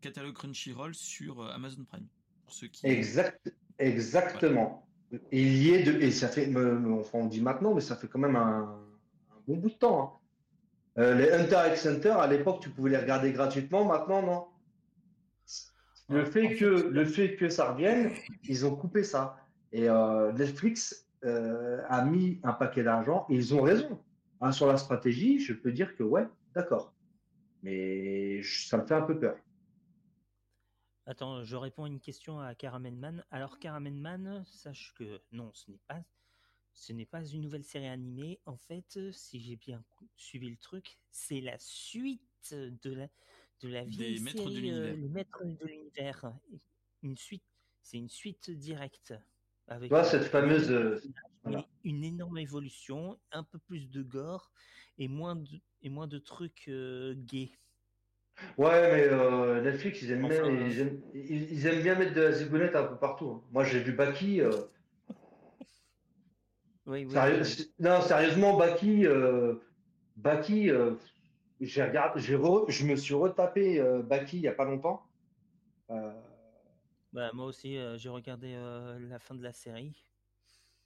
catalogue 0.00 0.34
Crunchyroll 0.34 0.92
sur 0.92 1.48
Amazon 1.52 1.84
Prime. 1.84 2.08
Pour 2.44 2.52
ceux 2.52 2.66
qui... 2.66 2.86
Exact, 2.88 3.54
exactement. 3.78 4.86
Et 5.30 5.42
il 5.42 5.62
y 5.62 5.74
est 5.74 5.82
de, 5.84 5.92
et 5.92 6.10
ça 6.10 6.28
fait, 6.28 6.52
enfin 6.56 7.18
on 7.18 7.26
dit 7.26 7.40
maintenant, 7.40 7.74
mais 7.74 7.80
ça 7.80 7.96
fait 7.96 8.08
quand 8.08 8.18
même 8.18 8.36
un, 8.36 8.80
bon 9.46 9.56
bout 9.56 9.70
de 9.70 9.74
temps. 9.74 10.20
Hein. 10.96 11.02
Euh, 11.02 11.14
les 11.14 11.30
Hunter 11.30 11.60
x 11.72 11.86
Hunter, 11.86 12.14
à 12.18 12.26
l'époque, 12.26 12.60
tu 12.60 12.70
pouvais 12.70 12.90
les 12.90 12.96
regarder 12.96 13.32
gratuitement. 13.32 13.84
Maintenant, 13.84 14.22
non. 14.22 14.46
Le 16.08 16.24
fait 16.24 16.56
que 16.56 16.64
le 16.64 17.04
fait 17.04 17.36
que 17.36 17.48
ça 17.48 17.72
revienne, 17.72 18.10
ils 18.48 18.66
ont 18.66 18.76
coupé 18.76 19.02
ça. 19.02 19.36
Et 19.72 19.88
euh, 19.88 20.32
Netflix 20.32 21.06
a 21.88 22.04
mis 22.04 22.38
un 22.42 22.52
paquet 22.52 22.82
d'argent 22.82 23.26
et 23.30 23.34
ils 23.34 23.54
ont 23.54 23.62
raison. 23.62 23.98
Ah, 24.40 24.52
sur 24.52 24.66
la 24.66 24.76
stratégie, 24.76 25.40
je 25.40 25.54
peux 25.54 25.72
dire 25.72 25.96
que 25.96 26.02
ouais, 26.02 26.26
d'accord. 26.54 26.92
Mais 27.62 28.42
ça 28.42 28.76
me 28.76 28.84
fait 28.84 28.94
un 28.94 29.02
peu 29.02 29.18
peur. 29.18 29.36
Attends, 31.06 31.44
je 31.44 31.56
réponds 31.56 31.84
à 31.84 31.88
une 31.88 32.00
question 32.00 32.40
à 32.40 32.54
Caramenman. 32.54 33.24
Alors 33.30 33.58
Caramenman, 33.58 34.44
sache 34.46 34.94
que 34.96 35.20
non, 35.32 35.50
ce 35.52 35.70
n'est 35.70 35.80
pas 35.86 36.02
ce 36.76 36.92
n'est 36.92 37.06
pas 37.06 37.24
une 37.24 37.42
nouvelle 37.42 37.62
série 37.62 37.86
animée. 37.86 38.40
En 38.46 38.56
fait, 38.56 38.98
si 39.12 39.40
j'ai 39.40 39.56
bien 39.56 39.84
suivi 40.16 40.50
le 40.50 40.56
truc, 40.56 40.98
c'est 41.10 41.40
la 41.40 41.56
suite 41.58 42.52
de 42.52 42.92
la 42.92 43.08
de 43.60 43.68
la 43.68 43.84
vieille 43.84 44.20
Des 44.20 44.30
série, 44.30 44.70
de 44.70 44.76
euh, 44.76 44.96
Les 44.96 45.08
Maîtres 45.08 45.44
de 45.44 45.66
l'univers. 45.66 46.32
Une 47.02 47.16
suite, 47.16 47.44
c'est 47.82 47.98
une 47.98 48.08
suite 48.08 48.50
directe. 48.50 49.14
Avec 49.68 49.90
cette 50.04 50.24
fameuse. 50.24 50.70
Euh, 50.70 51.00
une 51.84 52.04
énorme 52.04 52.38
évolution, 52.38 53.18
un 53.32 53.44
peu 53.44 53.58
plus 53.58 53.90
de 53.90 54.02
gore 54.02 54.50
et 54.98 55.08
moins 55.08 55.36
de, 55.36 55.60
et 55.82 55.90
moins 55.90 56.06
de 56.06 56.18
trucs 56.18 56.68
euh, 56.68 57.14
gays. 57.16 57.52
Ouais, 58.58 58.92
mais 58.92 59.08
euh, 59.08 59.62
Netflix, 59.62 60.02
ils 60.02 60.12
aiment, 60.12 60.28
bien, 60.28 60.44
ils, 61.14 61.66
aiment, 61.66 61.82
bien 61.82 61.94
mettre 61.94 62.14
de 62.14 62.20
la 62.20 62.32
zigounette 62.32 62.76
un 62.76 62.84
peu 62.84 62.96
partout. 62.96 63.30
Hein. 63.30 63.42
Moi, 63.52 63.64
j'ai 63.64 63.80
vu 63.80 63.92
Baki. 63.92 64.42
Oui, 66.86 67.06
oui, 67.06 67.14
Non, 67.78 68.00
sérieusement, 68.02 68.56
Baki, 68.56 69.06
Baki 70.16 70.70
j'ai 71.60 71.84
regardé, 71.84 72.20
je 72.20 72.86
me 72.86 72.96
suis 72.96 73.14
retapé 73.14 73.82
Baki 74.04 74.38
il 74.38 74.42
n'y 74.42 74.48
a 74.48 74.52
pas 74.52 74.64
longtemps. 74.64 75.02
Bah, 77.14 77.30
moi 77.32 77.46
aussi, 77.46 77.78
euh, 77.78 77.96
j'ai 77.96 78.08
regardé 78.08 78.54
euh, 78.56 78.98
la 79.08 79.20
fin 79.20 79.36
de 79.36 79.42
la 79.42 79.52
série. 79.52 79.94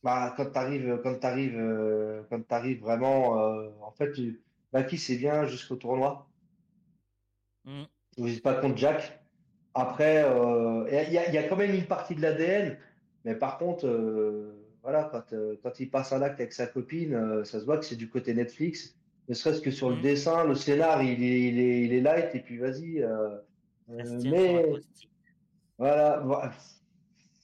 Bah, 0.02 0.34
quand 0.36 0.50
tu 0.50 0.58
arrives, 0.58 1.00
quand 1.02 1.18
t'arrives, 1.18 1.58
euh, 1.58 2.22
quand 2.28 2.46
t'arrives 2.46 2.80
vraiment, 2.80 3.32
en 3.82 3.90
fait, 3.92 4.12
Baki 4.70 4.98
c'est 4.98 5.16
bien 5.16 5.46
jusqu'au 5.46 5.76
tournoi. 5.76 6.27
Mmh. 7.68 7.82
Vous 8.16 8.28
n'êtes 8.28 8.42
pas 8.42 8.54
contre 8.54 8.76
Jack. 8.76 9.20
Après, 9.74 10.26
il 10.90 11.12
y, 11.12 11.38
a, 11.38 11.42
quand 11.44 11.56
même 11.56 11.72
une 11.72 11.84
partie 11.84 12.16
de 12.16 12.22
l'ADN, 12.22 12.76
mais 13.24 13.36
par 13.36 13.58
contre, 13.58 13.86
voilà, 14.82 15.08
quand, 15.12 15.32
quand 15.62 15.78
il 15.78 15.88
passe 15.88 16.12
un 16.12 16.22
acte 16.22 16.40
avec 16.40 16.52
sa 16.52 16.66
copine, 16.66 17.44
ça 17.44 17.60
se 17.60 17.64
voit 17.64 17.78
que 17.78 17.84
c'est 17.84 17.94
du 17.94 18.08
côté 18.08 18.34
Netflix. 18.34 18.96
Ne 19.28 19.34
serait-ce 19.34 19.60
que 19.60 19.70
sur 19.70 19.90
le 19.90 19.96
mmh. 19.96 20.02
dessin, 20.02 20.44
le 20.44 20.56
scénar, 20.56 21.04
il 21.04 21.22
est, 21.22 21.40
il 21.42 21.60
est, 21.60 21.84
il 21.84 21.92
est 21.92 22.00
light, 22.00 22.34
et 22.34 22.40
puis 22.40 22.56
vas-y. 22.56 23.04
mais 23.88 24.64
voilà. 25.78 26.24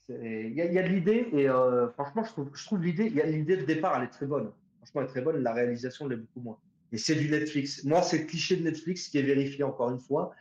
Il 0.08 0.52
y, 0.52 0.60
a 0.60 0.82
de 0.82 0.88
l'idée 0.88 1.28
et 1.32 1.48
euh, 1.48 1.88
franchement, 1.90 2.24
je 2.24 2.30
trouve, 2.30 2.50
je 2.52 2.66
trouve 2.66 2.82
l'idée, 2.82 3.06
il 3.06 3.14
y 3.14 3.22
a 3.22 3.26
l'idée 3.26 3.56
de 3.56 3.64
départ, 3.64 3.96
elle 3.96 4.04
est 4.04 4.10
très 4.10 4.26
bonne. 4.26 4.50
Franchement, 4.78 5.00
elle 5.00 5.06
est 5.06 5.10
très 5.10 5.22
bonne. 5.22 5.42
La 5.42 5.54
réalisation 5.54 6.06
l'est 6.06 6.16
beaucoup 6.16 6.40
moins. 6.40 6.58
Et 6.94 6.98
c'est 6.98 7.16
du 7.16 7.28
Netflix. 7.28 7.82
Moi, 7.82 8.02
c'est 8.02 8.18
le 8.18 8.24
cliché 8.24 8.56
de 8.56 8.62
Netflix 8.62 9.08
qui 9.08 9.18
est 9.18 9.22
vérifié 9.22 9.64
encore 9.64 9.90
une 9.90 9.98
fois. 9.98 10.32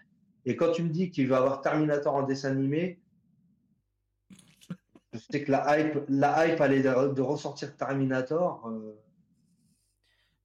Et 0.46 0.56
quand 0.56 0.72
tu 0.72 0.84
me 0.84 0.90
dis 0.90 1.10
qu'il 1.10 1.28
va 1.28 1.38
y 1.38 1.40
avoir 1.40 1.62
Terminator 1.62 2.14
en 2.14 2.22
dessin 2.28 2.52
animé, 2.52 3.02
je 5.14 5.18
sais 5.18 5.44
que 5.44 5.52
la 5.52 5.80
hype, 5.80 6.04
la 6.10 6.46
hype 6.46 6.62
allait 6.62 6.84
de, 6.84 7.22
ressortir 7.22 7.76
Terminator. 7.76 8.68
Euh. 8.68 8.94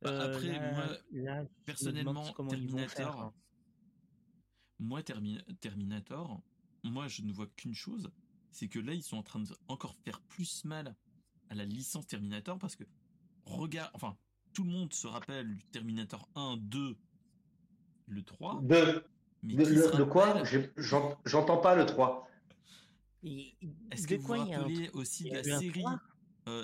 Bah, 0.01 0.19
après, 0.19 0.59
moi, 0.73 1.45
personnellement, 1.67 2.25
Terminator, 2.49 3.35
moi, 4.79 5.03
Terminator, 5.61 6.41
moi, 6.85 7.07
je 7.09 7.21
ne 7.21 7.33
vois 7.33 7.49
qu'une 7.55 7.75
chose, 7.75 8.11
c'est 8.51 8.69
que 8.69 8.79
là, 8.79 8.95
ils 8.95 9.03
sont 9.03 9.19
en 9.19 9.23
train 9.23 9.41
de 9.41 9.55
encore 9.69 9.95
faire 10.07 10.23
plus 10.23 10.65
mal 10.65 10.97
à 11.51 11.55
la 11.55 11.67
licence 11.67 12.07
Terminator 12.07 12.59
parce 12.59 12.77
que 12.77 12.85
regarde, 13.45 13.91
enfin, 13.93 14.17
tout 14.59 14.65
le 14.65 14.73
monde 14.73 14.93
se 14.93 15.07
rappelle 15.07 15.55
du 15.55 15.63
Terminator 15.67 16.29
1, 16.35 16.57
2, 16.59 16.97
le 18.09 18.23
3. 18.25 18.59
De, 18.63 19.05
Mais 19.45 19.55
de, 19.55 20.03
quoi 20.03 20.43
J'entends 21.25 21.59
pas 21.59 21.77
le 21.77 21.87
3. 21.87 22.29
Est-ce 23.23 24.09
que 24.09 24.17
vous 24.17 24.27
vous 24.27 24.51
rappelez 24.51 24.91
aussi 24.95 25.31
de 25.31 25.37
la 25.37 25.61
série 25.61 25.85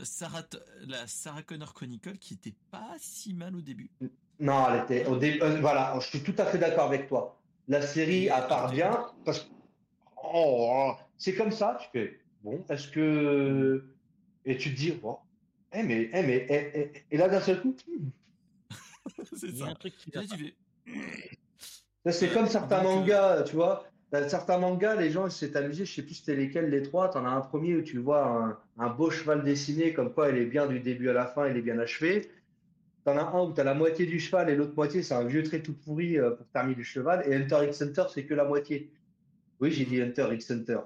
Sarah, 0.03 0.43
la 0.89 1.07
Sarah 1.07 1.45
Connor 1.45 1.73
Chronicle 1.73 2.19
qui 2.19 2.35
était 2.35 2.57
pas 2.73 2.97
si 2.99 3.33
mal 3.33 3.55
au 3.55 3.61
début? 3.61 3.93
Non, 4.41 4.67
elle 4.71 4.83
était 4.83 5.07
au 5.07 5.17
début. 5.17 5.39
voilà, 5.61 5.97
je 6.01 6.09
suis 6.09 6.25
tout 6.25 6.35
à 6.39 6.47
fait 6.47 6.59
d'accord 6.59 6.87
avec 6.87 7.07
toi. 7.07 7.41
La 7.69 7.81
série, 7.81 8.29
à 8.29 8.43
part 8.43 8.73
bien, 8.73 9.07
parce 9.25 9.39
que 9.39 9.51
oh, 10.21 10.95
c'est 11.17 11.37
comme 11.37 11.53
ça, 11.53 11.79
tu 11.81 11.87
fais 11.93 12.21
bon, 12.43 12.65
est-ce 12.69 12.89
que. 12.89 13.85
Et 14.47 14.57
tu 14.57 14.75
te 14.75 14.77
dis, 14.77 14.91
bon, 14.91 15.17
eh, 15.75 15.83
mais, 15.83 16.11
eh, 16.13 16.23
mais, 16.23 16.47
eh, 16.49 16.71
eh, 16.75 16.93
et 17.11 17.17
là 17.17 17.29
d'un 17.29 17.41
seul 17.41 17.61
coup, 17.61 17.77
c'est 19.37 19.51
ça. 19.51 19.67
Un 19.67 19.75
truc 19.75 19.95
qui 19.97 20.11
C'est 22.11 22.33
comme 22.33 22.47
certains 22.47 22.83
mangas, 22.83 23.43
tu 23.45 23.57
vois. 23.57 23.87
Certains 24.29 24.59
mangas, 24.59 24.95
les 24.95 25.11
gens 25.11 25.29
s'est 25.29 25.57
amusés, 25.57 25.85
je 25.85 25.93
sais 25.93 26.03
plus 26.03 26.15
c'était 26.15 26.37
lesquels 26.37 26.71
les 26.71 26.83
trois. 26.83 27.11
Tu 27.11 27.19
en 27.19 27.25
as 27.27 27.31
un 27.31 27.41
premier 27.41 27.75
où 27.75 27.83
tu 27.83 27.99
vois 27.99 28.25
un, 28.27 28.59
un, 28.79 28.89
beau 28.89 29.11
cheval 29.11 29.43
dessiné, 29.43 29.93
comme 29.93 30.13
quoi 30.13 30.31
il 30.31 30.37
est 30.37 30.47
bien 30.47 30.69
du 30.69 30.79
début 30.79 31.09
à 31.09 31.13
la 31.13 31.27
fin, 31.27 31.49
il 31.49 31.57
est 31.57 31.63
bien 31.63 31.79
achevé. 31.81 32.31
Tu 33.05 33.11
en 33.11 33.17
as 33.17 33.23
un 33.23 33.43
où 33.43 33.53
tu 33.53 33.61
as 33.61 33.65
la 33.65 33.75
moitié 33.75 34.07
du 34.07 34.21
cheval 34.21 34.49
et 34.51 34.57
l'autre 34.57 34.75
moitié, 34.77 35.03
c'est 35.03 35.15
un 35.15 35.25
vieux 35.25 35.43
trait 35.43 35.61
tout 35.61 35.75
pourri 35.75 36.17
euh, 36.19 36.31
pour 36.31 36.47
terminer 36.49 36.77
le 36.77 36.85
cheval. 36.85 37.25
Et 37.27 37.35
Hunter 37.35 37.67
x 37.69 37.83
Hunter, 37.83 38.05
c'est 38.13 38.25
que 38.25 38.35
la 38.35 38.45
moitié. 38.45 38.91
Oui, 39.61 39.73
j'ai 39.73 39.85
dit 39.85 40.01
Hunter 40.01 40.29
x 40.33 40.51
Hunter. 40.51 40.81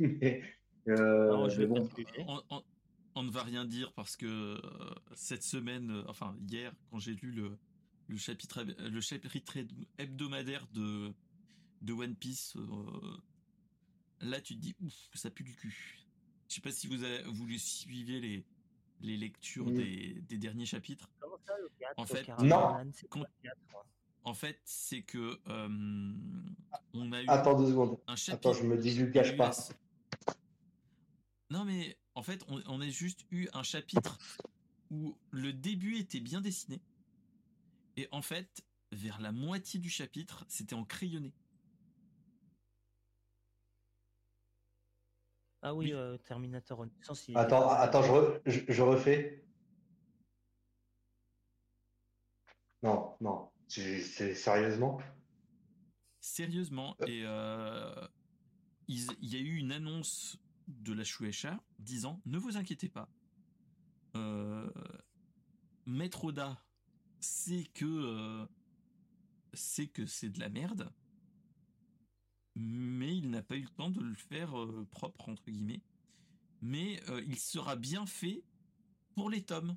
Euh, 0.88 1.32
on, 1.34 1.48
ne 3.22 3.30
va 3.30 3.42
rien 3.42 3.64
dire 3.64 3.92
parce 3.92 4.16
que 4.16 4.26
euh, 4.26 4.94
cette 5.14 5.42
semaine, 5.42 5.90
euh, 5.90 6.04
enfin 6.08 6.36
hier, 6.48 6.72
quand 6.90 6.98
j'ai 6.98 7.14
lu 7.14 7.32
le, 7.32 7.58
le 8.08 8.16
chapitre, 8.16 8.62
le 8.62 9.00
chapitre 9.00 9.58
hebdomadaire 9.98 10.66
de, 10.72 11.12
de 11.82 11.92
One 11.92 12.14
Piece, 12.14 12.56
là 14.20 14.40
tu 14.40 14.56
te 14.56 14.60
dis 14.60 14.74
ouf, 14.80 14.94
ça 15.14 15.30
pue 15.30 15.44
du 15.44 15.54
cul. 15.54 16.04
Je 16.48 16.54
sais 16.54 16.60
pas 16.60 16.72
si 16.72 16.86
vous 16.86 17.02
avez, 17.04 17.22
vous 17.24 17.46
suivez 17.58 18.20
les, 18.20 18.44
les 19.00 19.16
lectures 19.16 19.70
des, 19.70 20.22
des, 20.28 20.38
derniers 20.38 20.66
chapitres. 20.66 21.10
en 21.96 22.06
fait, 22.06 22.26
non. 22.42 22.74
En 24.24 24.34
fait, 24.34 24.60
c'est 24.64 25.02
que 25.02 25.38
on 25.46 27.12
a 27.12 27.22
eu 27.22 27.26
Attends 27.28 27.58
deux 27.58 27.68
secondes. 27.68 27.98
Attends, 28.06 28.52
je 28.52 28.64
me 28.64 28.76
dis, 28.76 28.90
je 28.92 29.04
cache 29.06 29.36
pas. 29.36 29.52
Non, 31.50 31.64
mais 31.64 31.96
en 32.14 32.22
fait, 32.22 32.44
on, 32.48 32.80
a 32.80 32.88
juste 32.88 33.24
eu 33.30 33.48
un 33.54 33.62
chapitre 33.62 34.18
où 34.90 35.16
le 35.30 35.52
début 35.52 35.96
était 35.96 36.20
bien 36.20 36.40
dessiné. 36.40 36.80
Et 37.96 38.06
en 38.10 38.22
fait, 38.22 38.64
vers 38.92 39.20
la 39.20 39.32
moitié 39.32 39.80
du 39.80 39.88
chapitre, 39.88 40.44
c'était 40.48 40.74
en 40.74 40.84
crayonné. 40.84 41.32
Ah 45.62 45.74
oui, 45.74 45.92
euh, 45.92 46.18
Terminator 46.18 46.86
Attends, 47.34 47.68
attends, 47.70 48.02
je, 48.46 48.82
refais. 48.82 49.42
Non, 52.82 53.16
non, 53.20 53.50
c'est 53.66 54.34
sérieusement? 54.34 55.00
Sérieusement, 56.20 56.94
et 57.06 57.22
euh, 57.24 58.06
il 58.86 59.16
y 59.22 59.36
a 59.36 59.40
eu 59.40 59.56
une 59.56 59.72
annonce 59.72 60.38
de 60.68 60.92
la 60.92 61.04
Shueisha 61.04 61.58
disant 61.78 62.20
ne 62.26 62.38
vous 62.38 62.56
inquiétez 62.56 62.88
pas, 62.88 63.08
euh, 64.16 64.70
Maître 65.86 66.24
Oda 66.24 66.62
sait 67.20 67.64
que 67.74 67.84
euh, 67.84 68.46
c'est 69.54 69.88
que 69.88 70.06
c'est 70.06 70.28
de 70.28 70.38
la 70.38 70.48
merde, 70.48 70.92
mais 72.54 73.16
il 73.16 73.30
n'a 73.30 73.42
pas 73.42 73.56
eu 73.56 73.62
le 73.62 73.68
temps 73.68 73.90
de 73.90 74.00
le 74.00 74.14
faire 74.14 74.58
euh, 74.58 74.86
propre 74.90 75.28
entre 75.28 75.50
guillemets. 75.50 75.82
Mais 76.60 77.00
euh, 77.08 77.22
il 77.26 77.38
sera 77.38 77.76
bien 77.76 78.04
fait 78.04 78.42
pour 79.14 79.30
les 79.30 79.42
tomes. 79.42 79.76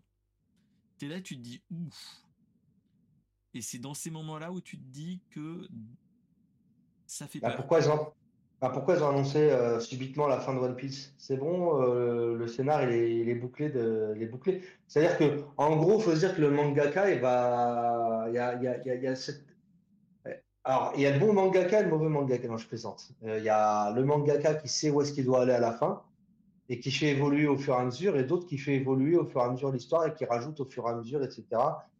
T'es 0.97 1.07
là, 1.07 1.22
tu 1.22 1.38
te 1.38 1.41
dis 1.41 1.61
ouf. 1.69 2.26
Et 3.53 3.61
c'est 3.61 3.80
dans 3.80 3.93
ces 3.93 4.09
moments-là 4.09 4.51
où 4.51 4.61
tu 4.61 4.77
te 4.77 4.84
dis 4.84 5.22
que 5.30 5.68
ça 7.05 7.27
fait 7.27 7.39
bah, 7.39 7.51
peur. 7.51 8.15
Pourquoi 8.61 8.79
pourquoi 8.79 8.95
ils 8.95 9.03
ont 9.03 9.09
annoncé 9.09 9.39
euh, 9.39 9.79
subitement 9.79 10.27
la 10.27 10.39
fin 10.39 10.53
de 10.53 10.59
One 10.59 10.75
Piece? 10.75 11.15
C'est 11.17 11.35
bon, 11.35 11.81
euh, 11.81 12.35
le 12.35 12.47
scénar 12.47 12.83
il 12.83 13.27
est, 13.27 13.33
bouclé 13.33 13.69
de. 13.69 14.15
C'est-à-dire 14.88 15.17
que 15.17 15.41
en 15.57 15.77
gros, 15.77 15.99
faut 15.99 16.13
dire 16.13 16.35
que 16.35 16.41
le 16.41 16.51
mangaka, 16.51 17.09
il 17.09 17.19
va, 17.19 18.25
il 18.27 18.35
y 18.35 18.38
a, 18.38 18.53
il 18.53 18.61
y 18.61 18.67
a, 18.67 18.95
il 18.95 19.01
y 19.01 19.07
a 19.07 19.15
cette... 19.15 19.43
alors 20.63 20.93
il 20.95 21.01
y 21.01 21.07
a 21.07 21.11
de 21.11 21.17
bons 21.17 21.33
mangaka 21.33 21.81
et 21.81 21.85
de 21.85 21.89
mauvais 21.89 22.07
mangaka. 22.07 22.47
Non, 22.47 22.57
je 22.57 22.67
plaisante. 22.67 23.09
Euh, 23.23 23.39
il 23.39 23.43
y 23.43 23.49
a 23.49 23.91
le 23.93 24.05
mangaka 24.05 24.53
qui 24.53 24.67
sait 24.67 24.91
où 24.91 25.01
est-ce 25.01 25.13
qu'il 25.13 25.25
doit 25.25 25.41
aller 25.41 25.53
à 25.53 25.59
la 25.59 25.71
fin 25.71 26.03
et 26.69 26.79
qui 26.79 26.91
fait 26.91 27.07
évoluer 27.07 27.47
au 27.47 27.57
fur 27.57 27.73
et 27.73 27.77
à 27.77 27.83
mesure, 27.83 28.15
et 28.15 28.25
d'autres 28.25 28.45
qui 28.45 28.59
fait 28.59 28.75
évoluer 28.75 29.17
au 29.17 29.25
fur 29.25 29.41
et 29.41 29.45
à 29.45 29.49
mesure 29.49 29.71
l'histoire 29.71 30.05
et 30.05 30.13
qui 30.13 30.25
rajoutent 30.25 30.59
au 30.59 30.65
fur 30.65 30.88
et 30.88 30.91
à 30.91 30.95
mesure, 30.95 31.23
etc. 31.23 31.45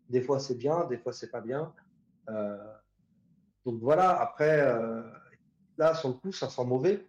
Des 0.09 0.21
fois 0.21 0.39
c'est 0.39 0.59
bien, 0.59 0.85
des 0.85 0.99
fois 0.99 1.11
c'est 1.11 1.31
pas 1.31 1.41
bien. 1.41 1.73
donc 3.65 3.79
voilà. 3.81 4.11
Après 4.11 4.63
là, 5.82 5.95
sur 5.95 6.10
le 6.10 6.14
coup, 6.16 6.32
ça 6.32 6.48
sent 6.48 6.64
mauvais. 6.64 7.03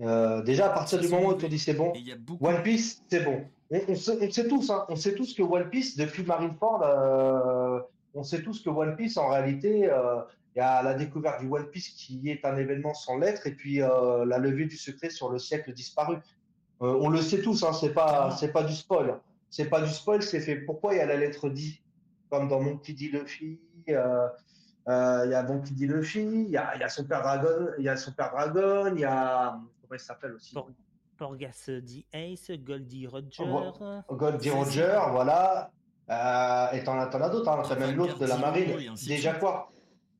Euh, 0.00 0.42
déjà, 0.42 0.66
à 0.66 0.70
partir 0.70 0.98
du 0.98 1.08
moment 1.08 1.28
où 1.28 1.34
tu 1.34 1.48
dis 1.48 1.58
c'est 1.58 1.74
bon, 1.74 1.92
One 2.40 2.62
Piece, 2.62 3.02
c'est 3.08 3.20
bon. 3.20 3.44
On, 3.70 3.94
sait, 3.94 4.48
tous, 4.48 4.70
hein, 4.70 4.84
on 4.88 4.96
sait 4.96 5.14
tous 5.14 5.34
que 5.34 5.42
One 5.42 5.68
Piece, 5.70 5.96
depuis 5.96 6.22
Marineford, 6.22 6.82
euh, 6.84 7.80
on 8.14 8.22
sait 8.22 8.42
tous 8.42 8.62
que 8.62 8.70
One 8.70 8.96
Piece, 8.96 9.16
en 9.16 9.28
réalité, 9.28 9.90
euh, 9.90 10.20
il 10.54 10.60
y 10.60 10.62
a 10.62 10.82
la 10.82 10.94
découverte 10.94 11.40
du 11.40 11.48
One 11.48 11.66
Piece 11.66 11.88
qui 11.88 12.30
est 12.30 12.44
un 12.44 12.56
événement 12.56 12.94
sans 12.94 13.18
lettres, 13.18 13.46
et 13.46 13.52
puis 13.52 13.78
la 13.78 14.38
levée 14.38 14.66
du 14.66 14.76
secret 14.76 15.10
sur 15.10 15.30
le 15.30 15.38
siècle 15.38 15.72
disparu. 15.72 16.16
on 16.80 17.08
le 17.08 17.20
sait 17.20 17.42
tous, 17.42 17.62
hein, 17.64 17.72
c'est 17.72 17.92
pas, 17.92 18.30
c'est 18.38 18.52
pas 18.52 18.62
du 18.62 18.74
spoil. 18.74 19.18
C'est 19.50 19.68
pas 19.68 19.80
du 19.80 19.90
spoil, 19.90 20.22
c'est 20.22 20.40
fait. 20.40 20.56
Pourquoi 20.56 20.94
il 20.94 20.98
y 20.98 21.00
a 21.00 21.06
la 21.06 21.16
lettre 21.16 21.48
D, 21.48 21.60
comme 22.30 22.48
dans 22.48 22.60
Mon 22.60 22.76
petit 22.78 22.94
dit 22.94 23.08
Luffy. 23.08 23.58
Euh, 24.88 25.22
il 25.24 25.32
y 25.32 25.34
a 25.34 25.42
donc 25.42 25.68
Luffy, 25.70 26.20
il 26.20 26.50
y 26.50 26.56
a, 26.56 26.76
y 26.76 26.82
a, 26.82 26.88
son 26.88 27.04
père 27.04 27.22
Dragon, 27.22 27.70
il 27.78 27.84
y 27.84 27.88
a 27.88 27.96
son 27.96 28.12
père 28.12 28.30
Dragon, 28.30 28.92
il 28.94 29.00
y 29.00 29.04
a 29.04 29.58
comment 29.80 29.94
il 29.94 30.00
s'appelle 30.00 30.32
aussi 30.32 30.54
Porgas 31.16 31.70
dit 31.82 32.06
Ace, 32.12 32.50
Goldie 32.50 33.06
Roger. 33.06 33.44
Goldie 34.10 34.50
Roger, 34.50 34.98
voilà. 35.10 35.70
Euh, 36.08 36.70
et 36.72 36.84
t'en 36.84 36.98
as, 36.98 37.08
as 37.08 37.28
d'autres, 37.30 37.48
hein. 37.48 37.62
t'as 37.68 37.76
même 37.76 37.96
l'autre 37.96 38.18
de 38.18 38.26
la 38.26 38.36
marine. 38.36 38.94
Déjà 39.06 39.34
quoi? 39.34 39.72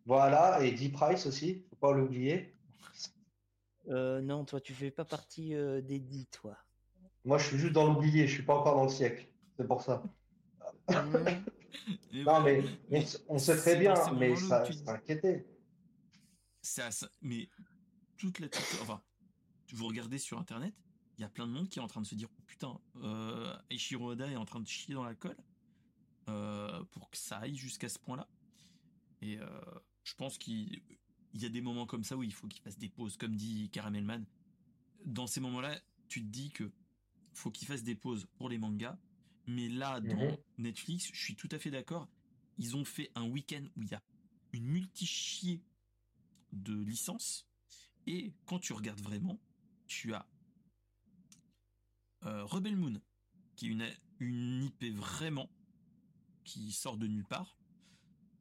Voilà, 0.05 0.61
et 0.63 0.73
D 0.73 0.89
Price 0.89 1.27
aussi, 1.27 1.65
faut 1.71 1.77
pas 1.77 1.93
l'oublier. 1.93 2.55
Euh, 3.89 4.21
non, 4.21 4.45
toi, 4.45 4.61
tu 4.61 4.73
fais 4.73 4.91
pas 4.91 5.05
partie 5.05 5.55
euh, 5.55 5.81
des 5.81 6.01
dix, 6.01 6.27
toi. 6.27 6.57
Moi, 7.25 7.39
je 7.39 7.47
suis 7.47 7.59
juste 7.59 7.73
dans 7.73 7.87
l'oublié, 7.87 8.27
je 8.27 8.35
suis 8.35 8.43
pas 8.43 8.57
encore 8.57 8.75
dans 8.75 8.85
le 8.85 8.89
siècle. 8.89 9.27
C'est 9.57 9.67
pour 9.67 9.83
ça. 9.83 10.03
non, 12.13 12.41
mais 12.43 12.63
on, 13.29 13.39
sait 13.39 13.57
très 13.57 13.77
bien, 13.77 13.95
mais 14.15 14.37
ça, 14.37 14.65
s'inquiétait. 14.65 15.47
Ça, 16.63 16.89
mais 17.23 17.49
toute 18.17 18.39
la 18.41 18.49
enfin, 18.83 19.03
vous 19.73 19.87
regardez 19.87 20.19
sur 20.19 20.39
internet, 20.39 20.75
il 21.19 21.23
y 21.23 21.25
a 21.25 21.29
plein 21.29 21.47
de 21.47 21.53
monde 21.53 21.69
qui 21.69 21.79
est 21.79 21.83
en 21.83 21.87
train 21.87 22.01
de 22.01 22.07
se 22.07 22.15
dire 22.15 22.29
oh, 22.31 22.43
putain, 22.47 22.79
euh, 22.97 23.57
Eiichiro 23.71 24.13
Oda 24.13 24.29
est 24.31 24.37
en 24.37 24.45
train 24.45 24.61
de 24.61 24.67
chier 24.67 24.95
dans 24.95 25.05
la 25.05 25.15
colle 25.15 25.37
euh, 26.29 26.83
pour 26.93 27.11
que 27.11 27.17
ça 27.17 27.39
aille 27.39 27.57
jusqu'à 27.57 27.89
ce 27.89 27.99
point-là. 27.99 28.29
Et 29.23 29.39
euh, 29.39 29.49
je 30.05 30.15
pense 30.15 30.39
qu'il 30.39 30.83
y 31.35 31.47
a 31.47 31.49
des 31.49 31.61
moments 31.61 31.87
comme 31.87 32.05
ça 32.05 32.17
où 32.17 32.23
il 32.23 32.33
faut 32.33 32.47
qu'il 32.47 32.63
fasse 32.63 32.79
des 32.79 32.89
pauses, 32.89 33.17
comme 33.17 33.35
dit 33.35 33.71
Caramelman. 33.71 34.25
Dans 35.05 35.27
ces 35.27 35.41
moments-là, 35.41 35.79
tu 36.09 36.21
te 36.21 36.29
dis 36.29 36.51
que 36.51 36.71
faut 37.33 37.51
qu'il 37.51 37.67
fasse 37.67 37.83
des 37.83 37.95
pauses 37.95 38.27
pour 38.37 38.49
les 38.49 38.59
mangas, 38.59 38.99
mais 39.47 39.69
là, 39.69 40.01
dans 40.01 40.17
mhm. 40.17 40.37
Netflix, 40.59 41.11
je 41.13 41.21
suis 41.21 41.37
tout 41.37 41.49
à 41.53 41.59
fait 41.59 41.71
d'accord. 41.71 42.09
Ils 42.59 42.77
ont 42.77 42.85
fait 42.85 43.11
un 43.15 43.25
week-end 43.29 43.65
où 43.77 43.83
il 43.83 43.91
y 43.91 43.95
a 43.95 44.03
une 44.53 44.65
multi-chier 44.65 45.63
de 46.53 46.75
licences. 46.75 47.47
Et 48.07 48.33
quand 48.47 48.59
tu 48.59 48.73
regardes 48.73 49.01
vraiment, 49.01 49.39
tu 49.87 50.15
as 50.15 50.27
euh, 52.25 52.45
Rebel 52.45 52.77
Moon, 52.77 53.01
qui 53.57 53.67
est 53.67 53.71
une, 53.71 53.87
une 54.21 54.65
IP 54.65 54.95
vraiment 54.95 55.51
qui 56.45 56.73
sort 56.73 56.97
de 56.97 57.07
nulle 57.07 57.25
part. 57.25 57.59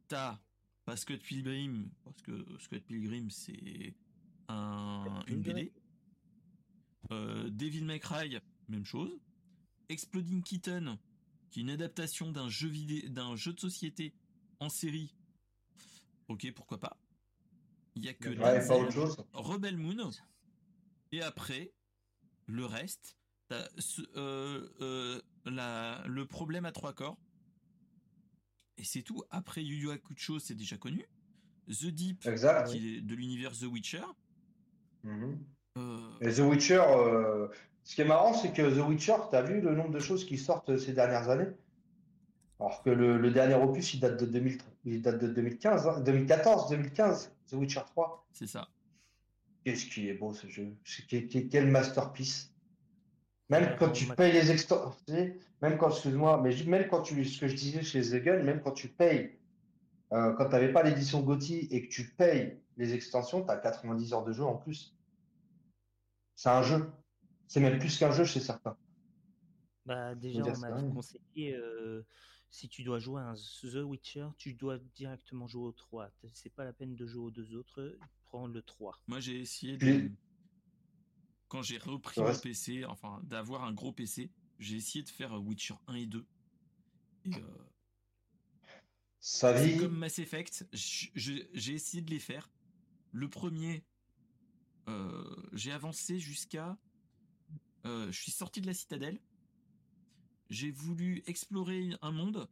T'as 0.07 0.39
pas 0.85 0.95
Scott 0.95 1.21
Pilgrim, 1.21 1.89
parce 2.03 2.21
que 2.21 2.45
Scott 2.59 2.83
Pilgrim 2.83 3.29
c'est 3.29 3.95
un, 4.47 5.23
une 5.27 5.41
BD. 5.41 5.73
Euh, 7.11 7.49
Devil 7.49 7.83
May 7.83 7.99
Cry, 7.99 8.37
même 8.67 8.85
chose. 8.85 9.19
Exploding 9.89 10.41
Kitten, 10.43 10.97
qui 11.51 11.59
est 11.59 11.63
une 11.63 11.69
adaptation 11.69 12.31
d'un 12.31 12.49
jeu 12.49 12.67
vidéo, 12.67 13.09
d'un 13.09 13.35
jeu 13.35 13.53
de 13.53 13.59
société 13.59 14.13
en 14.59 14.69
série. 14.69 15.13
Ok, 16.27 16.51
pourquoi 16.55 16.79
pas. 16.79 16.97
Il 17.95 18.03
y 18.03 18.09
a 18.09 18.13
que 18.13 18.29
Rebel 19.33 19.77
Moon. 19.77 20.11
Et 21.11 21.21
après, 21.21 21.71
le 22.45 22.65
reste, 22.65 23.17
euh, 23.51 24.67
euh, 24.81 25.21
le 25.45 26.23
problème 26.25 26.65
à 26.65 26.71
trois 26.71 26.93
corps. 26.93 27.17
Et 28.77 28.83
c'est 28.83 29.03
tout. 29.03 29.23
Après 29.29 29.63
Yu 29.63 29.77
Yu 29.77 29.91
Hakusho, 29.91 30.39
c'est 30.39 30.55
déjà 30.55 30.77
connu. 30.77 31.05
The 31.67 31.85
Deep, 31.85 32.19
qui 32.19 32.95
est 32.95 33.01
de 33.01 33.15
l'univers 33.15 33.57
The 33.57 33.63
Witcher. 33.63 34.03
Mm-hmm. 35.05 35.37
Et 36.21 36.33
The 36.33 36.39
Witcher, 36.39 36.83
ce 37.85 37.93
qui 37.93 38.01
est 38.01 38.05
marrant, 38.05 38.33
c'est 38.33 38.51
que 38.51 38.63
The 38.63 38.85
Witcher, 38.85 39.15
tu 39.29 39.35
as 39.35 39.43
vu 39.43 39.61
le 39.61 39.75
nombre 39.75 39.91
de 39.91 39.99
choses 39.99 40.25
qui 40.25 40.39
sortent 40.39 40.75
ces 40.75 40.91
dernières 40.91 41.29
années? 41.29 41.51
Alors 42.59 42.81
que 42.81 42.89
le, 42.89 43.29
dernier 43.31 43.53
opus, 43.53 43.93
il 43.93 43.99
date 43.99 44.19
de, 44.19 44.25
2000, 44.25 44.57
il 44.85 45.01
date 45.01 45.21
de 45.21 45.27
2015, 45.27 46.03
2014, 46.03 46.69
2015, 46.69 47.31
The 47.47 47.53
Witcher 47.53 47.81
3. 47.85 48.25
C'est 48.31 48.47
ça. 48.47 48.67
Qu'est-ce 49.63 49.85
qui 49.85 50.09
est 50.09 50.15
beau 50.15 50.33
ce 50.33 50.47
jeu? 50.47 50.75
Quel 51.07 51.67
masterpiece 51.67 52.51
Même 53.49 53.75
quand 53.77 53.91
tu 53.91 54.07
payes 54.07 54.33
les 54.33 54.49
extensions, 54.49 54.95
même 55.61 55.77
quand, 55.77 55.89
excuse-moi, 55.89 56.41
mais 56.41 56.55
même 56.65 56.87
quand 56.87 57.03
tu, 57.03 57.23
ce 57.23 57.39
que 57.39 57.47
je 57.47 57.55
disais 57.55 57.83
chez 57.83 58.01
The 58.01 58.23
Gun, 58.23 58.41
même 58.41 58.61
quand 58.61 58.71
tu 58.71 58.87
payes, 58.87 59.37
euh, 60.11 60.33
quand 60.33 60.45
tu 60.45 60.51
n'avais 60.51 60.71
pas 60.71 60.81
l'édition 60.81 61.21
GOTY 61.21 61.67
et 61.69 61.87
que 61.87 61.93
tu 61.93 62.05
payes 62.17 62.57
les 62.77 62.95
extensions, 62.95 63.43
tu 63.43 63.51
as 63.51 63.57
90 63.57 64.13
heures 64.13 64.23
de 64.23 64.33
jeu 64.33 64.43
en 64.43 64.55
plus. 64.55 64.95
C'est 66.35 66.49
un 66.49 66.63
jeu. 66.63 66.89
C'est 67.47 67.59
même 67.59 67.79
plus 67.79 67.97
qu'un 67.97 68.11
jeu 68.11 68.25
chez 68.25 68.39
certains. 68.39 68.77
Bah, 69.85 70.15
déjà, 70.15 70.41
on 70.41 70.57
m'a 70.59 70.81
conseillé, 70.81 71.55
euh, 71.55 72.03
si 72.49 72.67
tu 72.69 72.83
dois 72.83 72.99
jouer 72.99 73.21
à 73.21 73.25
un 73.25 73.35
The 73.35 73.83
Witcher, 73.83 74.27
tu 74.37 74.53
dois 74.53 74.79
directement 74.95 75.47
jouer 75.47 75.67
au 75.67 75.71
3. 75.71 76.09
C'est 76.33 76.49
pas 76.53 76.63
la 76.63 76.73
peine 76.73 76.95
de 76.95 77.05
jouer 77.05 77.25
aux 77.25 77.31
deux 77.31 77.55
autres, 77.55 77.97
prends 78.25 78.47
le 78.47 78.61
3. 78.61 78.99
Moi, 79.07 79.19
j'ai 79.19 79.39
essayé 79.39 79.77
de. 79.77 80.11
Quand 81.47 81.61
j'ai 81.61 81.77
repris 81.77 82.19
mon 82.21 82.35
PC, 82.35 82.85
enfin, 82.85 83.21
d'avoir 83.23 83.63
un 83.63 83.73
gros 83.73 83.91
PC, 83.91 84.31
j'ai 84.57 84.77
essayé 84.77 85.03
de 85.03 85.09
faire 85.09 85.39
Witcher 85.39 85.75
1 85.87 85.95
et 85.95 86.05
2. 86.07 86.25
Et. 87.25 87.35
Euh... 87.35 87.39
vie. 89.53 89.77
comme 89.77 89.95
Mass 89.95 90.17
Effect, 90.17 90.65
j'ai 90.73 91.73
essayé 91.73 92.01
de 92.01 92.09
les 92.09 92.19
faire. 92.19 92.49
Le 93.11 93.29
premier, 93.29 93.83
euh, 94.89 95.35
j'ai 95.53 95.71
avancé 95.71 96.19
jusqu'à. 96.19 96.77
Euh, 97.85 98.11
je 98.11 98.21
suis 98.21 98.31
sorti 98.31 98.61
de 98.61 98.67
la 98.67 98.73
citadelle 98.73 99.19
j'ai 100.49 100.71
voulu 100.71 101.23
explorer 101.27 101.89
un 102.01 102.11
monde. 102.11 102.47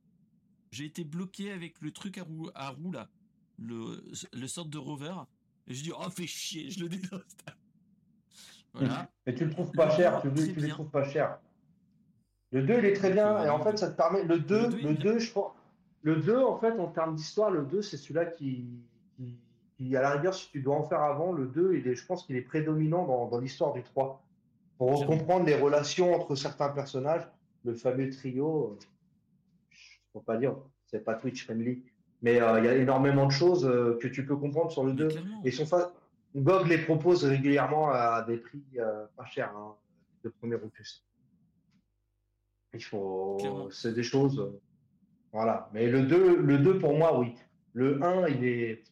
J'ai 0.72 0.86
été 0.86 1.04
bloqué 1.04 1.52
avec 1.52 1.80
le 1.82 1.92
truc 1.92 2.18
à 2.18 2.24
roue, 2.24 2.50
à 2.56 2.70
roue 2.70 2.92
là, 2.92 3.10
le, 3.60 4.04
le 4.34 4.48
sorte 4.48 4.70
de 4.70 4.78
rover. 4.78 5.14
Et 5.68 5.74
je 5.74 5.84
dis 5.84 5.92
oh 5.98 6.10
fais 6.10 6.28
chier, 6.28 6.70
je 6.72 6.82
le 6.82 6.90
désinstalle. 6.90 7.22
Voilà. 8.76 9.08
Mais 9.28 9.36
tu 9.36 9.46
le 9.46 9.52
trouves 9.52 9.72
pas 9.72 9.96
cher, 9.96 10.20
tu, 10.20 10.34
tu 10.34 10.60
le 10.60 10.70
trouves 10.70 10.90
pas 10.90 11.08
cher. 11.08 11.38
Le 12.50 12.64
2 12.64 12.80
il 12.80 12.86
est 12.86 12.94
très 12.94 13.12
bien 13.12 13.44
et 13.44 13.50
en 13.50 13.60
fait 13.60 13.78
ça 13.78 13.92
te 13.92 13.96
permet 13.96 14.24
le 14.24 14.40
2 14.40 14.82
le 14.82 14.96
2, 14.96 15.20
je 15.20 15.32
pense 15.32 15.52
le 16.02 16.16
2 16.16 16.44
en 16.44 16.58
fait 16.58 16.72
en 16.80 16.88
termes 16.88 17.16
d'histoire 17.16 17.52
le 17.52 17.66
2 17.66 17.84
c'est 17.84 17.98
celui-là 17.98 18.26
qui, 18.26 18.66
qui, 19.78 19.96
à 19.96 20.02
la 20.02 20.10
rigueur 20.10 20.34
si 20.34 20.50
tu 20.50 20.60
dois 20.64 20.76
en 20.76 20.84
faire 20.84 21.02
avant 21.02 21.34
le 21.34 21.46
2 21.46 21.76
il 21.76 21.88
est 21.88 21.94
je 21.94 22.04
pense 22.04 22.26
qu'il 22.26 22.36
est 22.36 22.42
prédominant 22.42 23.06
dans, 23.06 23.28
dans 23.28 23.40
l'histoire 23.40 23.74
du 23.74 23.84
3 23.84 24.24
pour 24.78 25.06
comprendre 25.06 25.46
les 25.46 25.56
relations 25.56 26.14
entre 26.14 26.36
certains 26.36 26.70
personnages 26.70 27.28
le 27.64 27.76
fameux 27.76 28.10
trio, 28.10 28.78
je 29.70 29.78
ne 30.14 30.20
peux 30.20 30.26
pas 30.26 30.38
dire, 30.38 30.56
c'est 30.86 31.04
pas 31.04 31.16
Twitch 31.16 31.46
friendly, 31.46 31.84
mais 32.22 32.42
euh, 32.42 32.60
il 32.60 32.66
y 32.66 32.68
a 32.68 32.76
énormément 32.76 33.26
de 33.26 33.32
choses 33.32 33.66
euh, 33.66 33.98
que 34.02 34.08
tu 34.08 34.26
peux 34.26 34.36
comprendre 34.36 34.72
sur 34.72 34.84
le 34.84 34.94
2. 34.94 35.10
Et 35.44 35.52
son 35.52 35.66
GOG 36.36 36.68
les 36.68 36.80
propose 36.80 37.24
régulièrement 37.24 37.90
à 37.90 38.24
des 38.24 38.38
prix 38.38 38.64
euh, 38.78 39.06
pas 39.16 39.26
chers, 39.26 39.56
hein, 39.56 39.76
de 40.24 40.30
premier 40.30 40.56
opus. 40.56 41.06
Il 42.74 42.84
faut, 42.84 43.70
c'est 43.72 43.94
des 43.94 44.04
choses, 44.04 44.52
voilà. 45.32 45.70
Mais 45.74 45.88
le 45.88 46.04
2, 46.04 46.42
le 46.42 46.58
2 46.58 46.80
pour 46.80 46.98
moi, 46.98 47.20
oui. 47.20 47.36
Le 47.74 48.04
1, 48.04 48.28
il 48.30 48.46
est, 48.46 48.84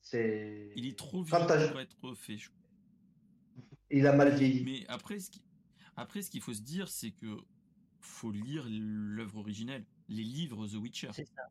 c'est. 0.00 0.70
Il 0.74 0.86
est 0.86 0.98
trop 0.98 1.22
vieux 1.22 1.36
pour 1.70 1.80
être 1.80 2.14
fait. 2.14 2.38
Il 3.90 4.06
a 4.06 4.12
mal 4.12 4.34
vieilli. 4.34 4.64
Mais 4.64 4.86
après, 4.88 5.18
ce 5.18 5.30
qui, 5.30 5.42
après, 5.96 6.22
ce 6.22 6.30
qu'il 6.30 6.40
faut 6.40 6.54
se 6.54 6.62
dire, 6.62 6.88
c'est 6.88 7.10
que 7.10 7.26
faut 8.00 8.30
lire 8.30 8.66
l'œuvre 8.68 9.38
originelle, 9.38 9.84
les 10.08 10.22
livres 10.22 10.66
The 10.66 10.74
Witcher. 10.74 11.08
C'est 11.12 11.26
ça. 11.26 11.42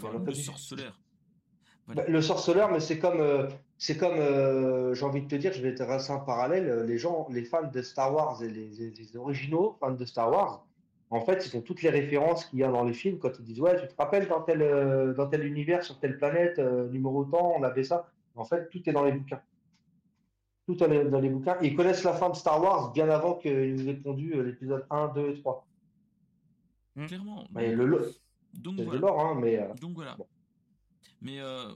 le 0.00 0.32
sorceleur. 0.32 1.00
Bah, 1.88 2.04
le 2.06 2.22
sorceleur, 2.22 2.70
mais 2.70 2.78
c'est 2.78 2.98
comme, 2.98 3.20
euh, 3.20 3.48
c'est 3.76 3.96
comme, 3.96 4.18
euh, 4.18 4.94
j'ai 4.94 5.04
envie 5.04 5.22
de 5.22 5.26
te 5.26 5.34
dire, 5.34 5.52
je 5.52 5.60
vais 5.60 5.74
te 5.74 5.82
tracer 5.82 6.12
un 6.12 6.20
parallèle. 6.20 6.84
Les 6.86 6.96
gens, 6.96 7.26
les 7.30 7.44
fans 7.44 7.68
de 7.68 7.82
Star 7.82 8.14
Wars 8.14 8.42
et 8.42 8.48
les, 8.48 9.16
originaux 9.16 9.76
fans 9.80 9.90
de 9.90 10.04
Star 10.04 10.30
Wars, 10.30 10.64
en 11.10 11.20
fait, 11.20 11.44
ils 11.46 11.56
ont 11.56 11.60
toutes 11.60 11.82
les 11.82 11.90
références 11.90 12.46
qu'il 12.46 12.60
y 12.60 12.64
a 12.64 12.70
dans 12.70 12.84
les 12.84 12.94
films 12.94 13.18
quand 13.18 13.32
ils 13.38 13.44
disent 13.44 13.60
ouais, 13.60 13.78
tu 13.80 13.88
te 13.88 13.94
rappelles 14.00 14.28
dans 14.28 14.42
tel, 14.42 14.62
euh, 14.62 15.12
dans 15.12 15.26
tel 15.26 15.44
univers, 15.44 15.82
sur 15.82 15.98
telle 15.98 16.16
planète, 16.16 16.58
numéro 16.58 17.24
temps, 17.24 17.54
on 17.56 17.62
avait 17.64 17.84
ça. 17.84 18.08
En 18.36 18.44
fait, 18.44 18.70
tout 18.70 18.88
est 18.88 18.92
dans 18.92 19.04
les 19.04 19.12
bouquins 19.12 19.42
tout 20.66 20.74
dans 20.74 20.86
les, 20.86 21.04
dans 21.04 21.20
les 21.20 21.28
bouquins. 21.28 21.56
Ils 21.62 21.74
connaissent 21.74 22.04
la 22.04 22.14
fin 22.14 22.30
de 22.30 22.36
Star 22.36 22.62
Wars 22.62 22.92
bien 22.92 23.08
avant 23.08 23.34
qu'ils 23.34 23.88
aient 23.88 23.94
pondu 23.94 24.34
euh, 24.34 24.42
l'épisode 24.42 24.86
1, 24.90 25.08
2 25.08 25.30
et 25.30 25.40
3. 25.40 25.66
Mmh. 26.94 27.06
Clairement. 27.06 27.48
Mais 27.52 27.74
le, 27.74 28.14
donc 28.54 28.80
voilà. 28.80 28.92
de 28.92 28.98
l'or, 28.98 29.20
hein, 29.20 29.38
mais. 29.40 29.58
Euh, 29.58 29.74
donc 29.74 29.94
voilà. 29.94 30.16
Mais 31.20 31.40
euh, 31.40 31.72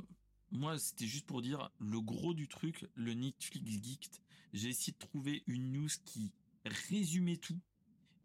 moi, 0.50 0.78
c'était 0.78 1.06
juste 1.06 1.26
pour 1.26 1.42
dire 1.42 1.70
le 1.78 2.00
gros 2.00 2.34
du 2.34 2.48
truc, 2.48 2.86
le 2.94 3.14
Netflix 3.14 3.70
Geek. 3.82 4.10
J'ai 4.52 4.68
essayé 4.68 4.92
de 4.92 4.98
trouver 4.98 5.42
une 5.46 5.72
news 5.72 5.88
qui 6.04 6.32
résumait 6.64 7.36
tout. 7.36 7.58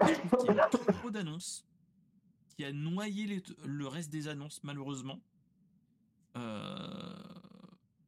Je 0.01 0.13
trouve 0.13 0.45
qu'il 0.45 0.55
y 0.55 0.59
a 0.59 0.67
trop 0.67 1.11
d'annonces, 1.11 1.65
qui 2.49 2.63
a 2.63 2.71
noyé 2.71 3.43
le 3.65 3.87
reste 3.87 4.11
des 4.11 4.27
annonces, 4.27 4.63
malheureusement. 4.63 5.19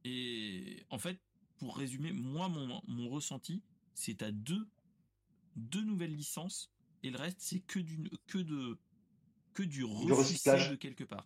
et 0.05 0.85
en 0.89 0.97
fait, 0.97 1.19
pour 1.63 1.77
résumer, 1.77 2.11
moi, 2.11 2.49
mon, 2.49 2.81
mon 2.87 3.09
ressenti, 3.09 3.63
c'est 3.93 4.21
à 4.21 4.31
deux, 4.31 4.67
deux 5.55 5.81
nouvelles 5.83 6.13
licences 6.13 6.69
et 7.03 7.09
le 7.09 7.17
reste, 7.17 7.39
c'est 7.39 7.61
que 7.61 7.79
du, 7.79 8.09
que 8.27 8.37
de, 8.37 8.77
que 9.53 9.63
du, 9.63 9.85
recyclage 9.85 10.71
de 10.71 10.75
quelque 10.75 11.05
part. 11.05 11.25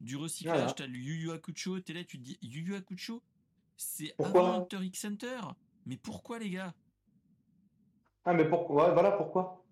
Du 0.00 0.16
recyclage, 0.16 0.74
t'as 0.74 0.88
le 0.88 0.98
Yu 0.98 1.22
Yu 1.22 1.30
Hakusho, 1.30 1.78
t'es 1.78 1.92
là, 1.92 2.02
tu 2.02 2.18
te 2.18 2.24
dis, 2.24 2.36
Yu 2.42 2.62
Yu 2.62 2.74
Hakusho, 2.74 3.22
c'est 3.76 4.12
avant 4.18 4.62
Hunter 4.62 4.82
X 4.82 4.98
Center. 4.98 5.40
Mais 5.86 5.96
pourquoi, 5.96 6.40
les 6.40 6.50
gars? 6.50 6.74
Ah, 8.24 8.34
mais 8.34 8.48
pourquoi? 8.48 8.92
voilà 8.92 9.12
pourquoi. 9.12 9.64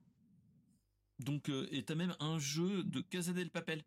Donc, 1.19 1.49
euh, 1.49 1.66
et 1.73 1.83
t'as 1.85 1.97
même 1.97 2.15
un 2.20 2.39
jeu 2.39 2.85
de 2.85 3.01
Casa 3.01 3.33
del 3.33 3.51
Papel. 3.51 3.83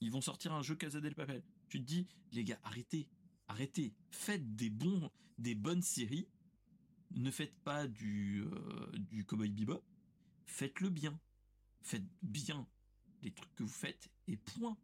Ils 0.00 0.12
vont 0.12 0.20
sortir 0.20 0.52
un 0.52 0.62
jeu 0.62 0.76
Casa 0.76 1.00
del 1.00 1.16
Papel. 1.16 1.42
Tu 1.68 1.80
te 1.80 1.84
dis, 1.84 2.06
les 2.30 2.44
gars, 2.44 2.60
arrêtez 2.62 3.08
arrêtez, 3.52 3.92
faites 4.10 4.56
des 4.56 4.70
bons, 4.70 5.10
des 5.38 5.54
bonnes 5.54 5.82
séries. 5.82 6.28
Ne 7.14 7.30
faites 7.30 7.54
pas 7.64 7.86
du 7.86 8.44
euh, 8.44 8.98
du 9.10 9.24
Cowboy 9.24 9.50
Bebop. 9.50 9.82
Faites-le 10.46 10.88
bien. 10.88 11.18
Faites 11.82 12.04
bien 12.22 12.66
les 13.22 13.30
trucs 13.30 13.54
que 13.54 13.62
vous 13.62 13.68
faites 13.68 14.08
et 14.28 14.36
point. 14.36 14.76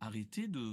Arrêtez 0.00 0.48
de 0.48 0.72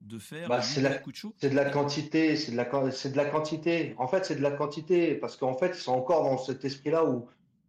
de 0.00 0.18
faire 0.18 0.48
bah, 0.50 0.60
c'est 0.60 0.82
la, 0.82 1.00
c'est 1.38 1.48
de 1.48 1.54
la 1.54 1.70
quantité, 1.70 2.36
c'est 2.36 2.52
de 2.52 2.56
la 2.56 2.90
c'est 2.90 3.12
de 3.12 3.16
la 3.16 3.24
quantité. 3.24 3.94
En 3.96 4.06
fait, 4.06 4.24
c'est 4.24 4.36
de 4.36 4.42
la 4.42 4.50
quantité 4.50 5.14
parce 5.14 5.36
qu'en 5.36 5.54
fait, 5.54 5.68
ils 5.68 5.80
sont 5.80 5.92
encore 5.92 6.24
dans 6.24 6.38
cet 6.38 6.64
esprit-là 6.64 7.04
où 7.06 7.26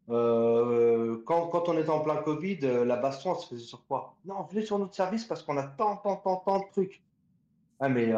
euh, 0.09 1.21
quand, 1.25 1.47
quand, 1.47 1.69
on 1.69 1.77
était 1.77 1.89
en 1.89 2.01
plein 2.01 2.17
Covid, 2.17 2.59
euh, 2.63 2.85
la 2.85 2.97
baston, 2.97 3.33
elle 3.35 3.41
se 3.41 3.47
faisait 3.47 3.65
sur 3.65 3.85
quoi? 3.87 4.15
Non, 4.25 4.43
venez 4.43 4.65
sur 4.65 4.77
notre 4.77 4.93
service 4.93 5.25
parce 5.25 5.43
qu'on 5.43 5.57
a 5.57 5.63
tant, 5.63 5.97
tant, 5.97 6.17
tant, 6.17 6.37
tant 6.37 6.59
de 6.59 6.65
trucs. 6.71 7.01
Ah, 7.79 7.89
mais 7.89 8.13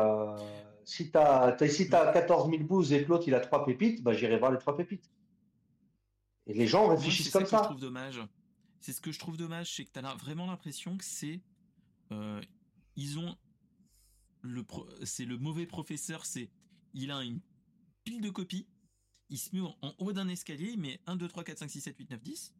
si 0.88 1.12
tu 1.12 1.18
as, 1.18 1.58
si 1.68 1.94
as 1.94 2.14
14 2.14 2.50
000 2.50 2.64
bouses 2.64 2.94
et 2.94 3.04
que 3.04 3.10
l'autre 3.10 3.28
il 3.28 3.36
a 3.36 3.42
trois 3.42 3.66
pépites, 3.66 4.02
bah, 4.02 4.14
j'irai 4.14 4.40
voir 4.40 4.54
les 4.54 4.58
trois 4.58 4.78
pépites. 4.78 5.12
Et 6.46 6.54
les 6.54 6.66
gens 6.66 6.88
réfléchissent 6.88 7.30
comme 7.30 7.46
ça. 7.46 7.76
dommage. 7.78 8.22
C'est 8.80 8.94
ce 8.94 9.02
que 9.02 9.12
je 9.12 9.20
trouve 9.20 9.36
dommage, 9.36 9.76
c'est 9.76 9.84
que 9.84 9.92
tu 9.92 10.00
as 10.00 10.16
vraiment 10.16 10.48
l'impression 10.48 10.98
que 10.98 11.04
c'est. 11.04 11.42
Euh, 12.14 12.42
ils 12.96 13.20
ont. 13.20 13.36
Le 14.42 14.64
c'est 15.04 15.26
le 15.26 15.38
mauvais 15.38 15.66
professeur, 15.66 16.26
c'est. 16.26 16.50
Il 16.94 17.12
a 17.12 17.22
une 17.22 17.42
pile 18.06 18.22
de 18.22 18.30
copies, 18.30 18.66
il 19.30 19.38
se 19.38 19.54
met 19.54 19.62
en 19.62 19.94
haut 19.98 20.14
d'un 20.14 20.30
escalier, 20.30 20.70
il 20.72 20.80
met 20.80 21.02
1, 21.06 21.18
2, 21.18 21.28
3, 21.28 21.44
4, 21.44 21.58
5, 21.60 21.70
6, 21.70 21.82
7, 21.82 21.98
8, 22.00 22.12
9, 22.12 22.24
10, 22.24 22.54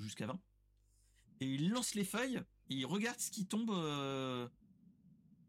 jusqu'à 0.00 0.26
20, 0.26 0.40
et 1.40 1.46
il 1.46 1.70
lance 1.70 1.94
les 1.94 2.04
feuilles, 2.04 2.42
et 2.70 2.74
il 2.74 2.86
regarde 2.86 3.20
ce 3.20 3.30
qui 3.30 3.46
tombe 3.46 3.70
euh, 3.70 4.48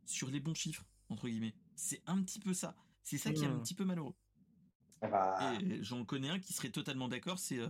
sur 0.05 0.29
les 0.29 0.39
bons 0.39 0.53
chiffres, 0.53 0.85
entre 1.09 1.27
guillemets. 1.27 1.55
C'est 1.77 2.01
un 2.07 2.21
petit 2.23 2.39
peu 2.39 2.53
ça. 2.53 2.75
C'est 3.03 3.19
ça 3.19 3.31
qui 3.31 3.43
est 3.43 3.47
un 3.47 3.53
hmm. 3.53 3.61
petit 3.61 3.75
peu 3.75 3.85
malheureux. 3.85 4.15
Ah 5.01 5.07
bah. 5.07 5.37
Et 5.61 5.83
j'en 5.83 6.03
connais 6.03 6.29
un 6.29 6.39
qui 6.39 6.53
serait 6.53 6.71
totalement 6.71 7.07
d'accord, 7.07 7.37
c'est 7.37 7.59
euh, 7.59 7.69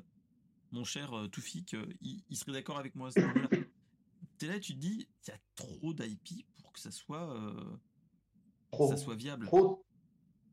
mon 0.72 0.86
cher 0.86 1.14
euh, 1.14 1.28
Toufik, 1.28 1.74
euh, 1.74 1.86
il, 2.02 2.38
serait 2.38 2.54
d'accord 2.54 2.80
avec 2.80 2.96
moi. 2.96 3.10
T'es 4.38 4.48
là, 4.48 4.60
tu 4.60 4.74
te 4.76 4.80
dis, 4.80 5.10
il 5.26 5.30
y 5.30 5.34
a 5.34 5.38
trop 5.56 5.94
d'IP 5.94 6.46
pour 6.62 6.72
que 6.72 6.80
ça 6.80 6.92
soit, 6.92 7.36
ça 8.72 8.98
soit 8.98 9.16
viable. 9.16 9.46
Trop. 9.48 9.84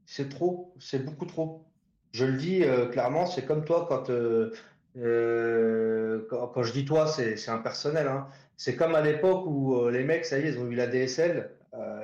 C'est 0.05 0.28
trop, 0.28 0.74
c'est 0.81 1.05
beaucoup 1.05 1.26
trop. 1.26 1.64
Je 2.12 2.24
le 2.24 2.36
dis 2.36 2.62
clairement, 2.90 3.26
c'est 3.26 3.44
comme 3.47 3.64
toi 3.64 3.86
quand, 3.89 4.06
quand, 4.94 6.62
je 6.62 6.72
dis 6.72 6.85
toi, 6.85 7.06
c'est 7.06 7.48
impersonnel. 7.48 8.09
Hein. 8.09 8.26
C'est 8.56 8.74
comme 8.74 8.94
à 8.94 9.02
l'époque 9.02 9.47
où 9.47 9.89
les 9.90 10.02
mecs, 10.02 10.24
ça 10.24 10.39
y 10.39 10.43
est, 10.43 10.48
ils 10.48 10.59
ont 10.59 10.66
eu 10.66 10.74
la 10.74 10.86
DSL 10.86 11.53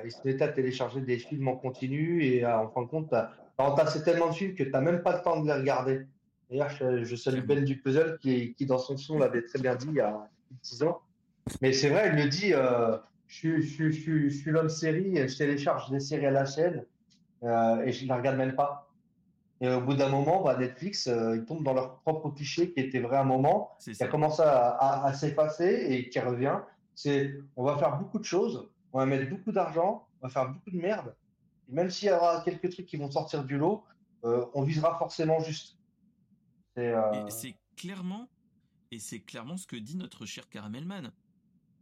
il 0.05 0.11
se 0.11 0.19
mettait 0.25 0.43
à 0.43 0.47
télécharger 0.49 1.01
des 1.01 1.17
films 1.17 1.47
en 1.47 1.55
continu 1.55 2.23
et 2.23 2.45
en 2.45 2.69
fin 2.69 2.81
de 2.83 2.87
compte, 2.87 3.13
as 3.13 3.31
entassé 3.57 4.03
tellement 4.03 4.29
de 4.29 4.33
films 4.33 4.55
que 4.55 4.63
tu 4.63 4.71
n'as 4.71 4.81
même 4.81 5.01
pas 5.01 5.17
le 5.17 5.23
temps 5.23 5.39
de 5.41 5.47
les 5.47 5.53
regarder. 5.53 6.05
D'ailleurs, 6.49 6.69
je, 6.69 7.15
salue 7.15 7.45
Ben 7.45 7.63
du 7.63 7.77
Puzzle 7.77 8.17
qui, 8.21 8.53
qui, 8.55 8.65
dans 8.65 8.77
son 8.77 8.97
son, 8.97 9.19
l'avait 9.19 9.43
très 9.43 9.59
bien 9.59 9.75
dit 9.75 9.87
il 9.89 9.95
y 9.95 10.01
a 10.01 10.27
10 10.63 10.83
ans. 10.83 11.01
Mais 11.61 11.71
c'est 11.73 11.89
vrai, 11.89 12.09
il 12.09 12.23
me 12.23 12.29
dit 12.29 12.53
euh, 12.53 12.97
je, 13.27 13.61
je, 13.61 13.89
je, 13.89 14.27
je, 14.27 14.29
suis 14.29 14.51
l'homme 14.51 14.69
série, 14.69 15.15
je 15.15 15.37
télécharge 15.37 15.89
des 15.89 15.99
séries 15.99 16.25
à 16.25 16.31
la 16.31 16.45
chaîne 16.45 16.85
euh, 17.43 17.81
et 17.83 17.91
je 17.91 18.03
ne 18.03 18.09
les 18.09 18.13
regarde 18.13 18.37
même 18.37 18.55
pas. 18.55 18.89
Et 19.61 19.69
au 19.69 19.79
bout 19.79 19.93
d'un 19.93 20.09
moment, 20.09 20.43
bah, 20.43 20.57
Netflix, 20.57 21.07
euh, 21.07 21.37
ils 21.37 21.45
tombent 21.45 21.63
dans 21.63 21.73
leur 21.73 21.99
propre 21.99 22.29
cliché 22.31 22.71
qui 22.71 22.79
était 22.79 22.99
vrai 22.99 23.17
à 23.17 23.21
un 23.21 23.25
moment, 23.25 23.77
qui 23.79 24.03
a 24.03 24.07
commencé 24.07 24.41
à, 24.41 25.05
à, 25.05 25.13
s'effacer 25.13 25.85
et 25.89 26.09
qui 26.09 26.19
revient. 26.19 26.59
C'est 26.95 27.35
on 27.55 27.63
va 27.63 27.77
faire 27.77 27.97
beaucoup 27.97 28.19
de 28.19 28.25
choses, 28.25 28.69
on 28.93 28.99
va 28.99 29.05
mettre 29.05 29.29
beaucoup 29.29 29.51
d'argent, 29.51 30.07
on 30.21 30.27
va 30.27 30.29
faire 30.29 30.49
beaucoup 30.51 30.71
de 30.71 30.77
merde. 30.77 31.15
Et 31.69 31.73
même 31.73 31.89
s'il 31.89 32.09
y 32.09 32.11
aura 32.11 32.41
quelques 32.41 32.69
trucs 32.71 32.85
qui 32.85 32.97
vont 32.97 33.09
sortir 33.09 33.43
du 33.43 33.57
lot, 33.57 33.83
euh, 34.23 34.45
on 34.53 34.63
visera 34.63 34.97
forcément 34.97 35.39
juste. 35.39 35.77
C'est 36.75 37.57
clairement, 37.75 38.29
et 38.91 38.99
c'est 38.99 39.19
clairement 39.19 39.57
ce 39.57 39.67
que 39.67 39.75
dit 39.75 39.97
notre 39.97 40.25
cher 40.25 40.49
Caramelman. 40.49 41.11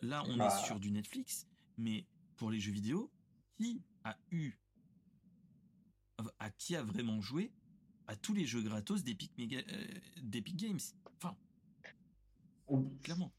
Là, 0.02 0.23
on 0.27 0.36
est 0.36 0.38
bah. 0.38 0.49
sur 0.49 0.80
du 0.80 0.91
Netflix, 0.91 1.48
mais 1.77 2.06
pour 2.38 2.52
les 2.52 2.60
jeux 2.60 2.72
vidéo, 2.72 3.11
qui 3.57 3.84
a 4.03 4.15
eu, 4.31 4.53
à 6.40 6.49
qui 6.49 6.76
a 6.76 6.84
vraiment 6.84 7.22
joué 7.22 7.52
à 8.07 8.15
tous 8.15 8.34
les 8.34 8.45
jeux 8.45 8.61
gratos 8.61 9.03
d'Epic, 9.03 9.31
euh, 9.38 10.41
Games? 10.56 10.80
Enfin, 11.18 11.36
clairement. 13.03 13.31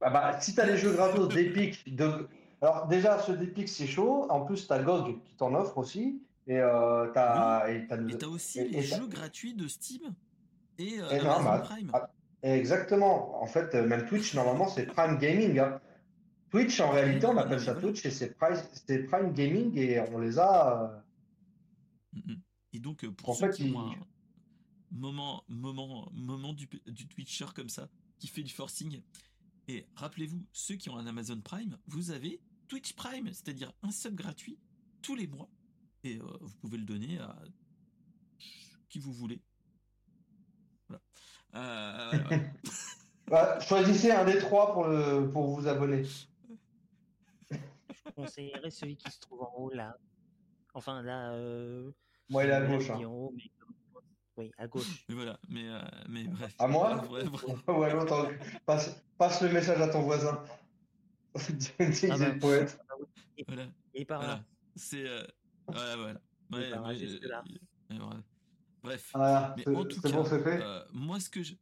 Ah 0.00 0.10
bah, 0.10 0.40
si 0.40 0.54
tu 0.54 0.60
as 0.60 0.66
les 0.66 0.78
jeux 0.78 0.92
gratos 0.92 1.28
d'Epic, 1.28 1.94
de... 1.94 2.28
alors 2.62 2.86
déjà, 2.86 3.20
ceux 3.20 3.36
d'Epic, 3.36 3.68
c'est 3.68 3.88
chaud. 3.88 4.26
En 4.30 4.44
plus, 4.44 4.66
tu 4.66 4.72
as 4.72 4.82
GOG 4.82 5.20
qui 5.24 5.34
t'en 5.36 5.52
offre 5.54 5.78
aussi. 5.78 6.22
Et 6.46 6.58
euh, 6.58 7.12
tu 7.12 7.18
as, 7.18 7.66
as, 7.66 8.28
aussi 8.28 8.66
les 8.68 8.82
jeux 8.82 9.06
gratuits 9.06 9.54
de 9.54 9.68
Steam 9.68 10.14
et, 10.78 11.00
euh, 11.00 11.08
Amazon 11.08 11.60
Prime. 11.62 11.90
Ah, 11.92 12.10
Exactement. 12.42 13.40
En 13.42 13.46
fait, 13.46 13.74
même 13.74 14.06
Twitch, 14.06 14.34
normalement, 14.34 14.68
c'est 14.68 14.86
Prime 14.86 15.18
Gaming. 15.18 15.58
Hein. 15.58 15.80
Twitch, 16.50 16.80
en 16.80 16.90
réalité, 16.90 17.26
on 17.26 17.36
appelle 17.36 17.60
ça 17.60 17.74
Twitch 17.74 18.04
et 18.04 18.10
c'est 18.10 18.36
Prime, 18.36 19.32
Gaming 19.32 19.76
et 19.78 20.00
on 20.00 20.18
les 20.18 20.38
a. 20.38 21.02
Euh, 22.14 22.18
mm, 22.18 22.32
mm. 22.32 22.40
Et 22.74 22.78
donc, 22.78 23.04
euh, 23.04 23.10
pour 23.10 23.36
ceux 23.36 23.50
qui 23.50 23.72
ont 23.74 23.80
un 23.80 23.94
moment, 24.90 25.44
moment, 25.48 26.08
moment 26.12 26.52
du, 26.52 26.68
du 26.86 27.06
Twitcher 27.08 27.46
comme 27.54 27.68
ça, 27.68 27.88
qui 28.18 28.28
fait 28.28 28.42
du 28.42 28.52
forcing, 28.52 29.00
et 29.68 29.86
rappelez-vous, 29.94 30.44
ceux 30.52 30.74
qui 30.74 30.90
ont 30.90 30.96
un 30.96 31.06
Amazon 31.06 31.40
Prime, 31.40 31.78
vous 31.86 32.10
avez 32.10 32.40
Twitch 32.72 32.94
Prime, 32.94 33.26
c'est-à-dire 33.26 33.70
un 33.82 33.90
sub 33.90 34.14
gratuit 34.14 34.58
tous 35.02 35.14
les 35.14 35.26
mois. 35.26 35.50
Et 36.04 36.16
vous 36.16 36.56
pouvez 36.62 36.78
le 36.78 36.86
donner 36.86 37.18
à 37.18 37.36
qui 38.88 38.98
vous 38.98 39.12
voulez. 39.12 39.42
Euh, 41.54 42.12
bah, 43.26 43.60
choisissez 43.60 44.10
un 44.10 44.24
des 44.24 44.38
trois 44.38 44.72
pour, 44.72 44.86
le, 44.86 45.28
pour 45.28 45.48
vous 45.48 45.68
abonner. 45.68 46.04
Je 47.50 48.10
conseillerais 48.16 48.70
celui 48.70 48.96
qui 48.96 49.10
se 49.10 49.20
trouve 49.20 49.42
en 49.42 49.52
haut 49.54 49.70
là. 49.74 49.98
Enfin 50.72 51.02
là. 51.02 51.34
Euh... 51.34 51.92
Moi, 52.30 52.44
il 52.44 52.48
est 52.48 52.54
à 52.54 52.64
gauche. 52.64 52.88
Hein. 52.88 53.00
Oui, 54.38 54.50
à 54.56 54.66
gauche. 54.66 55.04
Mais 55.10 55.14
voilà, 55.14 55.38
mais, 55.46 55.68
euh, 55.68 55.78
mais 56.08 56.24
bref. 56.24 56.54
À 56.58 56.66
moi 56.66 57.04
Ouais, 57.68 57.90
attends, 57.90 58.28
passe, 58.64 59.04
passe, 59.18 59.42
le 59.42 59.50
message 59.50 59.78
à 59.78 59.88
ton 59.88 60.00
voisin. 60.00 60.42
Dis 61.58 62.06
ah 62.10 62.18
bah, 62.18 62.30
poète. 62.32 62.78
Voilà. 63.46 63.66
Et 63.94 64.04
par 64.04 64.22
là. 64.22 64.44
C'est. 64.76 65.06
Euh, 65.06 65.24
voilà, 65.66 65.96
voilà. 65.96 66.20
Ouais, 66.50 66.78
ouais, 66.78 67.18
là. 67.22 67.44
Bref. 68.82 69.10
Ah, 69.14 69.54
mais 69.56 69.68
en 69.68 69.84
tout 69.84 70.00
cas, 70.00 70.10
euh, 70.10 70.84
moi, 70.92 71.20
ce 71.20 71.30
que 71.30 71.42
je. 71.42 71.54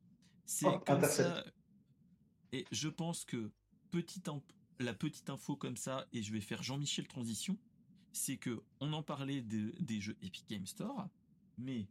C'est 0.47 0.66
oh, 0.66 0.80
comme 0.80 1.05
ça. 1.05 1.44
Et 2.52 2.64
je 2.72 2.88
pense 2.88 3.24
que 3.24 3.51
petite 3.90 4.28
la 4.80 4.94
petite 4.94 5.30
info 5.30 5.56
comme 5.56 5.76
ça, 5.76 6.06
et 6.12 6.22
je 6.22 6.32
vais 6.32 6.40
faire 6.40 6.62
Jean-Michel 6.62 7.06
transition, 7.06 7.56
c'est 8.12 8.38
que 8.38 8.62
on 8.80 8.92
en 8.92 9.02
parlait 9.02 9.42
des 9.42 10.01
jeux 10.01 10.16
Epic 10.22 10.48
Game 10.48 10.66
Store, 10.66 11.09
mais 11.59 11.86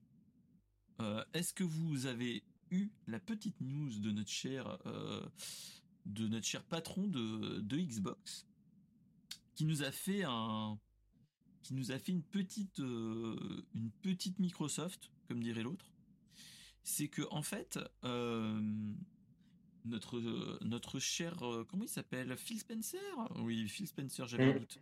euh, 0.99 1.23
est-ce 1.33 1.53
que 1.53 1.63
vous 1.63 2.07
avez 2.07 2.43
eu 2.71 2.89
la 3.07 3.19
petite 3.19 3.61
news 3.61 3.99
de 3.99 4.11
notre 4.11 4.29
cher 4.29 4.77
euh, 4.85 5.25
de 6.05 6.27
notre 6.27 6.45
cher 6.45 6.63
patron 6.63 7.07
de, 7.07 7.59
de 7.59 7.77
Xbox 7.77 8.47
qui 9.55 9.65
nous 9.65 9.83
a 9.83 9.91
fait 9.91 10.23
un 10.23 10.79
qui 11.61 11.73
nous 11.73 11.91
a 11.91 11.99
fait 11.99 12.11
une 12.11 12.23
petite 12.23 12.79
une 12.79 13.91
petite 14.01 14.39
Microsoft 14.39 15.11
comme 15.29 15.43
dirait 15.43 15.61
l'autre, 15.61 15.85
c'est 16.83 17.07
que 17.07 17.21
en 17.29 17.43
fait, 17.43 17.79
euh, 18.03 18.59
notre 19.85 20.59
notre 20.63 20.99
cher 20.99 21.41
euh, 21.43 21.63
comment 21.63 21.83
il 21.83 21.89
s'appelle? 21.89 22.35
Phil 22.35 22.59
Spencer? 22.59 22.99
Oui, 23.37 23.69
Phil 23.69 23.87
Spencer, 23.87 24.27
j'avais 24.27 24.51
un 24.51 24.55
mm. 24.55 24.59
doute. 24.59 24.79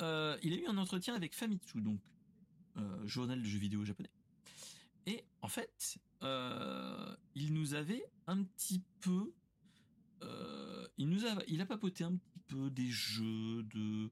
Euh, 0.00 0.38
il 0.42 0.54
a 0.54 0.56
eu 0.56 0.66
un 0.66 0.78
entretien 0.78 1.14
avec 1.14 1.34
Famitsu, 1.34 1.80
donc 1.82 2.00
journal 3.04 3.42
de 3.42 3.46
jeux 3.46 3.58
vidéo 3.58 3.84
japonais. 3.84 4.10
Et 5.04 5.22
en 5.42 5.48
fait, 5.48 5.98
il 7.34 7.52
nous 7.52 7.74
avait 7.74 8.02
un 8.26 8.42
petit 8.42 8.82
peu, 9.00 9.34
il 10.98 11.08
nous 11.08 11.24
a, 11.24 11.66
papoté 11.66 12.04
un 12.04 12.16
petit 12.16 12.40
peu 12.46 12.70
des 12.70 12.88
jeux, 12.88 13.62
de, 13.62 14.10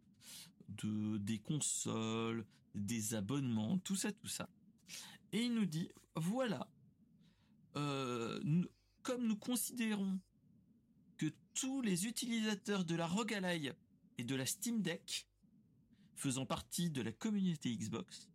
de 0.69 1.19
des 1.19 1.39
consoles, 1.39 2.47
des 2.75 3.15
abonnements, 3.15 3.79
tout 3.79 3.97
ça, 3.97 4.13
tout 4.13 4.29
ça. 4.29 4.49
Et 5.33 5.45
il 5.45 5.55
nous 5.55 5.67
dit 5.67 5.89
voilà, 6.17 6.69
euh, 7.77 8.41
comme 9.03 9.27
nous 9.27 9.37
considérons 9.37 10.19
que 11.17 11.33
tous 11.55 11.83
les 11.83 12.07
utilisateurs 12.07 12.85
de 12.85 12.95
la 12.95 13.07
Rogue 13.07 13.35
Ally 13.35 13.71
et 14.19 14.25
de 14.25 14.35
la 14.35 14.47
Steam 14.47 14.83
Deck 14.83 15.29
faisant 16.15 16.47
partie 16.47 16.91
de 16.91 17.03
la 17.03 17.13
communauté 17.13 17.77
Xbox, 17.77 18.29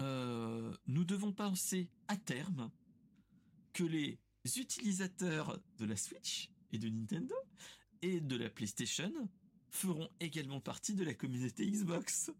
euh, 0.00 0.74
nous 0.86 1.04
devons 1.04 1.32
penser 1.32 1.88
à 2.08 2.16
terme 2.16 2.70
que 3.72 3.84
les 3.84 4.18
utilisateurs 4.44 5.58
de 5.78 5.86
la 5.86 5.96
Switch 5.96 6.50
et 6.72 6.78
de 6.78 6.88
Nintendo 6.88 7.34
et 8.02 8.20
de 8.20 8.36
la 8.36 8.50
PlayStation 8.50 9.12
feront 9.70 10.08
également 10.20 10.60
partie 10.60 10.94
de 10.94 11.04
la 11.04 11.14
communauté 11.14 11.66
Xbox. 11.66 12.30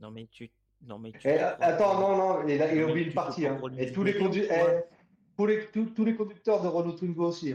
Non 0.00 0.10
mais 0.10 0.26
tu 0.28 0.50
non, 0.82 0.98
mais 0.98 1.12
eh, 1.24 1.38
attends, 1.38 1.98
non, 2.00 2.16
non, 2.16 2.46
il 2.46 2.62
a, 2.62 2.86
oublié 2.86 3.06
une 3.06 3.12
partie. 3.12 3.46
Hein. 3.46 3.60
Et 3.78 3.90
tous 3.90 4.04
les, 4.04 4.12
eh, 4.12 4.84
tous, 5.36 6.04
les 6.04 6.14
conducteurs 6.14 6.62
de 6.62 6.68
Renault 6.68 6.92
Twingo 6.92 7.26
aussi. 7.26 7.52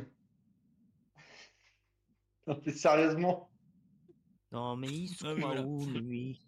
Hein. 2.47 2.57
sérieusement. 2.75 3.49
Non, 4.51 4.75
mais 4.75 4.87
il 4.87 5.07
se 5.07 5.25
ah 5.25 5.61
où, 5.61 5.85
lui? 5.85 6.41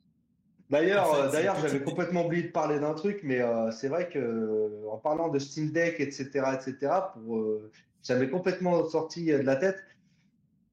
D'ailleurs, 0.70 1.14
euh, 1.14 1.32
d'ailleurs, 1.32 1.58
j'avais 1.62 1.82
complètement 1.82 2.26
oublié 2.26 2.44
de 2.44 2.52
parler 2.52 2.80
d'un 2.80 2.94
truc, 2.94 3.20
mais 3.24 3.40
euh, 3.40 3.72
c'est 3.72 3.88
vrai 3.88 4.10
que 4.10 4.18
euh, 4.18 4.90
en 4.92 4.98
parlant 4.98 5.30
de 5.30 5.38
Steam 5.38 5.72
Deck, 5.72 6.00
etc., 6.00 6.30
etc., 6.54 6.94
pour, 7.14 7.62
j'avais 8.04 8.30
complètement 8.30 8.86
sorti 8.86 9.28
de 9.28 9.38
la 9.38 9.56
tête. 9.56 9.84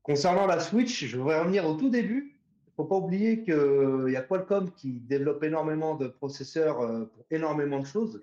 Concernant 0.03 0.47
la 0.47 0.61
Switch, 0.61 1.05
je 1.05 1.17
voudrais 1.17 1.41
revenir 1.41 1.67
au 1.67 1.75
tout 1.75 1.91
début 1.91 2.33
faut 2.77 2.85
pas 2.85 2.97
oublier 2.97 3.43
qu'il 3.43 4.09
y 4.09 4.17
a 4.17 4.23
Qualcomm 4.23 4.73
qui 4.73 4.93
développe 4.93 5.43
énormément 5.45 5.95
de 5.95 6.09
processeurs 6.09 6.81
euh, 6.81 7.05
pour 7.05 7.25
énormément 7.31 7.81
de 7.81 7.87
choses. 7.87 8.23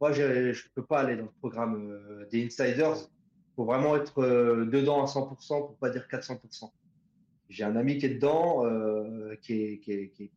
Moi, 0.00 0.12
je 0.12 0.22
ne 0.22 0.54
peux 0.74 0.84
pas 0.84 1.00
aller 1.00 1.16
dans 1.16 1.24
le 1.24 1.38
programme 1.40 1.90
euh, 1.90 2.26
des 2.30 2.46
insiders. 2.46 2.96
Il 2.96 3.54
faut 3.56 3.64
vraiment 3.64 3.96
être 3.96 4.22
euh, 4.22 4.64
dedans 4.64 5.02
à 5.02 5.06
100% 5.06 5.48
pour 5.48 5.76
pas 5.76 5.90
dire 5.90 6.06
400%. 6.10 6.70
J'ai 7.48 7.64
un 7.64 7.76
ami 7.76 7.98
qui 7.98 8.06
est 8.06 8.14
dedans, 8.14 8.64
qui, 9.42 9.60
est, 9.60 9.78
qui, 9.80 9.92
est, 9.92 10.08
qui, 10.10 10.24
est, 10.24 10.30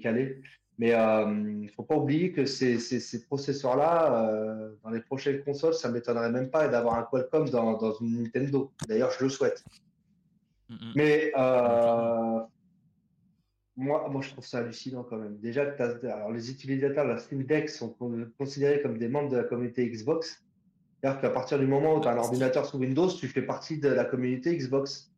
calé. 0.00 0.40
Mais 0.78 0.90
il 0.90 1.62
ne 1.62 1.68
faut 1.68 1.84
pas 1.84 1.96
oublier 1.96 2.32
que 2.32 2.44
ces, 2.44 2.78
ces, 2.78 3.24
processeurs-là, 3.24 4.70
dans 4.82 4.90
les 4.90 5.00
prochaines 5.00 5.42
consoles, 5.42 5.74
ça 5.74 5.88
ne 5.88 5.94
m'étonnerait 5.94 6.30
même 6.30 6.50
pas 6.50 6.68
d'avoir 6.68 6.98
un 6.98 7.02
Qualcomm 7.02 7.48
dans, 7.48 7.78
dans 7.78 7.94
une 7.94 8.22
Nintendo. 8.22 8.70
D'ailleurs, 8.86 9.10
je 9.10 9.24
le 9.24 9.30
souhaite. 9.30 9.64
Mm. 10.68 10.92
Mais 10.94 11.32
euh, 11.36 12.40
moi, 13.76 14.08
moi, 14.08 14.22
je 14.22 14.30
trouve 14.30 14.44
ça 14.44 14.58
hallucinant 14.58 15.04
quand 15.04 15.18
même. 15.18 15.38
Déjà, 15.38 15.62
alors, 15.62 16.32
les 16.32 16.50
utilisateurs 16.50 17.04
de 17.04 17.10
la 17.10 17.18
Steam 17.18 17.44
Deck 17.44 17.68
sont 17.68 17.96
considérés 18.38 18.80
comme 18.82 18.98
des 18.98 19.08
membres 19.08 19.30
de 19.30 19.36
la 19.36 19.44
communauté 19.44 19.88
Xbox. 19.88 20.44
C'est-à-dire 21.00 21.20
qu'à 21.20 21.30
partir 21.30 21.58
du 21.58 21.66
moment 21.66 21.96
où 21.96 22.00
tu 22.00 22.08
as 22.08 22.12
un 22.12 22.18
ordinateur 22.18 22.66
sous 22.66 22.78
Windows, 22.78 23.08
tu 23.08 23.28
fais 23.28 23.42
partie 23.42 23.78
de 23.78 23.88
la 23.88 24.04
communauté 24.04 24.56
Xbox. 24.56 25.12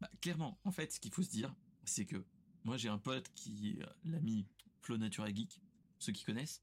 Bah, 0.00 0.08
clairement, 0.20 0.58
en 0.64 0.72
fait, 0.72 0.92
ce 0.92 0.98
qu'il 0.98 1.12
faut 1.12 1.22
se 1.22 1.30
dire, 1.30 1.54
c'est 1.84 2.04
que 2.04 2.16
moi, 2.64 2.76
j'ai 2.76 2.88
un 2.88 2.98
pote 2.98 3.28
qui, 3.34 3.78
euh, 3.80 3.86
l'ami 4.04 4.46
Flo 4.80 4.96
Natura 4.96 5.28
Geek, 5.32 5.60
ceux 5.98 6.12
qui 6.12 6.24
connaissent, 6.24 6.62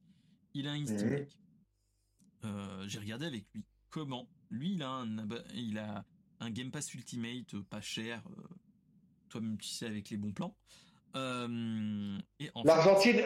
il 0.54 0.68
a 0.68 0.72
un 0.72 0.86
Steam 0.86 1.10
Deck. 1.10 1.38
Euh, 2.46 2.88
j'ai 2.88 3.00
regardé 3.00 3.26
avec 3.26 3.46
lui 3.54 3.64
comment? 3.90 4.28
Lui 4.50 4.74
il 4.74 4.84
a 4.84 4.90
un 4.90 5.28
il 5.54 5.78
a 5.78 6.06
un 6.40 6.50
Game 6.52 6.72
Pass 6.72 6.94
Ultimate 6.94 7.54
euh, 7.54 7.64
pas 7.70 7.82
cher, 7.82 8.22
euh, 8.38 8.44
toi-même 9.30 9.58
tu 9.58 9.68
sais 9.68 9.86
avec 9.86 10.10
les 10.10 10.18
bons 10.18 10.32
plans. 10.32 10.56
Euh, 11.16 12.18
L'Argentine. 12.64 13.22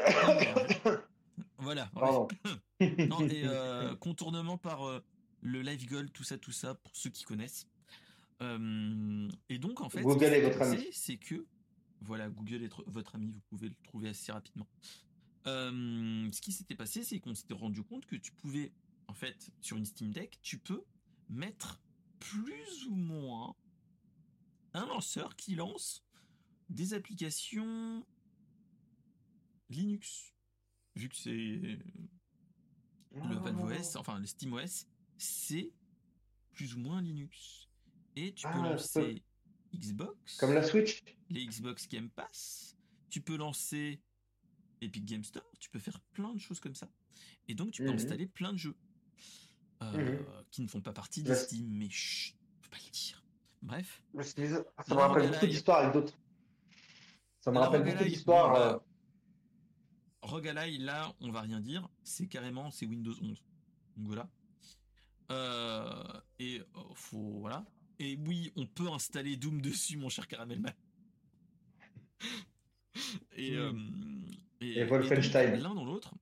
voilà. 1.58 1.92
non, 3.10 3.28
et 3.28 3.44
contournement 4.00 4.58
par 4.58 5.02
le 5.42 5.62
live 5.62 5.88
goal, 5.88 6.10
tout 6.12 6.24
ça, 6.24 6.38
tout 6.38 6.52
ça, 6.52 6.76
pour 6.76 6.96
ceux 6.96 7.10
qui 7.10 7.24
connaissent. 7.24 7.68
et 8.42 9.58
donc 9.60 9.82
en 9.82 9.90
fait. 9.90 10.04
C'est 10.92 11.18
que 11.18 11.46
voilà, 12.04 12.30
Google 12.30 12.64
est 12.64 12.70
votre 12.88 13.16
ami, 13.16 13.32
vous 13.32 13.42
pouvez 13.50 13.70
le 13.70 13.76
trouver 13.84 14.10
assez 14.10 14.32
rapidement. 14.32 14.68
ce 15.46 16.42
qui 16.42 16.52
s'était 16.52 16.76
passé, 16.76 17.04
c'est 17.04 17.20
qu'on 17.20 17.36
s'était 17.36 17.54
rendu 17.54 17.84
compte 17.84 18.06
que 18.06 18.16
tu 18.16 18.32
pouvais, 18.32 18.72
en 19.08 19.14
fait, 19.14 19.52
sur 19.62 19.78
une 19.78 19.86
Steam 19.86 20.12
Deck, 20.12 20.40
tu 20.42 20.58
peux 20.58 20.84
mettre 21.30 21.82
plus 22.20 22.86
ou 22.88 22.96
moins 22.96 23.56
un 24.74 24.86
lanceur 24.86 25.36
qui 25.36 25.56
lance 25.56 26.04
des 26.70 26.94
applications 26.94 28.06
Linux. 29.70 30.34
Vu 30.96 31.10
que 31.10 31.16
c'est 31.16 31.32
le 31.32 33.36
Valve 33.36 33.64
OS, 33.64 33.96
enfin 33.96 34.20
le 34.20 34.26
Steam 34.26 34.54
OS, 34.54 34.88
c'est 35.18 35.72
plus 36.52 36.76
ou 36.76 36.80
moins 36.80 37.02
Linux. 37.02 37.68
Et 38.16 38.34
tu 38.34 38.48
peux 38.48 38.54
ah, 38.54 38.74
lancer 38.74 39.24
Xbox. 39.74 40.38
Comme 40.38 40.54
la 40.54 40.64
Switch? 40.64 41.04
Les 41.34 41.48
Xbox 41.48 41.88
Game 41.88 42.10
Pass. 42.10 42.78
Tu 43.10 43.20
peux 43.20 43.36
lancer 43.36 44.00
Epic 44.82 45.04
Game 45.04 45.24
Store. 45.24 45.44
Tu 45.60 45.70
peux 45.70 45.80
faire 45.80 46.00
plein 46.14 46.34
de 46.34 46.40
choses 46.40 46.60
comme 46.60 46.76
ça. 46.76 46.88
Et 47.48 47.56
donc, 47.56 47.72
tu 47.72 47.84
peux 47.84 47.90
mhm. 47.90 47.96
installer 47.96 48.28
plein 48.28 48.54
de 48.54 48.58
jeux 48.58 48.76
euh, 49.82 50.20
mhm. 50.20 50.26
qui 50.52 50.62
ne 50.62 50.68
font 50.68 50.82
pas 50.82 50.94
partie 50.94 51.24
de 51.24 51.34
Steam. 51.34 51.68
Mais 51.70 51.90
chut, 51.90 52.36
faut 52.62 52.70
pas 52.70 52.78
le 52.86 52.92
dire. 52.92 53.24
Bref. 53.64 54.04
Ça 54.22 54.96
me 54.96 55.00
rappelle 55.00 55.32
beaucoup 55.32 55.48
d'histoires 55.48 55.80
avec 55.80 55.94
d'autres. 55.94 56.14
Ça 57.40 57.52
me 57.52 57.58
rappelle 57.58 57.84
beaucoup 57.84 58.04
d'histoires. 58.04 58.56
Euh... 58.56 58.78
Rogalai, 60.22 60.78
là, 60.78 61.14
on 61.20 61.32
va 61.32 61.42
rien 61.42 61.60
dire. 61.60 61.90
C'est 62.04 62.28
carrément, 62.28 62.70
c'est 62.70 62.86
Windows 62.86 63.16
11. 63.22 63.44
Donc 63.98 64.08
voilà. 64.08 64.30
Euh, 65.32 66.22
et 66.40 66.62
oh, 66.76 66.94
faut 66.94 67.40
voilà. 67.40 67.66
Et 68.00 68.18
oui, 68.28 68.52
on 68.56 68.68
peut 68.68 68.90
installer 68.90 69.36
Doom 69.36 69.62
dessus, 69.62 69.98
mon 69.98 70.10
cher 70.10 70.28
Caramelman. 70.28 70.74
et, 73.36 73.56
euh, 73.56 73.74
et, 74.62 74.80
et, 74.80 74.84
Wolfenstein. 74.84 75.60
L'un 75.60 75.76
dans 75.76 75.86
l'autre. 75.86 76.14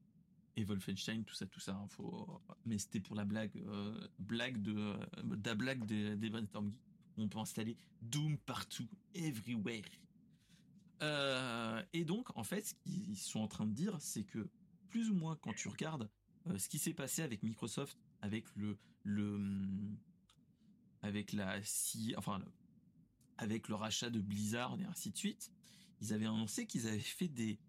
Et 0.55 0.63
Wolfenstein, 0.63 1.23
tout 1.23 1.33
ça, 1.33 1.45
tout 1.45 1.59
ça. 1.59 1.73
Hein, 1.73 1.87
faut... 1.89 2.41
Mais 2.65 2.77
c'était 2.77 2.99
pour 2.99 3.15
la 3.15 3.25
blague, 3.25 3.55
euh, 3.67 4.07
blague 4.19 4.61
de, 4.61 4.75
euh, 4.75 4.97
la 5.45 5.55
blague 5.55 5.85
des, 5.85 6.15
des 6.15 6.31
On 7.17 7.27
peut 7.27 7.39
installer 7.39 7.77
Doom 8.01 8.37
partout, 8.37 8.87
everywhere. 9.15 9.83
et 11.93 12.05
donc, 12.05 12.35
en 12.37 12.43
fait, 12.43 12.65
ce 12.65 12.73
qu'ils 12.83 13.17
sont 13.17 13.39
en 13.39 13.47
train 13.47 13.65
de 13.65 13.73
dire, 13.73 13.95
c'est 13.99 14.23
que 14.23 14.49
plus 14.89 15.09
ou 15.09 15.13
moins 15.13 15.37
quand 15.37 15.53
tu 15.53 15.67
regardes 15.67 16.09
ce 16.57 16.67
qui 16.67 16.79
s'est 16.79 16.93
passé 16.93 17.21
avec 17.21 17.43
Microsoft, 17.43 17.97
avec 18.21 18.45
le, 18.55 18.77
le, 19.03 19.39
avec 21.01 21.33
la 21.33 21.59
enfin 22.17 22.41
avec 23.37 23.67
le 23.67 23.75
rachat 23.75 24.09
de 24.09 24.19
Blizzard 24.19 24.77
et 24.79 24.85
ainsi 24.85 25.11
de 25.11 25.17
suite, 25.17 25.51
ils 26.01 26.13
avaient 26.13 26.25
annoncé 26.25 26.65
qu'ils 26.65 26.87
avaient 26.87 26.99
fait 26.99 27.27
des 27.27 27.59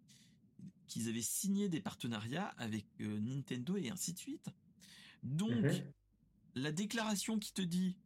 qu'ils 0.88 1.08
avaient 1.08 1.22
signé 1.22 1.68
des 1.68 1.80
partenariats 1.80 2.48
avec 2.58 2.84
euh, 3.00 3.18
Nintendo 3.20 3.76
et 3.76 3.88
ainsi 3.88 4.12
de 4.12 4.18
suite. 4.18 4.50
Donc 5.22 5.50
mhm. 5.50 5.92
la 6.54 6.72
déclaration 6.72 7.38
qui 7.38 7.52
te 7.52 7.62
dit 7.62 7.96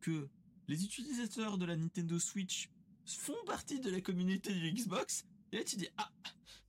que 0.00 0.28
les 0.68 0.84
utilisateurs 0.84 1.58
de 1.58 1.64
la 1.64 1.76
Nintendo 1.76 2.18
Switch 2.18 2.70
font 3.04 3.36
partie 3.46 3.80
de 3.80 3.90
la 3.90 4.00
communauté 4.00 4.52
du 4.52 4.72
Xbox, 4.72 5.24
et 5.52 5.58
là 5.58 5.64
tu 5.64 5.76
dis 5.76 5.88
ah 5.96 6.12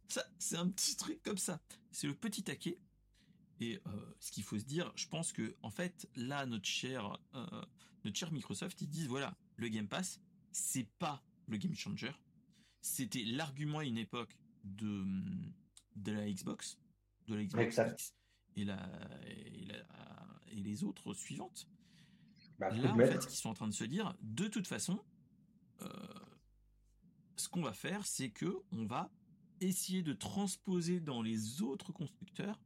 ça 0.07 0.23
c'est 0.39 0.57
un 0.57 0.69
petit 0.69 0.95
truc 0.95 1.21
comme 1.23 1.37
ça, 1.37 1.61
c'est 1.91 2.07
le 2.07 2.15
petit 2.15 2.43
taquet. 2.43 2.79
Et 3.59 3.79
euh, 3.87 4.15
ce 4.19 4.31
qu'il 4.31 4.43
faut 4.43 4.57
se 4.57 4.65
dire, 4.65 4.91
je 4.95 5.07
pense 5.07 5.31
que 5.31 5.55
en 5.63 5.71
fait 5.71 6.07
là 6.15 6.45
notre 6.45 6.67
cher 6.67 7.19
euh, 7.33 7.45
notre 8.03 8.17
cher 8.17 8.31
Microsoft, 8.31 8.79
ils 8.81 8.89
disent 8.89 9.07
voilà, 9.07 9.35
le 9.57 9.67
Game 9.69 9.87
Pass, 9.87 10.21
c'est 10.51 10.87
pas 10.99 11.23
le 11.47 11.57
game 11.57 11.75
changer. 11.75 12.11
C'était 12.87 13.23
l'argument 13.23 13.79
à 13.79 13.83
une 13.83 13.97
époque 13.97 14.39
de, 14.63 15.03
de 15.95 16.11
la 16.11 16.29
Xbox, 16.31 16.79
de 17.27 17.35
la 17.35 17.43
Xbox 17.43 17.77
X 17.77 18.13
et, 18.55 18.63
la, 18.63 18.89
et, 19.27 20.55
les 20.55 20.83
autres 20.83 21.13
suivantes. 21.13 21.67
Bah, 22.57 22.71
Là, 22.71 22.93
en 22.93 22.97
fait, 22.97 23.19
qu'ils 23.19 23.37
sont 23.37 23.49
en 23.49 23.53
train 23.53 23.67
de 23.67 23.73
se 23.73 23.83
dire, 23.83 24.15
de 24.21 24.47
toute 24.47 24.67
façon, 24.67 24.99
euh, 25.81 25.87
ce 27.35 27.49
qu'on 27.49 27.61
va 27.61 27.73
faire, 27.73 28.05
c'est 28.07 28.29
que 28.29 28.63
on 28.71 28.85
va 28.85 29.11
essayer 29.59 30.01
de 30.01 30.13
transposer 30.13 30.99
dans 30.99 31.21
les 31.21 31.61
autres 31.61 31.91
constructeurs 31.91 32.59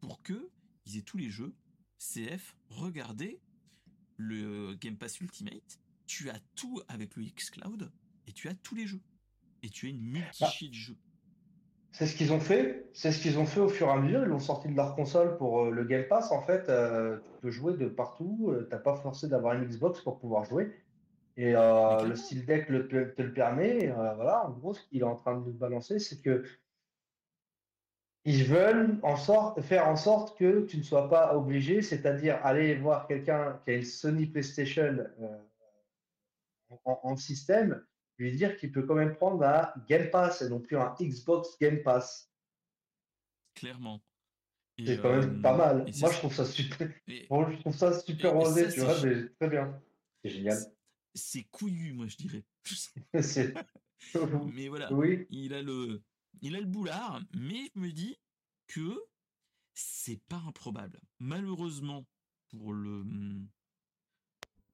pour 0.00 0.22
que 0.22 0.50
ils 0.86 0.96
aient 0.96 1.02
tous 1.02 1.18
les 1.18 1.30
jeux. 1.30 1.54
CF, 1.98 2.56
regardez, 2.70 3.40
le 4.16 4.74
Game 4.74 4.96
Pass 4.96 5.20
Ultimate, 5.20 5.78
tu 6.06 6.30
as 6.30 6.40
tout 6.56 6.80
avec 6.88 7.16
le 7.16 7.24
xCloud 7.24 7.92
et 8.26 8.32
tu 8.32 8.48
as 8.48 8.54
tous 8.54 8.74
les 8.74 8.86
jeux. 8.86 9.02
Et 9.62 9.68
tu 9.68 9.86
as 9.86 9.90
une 9.90 10.00
multi 10.00 10.68
de 10.68 10.74
jeux. 10.74 10.96
C'est 11.92 12.06
ce 12.06 12.16
qu'ils 12.16 12.32
ont 12.32 12.40
fait. 12.40 12.88
C'est 12.92 13.12
ce 13.12 13.20
qu'ils 13.20 13.38
ont 13.38 13.46
fait 13.46 13.60
au 13.60 13.68
fur 13.68 13.88
et 13.88 13.90
à 13.90 13.96
mesure. 13.96 14.22
Ils 14.22 14.28
l'ont 14.28 14.38
sorti 14.38 14.68
de 14.68 14.76
leur 14.76 14.94
console 14.94 15.36
pour 15.36 15.64
euh, 15.64 15.70
le 15.70 15.84
Game 15.84 16.04
Pass. 16.08 16.30
En 16.30 16.42
fait, 16.42 16.68
euh, 16.68 17.18
tu 17.18 17.30
peux 17.40 17.50
jouer 17.50 17.74
de 17.74 17.86
partout. 17.86 18.36
Tu 18.50 18.54
euh, 18.54 18.68
T'as 18.70 18.78
pas 18.78 18.94
forcé 18.94 19.28
d'avoir 19.28 19.54
une 19.54 19.64
Xbox 19.64 20.00
pour 20.02 20.18
pouvoir 20.18 20.44
jouer. 20.44 20.72
Et 21.36 21.52
le 21.52 22.16
Steam 22.16 22.44
Deck 22.44 22.66
te 22.66 23.22
le 23.22 23.32
permet. 23.32 23.92
voilà, 24.16 24.48
en 24.48 24.50
gros, 24.50 24.74
ce 24.74 24.82
qu'il 24.88 25.02
est 25.02 25.04
en 25.04 25.14
train 25.14 25.38
de 25.38 25.44
nous 25.44 25.52
balancer, 25.52 26.00
c'est 26.00 26.20
que 26.20 26.42
ils 28.28 28.44
veulent 28.44 28.98
en 29.02 29.16
sorte, 29.16 29.62
faire 29.62 29.88
en 29.88 29.96
sorte 29.96 30.36
que 30.38 30.66
tu 30.66 30.76
ne 30.76 30.82
sois 30.82 31.08
pas 31.08 31.34
obligé, 31.34 31.80
c'est-à-dire 31.80 32.38
aller 32.44 32.74
voir 32.74 33.06
quelqu'un 33.06 33.58
qui 33.64 33.70
a 33.70 33.74
une 33.76 33.84
Sony 33.84 34.26
PlayStation 34.26 34.98
euh, 35.22 35.38
en, 36.84 37.16
système, 37.16 37.82
lui 38.18 38.32
dire 38.32 38.56
qu'il 38.56 38.72
peut 38.72 38.82
quand 38.82 38.94
même 38.94 39.14
prendre 39.16 39.42
un 39.44 39.72
Game 39.88 40.10
Pass 40.10 40.42
et 40.42 40.48
non 40.48 40.60
plus 40.60 40.76
un 40.76 40.94
Xbox 41.00 41.56
Game 41.60 41.82
Pass. 41.82 42.30
Clairement. 43.54 44.02
C'est 44.84 45.00
quand 45.00 45.10
même 45.10 45.42
pas 45.42 45.56
mal. 45.56 45.86
Moi, 46.00 46.12
je 46.12 46.18
trouve 46.18 46.34
ça 46.34 46.44
super. 46.44 46.90
je 47.06 47.60
trouve 47.60 47.76
ça 47.76 47.98
super 48.00 48.34
rosé, 48.34 48.68
tu 48.72 48.80
vois, 48.80 49.00
mais 49.04 49.28
très 49.40 49.48
bien. 49.48 49.82
C'est 50.22 50.30
génial. 50.30 50.58
C'est 51.14 51.44
couillu, 51.44 51.94
moi, 51.94 52.06
je 52.06 52.16
dirais. 52.16 52.44
mais 54.54 54.68
voilà. 54.68 54.92
Oui. 54.92 55.26
Il 55.30 55.54
a 55.54 55.62
le 55.62 56.02
il 56.42 56.54
a 56.54 56.60
le 56.60 56.66
boulard, 56.66 57.20
mais 57.36 57.70
je 57.74 57.80
me 57.80 57.90
dis 57.90 58.16
que 58.68 59.02
c'est 59.74 60.20
pas 60.28 60.42
improbable. 60.46 61.00
Malheureusement 61.18 62.06
pour 62.50 62.72
le 62.72 63.04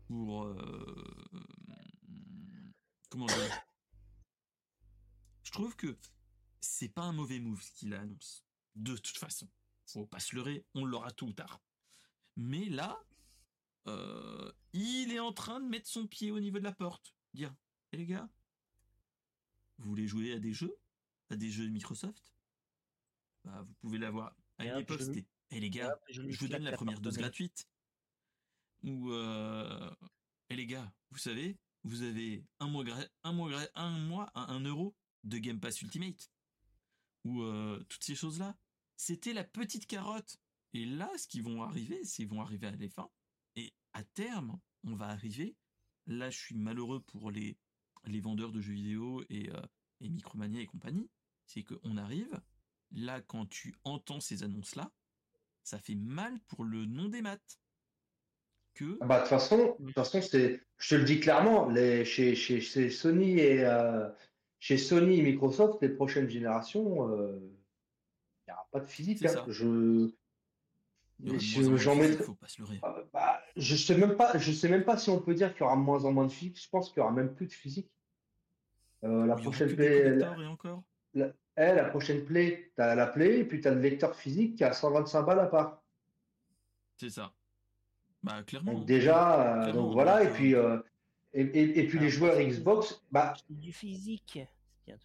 pour 0.07 0.45
euh, 0.45 1.15
comment 3.15 3.27
dire 3.27 3.67
Je 5.45 5.53
trouve 5.53 5.77
que 5.77 5.97
c'est 6.61 6.89
pas 6.89 7.03
un 7.03 7.13
mauvais 7.13 7.39
move 7.39 7.63
ce 7.63 7.71
qu'il 7.71 7.95
annonce. 7.95 8.45
De 8.75 8.97
toute 8.97 9.19
façon, 9.19 9.49
faut 9.87 10.05
pas 10.05 10.19
se 10.19 10.35
leurrer, 10.35 10.67
on 10.75 10.85
l'aura 10.85 11.13
tôt 11.13 11.27
ou 11.27 11.33
tard. 11.33 11.63
Mais 12.35 12.65
là, 12.65 13.01
euh, 13.87 14.51
il 14.73 15.13
est 15.13 15.21
en 15.21 15.33
train 15.33 15.61
de 15.61 15.69
mettre 15.69 15.87
son 15.87 16.09
pied 16.09 16.33
au 16.33 16.41
niveau 16.41 16.59
de 16.59 16.65
la 16.65 16.73
porte, 16.73 17.15
dire, 17.35 17.55
eh 17.93 17.99
les 17.99 18.07
gars, 18.07 18.29
vous 19.79 19.91
voulez 19.91 20.09
jouer 20.09 20.33
à 20.33 20.41
des 20.41 20.53
jeux? 20.53 20.77
À 21.31 21.37
des 21.37 21.51
jeux 21.51 21.67
de 21.67 21.71
Microsoft, 21.73 22.35
bah, 23.45 23.63
vous 23.63 23.75
pouvez 23.75 23.99
l'avoir. 23.99 24.37
À 24.59 24.67
une 24.67 24.81
époque, 24.81 25.03
c'était 25.03 25.25
Eh 25.51 25.61
les 25.61 25.71
gars, 25.71 25.97
je, 26.11 26.21
vous 26.21 26.49
donne 26.49 26.65
la 26.65 26.73
première 26.73 27.01
dose 27.01 27.17
gratuite. 27.17 27.69
Ou 28.83 29.13
euh... 29.13 29.95
Eh 30.51 30.57
les 30.57 30.67
gars, 30.67 30.93
vous 31.11 31.19
savez, 31.19 31.57
vous 31.85 32.03
avez 32.03 32.45
un 32.61 32.69
mois, 32.69 32.85
un 33.23 33.33
mois, 33.33 33.61
un 33.75 33.99
mois 33.99 34.31
à 34.35 34.51
un 34.51 34.61
euro 34.61 34.95
de 35.23 35.39
Game 35.39 35.61
Pass 35.61 35.83
Ultimate. 35.83 36.31
Ou 37.25 37.43
euh, 37.43 37.83
toutes 37.89 38.05
ces 38.05 38.15
choses-là. 38.15 38.57
C'était 38.97 39.33
la 39.33 39.45
petite 39.45 39.87
carotte. 39.87 40.39
Et 40.73 40.85
là, 40.85 41.11
ce 41.17 41.29
qui 41.29 41.41
vont 41.41 41.63
arriver, 41.63 42.05
c'est 42.05 42.17
qu'ils 42.17 42.29
vont 42.29 42.41
arriver 42.41 42.67
à 42.67 42.71
la 42.71 42.89
fin. 42.89 43.09
Et 43.57 43.73
à 43.93 44.03
terme, 44.03 44.59
on 44.85 44.95
va 44.95 45.07
arriver. 45.09 45.57
Là, 46.07 46.31
je 46.31 46.39
suis 46.39 46.57
malheureux 46.57 47.01
pour 47.01 47.31
les, 47.31 47.57
les 48.05 48.21
vendeurs 48.21 48.53
de 48.53 48.61
jeux 48.61 48.75
vidéo 48.75 49.25
et, 49.31 49.51
euh, 49.51 49.63
et 50.01 50.09
Micromania 50.09 50.61
et 50.61 50.67
compagnie, 50.67 51.09
c'est 51.47 51.63
qu'on 51.63 51.97
arrive, 51.97 52.41
là, 52.91 53.21
quand 53.23 53.47
tu 53.47 53.75
entends 53.85 54.21
ces 54.21 54.43
annonces-là, 54.43 54.93
ça 55.63 55.79
fait 55.79 55.95
mal 55.95 56.41
pour 56.41 56.65
le 56.65 56.85
nom 56.85 57.09
des 57.09 57.23
maths. 57.23 57.61
Que... 58.75 58.99
Ah 59.01 59.07
bah, 59.07 59.17
de 59.17 59.21
toute 59.21 59.31
façon, 59.31 59.77
de 59.79 59.87
toute 59.87 59.95
façon 59.95 60.21
c'est, 60.21 60.61
je 60.79 60.89
te 60.89 60.95
le 60.97 61.05
dis 61.05 61.21
clairement, 61.21 61.69
les, 61.69 62.05
chez, 62.05 62.35
chez, 62.35 62.61
chez 62.61 62.91
Sony 62.91 63.39
et 63.39 63.65
euh, 63.65 64.09
chez 64.59 64.77
Sony 64.79 65.21
et 65.21 65.23
Microsoft, 65.23 65.81
les 65.81 65.91
prochaines 65.91 66.29
générations, 66.29 67.09
euh, 67.09 67.39
il 68.47 68.51
n'y 68.51 68.53
aura 68.53 68.67
pas 68.73 68.81
de 68.81 68.87
physique. 68.87 69.25
Hein. 69.25 69.45
Je, 69.49 70.11
j'en 71.77 71.95
mets. 71.95 72.13
Faut 72.13 72.35
pas 72.35 72.49
se 72.49 72.63
ah, 72.83 72.97
bah, 73.13 73.41
je 73.57 73.77
sais 73.77 73.97
même 73.97 74.17
pas, 74.17 74.37
je 74.37 74.51
sais 74.51 74.69
même 74.69 74.85
pas 74.85 74.99
si 74.99 75.11
on 75.11 75.21
peut 75.21 75.35
dire 75.35 75.53
qu'il 75.53 75.61
y 75.61 75.65
aura 75.65 75.77
moins 75.77 76.05
en 76.05 76.13
moins 76.13 76.27
de 76.27 76.33
physique. 76.33 76.61
Je 76.61 76.69
pense 76.69 76.89
qu'il 76.91 76.99
y 76.99 77.03
aura 77.03 77.13
même 77.13 77.33
plus 77.35 77.47
de 77.47 77.53
physique. 77.53 77.91
la 79.03 79.37
prochaine 79.37 79.75
Play. 79.75 80.19
Et 80.19 80.47
encore? 80.47 80.83
la, 81.15 81.33
eh, 81.57 81.73
la 81.75 81.85
prochaine 81.85 82.25
Play, 82.25 82.73
tu 82.75 82.83
as 82.83 82.95
la 82.95 83.07
Play, 83.07 83.41
et 83.41 83.45
puis 83.45 83.61
tu 83.61 83.69
as 83.69 83.75
le 83.75 83.81
lecteur 83.81 84.15
physique 84.17 84.57
qui 84.57 84.65
a 84.65 84.73
125 84.73 85.23
balles 85.23 85.41
à 85.41 85.47
part. 85.47 85.83
C'est 86.97 87.11
ça. 87.11 87.33
Bah, 88.25 88.43
clairement. 88.47 88.73
Donc, 88.73 88.87
déjà, 88.87 89.71
donc 89.73 89.93
voilà, 89.93 90.25
et 90.25 90.29
puis, 90.29 90.55
et, 91.35 91.81
et, 91.81 91.87
puis 91.87 91.99
les 91.99 92.09
joueurs 92.09 92.41
Xbox. 92.41 93.03
Bah, 93.13 93.35
du 93.49 93.73
physique. 93.73 94.41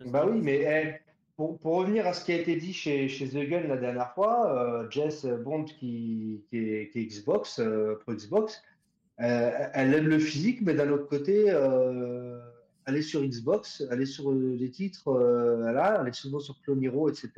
Bah 0.05 0.25
oui, 0.29 0.39
mais 0.41 0.61
eh, 0.61 1.11
pour, 1.35 1.57
pour, 1.59 1.75
revenir 1.75 2.05
à 2.05 2.13
ce 2.13 2.25
qui 2.25 2.33
a 2.33 2.35
été 2.35 2.55
dit 2.55 2.73
chez, 2.73 3.07
chez 3.07 3.29
The 3.29 3.49
Gun 3.49 3.67
la 3.67 3.77
dernière 3.77 4.13
fois, 4.13 4.53
euh, 4.53 4.89
Jess 4.89 5.25
Bond 5.25 5.65
qui, 5.65 6.43
qui, 6.49 6.57
est, 6.57 6.89
qui 6.89 6.99
est 6.99 7.05
Xbox, 7.05 7.59
euh, 7.59 7.95
pro 8.01 8.13
Xbox, 8.13 8.61
euh, 9.21 9.67
elle 9.73 9.93
aime 9.93 10.07
le 10.07 10.19
physique, 10.19 10.59
mais 10.61 10.73
d'un 10.73 10.89
autre 10.89 11.07
côté, 11.07 11.45
elle 11.47 12.95
est 12.95 13.01
sur 13.01 13.21
Xbox, 13.21 13.83
elle 13.89 14.01
est 14.01 14.05
sur 14.05 14.31
les 14.31 14.71
titres, 14.71 15.09
elle, 15.67 16.07
est 16.07 16.13
souvent 16.13 16.39
sur 16.39 16.59
Clone 16.61 16.83
Hero, 16.83 17.09
etc. 17.09 17.31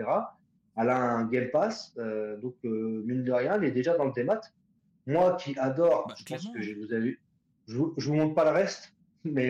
Elle 0.77 0.89
a 0.89 0.97
un 0.97 1.25
Game 1.25 1.49
Pass, 1.51 1.95
donc 2.41 2.55
mine 2.63 3.23
de 3.23 3.31
rien, 3.31 3.55
elle 3.55 3.65
est 3.65 3.71
déjà 3.71 3.95
dans 3.97 4.05
le 4.05 4.13
démat. 4.13 4.41
Moi 5.11 5.35
qui 5.35 5.57
adore, 5.57 6.07
bah, 6.07 6.15
je 6.17 6.25
pense 6.25 6.47
que 6.53 6.61
je 6.61 6.73
vous 6.75 6.93
ai 6.93 6.99
vu, 6.99 7.21
je 7.67 7.77
vous, 7.77 7.93
je 7.97 8.07
vous 8.07 8.15
montre 8.15 8.35
pas 8.35 8.45
le 8.45 8.51
reste, 8.51 8.93
mais 9.23 9.49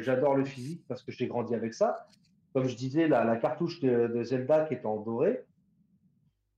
j'adore 0.00 0.34
le 0.34 0.44
physique 0.44 0.84
parce 0.88 1.02
que 1.02 1.12
j'ai 1.12 1.26
grandi 1.26 1.54
avec 1.54 1.74
ça 1.74 2.08
comme 2.52 2.68
je 2.68 2.76
disais, 2.76 3.08
la, 3.08 3.24
la 3.24 3.36
cartouche 3.36 3.80
de, 3.80 4.22
Zelda 4.22 4.64
qui 4.64 4.74
est 4.74 4.84
en 4.84 5.00
doré. 5.00 5.44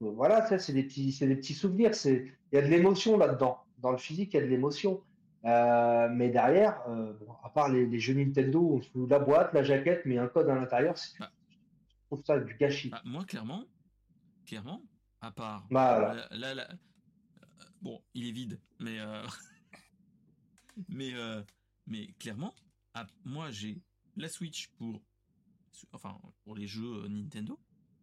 Voilà, 0.01 0.47
ça, 0.47 0.59
c'est 0.59 0.72
des 0.72 0.85
petits, 0.85 1.12
c'est 1.12 1.27
des 1.27 1.36
petits 1.36 1.55
souvenirs. 1.55 1.94
C'est, 1.94 2.32
il 2.52 2.56
y 2.56 2.59
a 2.59 2.62
de 2.62 2.68
l'émotion 2.68 3.18
là-dedans. 3.18 3.59
Dans 3.78 3.90
le 3.90 3.98
physique, 3.98 4.32
il 4.32 4.36
y 4.39 4.40
a 4.40 4.43
de 4.43 4.51
l'émotion. 4.51 5.02
Euh, 5.44 6.09
mais 6.10 6.31
derrière, 6.31 6.82
euh, 6.89 7.12
à 7.43 7.51
part 7.51 7.68
les, 7.68 7.98
jeux 7.98 8.14
Nintendo, 8.14 8.77
on 8.77 8.81
fout 8.81 9.10
la 9.10 9.18
boîte, 9.18 9.52
la 9.52 9.62
jaquette, 9.62 10.02
mais 10.06 10.18
un 10.18 10.27
code 10.27 10.48
à 10.48 10.55
l'intérieur, 10.55 10.94
bah. 11.18 11.31
je 11.89 12.06
trouve 12.06 12.24
ça 12.24 12.39
du 12.39 12.55
gâchis. 12.55 12.90
Bah, 12.90 13.02
moi, 13.05 13.24
clairement, 13.24 13.64
clairement, 14.47 14.82
à 15.20 15.31
part. 15.31 15.66
Bah, 15.70 16.14
là, 16.31 16.55
là, 16.55 16.66
euh, 16.70 16.74
bon, 17.81 18.02
il 18.15 18.27
est 18.27 18.32
vide, 18.32 18.61
mais 18.78 18.98
mais 20.89 21.12
mais 21.86 22.09
clairement, 22.19 22.55
moi, 23.24 23.51
j'ai 23.51 23.81
la 24.16 24.28
Switch 24.28 24.69
pour 24.78 25.01
enfin 25.93 26.19
pour 26.44 26.55
les 26.55 26.66
jeux 26.66 27.05
euh, 27.05 27.09
Nintendo, 27.09 27.59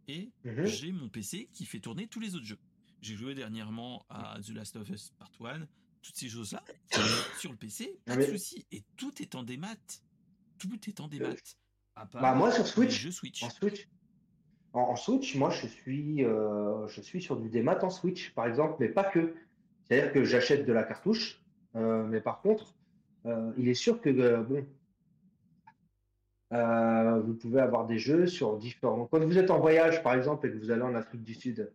et 0.07 0.31
mhm. 0.43 0.65
j'ai 0.65 0.91
mon 0.91 1.09
PC 1.09 1.49
qui 1.53 1.65
fait 1.65 1.79
tourner 1.79 2.07
tous 2.07 2.19
les 2.19 2.35
autres 2.35 2.45
jeux. 2.45 2.59
J'ai 3.01 3.15
joué 3.15 3.35
dernièrement 3.35 4.05
à 4.09 4.39
The 4.41 4.49
Last 4.49 4.75
of 4.77 4.89
Us 4.89 5.11
Part 5.17 5.31
1, 5.39 5.67
toutes 6.01 6.15
ces 6.15 6.29
choses-là, 6.29 6.63
sur 7.39 7.51
le 7.51 7.57
PC, 7.57 7.99
pas 8.05 8.15
de 8.15 8.23
souci, 8.23 8.65
et 8.71 8.83
tout 8.95 9.21
est 9.21 9.35
en 9.35 9.43
démat. 9.43 9.75
Tout 10.57 10.89
est 10.89 10.99
en 10.99 11.07
démat. 11.07 11.35
bah 12.13 12.33
moi 12.33 12.51
sur 12.51 12.65
Switch, 12.65 13.09
Switch. 13.09 13.43
En 13.43 13.49
Switch. 13.49 13.87
En, 14.73 14.95
Switch, 14.95 15.35
moi 15.35 15.49
je 15.49 15.67
suis, 15.67 16.23
euh, 16.23 16.87
je 16.87 17.01
suis 17.01 17.21
sur 17.21 17.39
du 17.39 17.49
démat 17.49 17.83
en 17.83 17.89
Switch, 17.89 18.33
par 18.33 18.47
exemple, 18.47 18.77
mais 18.79 18.89
pas 18.89 19.03
que. 19.03 19.35
C'est-à-dire 19.89 20.11
que 20.11 20.23
j'achète 20.23 20.65
de 20.65 20.73
la 20.73 20.83
cartouche, 20.83 21.41
euh, 21.75 22.03
mais 22.03 22.21
par 22.21 22.41
contre, 22.41 22.73
il 23.57 23.67
est 23.67 23.73
sûr 23.73 23.99
que 23.99 24.41
bon, 24.41 24.65
euh, 26.53 27.19
vous 27.19 27.33
pouvez 27.33 27.59
avoir 27.59 27.85
des 27.85 27.97
jeux 27.97 28.27
sur 28.27 28.57
différents. 28.57 29.05
Quand 29.11 29.19
vous 29.19 29.37
êtes 29.37 29.51
en 29.51 29.59
voyage, 29.59 30.01
par 30.01 30.13
exemple, 30.13 30.47
et 30.47 30.51
que 30.51 30.57
vous 30.57 30.71
allez 30.71 30.81
en 30.81 30.95
Afrique 30.95 31.23
du 31.23 31.33
Sud, 31.33 31.71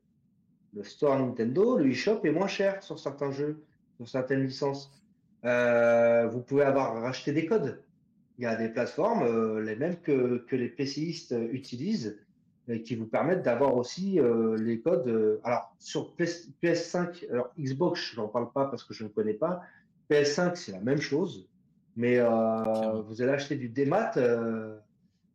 le 0.74 0.82
store 0.82 1.18
Nintendo, 1.18 1.76
le 1.76 1.90
eShop 1.90 2.20
est 2.24 2.30
moins 2.30 2.46
cher 2.46 2.82
sur 2.82 2.98
certains 2.98 3.30
jeux, 3.30 3.62
sur 3.96 4.08
certaines 4.08 4.44
licences. 4.46 4.90
Euh, 5.44 6.26
vous 6.28 6.40
pouvez 6.40 6.62
avoir 6.62 7.02
racheté 7.02 7.32
des 7.32 7.44
codes. 7.44 7.82
Il 8.38 8.44
y 8.44 8.46
a 8.46 8.56
des 8.56 8.70
plateformes, 8.70 9.24
euh, 9.24 9.60
les 9.60 9.76
mêmes 9.76 10.00
que, 10.00 10.38
que 10.48 10.56
les 10.56 10.68
PCistes 10.68 11.34
utilisent, 11.52 12.18
et 12.72 12.82
qui 12.82 12.96
vous 12.96 13.06
permettent 13.06 13.42
d'avoir 13.42 13.76
aussi 13.76 14.18
les 14.58 14.80
codes. 14.80 15.40
alors, 15.44 15.74
sur 15.78 16.14
PS, 16.14 16.48
5 16.62 17.26
alors 17.30 17.52
Xbox, 17.58 18.12
je 18.12 18.20
n'en 18.20 18.28
parle 18.28 18.50
pas 18.52 18.66
parce 18.66 18.82
que 18.84 18.94
je 18.94 19.04
ne 19.04 19.08
connais 19.08 19.34
pas. 19.34 19.62
PS5, 20.10 20.56
c'est 20.56 20.72
la 20.72 20.80
même 20.80 21.00
chose. 21.00 21.48
Mais 21.96 22.18
euh, 22.18 23.02
vous 23.02 23.22
allez 23.22 23.32
acheter 23.32 23.56
du 23.56 23.68
démat. 23.68 24.12
Euh, 24.16 24.78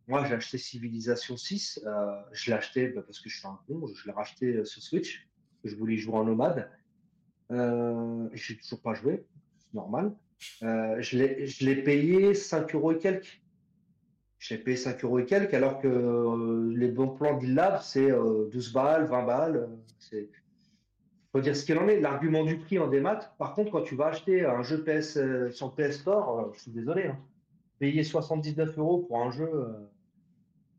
moi, 0.07 0.25
j'ai 0.25 0.35
acheté 0.35 0.57
Civilization 0.57 1.37
6. 1.37 1.81
Euh, 1.85 2.21
je 2.31 2.49
l'ai 2.49 2.57
acheté 2.57 2.87
bah, 2.89 3.01
parce 3.05 3.19
que 3.19 3.29
je 3.29 3.37
suis 3.37 3.47
un 3.47 3.59
con. 3.67 3.87
Je 3.87 4.05
l'ai 4.05 4.13
racheté 4.13 4.65
sur 4.65 4.81
Switch. 4.81 5.27
Parce 5.27 5.63
que 5.63 5.69
je 5.69 5.75
voulais 5.75 5.97
jouer 5.97 6.15
en 6.15 6.23
nomade. 6.23 6.69
Euh, 7.51 8.27
j'ai 8.33 8.57
toujours 8.57 8.81
pas 8.81 8.93
joué. 8.93 9.25
C'est 9.59 9.73
normal. 9.73 10.13
je 10.61 11.65
l'ai 11.65 11.83
payé 11.83 12.33
5 12.33 12.73
euros 12.75 12.91
et 12.91 12.97
quelques. 12.97 13.41
Je 14.39 14.53
l'ai 14.53 14.61
payé 14.61 14.77
5 14.77 15.03
euros 15.03 15.19
et 15.19 15.25
quelques, 15.25 15.53
alors 15.53 15.79
que 15.79 16.71
les 16.75 16.89
bons 16.89 17.09
plans 17.09 17.37
d'Illab, 17.37 17.79
c'est 17.81 18.09
12 18.09 18.71
balles, 18.71 19.05
20 19.05 19.23
balles. 19.25 19.69
C'est 19.97 20.29
faut 21.31 21.41
dire 21.41 21.55
ce 21.55 21.65
qu'il 21.65 21.77
en 21.77 21.87
est. 21.87 21.99
L'argument 21.99 22.43
du 22.43 22.57
prix 22.57 22.79
en 22.79 22.87
démat, 22.87 23.33
par 23.37 23.53
contre, 23.53 23.71
quand 23.71 23.83
tu 23.83 23.95
vas 23.95 24.07
acheter 24.07 24.45
un 24.45 24.63
jeu 24.63 24.83
PS 24.83 25.17
euh, 25.17 25.51
sur 25.51 25.73
PS 25.75 25.99
Store, 25.99 26.39
euh, 26.39 26.51
je 26.53 26.61
suis 26.61 26.71
désolé, 26.71 27.07
hein, 27.07 27.19
payer 27.79 28.03
79 28.03 28.77
euros 28.77 28.99
pour 28.99 29.21
un 29.21 29.31
jeu, 29.31 29.49
euh, 29.53 29.89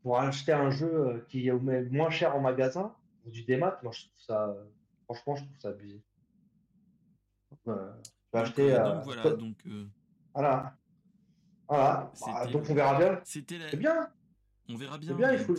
pour 0.03 0.19
acheter 0.19 0.51
un 0.51 0.69
jeu 0.69 1.25
qui 1.29 1.47
est 1.47 1.53
moins 1.91 2.09
cher 2.09 2.35
en 2.35 2.41
magasin, 2.41 2.93
du 3.25 3.43
démat, 3.43 3.79
moi 3.83 3.91
je 3.91 4.01
trouve 4.01 4.19
ça, 4.19 4.57
franchement, 5.05 5.35
je 5.35 5.43
trouve 5.43 5.59
ça 5.59 5.69
abusé. 5.69 6.01
acheter. 8.33 8.71
Donc, 8.71 9.03
voilà, 9.03 9.29
donc. 9.31 9.57
Voilà. 10.33 10.73
Voilà. 11.69 12.11
Bah, 12.25 12.47
donc 12.47 12.67
on 12.69 12.73
verra 12.73 12.97
bien. 12.97 13.21
C'était 13.23 13.59
C'est 13.69 13.77
bien. 13.77 14.11
On 14.67 14.75
verra 14.75 14.97
bien. 14.97 15.13
bien, 15.13 15.33
il 15.33 15.39
faut. 15.39 15.55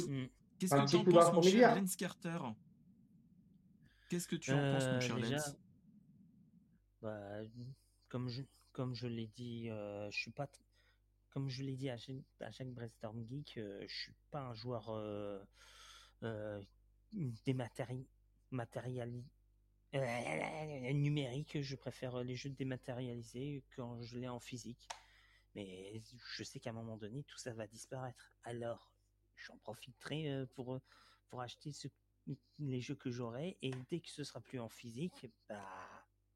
Qu'est-ce 0.58 0.74
que 0.74 0.86
tu 0.86 0.96
en 0.96 1.04
penses, 1.04 1.32
mon 1.32 1.42
cher 1.42 1.74
Lens 1.74 1.96
Carter? 1.96 2.38
Qu'est-ce 4.10 4.28
que 4.28 4.36
tu 4.36 4.52
en 4.52 4.58
penses, 4.58 4.84
mon 4.84 5.00
cher 5.00 5.16
déjà, 5.16 5.38
bah, 7.00 7.40
comme 8.08 8.28
je, 8.28 8.42
comme 8.72 8.94
je 8.94 9.06
l'ai 9.06 9.28
dit, 9.28 9.70
euh, 9.70 10.10
je 10.10 10.18
suis 10.18 10.32
pas, 10.32 10.48
comme 11.30 11.48
je 11.48 11.62
l'ai 11.62 11.76
dit 11.76 11.88
à 11.88 11.96
chaque, 11.96 12.16
à 12.40 12.50
chaque 12.50 12.68
Brainstorm 12.68 13.24
Geek, 13.26 13.56
euh, 13.56 13.82
je 13.86 13.94
suis 13.94 14.14
pas 14.30 14.40
un 14.40 14.54
joueur 14.54 14.90
euh, 14.90 15.38
euh 16.24 16.60
numérique. 20.92 21.60
Je 21.62 21.74
préfère 21.74 22.22
les 22.22 22.36
jeux 22.36 22.50
dématérialisés 22.50 23.64
quand 23.74 24.00
je 24.02 24.18
l'ai 24.18 24.28
en 24.28 24.38
physique. 24.38 24.88
Mais 25.54 26.00
je 26.36 26.44
sais 26.44 26.60
qu'à 26.60 26.70
un 26.70 26.74
moment 26.74 26.96
donné, 26.96 27.24
tout 27.24 27.38
ça 27.38 27.52
va 27.52 27.66
disparaître. 27.66 28.32
Alors, 28.44 28.92
j'en 29.36 29.56
profiterai 29.58 30.46
pour 30.54 30.80
pour 31.28 31.40
acheter 31.40 31.72
ce 31.72 31.88
les 32.58 32.80
jeux 32.80 32.94
que 32.94 33.10
j'aurai 33.10 33.56
et 33.62 33.72
dès 33.90 34.00
que 34.00 34.08
ce 34.08 34.24
sera 34.24 34.40
plus 34.40 34.60
en 34.60 34.68
physique, 34.68 35.26
bah, 35.48 35.60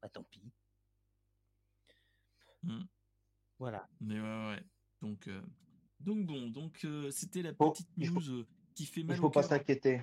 bah 0.01 0.09
tant 0.09 0.23
pis. 0.23 0.51
Hmm. 2.63 2.83
Voilà. 3.59 3.87
Mais 4.01 4.19
ouais, 4.19 4.47
ouais. 4.49 4.63
Donc, 5.01 5.27
euh, 5.27 5.41
donc 5.99 6.25
bon, 6.25 6.47
donc 6.49 6.83
euh, 6.83 7.09
c'était 7.11 7.41
la 7.41 7.53
petite 7.53 7.95
news 7.97 8.29
euh, 8.29 8.45
qui 8.73 8.85
fait 8.85 9.03
mal. 9.03 9.17
Il 9.17 9.19
faut 9.19 9.29
pas 9.29 9.43
s'inquiéter. 9.43 10.01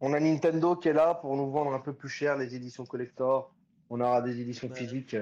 On 0.00 0.12
a 0.12 0.20
Nintendo 0.20 0.76
qui 0.76 0.88
est 0.88 0.92
là 0.92 1.14
pour 1.14 1.36
nous 1.36 1.50
vendre 1.50 1.72
un 1.72 1.80
peu 1.80 1.94
plus 1.94 2.08
cher 2.08 2.36
les 2.36 2.54
éditions 2.54 2.84
collector. 2.84 3.54
On 3.90 4.00
aura 4.00 4.22
des 4.22 4.40
éditions 4.40 4.72
physiques. 4.74 5.16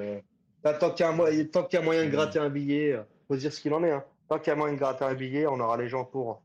tant 0.62 0.90
qu'il 0.90 1.04
y, 1.04 1.08
a 1.08 1.82
moyen 1.82 2.04
de 2.04 2.10
gratter 2.10 2.38
un 2.38 2.50
billet, 2.50 3.02
faut 3.28 3.34
se 3.34 3.40
dire 3.40 3.52
ce 3.52 3.60
qu'il 3.60 3.72
en 3.74 3.84
est. 3.84 3.92
Hein. 3.92 4.04
Tant 4.28 4.38
qu'il 4.38 4.48
y 4.48 4.50
a 4.50 4.56
moyen 4.56 4.74
de 4.74 4.78
gratter 4.78 5.04
un 5.04 5.14
billet, 5.14 5.46
on 5.46 5.60
aura 5.60 5.76
les 5.76 5.88
gens 5.88 6.04
pour. 6.04 6.42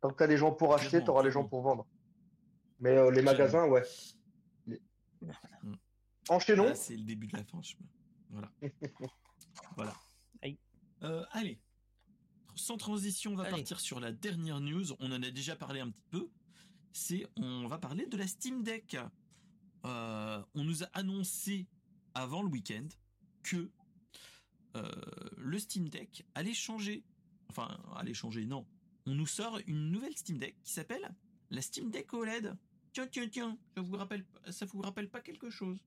Tant 0.00 0.10
que 0.10 0.16
tu 0.16 0.22
as 0.22 0.26
les 0.26 0.36
gens 0.36 0.52
pour 0.52 0.74
acheter, 0.74 1.02
tu 1.02 1.10
auras 1.10 1.22
les 1.22 1.30
gens 1.30 1.44
pour 1.44 1.62
vendre. 1.62 1.86
Mais 2.80 2.90
euh, 2.90 3.10
les 3.10 3.22
magasins, 3.22 3.66
ouais. 3.66 3.82
Mm. 4.66 5.74
Enchaînons. 6.28 6.74
C'est 6.74 6.96
le 6.96 7.04
début 7.04 7.26
de 7.26 7.36
la 7.36 7.44
fin. 7.44 7.60
Voilà. 8.30 8.50
voilà. 9.76 9.94
Euh, 11.02 11.24
allez. 11.32 11.60
Sans 12.54 12.78
transition, 12.78 13.32
on 13.32 13.36
va 13.36 13.44
partir 13.44 13.80
sur 13.80 14.00
la 14.00 14.12
dernière 14.12 14.60
news. 14.60 14.92
On 14.98 15.12
en 15.12 15.22
a 15.22 15.30
déjà 15.30 15.56
parlé 15.56 15.80
un 15.80 15.90
petit 15.90 16.06
peu. 16.10 16.30
C'est, 16.92 17.26
on 17.36 17.66
va 17.66 17.78
parler 17.78 18.06
de 18.06 18.16
la 18.16 18.26
Steam 18.26 18.62
Deck. 18.62 18.96
Euh, 19.84 20.42
on 20.54 20.64
nous 20.64 20.82
a 20.82 20.86
annoncé 20.94 21.66
avant 22.14 22.42
le 22.42 22.48
week-end 22.48 22.88
que 23.42 23.70
le 25.36 25.58
Steam 25.58 25.88
Deck 25.88 26.26
allait 26.34 26.54
changer. 26.54 27.04
Enfin, 27.48 27.78
allait 27.96 28.14
changer, 28.14 28.44
non. 28.44 28.66
On 29.06 29.14
nous 29.14 29.26
sort 29.26 29.60
une 29.66 29.90
nouvelle 29.90 30.16
Steam 30.16 30.38
Deck 30.38 30.56
qui 30.62 30.72
s'appelle 30.72 31.14
la 31.50 31.62
Steam 31.62 31.90
Deck 31.90 32.12
OLED. 32.12 32.56
Tiens, 32.92 33.06
tiens, 33.06 33.28
tiens, 33.28 33.58
ça 33.74 33.82
vous 33.82 33.96
rappelle, 33.96 34.24
ça 34.50 34.64
vous 34.66 34.80
rappelle 34.80 35.10
pas 35.10 35.20
quelque 35.20 35.50
chose 35.50 35.78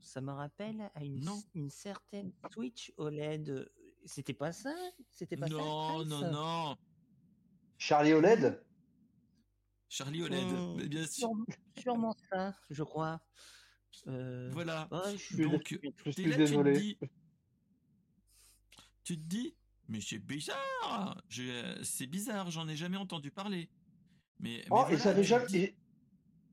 Ça 0.00 0.20
me 0.20 0.32
rappelle 0.32 0.90
à 0.94 1.04
une, 1.04 1.28
une 1.54 1.70
certaine 1.70 2.32
Switch 2.52 2.92
OLED. 2.96 3.70
C'était 4.04 4.34
pas 4.34 4.52
ça? 4.52 4.74
C'était 5.10 5.36
pas 5.36 5.48
non, 5.48 5.58
ça 6.00 6.04
Non, 6.04 6.20
non, 6.20 6.32
non. 6.32 6.76
Charlie 7.78 8.12
OLED 8.12 8.62
Charlie 9.88 10.22
OLED, 10.22 10.76
mais 10.76 10.88
bien 10.88 11.06
sûr. 11.06 11.30
Sûrement, 11.78 12.16
ça, 12.30 12.54
je 12.70 12.82
crois. 12.82 13.20
Euh, 14.06 14.48
voilà. 14.52 14.88
Donc, 14.90 15.04
je 15.16 15.16
suis, 15.16 15.36
là, 15.36 15.58
tu 15.58 15.78
te 16.56 16.70
dis, 16.78 16.98
tu 19.04 19.16
te 19.16 19.22
dis, 19.22 19.54
Mais 19.88 20.00
c'est 20.00 20.18
bizarre. 20.18 21.22
C'est 21.82 22.06
bizarre, 22.06 22.50
j'en 22.50 22.68
ai 22.68 22.76
jamais 22.76 22.96
entendu 22.96 23.30
parler. 23.30 23.68
Mais, 24.40 24.64
oh, 24.70 24.84
ils 24.90 25.06
avaient 25.06 25.24
jamais. 25.24 25.74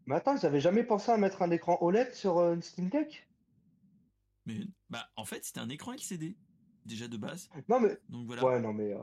Mais 0.06 0.16
attends, 0.16 0.36
ils 0.36 0.46
avaient 0.46 0.62
jamais 0.62 0.84
pensé 0.84 1.12
à 1.12 1.18
mettre 1.18 1.42
un 1.42 1.52
écran 1.52 1.78
OLED 1.82 2.14
sur 2.14 2.40
une 2.40 2.62
Steam 2.62 2.90
Deck? 2.90 3.28
Mais 4.46 4.62
bah 4.90 5.08
en 5.16 5.26
fait 5.26 5.44
c'était 5.44 5.60
un 5.60 5.70
écran 5.70 5.94
LCD 5.94 6.36
déjà 6.86 7.08
de 7.08 7.18
base. 7.18 7.50
Non 7.68 7.80
mais. 7.80 8.00
Donc 8.10 8.26
voilà. 8.26 8.44
Ouais 8.44 8.60
non 8.60 8.74
mais. 8.74 8.96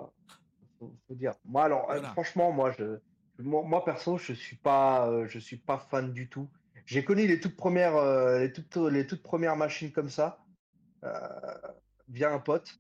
faut, 0.81 0.93
dire. 1.11 1.35
Moi 1.45 1.65
alors 1.65 1.89
franchement 2.15 2.51
moi 2.51 2.73
je 2.73 2.99
moi, 3.39 3.85
perso, 3.85 4.17
je 4.19 4.33
suis 4.33 4.57
pas, 4.57 5.09
euh, 5.09 5.27
je 5.29 5.39
suis 5.39 5.57
pas 5.57 5.79
fan 5.79 6.13
du 6.13 6.29
tout. 6.29 6.49
J'ai 6.87 7.05
connu 7.05 7.27
les 7.27 7.41
toutes 7.41 7.57
premières, 7.57 7.97
euh, 7.97 8.41
les 8.41 8.53
toutes, 8.53 8.77
les 8.77 9.07
toutes 9.07 9.23
premières 9.23 9.57
machines 9.57 9.93
comme 9.93 10.09
ça 10.09 10.45
euh, 11.05 11.19
via 12.09 12.33
un 12.33 12.39
pote 12.39 12.79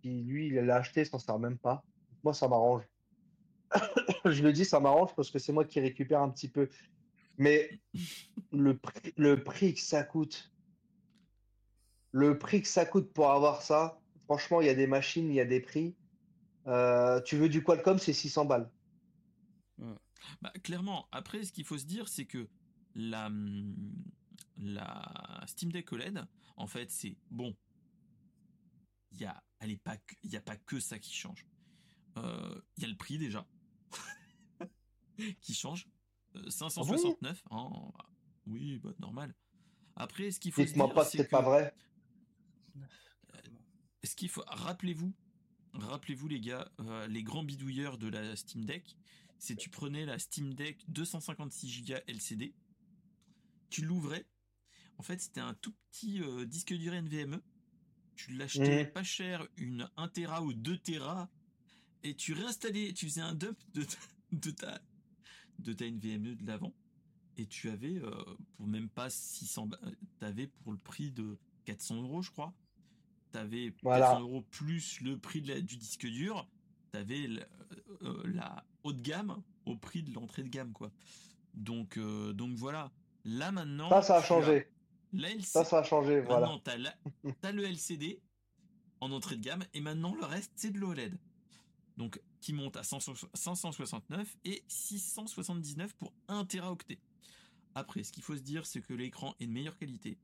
qui 0.00 0.22
lui, 0.22 0.48
il 0.48 0.54
l'a 0.54 0.76
acheté, 0.76 1.04
s'en 1.04 1.18
sert 1.18 1.38
même 1.38 1.58
pas. 1.58 1.84
Moi, 2.22 2.34
ça 2.34 2.48
m'arrange. 2.48 2.82
je 4.24 4.42
le 4.42 4.52
dis, 4.52 4.64
ça 4.64 4.80
m'arrange 4.80 5.14
parce 5.14 5.30
que 5.30 5.38
c'est 5.38 5.52
moi 5.52 5.64
qui 5.64 5.80
récupère 5.80 6.22
un 6.22 6.30
petit 6.30 6.48
peu. 6.48 6.68
Mais 7.38 7.80
le 8.52 8.76
prix, 8.76 9.12
le 9.16 9.42
prix 9.42 9.74
que 9.74 9.80
ça 9.80 10.04
coûte, 10.04 10.52
le 12.12 12.38
prix 12.38 12.62
que 12.62 12.68
ça 12.68 12.86
coûte 12.86 13.12
pour 13.12 13.30
avoir 13.30 13.62
ça, 13.62 14.00
franchement, 14.24 14.60
il 14.60 14.68
y 14.68 14.70
a 14.70 14.74
des 14.74 14.86
machines, 14.86 15.28
il 15.28 15.34
y 15.34 15.40
a 15.40 15.44
des 15.44 15.60
prix. 15.60 15.96
tu 16.64 17.36
veux 17.36 17.48
du 17.48 17.62
Qualcomm, 17.62 17.98
c'est 17.98 18.12
600 18.12 18.44
balles. 18.44 18.70
Bah, 20.40 20.52
clairement, 20.62 21.06
après, 21.12 21.44
ce 21.44 21.52
qu'il 21.52 21.64
faut 21.64 21.78
se 21.78 21.86
dire, 21.86 22.08
c'est 22.08 22.24
que 22.24 22.48
la, 22.94 23.30
la 24.56 25.44
Steam 25.46 25.72
Deck 25.72 25.92
OLED, 25.92 26.24
en 26.56 26.66
fait, 26.66 26.90
c'est 26.90 27.16
bon. 27.30 27.54
Il 29.14 29.20
y 29.20 29.24
a, 29.24 29.42
elle 29.60 29.78
pas, 29.78 29.96
il 30.22 30.30
y 30.30 30.36
a 30.36 30.40
pas 30.40 30.56
que 30.56 30.80
ça 30.80 30.98
qui 30.98 31.14
change. 31.14 31.46
Euh, 32.16 32.60
il 32.76 32.82
y 32.82 32.86
a 32.86 32.88
le 32.88 32.96
prix 32.96 33.18
déjà 33.18 33.46
qui 35.40 35.54
change. 35.54 35.88
569. 36.48 37.42
Euh, 37.52 37.54
hein, 37.54 37.92
oui, 38.46 38.78
bah, 38.78 38.90
normal. 38.98 39.34
Après, 39.96 40.32
ce 40.32 40.40
qu'il 40.40 40.52
faut 40.52 40.64
dire, 40.64 40.92
pas 40.92 41.04
c'est 41.04 41.28
pas 41.28 41.42
vrai. 41.42 41.72
Euh, 42.76 42.80
ce 44.02 44.16
qu'il 44.16 44.28
faut, 44.28 44.42
rappelez-vous, 44.48 45.14
rappelez-vous 45.74 46.26
les 46.26 46.40
gars, 46.40 46.68
les 47.08 47.22
grands 47.22 47.44
bidouilleurs 47.44 47.98
de 47.98 48.08
la 48.08 48.34
Steam 48.34 48.64
Deck, 48.64 48.96
c'est 49.38 49.56
tu 49.56 49.70
prenais 49.70 50.04
la 50.06 50.18
Steam 50.18 50.54
Deck 50.54 50.84
256 50.88 51.84
Go 51.84 51.94
LCD, 52.08 52.54
tu 53.70 53.82
l'ouvrais. 53.82 54.26
En 54.98 55.02
fait, 55.02 55.20
c'était 55.20 55.40
un 55.40 55.54
tout 55.54 55.74
petit 55.90 56.22
euh, 56.22 56.46
disque 56.46 56.72
dur 56.74 56.92
NVMe. 56.94 57.40
Tu 58.16 58.32
l'achetais 58.32 58.84
pas 58.84 59.02
cher, 59.02 59.46
une 59.56 59.88
1 59.96 60.08
Tera 60.08 60.42
ou 60.42 60.52
2 60.52 60.78
Tera, 60.78 61.28
et 62.02 62.14
tu 62.14 62.32
réinstallais, 62.32 62.92
tu 62.92 63.06
faisais 63.06 63.20
un 63.20 63.34
dump 63.34 63.58
de, 63.74 63.84
de 64.32 64.50
ta 64.50 64.80
de 65.60 65.72
ta 65.72 65.84
NVMe 65.84 66.34
de 66.34 66.46
l'avant, 66.46 66.74
et 67.36 67.46
tu 67.46 67.70
avais 67.70 67.96
euh, 67.96 68.10
pour 68.56 68.66
même 68.66 68.88
pas 68.88 69.10
600, 69.10 69.70
avais 70.20 70.46
pour 70.46 70.72
le 70.72 70.78
prix 70.78 71.10
de 71.10 71.38
400 71.64 72.02
euros, 72.02 72.22
je 72.22 72.30
crois. 72.30 72.52
T'avais 73.32 73.72
voilà. 73.82 74.10
400 74.10 74.20
euros 74.20 74.42
plus 74.50 75.00
le 75.00 75.18
prix 75.18 75.40
du 75.40 75.76
disque 75.76 76.06
dur. 76.06 76.46
T'avais 76.92 77.28
euh, 78.02 78.22
la 78.26 78.64
haut 78.84 78.92
de 78.92 79.00
gamme 79.00 79.42
au 79.66 79.76
prix 79.76 80.02
de 80.02 80.12
l'entrée 80.14 80.42
de 80.42 80.48
gamme, 80.48 80.72
quoi. 80.72 80.92
Donc, 81.54 81.96
euh, 81.96 82.32
donc 82.32 82.54
voilà. 82.54 82.92
Là 83.24 83.50
maintenant. 83.50 83.88
Ça, 83.88 84.02
ça 84.02 84.16
a 84.18 84.22
changé. 84.22 84.68
Ça, 85.40 85.64
ça 85.64 85.78
a 85.78 85.82
changé. 85.82 86.20
Voilà. 86.20 86.46
Maintenant, 86.46 86.60
t'as, 86.60 87.48
as 87.48 87.52
le 87.52 87.64
LCD 87.64 88.20
en 89.00 89.12
entrée 89.12 89.36
de 89.36 89.42
gamme 89.42 89.64
et 89.74 89.80
maintenant 89.80 90.14
le 90.14 90.24
reste 90.24 90.52
c'est 90.56 90.70
de 90.70 90.78
l'OLED. 90.78 91.18
Donc 91.96 92.20
qui 92.40 92.52
monte 92.52 92.76
à 92.76 92.82
569 92.82 94.36
et 94.44 94.64
679 94.68 95.94
pour 95.94 96.12
1 96.28 96.44
teraoctet. 96.44 96.98
Après, 97.74 98.04
ce 98.04 98.12
qu'il 98.12 98.22
faut 98.22 98.36
se 98.36 98.42
dire, 98.42 98.66
c'est 98.66 98.80
que 98.80 98.92
l'écran 98.92 99.34
est 99.40 99.46
de 99.46 99.52
meilleure 99.52 99.76
qualité. 99.76 100.18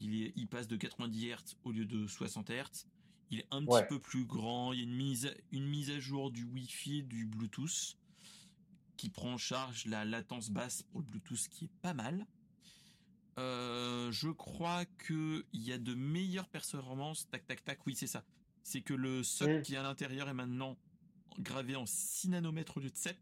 Il, 0.00 0.22
est, 0.22 0.32
il 0.36 0.48
passe 0.48 0.66
de 0.66 0.76
90 0.76 1.26
Hz 1.26 1.56
au 1.64 1.70
lieu 1.70 1.84
de 1.84 2.06
60 2.06 2.50
Hz. 2.50 2.86
Il 3.30 3.38
est 3.38 3.46
un 3.50 3.64
petit 3.64 3.86
peu 3.88 3.98
plus 3.98 4.26
grand. 4.26 4.72
Il 4.72 4.80
y 4.80 4.82
a 4.82 4.84
une 4.84 4.94
mise, 4.94 5.34
une 5.52 5.66
mise 5.66 5.90
à 5.90 6.00
jour 6.00 6.30
du 6.30 6.44
Wi-Fi, 6.44 7.02
du 7.04 7.24
Bluetooth, 7.24 7.96
qui 8.96 9.08
prend 9.08 9.34
en 9.34 9.38
charge 9.38 9.86
la 9.86 10.04
latence 10.04 10.50
basse 10.50 10.82
pour 10.82 11.00
le 11.00 11.06
Bluetooth, 11.06 11.48
qui 11.48 11.66
est 11.66 11.80
pas 11.80 11.94
mal. 11.94 12.26
Euh, 13.38 14.10
je 14.12 14.28
crois 14.28 14.84
que 14.98 15.44
il 15.52 15.62
y 15.62 15.72
a 15.72 15.78
de 15.78 15.94
meilleures 15.94 16.48
performances. 16.48 17.28
Tac, 17.30 17.46
tac, 17.46 17.64
tac. 17.64 17.86
Oui, 17.86 17.94
c'est 17.94 18.06
ça. 18.06 18.24
C'est 18.62 18.82
que 18.82 18.94
le 18.94 19.22
soc 19.22 19.62
qui 19.62 19.74
est 19.74 19.78
à 19.78 19.82
l'intérieur 19.82 20.28
est 20.28 20.34
maintenant 20.34 20.76
gravé 21.38 21.76
en 21.76 21.86
6 21.86 22.30
nanomètres 22.30 22.76
au 22.76 22.80
lieu 22.80 22.90
de 22.90 22.96
7. 22.96 23.16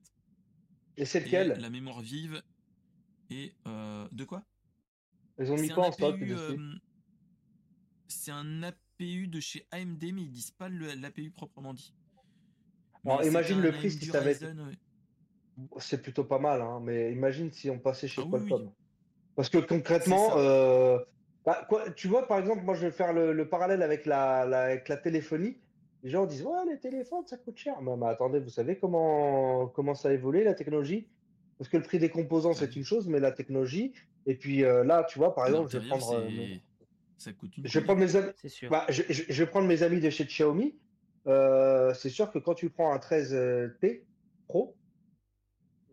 Et 0.97 1.05
c'est 1.05 1.21
lequel? 1.21 1.57
La 1.61 1.71
mémoire 1.71 2.01
vive. 2.01 2.43
Et 3.31 3.55
euh, 3.67 4.09
de 4.11 4.25
quoi? 4.25 4.45
Ils 5.39 5.51
ont 5.53 5.57
mis 5.57 5.69
quoi 5.69 5.87
en 5.87 5.93
stock 5.93 6.21
euh, 6.21 6.75
C'est 8.09 8.33
un 8.33 8.63
APU 8.63 9.29
de 9.29 9.41
chez 9.41 9.67
AMD, 9.71 10.03
mais 10.03 10.23
ils 10.23 10.31
disent 10.31 10.51
pas 10.51 10.69
l'APU 10.69 11.31
proprement 11.31 11.73
dit. 11.73 11.95
Bon, 13.05 13.21
imagine 13.23 13.61
le 13.61 13.73
prix 13.73 13.93
si 13.93 14.07
ça 14.07 14.23
C'est 15.79 16.03
plutôt 16.03 16.25
pas 16.25 16.39
mal, 16.39 16.61
hein, 16.61 16.81
mais 16.83 17.13
imagine 17.13 17.51
si 17.51 17.71
on 17.71 17.79
passait 17.79 18.09
chez 18.09 18.23
ah 18.23 18.29
Qualcomm. 18.29 18.73
Parce 19.41 19.49
que 19.49 19.57
concrètement, 19.57 20.37
euh, 20.37 20.99
bah, 21.47 21.65
quoi, 21.67 21.89
tu 21.93 22.09
vois, 22.09 22.29
par 22.29 22.39
exemple, 22.39 22.63
moi 22.63 22.75
je 22.75 22.83
vais 22.83 22.91
faire 22.91 23.15
le, 23.15 23.49
parallèle 23.49 23.83
avec 23.83 24.05
la, 24.05 24.41
avec 24.41 24.87
la 24.91 24.99
téléphonie. 24.99 25.57
Les 26.03 26.11
gens 26.11 26.27
disent 26.27 26.43
Ouais, 26.43 26.71
les 26.71 26.79
téléphones, 26.79 27.27
ça 27.27 27.39
coûte 27.39 27.57
cher. 27.57 27.81
Mais, 27.81 28.07
attendez, 28.07 28.39
vous 28.39 28.51
savez 28.51 28.77
comment, 28.77 29.67
comment 29.69 29.95
ça 29.95 30.11
a 30.11 30.13
évolué 30.13 30.45
la 30.45 30.53
technologie? 30.53 31.09
Parce 31.57 31.71
que 31.71 31.79
le 31.79 31.83
prix 31.83 31.99
des 31.99 32.11
composants, 32.11 32.53
c'est 32.53 32.77
une 32.77 32.85
chose, 32.85 33.09
mais 33.09 33.19
la 33.19 33.33
technologie. 33.33 33.95
Et 34.27 34.35
puis 34.35 34.63
euh, 34.63 34.85
là, 34.85 35.05
tu 35.05 35.19
vois, 35.19 35.35
par 35.35 35.47
exemple, 35.47 35.71
je 35.71 35.79
vais 35.79 35.89
prendre. 35.89 36.17
Euh, 36.17 36.57
je 37.65 37.79
vais 37.79 37.85
prendre 37.87 38.01
mes 38.01 38.17
amis. 38.17 38.33
Bah, 38.71 38.85
je, 38.91 39.43
vais 39.43 39.47
prendre 39.47 39.69
mes 39.69 39.83
amis 39.83 40.01
de 40.01 40.11
chez 40.11 40.27
Xiaomi. 40.27 40.75
Euh, 41.27 41.95
c'est 41.95 42.11
sûr 42.11 42.31
que 42.31 42.39
quand 42.39 42.55
tu 42.55 42.69
prends 42.69 42.93
un 42.93 42.99
13T 42.99 44.03
Pro, 44.49 44.77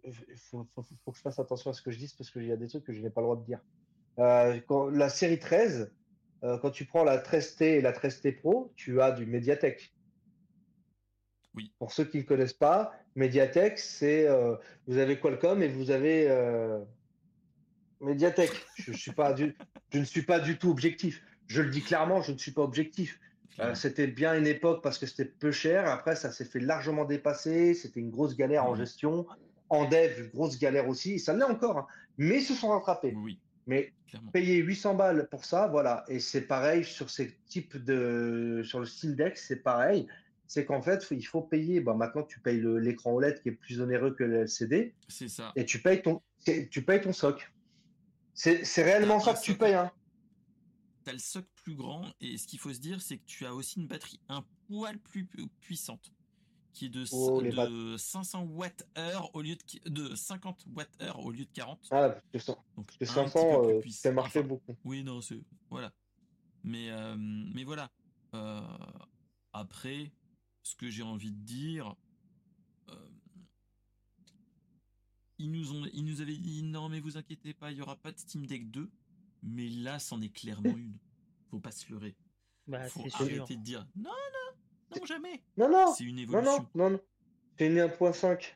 il 0.08 0.38
faut, 0.38 0.66
que 0.74 1.18
je 1.18 1.22
fasse 1.22 1.40
attention 1.40 1.72
à 1.72 1.74
ce 1.74 1.82
que 1.82 1.92
je 1.92 1.98
dis 1.98 2.14
parce 2.18 2.32
qu'il 2.32 2.46
y 2.46 2.52
a 2.52 2.58
des 2.58 2.68
trucs 2.68 2.84
que 2.84 2.94
je 2.94 3.02
n'ai 3.02 3.10
pas 3.10 3.22
le 3.22 3.26
droit 3.26 3.38
de 3.38 3.46
dire. 3.46 3.60
Euh, 4.20 4.60
quand, 4.68 4.90
la 4.90 5.10
série 5.10 5.40
13, 5.40 5.92
euh, 6.44 6.58
quand 6.60 6.72
tu 6.72 6.86
prends 6.86 7.04
la 7.04 7.18
13T 7.18 7.64
et 7.64 7.82
la 7.82 7.92
13T 7.92 8.40
Pro, 8.40 8.72
tu 8.76 9.02
as 9.02 9.12
du 9.12 9.26
Mediatek. 9.26 9.94
Oui. 11.56 11.74
Pour 11.80 11.92
ceux 11.92 12.06
qui 12.06 12.18
ne 12.18 12.24
connaissent 12.24 12.54
pas, 12.54 12.94
Mediatek, 13.16 13.80
c'est 13.80 14.28
vous 14.88 14.98
avez 14.98 15.20
Qualcomm 15.20 15.64
et 15.64 15.68
vous 15.68 15.92
avez 15.92 16.30
Mediatek. 18.02 18.52
Je, 18.76 18.94
suis 18.94 19.12
pas 19.12 19.34
du, 19.34 19.56
je 19.92 20.00
ne 20.00 20.06
suis 20.06 20.22
pas 20.22 20.40
du 20.40 20.58
tout 20.58 20.70
objectif. 20.70 21.24
Je 21.48 21.62
le 21.62 21.70
dis 21.70 21.82
clairement, 21.82 22.22
je 22.22 22.32
ne 22.32 22.38
suis 22.38 22.52
pas 22.52 22.62
objectif. 22.62 23.20
Euh, 23.60 23.74
c'était 23.74 24.08
bien 24.08 24.38
une 24.38 24.46
époque 24.46 24.84
parce 24.84 24.98
que 24.98 25.06
c'était 25.06 25.26
peu 25.26 25.52
cher. 25.52 25.90
Après, 25.90 26.16
ça 26.16 26.32
s'est 26.32 26.46
fait 26.46 26.60
largement 26.60 27.06
dépasser. 27.06 27.74
C'était 27.74 28.00
une 28.00 28.12
grosse 28.12 28.36
galère 28.36 28.66
en 28.66 28.76
gestion. 28.76 29.26
En 29.70 29.88
dev, 29.88 30.30
grosse 30.34 30.58
galère 30.58 30.88
aussi. 30.88 31.20
ça 31.20 31.34
l'est 31.34 31.44
encore. 31.44 31.78
Hein. 31.78 31.88
Mais 32.18 32.38
ils 32.38 32.46
se 32.46 32.54
sont 32.54 32.70
rattrapés. 32.70 33.14
Oui. 33.16 33.40
Mais 33.68 33.94
payer 34.32 34.58
800 34.58 34.96
balles 34.96 35.28
pour 35.30 35.44
ça, 35.44 35.68
voilà. 35.68 36.06
Et 36.08 36.20
c'est 36.20 36.42
pareil 36.42 36.86
sur 36.86 37.10
ces 37.10 37.36
types 37.48 37.78
de. 37.78 38.62
Sur 38.64 38.80
le 38.80 38.86
Steam 38.86 39.16
Deck, 39.16 39.38
c'est 39.38 39.58
pareil. 39.58 40.08
C'est 40.48 40.66
qu'en 40.66 40.82
fait, 40.82 41.06
il 41.12 41.26
faut 41.26 41.42
payer. 41.42 41.82
Bah, 41.82 41.94
maintenant, 41.94 42.24
tu 42.24 42.40
payes 42.40 42.62
l'écran 42.64 43.14
OLED 43.14 43.42
qui 43.42 43.50
est 43.50 43.54
plus 43.54 43.82
onéreux 43.82 44.16
que 44.16 44.24
le 44.24 44.44
LCD. 44.44 44.96
C'est 45.10 45.28
ça. 45.28 45.52
Et 45.58 45.66
tu 45.66 45.82
payes 45.82 46.02
ton, 46.02 46.22
tu 46.72 46.82
payes 46.84 47.02
ton 47.02 47.12
soc. 47.12 47.52
C'est 48.34 48.84
réellement 48.84 49.20
ça 49.20 49.34
que 49.34 49.42
tu 49.42 49.56
payes. 49.56 49.74
Hein. 49.74 49.92
Tu 51.04 51.10
as 51.10 51.14
le 51.14 51.20
soc 51.20 51.46
plus 51.56 51.76
grand 51.76 52.06
et 52.22 52.38
ce 52.38 52.48
qu'il 52.48 52.60
faut 52.60 52.72
se 52.72 52.80
dire, 52.80 53.02
c'est 53.02 53.18
que 53.18 53.26
tu 53.26 53.46
as 53.46 53.54
aussi 53.54 53.80
une 53.80 53.88
batterie 53.88 54.20
un 54.30 54.46
poil 54.68 54.98
plus 55.00 55.28
puissante 55.60 56.12
qui 56.78 56.86
est 56.86 56.90
de, 56.90 57.98
500 57.98 58.44
Wh 58.44 58.70
au 59.34 59.42
lieu 59.42 59.56
de, 59.56 59.90
de 59.90 60.16
50 60.16 60.66
Wh 60.76 60.84
au 61.18 61.32
lieu 61.32 61.46
de 61.46 61.52
40. 61.52 61.88
Ah, 61.90 62.16
c'est 62.32 62.40
ça. 62.40 62.56
Donc, 62.76 62.92
500, 63.02 63.66
euh, 63.66 63.82
ça 63.90 64.12
marchait 64.12 64.44
beaucoup. 64.44 64.76
Oui, 64.86 65.04
non, 65.04 65.20
c'est 65.22 65.42
voilà. 65.72 65.92
Mais 66.64 66.92
euh, 66.92 67.16
mais 67.18 67.64
voilà. 67.64 67.90
Euh, 68.36 68.62
après, 69.54 70.12
ce 70.62 70.76
que 70.76 70.90
j'ai 70.92 71.02
envie 71.02 71.32
de 71.32 71.44
dire, 71.44 71.96
ils 75.40 75.52
nous 75.52 75.74
ont, 75.74 75.88
ils 75.94 76.06
nous 76.06 76.22
avaient 76.22 76.38
dit 76.38 76.62
non 76.62 76.90
mais 76.90 77.00
vous 77.00 77.18
inquiétez 77.18 77.54
pas, 77.54 77.72
il 77.72 77.78
y 77.78 77.82
aura 77.82 77.96
pas 77.96 78.12
de 78.12 78.20
Steam 78.20 78.46
Deck 78.46 78.70
2, 78.70 78.90
mais 79.44 79.70
là 79.70 79.98
c'en 79.98 80.22
est 80.22 80.34
clairement 80.34 80.78
une. 80.78 80.98
Faut 81.50 81.60
pas 81.60 81.72
se 81.72 81.92
leurrer. 81.92 82.16
Bah, 82.68 82.88
Faut 82.90 83.04
arrêter 83.14 83.56
de 83.56 83.64
dire 83.64 83.88
non 83.96 84.10
non 84.10 84.47
non 84.96 85.06
jamais. 85.06 85.42
Non 85.58 85.70
non. 85.70 85.94
C'est 85.94 86.04
une 86.04 86.20
évolution. 86.20 86.68
Non 86.76 86.76
non 86.76 86.90
non. 86.92 87.02
C'est 87.58 87.68
une 87.68 87.78
1.5. 87.78 88.54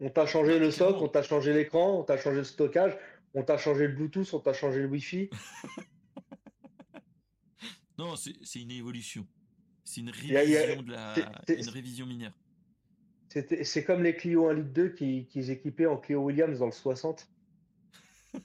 On 0.00 0.10
t'a 0.10 0.26
changé 0.26 0.58
le 0.58 0.70
soc, 0.70 1.00
on 1.00 1.08
t'a 1.08 1.22
changé 1.22 1.52
l'écran, 1.52 2.00
on 2.00 2.02
t'a 2.02 2.16
changé 2.16 2.38
le 2.38 2.44
stockage, 2.44 2.96
on 3.34 3.44
t'a 3.44 3.56
changé 3.56 3.86
le 3.86 3.94
Bluetooth, 3.94 4.34
on 4.34 4.40
t'a 4.40 4.52
changé 4.52 4.80
le 4.80 4.86
Wi-Fi. 4.86 5.30
non, 7.98 8.16
c'est 8.16 8.60
une 8.60 8.72
évolution. 8.72 9.26
C'est 9.84 10.00
une 10.00 10.10
révision, 10.10 10.82
de 10.82 10.92
la, 10.92 11.14
une 11.48 11.68
révision 11.68 12.06
mineure. 12.06 12.32
C'est 13.28 13.84
comme 13.84 14.02
les 14.02 14.16
Clio 14.16 14.48
1 14.48 14.54
litre 14.54 14.72
2 14.72 14.88
qu'ils 14.90 15.26
qui 15.26 15.50
équipaient 15.50 15.86
en 15.86 15.98
Clio 15.98 16.20
Williams 16.20 16.58
dans 16.58 16.66
le 16.66 16.72
60. 16.72 17.28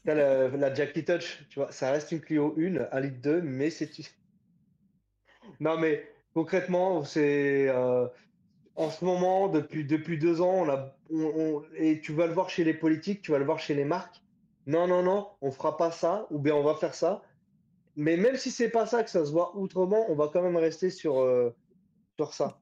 la, 0.06 0.50
la 0.50 0.74
Jackie 0.74 1.06
Touch, 1.06 1.46
tu 1.50 1.60
vois, 1.60 1.72
ça 1.72 1.92
reste 1.92 2.12
une 2.12 2.22
Clio 2.22 2.56
1, 2.58 2.88
1 2.92 3.00
litre 3.00 3.22
2, 3.22 3.42
mais 3.42 3.70
c'est. 3.70 3.90
Non, 5.60 5.78
mais 5.78 6.08
concrètement, 6.38 7.04
c'est. 7.04 7.68
Euh, 7.68 8.08
en 8.76 8.92
ce 8.92 9.04
moment, 9.04 9.48
depuis, 9.48 9.86
depuis 9.86 10.20
deux 10.20 10.40
ans, 10.40 10.54
on 10.54 10.70
a, 10.70 10.96
et 11.76 12.00
tu 12.00 12.14
vas 12.14 12.28
le 12.28 12.34
voir 12.34 12.52
chez 12.52 12.64
les 12.64 12.76
politiques, 12.76 13.24
tu 13.24 13.32
vas 13.32 13.40
le 13.40 13.46
voir 13.46 13.60
chez 13.60 13.74
les 13.74 13.86
marques. 13.86 14.22
Non, 14.68 14.86
non, 14.88 15.02
non, 15.02 15.30
on 15.42 15.50
fera 15.50 15.78
pas 15.78 15.90
ça, 15.90 16.28
ou 16.30 16.38
bien 16.38 16.54
on 16.54 16.62
va 16.62 16.76
faire 16.76 16.94
ça. 16.94 17.24
Mais 17.96 18.18
même 18.18 18.36
si 18.36 18.52
c'est 18.52 18.70
pas 18.70 18.86
ça, 18.86 19.04
que 19.04 19.10
ça 19.10 19.26
se 19.26 19.32
voit 19.32 19.58
autrement, 19.58 20.06
on 20.10 20.16
va 20.16 20.30
quand 20.32 20.44
même 20.44 20.58
rester 20.58 20.92
sur, 20.92 21.20
euh, 21.22 21.50
sur 22.20 22.36
ça. 22.36 22.62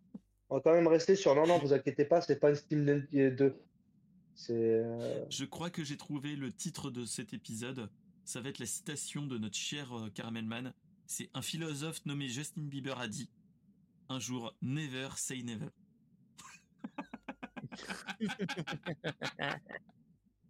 On 0.49 0.55
va 0.55 0.61
quand 0.61 0.71
même 0.71 0.87
rester 0.87 1.17
sur 1.17 1.35
non, 1.35 1.45
non, 1.45 1.59
vous 1.59 1.73
inquiétez 1.73 2.05
pas, 2.05 2.21
c'est 2.21 2.39
pas 2.39 2.51
une 2.51 2.55
Steam 2.55 2.85
2. 3.11 3.61
Euh, 4.51 5.25
Je 5.29 5.43
crois 5.43 5.69
que 5.69 5.83
j'ai 5.83 5.97
trouvé 5.97 6.37
le 6.37 6.53
titre 6.53 6.91
de 6.91 7.03
cet 7.03 7.33
épisode. 7.33 7.89
Ça 8.23 8.39
va 8.39 8.47
être 8.47 8.59
la 8.59 8.67
citation 8.67 9.25
de 9.25 9.37
notre 9.37 9.57
cher 9.57 9.93
Caramelman. 10.13 10.71
C'est 11.07 11.29
un 11.33 11.41
philosophe 11.41 12.05
nommé 12.05 12.29
Justin 12.29 12.61
Bieber 12.61 12.97
a 12.99 13.09
dit 13.09 13.29
un 14.09 14.19
jour, 14.19 14.55
never 14.61 15.09
say 15.15 15.43
never. 15.43 15.69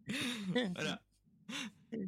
voilà. 0.76 1.02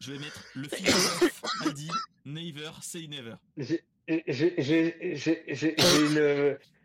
Je 0.00 0.12
vais 0.12 0.18
mettre 0.18 0.44
le 0.54 0.68
philosophe 0.68 1.42
a 1.66 1.70
dit 1.70 1.90
never 2.24 2.70
say 2.80 3.08
never. 3.08 3.34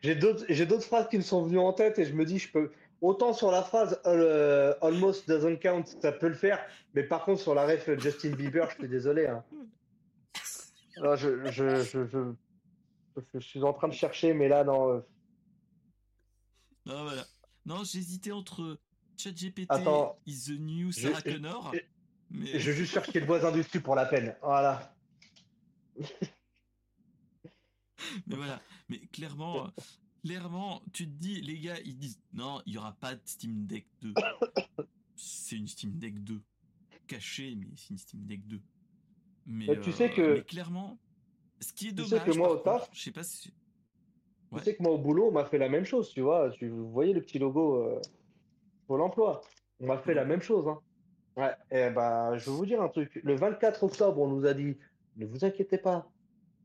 J'ai 0.02 0.16
d'autres 0.16 0.86
phrases 0.86 1.08
qui 1.10 1.18
me 1.18 1.22
sont 1.22 1.44
venues 1.44 1.60
en 1.60 1.74
tête 1.74 2.00
et 2.00 2.06
je 2.06 2.14
me 2.14 2.26
dis, 2.26 2.40
je 2.40 2.52
peux. 2.52 2.72
Autant 3.02 3.34
sur 3.34 3.52
la 3.52 3.64
phrase 3.64 4.00
euh, 4.06 4.76
almost 4.82 5.28
doesn't 5.28 5.58
count, 5.58 5.84
ça 6.02 6.12
peut 6.12 6.28
le 6.28 6.36
faire, 6.36 6.64
mais 6.94 7.02
par 7.02 7.26
contre 7.26 7.42
sur 7.42 7.56
la 7.56 7.66
ref 7.66 7.90
Justin 7.98 8.30
Bieber, 8.32 8.70
je 8.70 8.76
suis 8.76 8.88
désolé. 8.88 9.26
Hein. 9.26 9.44
je, 11.16 11.46
je, 11.46 11.82
je, 11.84 12.06
je, 12.06 12.34
suis 13.40 13.64
en 13.64 13.74
train 13.74 13.88
de 13.88 13.94
chercher, 13.94 14.34
mais 14.34 14.48
là, 14.48 14.64
non. 14.64 14.90
Euh. 14.94 15.02
Non, 16.86 17.04
voilà. 17.04 17.26
Non, 17.66 17.84
j'hésitais 17.84 18.32
entre 18.32 18.80
ChatGPT 19.18 19.72
is 20.26 20.46
the 20.46 20.60
new 20.60 20.92
Sarah 20.92 21.22
Connor. 21.22 21.72
Mais... 22.30 22.60
Je 22.60 22.72
veux 22.72 22.78
juste 22.78 22.94
chercher 22.94 23.20
le 23.20 23.26
voisin 23.26 23.52
du 23.52 23.60
dessus 23.60 23.82
pour 23.82 23.96
la 23.96 24.06
peine. 24.06 24.36
Voilà. 24.42 24.96
mais 28.28 28.36
voilà. 28.36 28.62
Mais 28.90 29.00
clairement, 29.08 29.70
clairement, 30.24 30.82
tu 30.94 31.06
te 31.06 31.12
dis, 31.12 31.42
les 31.42 31.60
gars, 31.60 31.80
ils 31.84 31.98
disent 31.98 32.22
non, 32.34 32.62
il 32.66 32.72
n'y 32.72 32.78
aura 32.78 32.94
pas 32.94 33.16
de 33.16 33.22
Steam 33.26 33.66
Deck 33.68 33.86
2. 34.02 34.14
c'est 35.16 35.58
une 35.58 35.68
Steam 35.68 35.98
Deck 36.00 36.24
2. 36.24 36.42
Cachée, 37.08 37.56
mais 37.56 37.68
c'est 37.76 37.90
une 37.90 37.98
Steam 37.98 38.26
Deck 38.26 38.48
2. 38.48 38.62
Mais, 39.48 39.80
tu 39.82 39.92
sais 39.92 40.10
que. 40.12 40.36
Mais 40.36 40.44
clairement, 40.44 41.00
ce 41.62 41.74
qui 41.74 41.90
est 41.90 41.92
dommage. 41.92 42.10
Tu 42.10 42.18
sais 42.18 42.26
que 42.26 42.38
moi, 42.38 42.52
au 42.52 42.58
taf, 42.58 42.90
je 42.92 43.02
sais 43.02 43.12
pas 43.12 43.24
si. 43.24 43.54
Tu 44.54 44.64
sais 44.64 44.76
que 44.76 44.84
moi, 44.84 44.92
au 44.92 44.98
boulot, 44.98 45.28
on 45.28 45.32
m'a 45.32 45.46
fait 45.46 45.58
la 45.58 45.70
même 45.70 45.86
chose, 45.86 46.10
tu 46.10 46.22
vois. 46.22 46.50
Tu, 46.52 46.68
vous 46.68 46.92
voyez 46.92 47.14
le 47.14 47.22
petit 47.22 47.40
logo 47.40 47.76
euh, 47.76 48.02
Pôle 48.88 49.02
emploi. 49.02 49.42
On 49.80 49.88
m'a 49.88 49.98
fait 49.98 50.14
la 50.14 50.26
même 50.26 50.42
chose. 50.42 50.68
Hein. 50.68 50.80
Ouais, 51.38 51.56
et 51.72 51.90
bah, 51.90 52.38
je 52.38 52.50
vais 52.50 52.56
vous 52.56 52.66
dire 52.66 52.82
un 52.82 52.90
truc. 52.90 53.22
Le 53.24 53.36
24 53.36 53.84
octobre, 53.84 54.20
on 54.20 54.28
nous 54.28 54.46
a 54.46 54.54
dit 54.54 54.78
ne 55.18 55.26
vous 55.26 55.46
inquiétez 55.46 55.78
pas, 55.78 56.10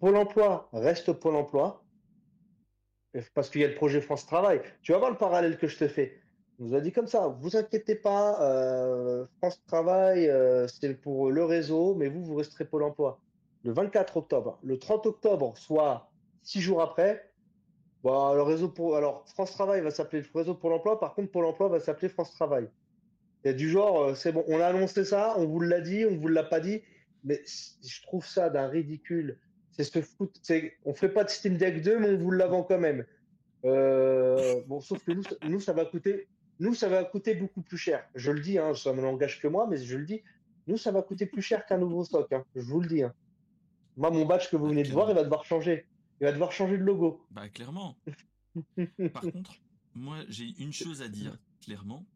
Pôle 0.00 0.16
emploi 0.16 0.68
reste 0.72 1.12
Pôle 1.12 1.36
emploi. 1.36 1.82
Parce 3.34 3.48
qu'il 3.48 3.62
y 3.62 3.64
a 3.64 3.68
le 3.68 3.74
projet 3.74 4.00
France 4.00 4.26
Travail. 4.26 4.60
Tu 4.82 4.92
vas 4.92 4.98
voir 4.98 5.10
le 5.10 5.16
parallèle 5.16 5.56
que 5.56 5.68
je 5.68 5.78
te 5.78 5.88
fais. 5.88 6.20
On 6.58 6.64
nous 6.64 6.74
a 6.74 6.80
dit 6.80 6.92
comme 6.92 7.06
ça 7.06 7.28
vous 7.28 7.56
inquiétez 7.56 7.94
pas, 7.94 8.40
euh, 8.42 9.26
France 9.38 9.62
Travail, 9.66 10.28
euh, 10.28 10.66
c'est 10.68 10.94
pour 10.94 11.30
le 11.30 11.44
réseau, 11.44 11.94
mais 11.94 12.08
vous, 12.08 12.24
vous 12.24 12.34
resterez 12.34 12.64
Pôle 12.66 12.82
emploi. 12.82 13.20
Le 13.66 13.72
24 13.72 14.16
octobre. 14.16 14.60
Le 14.62 14.78
30 14.78 15.06
octobre, 15.06 15.58
soit 15.58 16.08
six 16.44 16.60
jours 16.60 16.80
après, 16.80 17.28
bah, 18.04 18.30
le 18.36 18.42
réseau 18.42 18.68
pour. 18.68 18.96
Alors, 18.96 19.24
France 19.26 19.50
Travail 19.50 19.80
va 19.80 19.90
s'appeler 19.90 20.22
Réseau 20.32 20.54
pour 20.54 20.70
l'emploi, 20.70 21.00
par 21.00 21.16
contre, 21.16 21.32
Pôle 21.32 21.46
emploi 21.46 21.68
va 21.68 21.80
s'appeler 21.80 22.08
France 22.08 22.32
Travail. 22.32 22.68
Il 23.44 23.56
du 23.56 23.68
genre, 23.68 24.02
euh, 24.02 24.14
c'est 24.14 24.30
bon, 24.30 24.44
on 24.46 24.60
a 24.60 24.66
annoncé 24.66 25.04
ça, 25.04 25.34
on 25.36 25.46
vous 25.46 25.58
l'a 25.58 25.80
dit, 25.80 26.06
on 26.06 26.16
vous 26.16 26.28
l'a 26.28 26.44
pas 26.44 26.60
dit, 26.60 26.80
mais 27.24 27.42
je 27.44 28.02
trouve 28.02 28.24
ça 28.24 28.50
d'un 28.50 28.68
ridicule. 28.68 29.36
C'est 29.72 29.82
se 29.82 30.00
foutre. 30.00 30.40
On 30.84 30.94
fait 30.94 31.08
pas 31.08 31.24
de 31.24 31.30
Steam 31.30 31.56
Deck 31.56 31.82
2, 31.82 31.98
mais 31.98 32.10
on 32.10 32.18
vous 32.18 32.30
la 32.30 32.46
vend 32.46 32.62
quand 32.62 32.78
même. 32.78 33.04
Euh, 33.64 34.62
bon, 34.68 34.80
sauf 34.80 35.02
que 35.02 35.10
nous, 35.48 35.60
ça 35.60 35.72
va 35.72 35.84
coûter, 35.84 36.28
nous, 36.60 36.74
ça 36.74 36.88
va 36.88 37.02
coûter 37.02 37.34
beaucoup 37.34 37.62
plus 37.62 37.78
cher. 37.78 38.08
Je 38.14 38.30
le 38.30 38.40
dis, 38.40 38.58
hein, 38.58 38.74
ça 38.74 38.92
ne 38.92 39.02
m'engage 39.02 39.40
que 39.42 39.48
moi, 39.48 39.66
mais 39.68 39.76
je 39.76 39.96
le 39.96 40.04
dis, 40.04 40.22
nous, 40.68 40.76
ça 40.76 40.92
va 40.92 41.02
coûter 41.02 41.26
plus 41.26 41.42
cher 41.42 41.66
qu'un 41.66 41.78
nouveau 41.78 42.04
stock. 42.04 42.32
Hein, 42.32 42.44
je 42.54 42.62
vous 42.62 42.80
le 42.80 42.86
dis. 42.86 43.02
Hein. 43.02 43.12
Moi, 43.96 44.10
mon 44.10 44.26
badge 44.26 44.50
que 44.50 44.56
vous 44.56 44.66
venez 44.66 44.82
de 44.82 44.92
voir, 44.92 45.08
il 45.10 45.14
va 45.14 45.24
devoir 45.24 45.44
changer. 45.44 45.86
Il 46.20 46.24
va 46.24 46.32
devoir 46.32 46.52
changer 46.52 46.78
de 46.78 46.82
logo. 46.82 47.26
Bah, 47.30 47.48
clairement. 47.48 47.98
Par 49.12 49.22
contre, 49.22 49.56
moi, 49.94 50.18
j'ai 50.28 50.54
une 50.58 50.72
chose 50.72 51.02
à 51.02 51.08
dire, 51.08 51.38
clairement, 51.60 52.06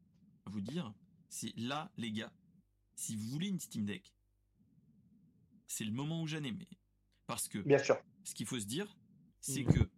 à 0.47 0.51
vous 0.51 0.61
dire. 0.61 0.93
C'est 1.29 1.57
là, 1.57 1.91
les 1.97 2.13
gars, 2.13 2.33
si 2.95 3.17
vous 3.17 3.29
voulez 3.29 3.49
une 3.49 3.61
Steam 3.61 3.87
Deck, 3.87 4.15
c'est 5.67 5.85
le 5.85 5.93
moment 5.93 6.23
où 6.23 6.27
j'en 6.27 6.43
ai. 6.43 6.53
Parce 7.27 7.49
que, 7.49 7.59
Bien 7.59 7.79
sûr. 7.79 7.99
ce 8.25 8.35
qu'il 8.35 8.47
faut 8.47 8.59
se 8.59 8.67
dire, 8.67 8.99
c'est 9.41 9.63
mm. 9.63 9.73
que 9.73 9.91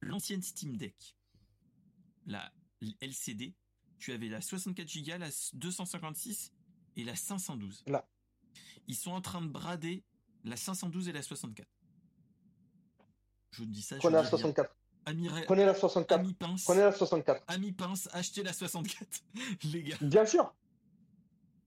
l'ancienne 0.00 0.42
Steam 0.42 0.76
Deck, 0.76 1.16
la 2.26 2.52
LCD, 3.00 3.54
tu 3.98 4.12
avais 4.12 4.28
la 4.28 4.40
64 4.40 4.86
Go, 5.04 5.18
la 5.18 5.30
256 5.54 6.52
et 6.96 7.04
la 7.04 7.14
512. 7.14 7.84
Là. 7.86 8.08
Ils 8.88 8.96
sont 8.96 9.12
en 9.12 9.20
train 9.20 9.42
de 9.42 9.48
brader 9.48 10.02
la 10.44 10.56
512 10.56 11.08
et 11.08 11.12
la 11.12 11.22
64. 11.22 11.68
Je 13.52 13.64
dis 13.64 13.82
ça. 13.82 13.96
Prenez 13.96 14.16
la 14.16 14.24
64. 14.24 14.74
Prenez 15.46 15.64
la 15.64 15.74
64. 15.74 16.20
Ami 16.20 16.34
Pince. 16.34 16.64
Prenez 16.64 16.82
la 16.82 16.92
64. 16.92 17.42
Ami 17.48 17.72
Pince, 17.72 18.08
achetez 18.12 18.42
la 18.42 18.52
64, 18.52 19.06
les 19.72 19.82
gars. 19.82 19.96
Bien 20.00 20.26
sûr. 20.26 20.54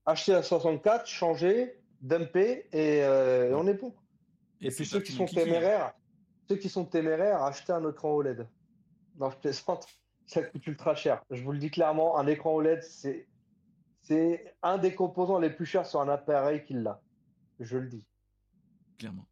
Achetez 0.06 0.32
la 0.32 0.42
64, 0.42 1.06
changez, 1.06 1.80
dumper 2.00 2.66
et, 2.72 3.02
euh, 3.02 3.56
on 3.56 3.66
est 3.66 3.74
bon. 3.74 3.94
Et, 4.60 4.70
puis 4.70 4.86
ceux 4.86 5.00
qui 5.00 5.12
sont 5.12 5.26
téméraires, 5.26 5.92
ceux 6.48 6.56
qui 6.56 6.68
sont 6.68 6.84
téméraires, 6.84 7.42
achetez 7.42 7.72
un 7.72 7.88
écran 7.88 8.12
OLED. 8.12 8.46
Non, 9.18 9.30
je 9.30 9.36
plaisante. 9.36 9.86
Ça 10.26 10.42
coûte 10.42 10.66
ultra 10.66 10.94
cher. 10.94 11.22
Je 11.30 11.42
vous 11.42 11.52
le 11.52 11.58
dis 11.58 11.70
clairement, 11.70 12.18
un 12.18 12.26
écran 12.26 12.54
OLED, 12.54 12.82
c'est 12.82 13.26
c'est 14.02 14.54
un 14.62 14.76
des 14.76 14.94
composants 14.94 15.38
les 15.38 15.50
plus 15.50 15.64
chers 15.64 15.86
sur 15.86 16.00
un 16.00 16.08
appareil 16.08 16.62
qu'il 16.64 16.82
l'a. 16.82 17.00
Je 17.58 17.78
le 17.78 17.88
dis. 17.88 18.04
Clairement. 18.98 19.26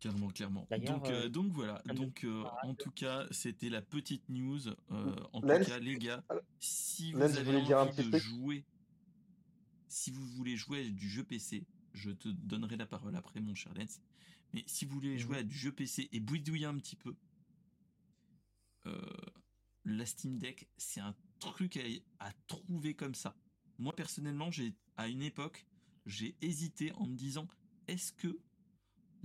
Clairement, 0.00 0.28
clairement. 0.28 0.66
Donc, 0.70 1.06
euh, 1.06 1.24
euh, 1.24 1.28
donc 1.28 1.52
voilà. 1.52 1.82
Donc, 1.94 2.24
euh, 2.24 2.44
en 2.64 2.74
tout 2.74 2.90
cas, 2.90 3.26
c'était 3.30 3.68
la 3.68 3.82
petite 3.82 4.28
news. 4.28 4.68
en 4.90 5.40
tout 5.40 5.46
cas, 5.46 5.78
les 5.78 5.96
gars, 5.96 6.24
si 6.60 7.12
vous 7.12 7.22
avez 7.22 7.74
envie 7.74 8.10
de 8.10 8.18
jouer, 8.18 8.64
si 9.88 10.10
vous 10.10 10.26
voulez 10.26 10.56
jouer 10.56 10.86
à 10.86 10.90
du 10.90 11.08
jeu 11.08 11.24
PC, 11.24 11.64
je 11.94 12.10
te 12.10 12.28
donnerai 12.28 12.76
la 12.76 12.86
parole 12.86 13.16
après, 13.16 13.40
mon 13.40 13.54
cher 13.54 13.72
Lens. 13.74 14.00
Mais 14.52 14.64
si 14.66 14.84
vous 14.84 14.94
voulez 14.94 15.18
jouer 15.18 15.36
mhm. 15.36 15.40
à 15.40 15.42
du 15.44 15.56
jeu 15.56 15.72
PC 15.72 16.08
et 16.12 16.20
bouidouiller 16.20 16.66
un 16.66 16.76
petit 16.76 16.96
peu, 16.96 17.14
la 19.84 20.06
Steam 20.06 20.38
Deck, 20.38 20.68
c'est 20.76 21.00
un 21.00 21.14
truc 21.40 21.76
à, 21.76 21.80
à, 22.26 22.32
trouver 22.46 22.94
comme 22.94 23.14
ça. 23.14 23.36
Moi 23.78 23.94
personnellement, 23.94 24.50
j'ai 24.50 24.74
à 24.96 25.08
une 25.08 25.22
époque, 25.22 25.66
j'ai 26.06 26.36
hésité 26.40 26.92
en 26.92 27.06
me 27.06 27.16
disant, 27.16 27.48
est-ce 27.88 28.12
que 28.12 28.38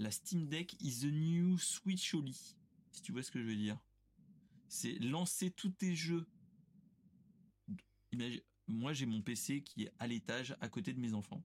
la 0.01 0.11
Steam 0.11 0.47
Deck 0.47 0.75
is 0.81 1.01
the 1.01 1.11
new 1.11 1.57
Switch 1.59 2.13
Oli. 2.13 2.55
Si 2.91 3.01
tu 3.01 3.11
vois 3.11 3.23
ce 3.23 3.31
que 3.31 3.39
je 3.39 3.45
veux 3.45 3.55
dire. 3.55 3.77
C'est 4.67 4.97
lancer 4.99 5.51
tous 5.51 5.69
tes 5.69 5.95
jeux. 5.95 6.25
moi, 8.67 8.93
j'ai 8.93 9.05
mon 9.05 9.21
PC 9.21 9.61
qui 9.63 9.83
est 9.83 9.93
à 9.99 10.07
l'étage 10.07 10.55
à 10.59 10.69
côté 10.69 10.93
de 10.93 10.99
mes 10.99 11.13
enfants. 11.13 11.43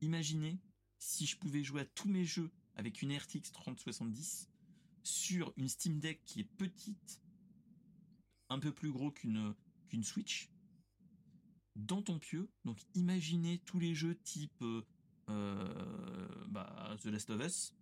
Imaginez 0.00 0.58
si 0.98 1.26
je 1.26 1.36
pouvais 1.36 1.62
jouer 1.62 1.82
à 1.82 1.84
tous 1.84 2.08
mes 2.08 2.24
jeux 2.24 2.50
avec 2.74 3.02
une 3.02 3.16
RTX 3.16 3.52
3070 3.52 4.48
sur 5.02 5.52
une 5.56 5.68
Steam 5.68 5.98
Deck 5.98 6.22
qui 6.24 6.40
est 6.40 6.44
petite, 6.44 7.20
un 8.48 8.58
peu 8.58 8.72
plus 8.72 8.92
gros 8.92 9.10
qu'une 9.10 9.54
Switch, 10.02 10.50
dans 11.74 12.02
ton 12.02 12.18
pieu. 12.18 12.48
Donc 12.64 12.78
imaginez 12.94 13.58
tous 13.60 13.78
les 13.78 13.94
jeux 13.94 14.16
type 14.16 14.62
euh, 14.62 14.82
euh, 15.28 16.44
bah, 16.48 16.96
The 17.02 17.06
Last 17.06 17.30
of 17.30 17.44
Us, 17.44 17.74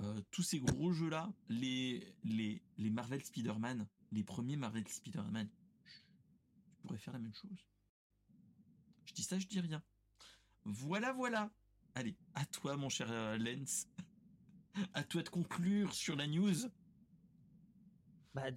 euh, 0.00 0.20
tous 0.30 0.42
ces 0.42 0.60
gros 0.60 0.92
jeux-là, 0.92 1.32
les, 1.48 2.14
les, 2.22 2.62
les 2.76 2.90
Marvel 2.90 3.24
Spider-Man, 3.24 3.86
les 4.12 4.24
premiers 4.24 4.56
Marvel 4.56 4.86
Spider-Man, 4.86 5.48
tu 6.68 6.76
pourrais 6.82 6.98
faire 6.98 7.14
la 7.14 7.20
même 7.20 7.34
chose. 7.34 7.66
Je 9.06 9.14
dis 9.14 9.22
ça, 9.22 9.38
je 9.38 9.46
dis 9.46 9.60
rien. 9.60 9.82
Voilà, 10.64 11.12
voilà. 11.12 11.50
Allez, 11.94 12.16
à 12.34 12.44
toi, 12.44 12.76
mon 12.76 12.88
cher 12.88 13.10
euh, 13.10 13.38
Lens. 13.38 13.88
À 14.92 15.02
toi 15.04 15.22
de 15.22 15.28
conclure 15.30 15.94
sur 15.94 16.16
la 16.16 16.26
news. 16.26 16.68
Bah, 18.34 18.50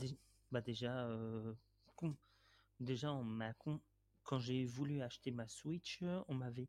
bah 0.51 0.59
déjà, 0.59 1.07
euh, 1.07 1.55
déjà 2.79 3.13
on 3.13 3.23
m'a 3.23 3.53
quand 4.23 4.39
j'ai 4.39 4.65
voulu 4.65 5.01
acheter 5.01 5.31
ma 5.31 5.47
Switch, 5.47 6.03
on 6.27 6.35
m'avait, 6.35 6.67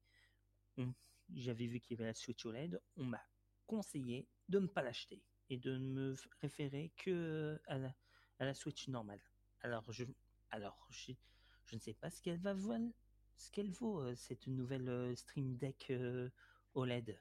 j'avais 1.35 1.67
vu 1.67 1.81
qu'il 1.81 1.97
y 1.97 2.01
avait 2.01 2.09
la 2.09 2.15
Switch 2.15 2.47
OLED, 2.47 2.81
on 2.97 3.05
m'a 3.05 3.21
conseillé 3.67 4.29
de 4.51 4.59
ne 4.59 4.67
pas 4.67 4.83
l'acheter 4.83 5.23
et 5.49 5.57
de 5.57 5.77
ne 5.79 5.89
me 5.89 6.17
référer 6.41 6.93
que 6.97 7.61
à 7.67 7.79
la, 7.79 7.95
à 8.39 8.45
la 8.45 8.55
Switch 8.55 8.89
normale. 8.89 9.21
Alors 9.63 9.91
je, 9.93 10.05
alors 10.51 10.87
je, 10.91 11.13
ne 11.73 11.79
sais 11.79 11.95
pas 11.95 12.11
ce 12.11 12.21
qu'elle 12.21 12.39
va 12.39 12.55
valoir, 12.55 12.81
ce 13.37 13.51
qu'elle 13.51 13.71
vaut 13.71 14.01
euh, 14.01 14.15
cette 14.15 14.47
nouvelle 14.47 14.89
euh, 14.89 15.15
Stream 15.15 15.57
Deck 15.57 15.91
euh, 15.91 16.29
OLED. 16.75 17.21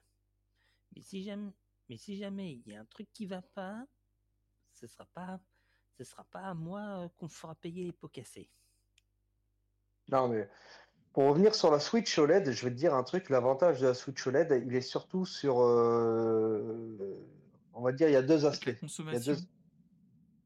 Mais 0.95 1.01
si 1.01 1.23
jamais, 1.23 1.51
mais 1.88 1.97
si 1.97 2.18
jamais 2.18 2.53
il 2.53 2.68
y 2.68 2.76
a 2.76 2.81
un 2.81 2.85
truc 2.85 3.07
qui 3.14 3.26
va 3.26 3.41
pas, 3.41 3.85
ce 4.73 4.88
sera 4.88 5.06
pas, 5.06 5.39
ce 5.97 6.03
sera 6.03 6.23
pas 6.26 6.41
à 6.41 6.53
moi 6.53 7.10
qu'on 7.18 7.30
fera 7.30 7.56
payer 7.56 7.84
les 7.84 7.93
pots 7.93 8.10
cassés. 8.10 8.49
Non 10.07 10.27
mais 10.27 10.49
pour 11.14 11.26
revenir 11.26 11.56
sur 11.56 11.72
la 11.72 11.80
Switch 11.80 12.18
OLED, 12.18 12.52
je 12.52 12.64
vais 12.64 12.72
te 12.72 12.76
dire 12.76 12.94
un 12.94 13.03
truc. 13.03 13.30
L'avantage 13.30 13.81
de 13.81 13.88
la 13.88 13.94
Switch 13.94 14.26
OLED, 14.26 14.64
il 14.65 14.76
est 14.76 14.81
surtout 14.81 15.26
sur, 15.26 15.57
on 15.57 16.88
va 17.81 17.91
dire, 17.91 18.07
il 18.07 18.14
y 18.14 18.18
a 18.18 18.22
deux 18.22 18.45
aspects. 18.45 18.76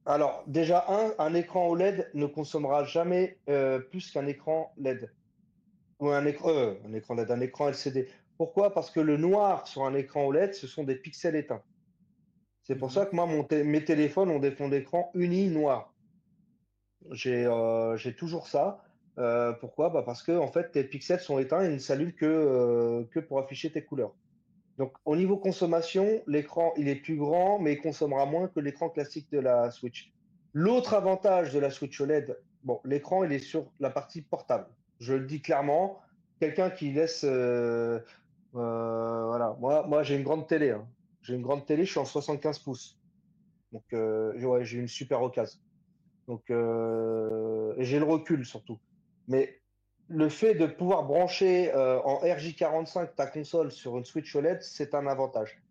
Alors, 0.05 0.43
déjà, 0.47 0.85
un, 0.89 1.13
un 1.17 1.33
écran 1.33 1.69
OLED 1.69 2.09
ne 2.13 2.25
consommera 2.25 2.83
jamais 2.83 3.37
euh, 3.49 3.79
plus 3.79 4.11
qu'un 4.11 4.27
écran 4.27 4.73
LED. 4.77 5.09
Ou 5.99 6.09
un 6.09 6.25
écran, 6.25 6.49
euh, 6.49 6.73
un 6.85 6.93
écran 6.93 7.15
LED, 7.15 7.31
un 7.31 7.39
écran 7.39 7.69
LCD. 7.69 8.09
Pourquoi? 8.37 8.73
Parce 8.73 8.91
que 8.91 8.99
le 8.99 9.15
noir 9.15 9.67
sur 9.67 9.85
un 9.85 9.93
écran 9.93 10.25
OLED, 10.25 10.53
ce 10.53 10.67
sont 10.67 10.83
des 10.83 10.95
pixels 10.95 11.35
éteints. 11.35 11.61
C'est 12.63 12.75
pour 12.75 12.89
mhm. 12.89 12.93
ça 12.93 13.05
que 13.05 13.15
moi, 13.15 13.27
mes 13.27 13.85
téléphones 13.85 14.29
ont 14.29 14.39
des 14.39 14.51
fonds 14.51 14.67
d'écran 14.67 15.09
unis 15.13 15.47
noirs. 15.47 15.93
J'ai 17.11 17.45
euh, 17.45 17.97
toujours 18.17 18.47
ça. 18.47 18.83
Pourquoi? 19.59 19.89
Bah 19.89 20.03
Parce 20.05 20.23
que 20.23 20.31
en 20.31 20.47
fait, 20.47 20.71
tes 20.71 20.83
pixels 20.83 21.19
sont 21.19 21.39
éteints 21.39 21.61
et 21.61 21.69
ne 21.69 21.77
s'allument 21.77 22.11
que, 22.11 23.07
que 23.11 23.19
pour 23.19 23.39
afficher 23.39 23.71
tes 23.71 23.83
couleurs. 23.83 24.13
Donc, 24.77 24.93
au 25.05 25.15
niveau 25.15 25.37
consommation, 25.37 26.23
l'écran, 26.25 26.73
il 26.77 26.87
est 26.87 26.95
plus 26.95 27.15
grand, 27.15 27.59
mais 27.59 27.73
il 27.73 27.81
consommera 27.81 28.25
moins 28.25 28.47
que 28.47 28.59
l'écran 28.59 28.89
classique 28.89 29.31
de 29.31 29.39
la 29.39 29.69
Switch. 29.69 30.11
L'autre 30.53 30.93
avantage 30.95 31.53
de 31.53 31.59
la 31.59 31.69
Switch 31.69 31.99
OLED, 32.01 32.39
bon, 32.63 32.79
l'écran, 32.83 33.23
il 33.23 33.31
est 33.31 33.39
sur 33.39 33.71
la 33.79 33.91
partie 33.91 34.21
portable. 34.21 34.67
Je 34.99 35.13
le 35.13 35.25
dis 35.25 35.41
clairement. 35.41 35.99
Quelqu'un 36.39 36.71
qui 36.71 36.91
laisse, 36.91 37.23
euh, 37.23 37.99
euh, 38.55 39.25
voilà, 39.27 39.55
moi, 39.59 39.85
moi 39.87 40.03
j'ai 40.03 40.15
une 40.15 40.23
grande 40.23 40.47
télé. 40.47 40.71
Hein. 40.71 40.87
J'ai 41.21 41.35
une 41.35 41.41
grande 41.41 41.65
télé, 41.65 41.85
je 41.85 41.91
suis 41.91 41.99
en 41.99 42.05
75 42.05 42.59
pouces. 42.59 42.99
Donc, 43.71 43.83
euh, 43.93 44.63
j'ai 44.63 44.79
une 44.79 44.87
super 44.87 45.21
occasion. 45.21 45.59
Donc, 46.27 46.43
j'ai 46.47 47.99
le 47.99 48.05
recul 48.05 48.45
surtout. 48.45 48.79
Mais 49.27 49.59
le 50.07 50.29
fait 50.29 50.53
de 50.55 50.65
pouvoir 50.65 51.03
brancher 51.03 51.73
euh, 51.73 51.99
en 52.01 52.23
RJ45 52.23 53.15
ta 53.15 53.25
console 53.25 53.71
sur 53.71 53.97
une 53.97 54.05
Switch 54.05 54.35
OLED, 54.35 54.61
c'est 54.61 54.93
un 54.93 55.07
avantage. 55.07 55.61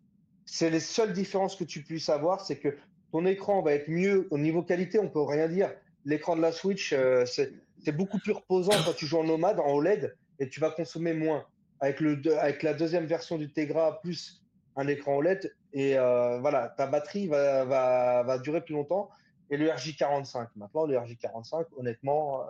C'est 0.45 0.69
les 0.69 0.79
seules 0.79 1.13
différences 1.13 1.55
que 1.55 1.63
tu 1.63 1.83
puisses 1.83 2.09
avoir, 2.09 2.41
c'est 2.41 2.57
que 2.57 2.75
ton 3.11 3.25
écran 3.25 3.61
va 3.61 3.73
être 3.73 3.87
mieux 3.87 4.27
au 4.31 4.37
niveau 4.37 4.63
qualité, 4.63 4.99
on 4.99 5.09
peut 5.09 5.21
rien 5.21 5.47
dire. 5.47 5.71
L'écran 6.05 6.35
de 6.35 6.41
la 6.41 6.51
Switch, 6.51 6.91
euh, 6.93 7.25
c'est 7.25 7.91
beaucoup 7.95 8.19
plus 8.19 8.33
reposant 8.33 8.73
quand 8.85 8.93
tu 8.93 9.05
joues 9.05 9.19
en 9.19 9.23
nomade, 9.23 9.59
en 9.59 9.71
OLED, 9.73 10.15
et 10.39 10.49
tu 10.49 10.59
vas 10.59 10.71
consommer 10.71 11.13
moins. 11.13 11.45
Avec, 11.79 11.99
le, 11.99 12.19
avec 12.39 12.63
la 12.63 12.73
deuxième 12.73 13.05
version 13.05 13.37
du 13.37 13.51
Tegra 13.51 14.01
plus 14.01 14.41
un 14.75 14.87
écran 14.87 15.17
OLED, 15.17 15.55
et 15.73 15.97
euh, 15.97 16.39
voilà, 16.39 16.69
ta 16.69 16.87
batterie 16.87 17.27
va, 17.27 17.65
va, 17.65 18.23
va, 18.23 18.37
durer 18.39 18.61
plus 18.61 18.73
longtemps. 18.73 19.09
Et 19.49 19.57
le 19.57 19.67
RJ45, 19.67 20.47
maintenant, 20.55 20.85
le 20.85 20.95
RJ45, 20.95 21.65
honnêtement, 21.77 22.43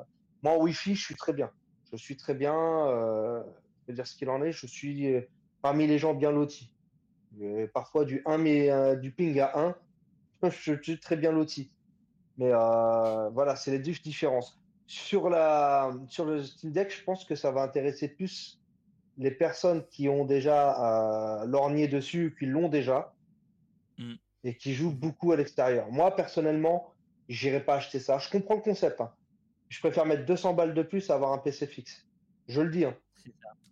moi, 0.44 0.54
en 0.54 0.62
Wi-Fi, 0.62 0.96
je 0.96 1.04
suis 1.04 1.16
très 1.16 1.34
bien 1.34 1.50
je 1.94 2.04
suis 2.04 2.18
très 2.18 2.34
bien. 2.34 2.56
Euh, 2.56 3.42
je 3.84 3.92
veux 3.92 3.96
dire 3.96 4.08
ce 4.08 4.16
qu'il 4.16 4.30
en 4.30 4.42
est. 4.44 4.52
Je 4.52 4.68
suis 4.68 5.14
euh, 5.14 5.22
parmi 5.62 5.88
les 5.88 5.98
gens 5.98 6.14
bien 6.14 6.32
lotis. 6.32 6.72
parfois 7.74 8.06
du 8.06 8.22
1 8.26 8.38
mais 8.38 8.70
euh, 8.70 8.96
du 8.96 9.12
ping 9.12 9.40
à 9.40 9.58
1, 9.58 9.76
je 10.50 10.82
suis 10.82 11.00
très 11.00 11.16
bien 11.16 11.32
loti. 11.32 11.72
Mais 12.38 12.50
voilà, 12.50 13.56
c'est 13.56 13.72
les 13.72 13.80
deux 13.80 13.94
différences. 14.04 14.60
Sur, 14.88 15.30
la, 15.30 15.92
sur 16.10 16.26
le 16.26 16.44
Steam 16.44 16.72
Deck, 16.72 16.94
je 16.94 17.04
pense 17.04 17.26
que 17.26 17.36
ça 17.36 17.52
va 17.52 17.62
intéresser 17.62 18.08
plus 18.08 18.60
les 19.18 19.32
personnes 19.32 19.86
qui 19.92 20.10
ont 20.10 20.26
déjà 20.26 21.46
lorgné 21.46 21.88
dessus, 21.88 22.36
qui 22.38 22.48
l'ont 22.48 22.70
déjà, 22.70 23.14
mm. 24.00 24.16
et 24.44 24.58
qui 24.58 24.74
jouent 24.74 24.92
beaucoup 24.92 25.32
à 25.32 25.36
l'extérieur. 25.36 25.92
Moi, 25.92 26.16
personnellement, 26.16 26.92
j'irai 27.30 27.64
pas 27.64 27.76
acheter 27.76 28.00
ça. 28.00 28.18
Je 28.18 28.30
comprends 28.32 28.56
le 28.56 28.62
concept. 28.62 29.00
Hein 29.00 29.12
je 29.74 29.80
préfère 29.80 30.06
mettre 30.06 30.26
200 30.26 30.54
balles 30.54 30.76
de 30.76 30.84
plus 30.84 31.10
à 31.10 31.16
avoir 31.16 31.34
un 31.34 31.40
PC 31.40 31.66
fixe. 31.66 32.06
Je 32.48 32.62
le 32.62 32.70
dis. 32.70 32.86
Hein. 32.86 32.96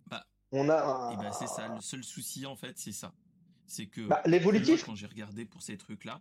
Bah, 0.07 0.25
on 0.51 0.67
a. 0.67 1.11
Eh 1.13 1.17
ben, 1.17 1.31
c'est 1.31 1.45
ça. 1.45 1.67
Le 1.67 1.79
seul 1.79 2.03
souci 2.03 2.47
en 2.47 2.55
fait, 2.55 2.79
c'est 2.79 2.91
ça. 2.91 3.13
C'est 3.67 3.85
que 3.85 4.07
bah, 4.07 4.23
l'évolutif. 4.25 4.83
Quand 4.83 4.95
j'ai 4.95 5.05
regardé 5.05 5.45
pour 5.45 5.61
ces 5.61 5.77
trucs-là, 5.77 6.19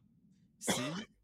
c'est 0.58 0.74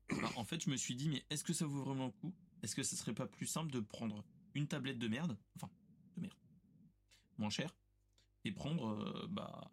bah, 0.08 0.30
en 0.36 0.44
fait, 0.44 0.64
je 0.64 0.70
me 0.70 0.76
suis 0.76 0.94
dit, 0.94 1.10
mais 1.10 1.22
est-ce 1.28 1.44
que 1.44 1.52
ça 1.52 1.66
vaut 1.66 1.82
vraiment 1.82 2.06
le 2.06 2.12
coup? 2.12 2.32
Est-ce 2.62 2.74
que 2.74 2.82
ce 2.82 2.96
serait 2.96 3.12
pas 3.12 3.26
plus 3.26 3.44
simple 3.44 3.70
de 3.70 3.80
prendre 3.80 4.24
une 4.54 4.66
tablette 4.66 4.98
de 4.98 5.08
merde, 5.08 5.36
enfin 5.56 5.68
de 6.16 6.22
merde, 6.22 6.38
moins 7.36 7.50
cher, 7.50 7.76
et 8.44 8.52
prendre 8.52 8.88
euh, 8.88 9.26
bah 9.28 9.70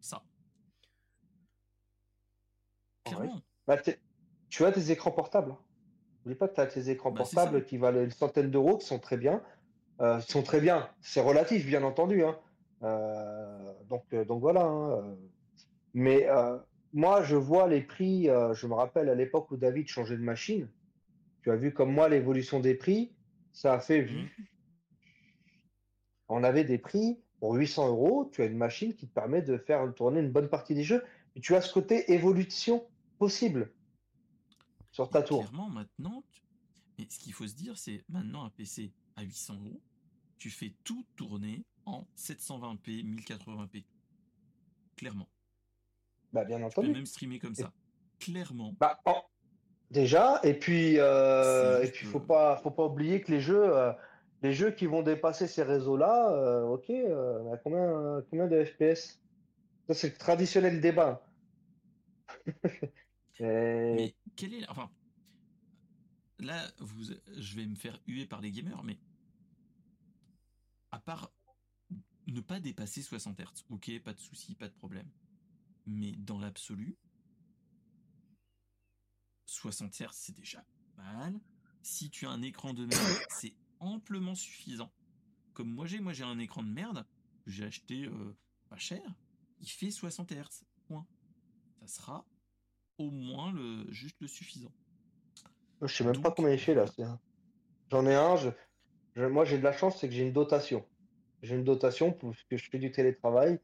ça? 0.00 0.24
Clairement. 3.04 3.40
tu 4.48 4.64
as 4.64 4.72
tes 4.72 4.90
écrans 4.90 5.12
portables. 5.12 5.54
N'oublie 6.24 6.38
pas 6.38 6.48
que 6.48 6.54
tu 6.54 6.60
as 6.60 6.66
tes 6.66 6.88
écrans 6.88 7.10
bah, 7.10 7.18
portables 7.18 7.64
qui 7.64 7.76
valent 7.76 8.02
une 8.02 8.10
centaine 8.10 8.50
d'euros, 8.50 8.78
qui 8.78 8.86
sont 8.86 8.98
très 8.98 9.18
bien. 9.18 9.42
Euh, 10.00 10.20
sont 10.20 10.42
très 10.42 10.60
bien. 10.60 10.88
C'est 11.00 11.20
relatif, 11.20 11.66
bien 11.66 11.82
entendu. 11.82 12.24
Hein. 12.24 12.38
Euh, 12.82 13.72
donc, 13.88 14.04
euh, 14.12 14.24
donc 14.24 14.40
voilà. 14.40 14.64
Hein, 14.64 15.16
Mais 15.92 16.26
moi, 16.92 17.22
je 17.22 17.36
vois 17.36 17.68
les 17.68 17.82
prix. 17.82 18.24
je 18.52 18.66
me 18.66 18.74
rappelle 18.74 19.08
à 19.08 19.14
l'époque 19.14 19.50
où 19.50 19.56
David 19.56 19.88
changeait 19.88 20.16
de 20.16 20.22
machine. 20.22 20.68
Tu 21.42 21.50
as 21.50 21.56
vu 21.56 21.74
comme 21.74 21.92
moi 21.92 22.08
l'évolution 22.08 22.60
des 22.60 22.74
prix. 22.74 23.12
Ça 23.52 23.74
a 23.74 23.80
fait. 23.80 24.02
Mmh. 24.02 24.28
On 26.28 26.42
avait 26.42 26.64
des 26.64 26.78
prix 26.78 27.20
pour 27.38 27.52
800 27.52 27.88
euros. 27.88 28.30
Tu 28.32 28.42
as 28.42 28.46
une 28.46 28.56
machine 28.56 28.94
qui 28.94 29.06
te 29.06 29.12
permet 29.12 29.42
de 29.42 29.58
faire 29.58 29.92
tourner 29.94 30.20
une 30.20 30.30
bonne 30.30 30.48
partie 30.48 30.74
des 30.74 30.84
jeux. 30.84 31.04
Et 31.36 31.40
tu 31.40 31.54
as 31.54 31.60
ce 31.60 31.72
côté 31.72 32.12
évolution 32.12 32.86
possible 33.18 33.70
sur 34.94 35.10
ta 35.10 35.22
tour. 35.22 35.40
Clairement, 35.40 35.68
maintenant, 35.68 36.22
mais 36.96 37.06
ce 37.10 37.18
qu'il 37.18 37.32
faut 37.32 37.48
se 37.48 37.56
dire, 37.56 37.76
c'est 37.76 38.04
maintenant 38.08 38.44
un 38.44 38.50
PC 38.50 38.92
à 39.16 39.22
800 39.22 39.54
euros, 39.64 39.80
tu 40.38 40.50
fais 40.50 40.72
tout 40.84 41.04
tourner 41.16 41.64
en 41.84 42.06
720p, 42.16 43.04
1080p. 43.04 43.84
Clairement. 44.96 45.28
Bah, 46.32 46.44
bien 46.44 46.62
entendu. 46.62 46.86
Tu 46.86 46.92
peux 46.92 46.98
même 46.98 47.06
streamer 47.06 47.40
comme 47.40 47.56
ça. 47.56 47.72
Clairement. 48.20 48.72
Bah, 48.78 49.00
Déjà, 49.90 50.38
et 50.44 50.54
puis, 50.54 50.94
euh, 50.98 51.82
et 51.82 51.90
puis, 51.90 52.06
faut 52.06 52.20
pas, 52.20 52.56
faut 52.58 52.70
pas 52.70 52.84
oublier 52.86 53.20
que 53.20 53.32
les 53.32 53.40
jeux, 53.40 53.76
euh, 53.76 53.92
les 54.42 54.52
jeux 54.52 54.70
qui 54.70 54.86
vont 54.86 55.02
dépasser 55.02 55.48
ces 55.48 55.64
réseaux-là, 55.64 56.32
euh, 56.32 56.62
ok, 56.62 56.92
combien, 57.64 58.22
combien 58.30 58.46
de 58.46 58.64
FPS 58.64 59.20
Ça, 59.88 59.94
c'est 59.94 60.10
le 60.10 60.16
traditionnel 60.16 60.80
débat. 60.80 61.26
Mais 63.40 64.14
quel 64.36 64.54
est. 64.54 64.68
Enfin. 64.68 64.90
Là, 66.40 66.68
vous, 66.78 67.04
je 67.36 67.56
vais 67.56 67.66
me 67.66 67.76
faire 67.76 68.00
huer 68.06 68.26
par 68.26 68.40
les 68.40 68.50
gamers, 68.50 68.82
mais. 68.84 68.98
À 70.90 70.98
part 71.00 71.32
ne 72.26 72.40
pas 72.40 72.60
dépasser 72.60 73.02
60 73.02 73.38
Hz, 73.38 73.64
ok, 73.68 74.00
pas 74.02 74.14
de 74.14 74.20
souci, 74.20 74.54
pas 74.54 74.68
de 74.68 74.74
problème. 74.74 75.08
Mais 75.86 76.12
dans 76.12 76.38
l'absolu, 76.38 76.96
60 79.46 79.92
Hz, 79.92 80.08
c'est 80.12 80.34
déjà 80.34 80.64
mal. 80.96 81.38
Si 81.82 82.10
tu 82.10 82.26
as 82.26 82.30
un 82.30 82.42
écran 82.42 82.72
de 82.72 82.86
merde, 82.86 83.18
c'est 83.30 83.54
amplement 83.80 84.34
suffisant. 84.34 84.92
Comme 85.52 85.70
moi 85.70 85.86
j'ai, 85.86 86.00
moi 86.00 86.12
j'ai 86.12 86.24
un 86.24 86.38
écran 86.38 86.62
de 86.62 86.70
merde, 86.70 87.06
j'ai 87.46 87.64
acheté 87.64 88.06
euh, 88.06 88.36
pas 88.68 88.78
cher, 88.78 89.02
il 89.60 89.68
fait 89.68 89.90
60 89.90 90.32
Hz. 90.32 90.64
Point. 90.86 91.06
Ça 91.80 91.86
sera 91.86 92.26
au 92.98 93.10
moins 93.10 93.52
le 93.52 93.90
juste 93.92 94.16
le 94.20 94.28
suffisant. 94.28 94.72
Je 95.82 95.94
sais 95.94 96.04
même 96.04 96.20
pas 96.20 96.30
combien 96.30 96.52
il 96.52 96.58
fait 96.58 96.74
là. 96.74 96.84
J'en 97.90 98.06
ai 98.06 98.14
un. 98.14 98.36
Je, 98.36 98.50
moi, 99.26 99.44
j'ai 99.44 99.58
de 99.58 99.64
la 99.64 99.72
chance, 99.72 100.00
c'est 100.00 100.08
que 100.08 100.14
j'ai 100.14 100.22
une 100.22 100.32
dotation. 100.32 100.84
J'ai 101.42 101.54
une 101.54 101.64
dotation 101.64 102.12
parce 102.12 102.42
que 102.44 102.56
je 102.56 102.70
fais 102.70 102.78
du 102.78 102.90
télétravail. 102.90 103.60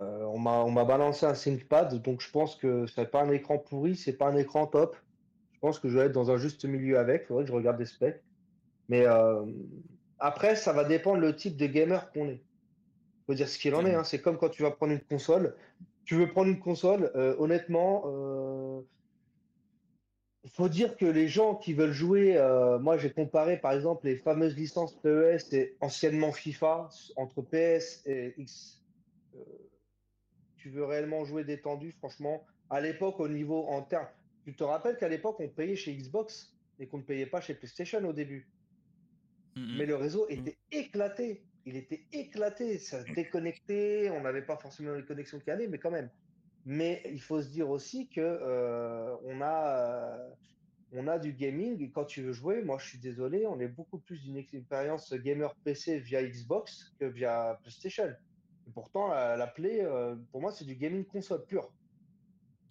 Euh, 0.00 0.24
on 0.24 0.38
m'a 0.38 0.84
balancé 0.84 1.26
un 1.26 1.34
ThinkPad, 1.34 2.00
donc 2.00 2.22
je 2.22 2.30
pense 2.30 2.56
que 2.56 2.86
c'est 2.86 3.10
pas 3.10 3.22
un 3.22 3.30
écran 3.30 3.58
pourri, 3.58 3.96
c'est 3.96 4.14
pas 4.14 4.28
un 4.28 4.36
écran 4.36 4.66
top. 4.66 4.96
Je 5.52 5.58
pense 5.58 5.78
que 5.78 5.90
je 5.90 5.98
vais 5.98 6.06
être 6.06 6.12
dans 6.12 6.30
un 6.30 6.38
juste 6.38 6.64
milieu 6.64 6.98
avec. 6.98 7.24
Il 7.24 7.26
faudrait 7.26 7.44
que 7.44 7.50
je 7.50 7.54
regarde 7.54 7.76
des 7.76 7.84
specs. 7.84 8.22
Mais 8.88 9.06
euh, 9.06 9.44
après, 10.18 10.56
ça 10.56 10.72
va 10.72 10.84
dépendre 10.84 11.20
le 11.20 11.36
type 11.36 11.56
de 11.56 11.66
gamer 11.66 12.10
qu'on 12.12 12.28
est. 12.28 12.42
Faut 13.26 13.34
dire 13.34 13.48
ce 13.48 13.58
qu'il 13.58 13.74
en 13.74 13.84
est. 13.84 13.94
Hein. 13.94 14.04
C'est 14.04 14.22
comme 14.22 14.38
quand 14.38 14.48
tu 14.48 14.62
vas 14.62 14.70
prendre 14.70 14.92
une 14.92 15.00
console. 15.00 15.54
Tu 16.04 16.16
veux 16.16 16.28
prendre 16.28 16.48
une 16.48 16.60
console, 16.60 17.10
euh, 17.14 17.36
honnêtement, 17.38 18.02
euh, 18.06 18.80
il 20.44 20.50
faut 20.50 20.68
dire 20.68 20.96
que 20.96 21.04
les 21.04 21.28
gens 21.28 21.54
qui 21.54 21.74
veulent 21.74 21.92
jouer, 21.92 22.36
euh, 22.36 22.78
moi 22.78 22.96
j'ai 22.96 23.10
comparé 23.10 23.60
par 23.60 23.72
exemple 23.72 24.06
les 24.06 24.16
fameuses 24.16 24.56
licences 24.56 24.94
PES 25.02 25.52
et 25.52 25.76
anciennement 25.80 26.32
FIFA 26.32 26.88
entre 27.16 27.42
PS 27.42 28.02
et 28.06 28.34
X. 28.38 28.82
Euh, 29.34 29.40
tu 30.56 30.70
veux 30.70 30.84
réellement 30.84 31.24
jouer 31.24 31.44
détendu, 31.44 31.92
franchement, 31.92 32.44
à 32.70 32.80
l'époque 32.80 33.20
au 33.20 33.28
niveau 33.28 33.66
en 33.66 33.82
termes, 33.82 34.08
tu 34.44 34.54
te 34.54 34.64
rappelles 34.64 34.96
qu'à 34.96 35.08
l'époque 35.08 35.36
on 35.40 35.48
payait 35.48 35.76
chez 35.76 35.94
Xbox 35.94 36.56
et 36.78 36.86
qu'on 36.86 36.98
ne 36.98 37.02
payait 37.02 37.26
pas 37.26 37.40
chez 37.40 37.54
PlayStation 37.54 38.02
au 38.04 38.12
début. 38.12 38.48
Mhm. 39.56 39.76
Mais 39.76 39.86
le 39.86 39.96
réseau 39.96 40.26
était 40.28 40.56
éclaté. 40.72 41.44
Il 41.66 41.76
était 41.76 42.06
éclaté, 42.12 42.78
ça 42.78 43.02
déconnecté, 43.04 44.10
on 44.10 44.22
n'avait 44.22 44.42
pas 44.44 44.56
forcément 44.56 44.94
les 44.94 45.04
connexions 45.04 45.38
qui 45.40 45.50
allaient, 45.50 45.68
mais 45.68 45.78
quand 45.78 45.90
même. 45.90 46.10
Mais 46.64 47.02
il 47.06 47.20
faut 47.20 47.40
se 47.42 47.48
dire 47.48 47.68
aussi 47.70 48.08
que 48.08 48.20
euh, 48.20 49.14
on 49.24 49.40
a 49.40 50.16
euh, 50.18 50.30
on 50.92 51.06
a 51.06 51.18
du 51.18 51.32
gaming 51.32 51.80
et 51.82 51.90
quand 51.90 52.04
tu 52.04 52.22
veux 52.22 52.32
jouer, 52.32 52.62
moi 52.62 52.78
je 52.78 52.88
suis 52.88 52.98
désolé, 52.98 53.46
on 53.46 53.60
est 53.60 53.68
beaucoup 53.68 53.98
plus 53.98 54.22
d'une 54.22 54.36
expérience 54.36 55.12
gamer 55.14 55.54
PC 55.64 56.00
via 56.00 56.22
Xbox 56.22 56.92
que 56.98 57.04
via 57.04 57.58
PlayStation. 57.62 58.08
Et 58.66 58.70
pourtant 58.72 59.08
la, 59.08 59.36
la 59.36 59.46
Play, 59.46 59.82
euh, 59.84 60.16
pour 60.32 60.40
moi 60.40 60.52
c'est 60.52 60.64
du 60.64 60.76
gaming 60.76 61.04
console 61.04 61.44
pur. 61.46 61.72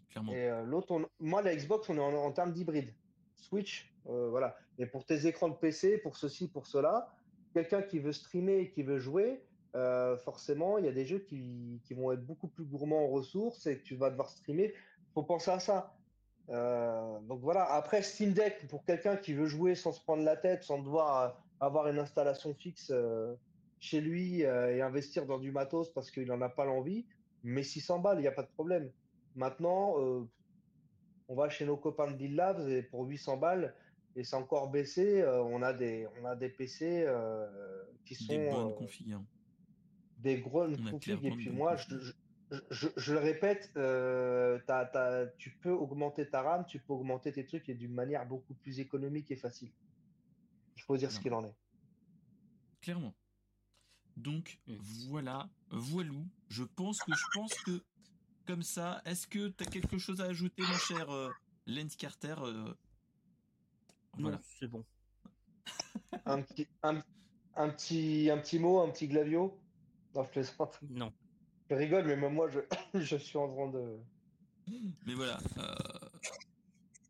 Clairement. 0.09 0.33
Et 0.33 0.49
l'autre, 0.65 0.91
on- 0.91 1.07
moi 1.19 1.41
la 1.41 1.55
Xbox, 1.55 1.89
on 1.89 1.95
est 1.97 1.99
en, 1.99 2.13
en 2.13 2.31
termes 2.31 2.51
d'hybride. 2.53 2.93
Switch, 3.37 3.93
voilà. 4.03 4.57
Et 4.77 4.85
pour 4.85 5.05
tes 5.05 5.25
écrans 5.27 5.49
de 5.49 5.55
PC, 5.55 5.97
pour 5.99 6.17
ceci, 6.17 6.49
pour 6.49 6.67
cela, 6.67 7.15
quelqu'un 7.60 7.81
qui 7.81 7.99
veut 7.99 8.14
streamer 8.14 8.60
et 8.60 8.69
qui 8.69 8.84
veut 8.84 8.99
jouer, 8.99 9.44
euh, 9.76 10.18
forcément, 10.18 10.77
il 10.77 10.86
y 10.86 10.88
a 10.88 10.94
des 10.94 11.06
jeux 11.06 11.19
qui, 11.19 11.81
vont 11.91 12.11
être 12.11 12.26
beaucoup 12.26 12.48
plus 12.48 12.64
gourmands 12.64 13.03
en 13.03 13.07
ressources 13.10 13.68
et 13.68 13.77
que 13.77 13.84
tu 13.84 13.95
vas 13.95 14.10
devoir 14.10 14.30
streamer. 14.30 14.73
faut 15.14 15.23
penser 15.23 15.52
à 15.52 15.60
ça. 15.60 15.94
Euh, 16.49 17.19
donc 17.27 17.41
voilà. 17.41 17.65
Après, 17.65 18.02
Steam 18.02 18.31
Deck, 18.31 18.65
pour 18.69 18.86
quelqu'un 18.86 19.18
qui 19.18 19.34
veut 19.34 19.45
jouer 19.45 19.76
sans 19.76 19.91
se 19.91 20.02
prendre 20.02 20.23
la 20.23 20.38
tête, 20.38 20.64
sans 20.64 20.80
devoir 20.80 21.22
euh, 21.22 21.30
avoir 21.60 21.88
une 21.88 21.99
installation 21.99 22.53
fixe 22.53 22.94
chez 23.80 24.02
lui 24.02 24.41
et 24.41 24.81
investir 24.81 25.26
dans 25.26 25.38
du 25.38 25.52
matos 25.52 25.90
parce 25.90 26.11
qu'il 26.11 26.27
n'en 26.27 26.41
a 26.41 26.49
pas 26.49 26.65
l'envie, 26.65 27.06
mais 27.44 27.64
600 27.64 27.99
balles, 27.99 28.19
il 28.19 28.22
n'y 28.22 28.27
a 28.27 28.31
pas 28.31 28.44
de 28.44 28.49
problème. 28.49 28.90
Maintenant, 29.36 29.95
on 31.27 31.36
va 31.36 31.49
chez 31.49 31.65
nos 31.65 31.77
copains 31.77 32.11
de 32.11 32.18
Deal 32.18 32.36
Labs 32.36 32.68
et 32.69 32.81
pour 32.81 33.06
800 33.06 33.38
balles, 33.38 33.73
et 34.15 34.23
c'est 34.23 34.36
encore 34.36 34.69
baissé, 34.69 35.22
euh, 35.22 35.41
on, 35.44 35.61
a 35.61 35.73
des, 35.73 36.07
on 36.22 36.26
a 36.26 36.36
des 36.36 36.49
PC 36.49 37.03
euh, 37.07 37.84
qui 38.06 38.15
sont 38.15 38.27
Des 38.34 38.49
bonnes 38.49 38.68
euh, 38.72 38.76
configs. 38.76 39.14
hein. 39.14 39.26
des 40.18 40.40
gros 40.40 40.64
On 40.64 40.88
a 40.88 40.91
configs. 40.91 41.23
Et 41.26 41.31
puis 41.31 41.49
moi, 41.49 41.76
je, 41.76 41.88
configs. 41.90 42.14
je, 42.52 42.57
je, 42.72 42.88
je 42.98 43.14
le 43.14 43.19
répète, 43.19 43.72
euh, 43.77 44.60
tu 45.38 45.52
peux 45.61 45.72
augmenter 45.72 46.27
ta 46.30 46.41
RAM, 46.41 46.65
tu 46.65 46.80
peux 46.80 46.94
augmenter 46.94 47.31
tes 47.31 47.45
trucs 47.45 47.69
et 47.69 47.76
d'une 47.76 47.94
manière 47.94 48.26
beaucoup 48.26 48.53
plus 48.56 48.80
économique 48.80 49.30
et 49.31 49.36
facile. 49.36 49.72
Il 50.76 50.81
faut 50.81 50.98
dire 50.98 51.11
ce 51.11 51.19
qu'il 51.19 51.34
en 51.34 51.45
est. 51.45 51.56
Clairement. 52.81 53.14
Donc 54.18 54.60
voilà, 55.07 55.49
voilou. 55.69 56.26
Je 56.49 56.64
pense 56.64 56.99
que 56.99 57.14
je 57.14 57.26
pense 57.34 57.53
que 57.64 57.81
comme 58.48 58.64
ça, 58.64 59.02
est-ce 59.06 59.27
que 59.27 59.49
tu 59.49 59.64
as 59.64 59.68
quelque 59.68 59.98
chose 59.98 60.19
à 60.22 60.26
ajouter, 60.26 60.64
mon 60.64 60.77
cher 60.77 61.10
euh, 61.14 61.30
Lance 61.68 61.95
Carter 61.95 62.36
euh, 62.40 62.73
Voilà. 64.18 64.40
C'est 64.60 64.68
bon. 64.68 64.86
Un 66.26 66.41
petit, 66.41 66.68
un, 66.84 67.02
un 67.56 67.69
petit, 67.69 68.30
un 68.30 68.38
petit 68.40 68.60
mot, 68.60 68.80
un 68.81 68.90
petit 68.90 69.07
glavio. 69.07 69.60
Non, 70.15 70.23
je 70.23 70.30
plaisante. 70.30 70.80
Non. 70.90 71.14
Je 71.69 71.76
rigole, 71.76 72.06
mais 72.07 72.15
même 72.15 72.34
moi, 72.34 72.49
je, 72.49 72.60
je 72.99 73.15
suis 73.15 73.38
en 73.38 73.48
train 73.48 73.68
de. 73.69 73.98
Mais 75.06 75.14
voilà. 75.14 75.38
euh, 75.57 75.76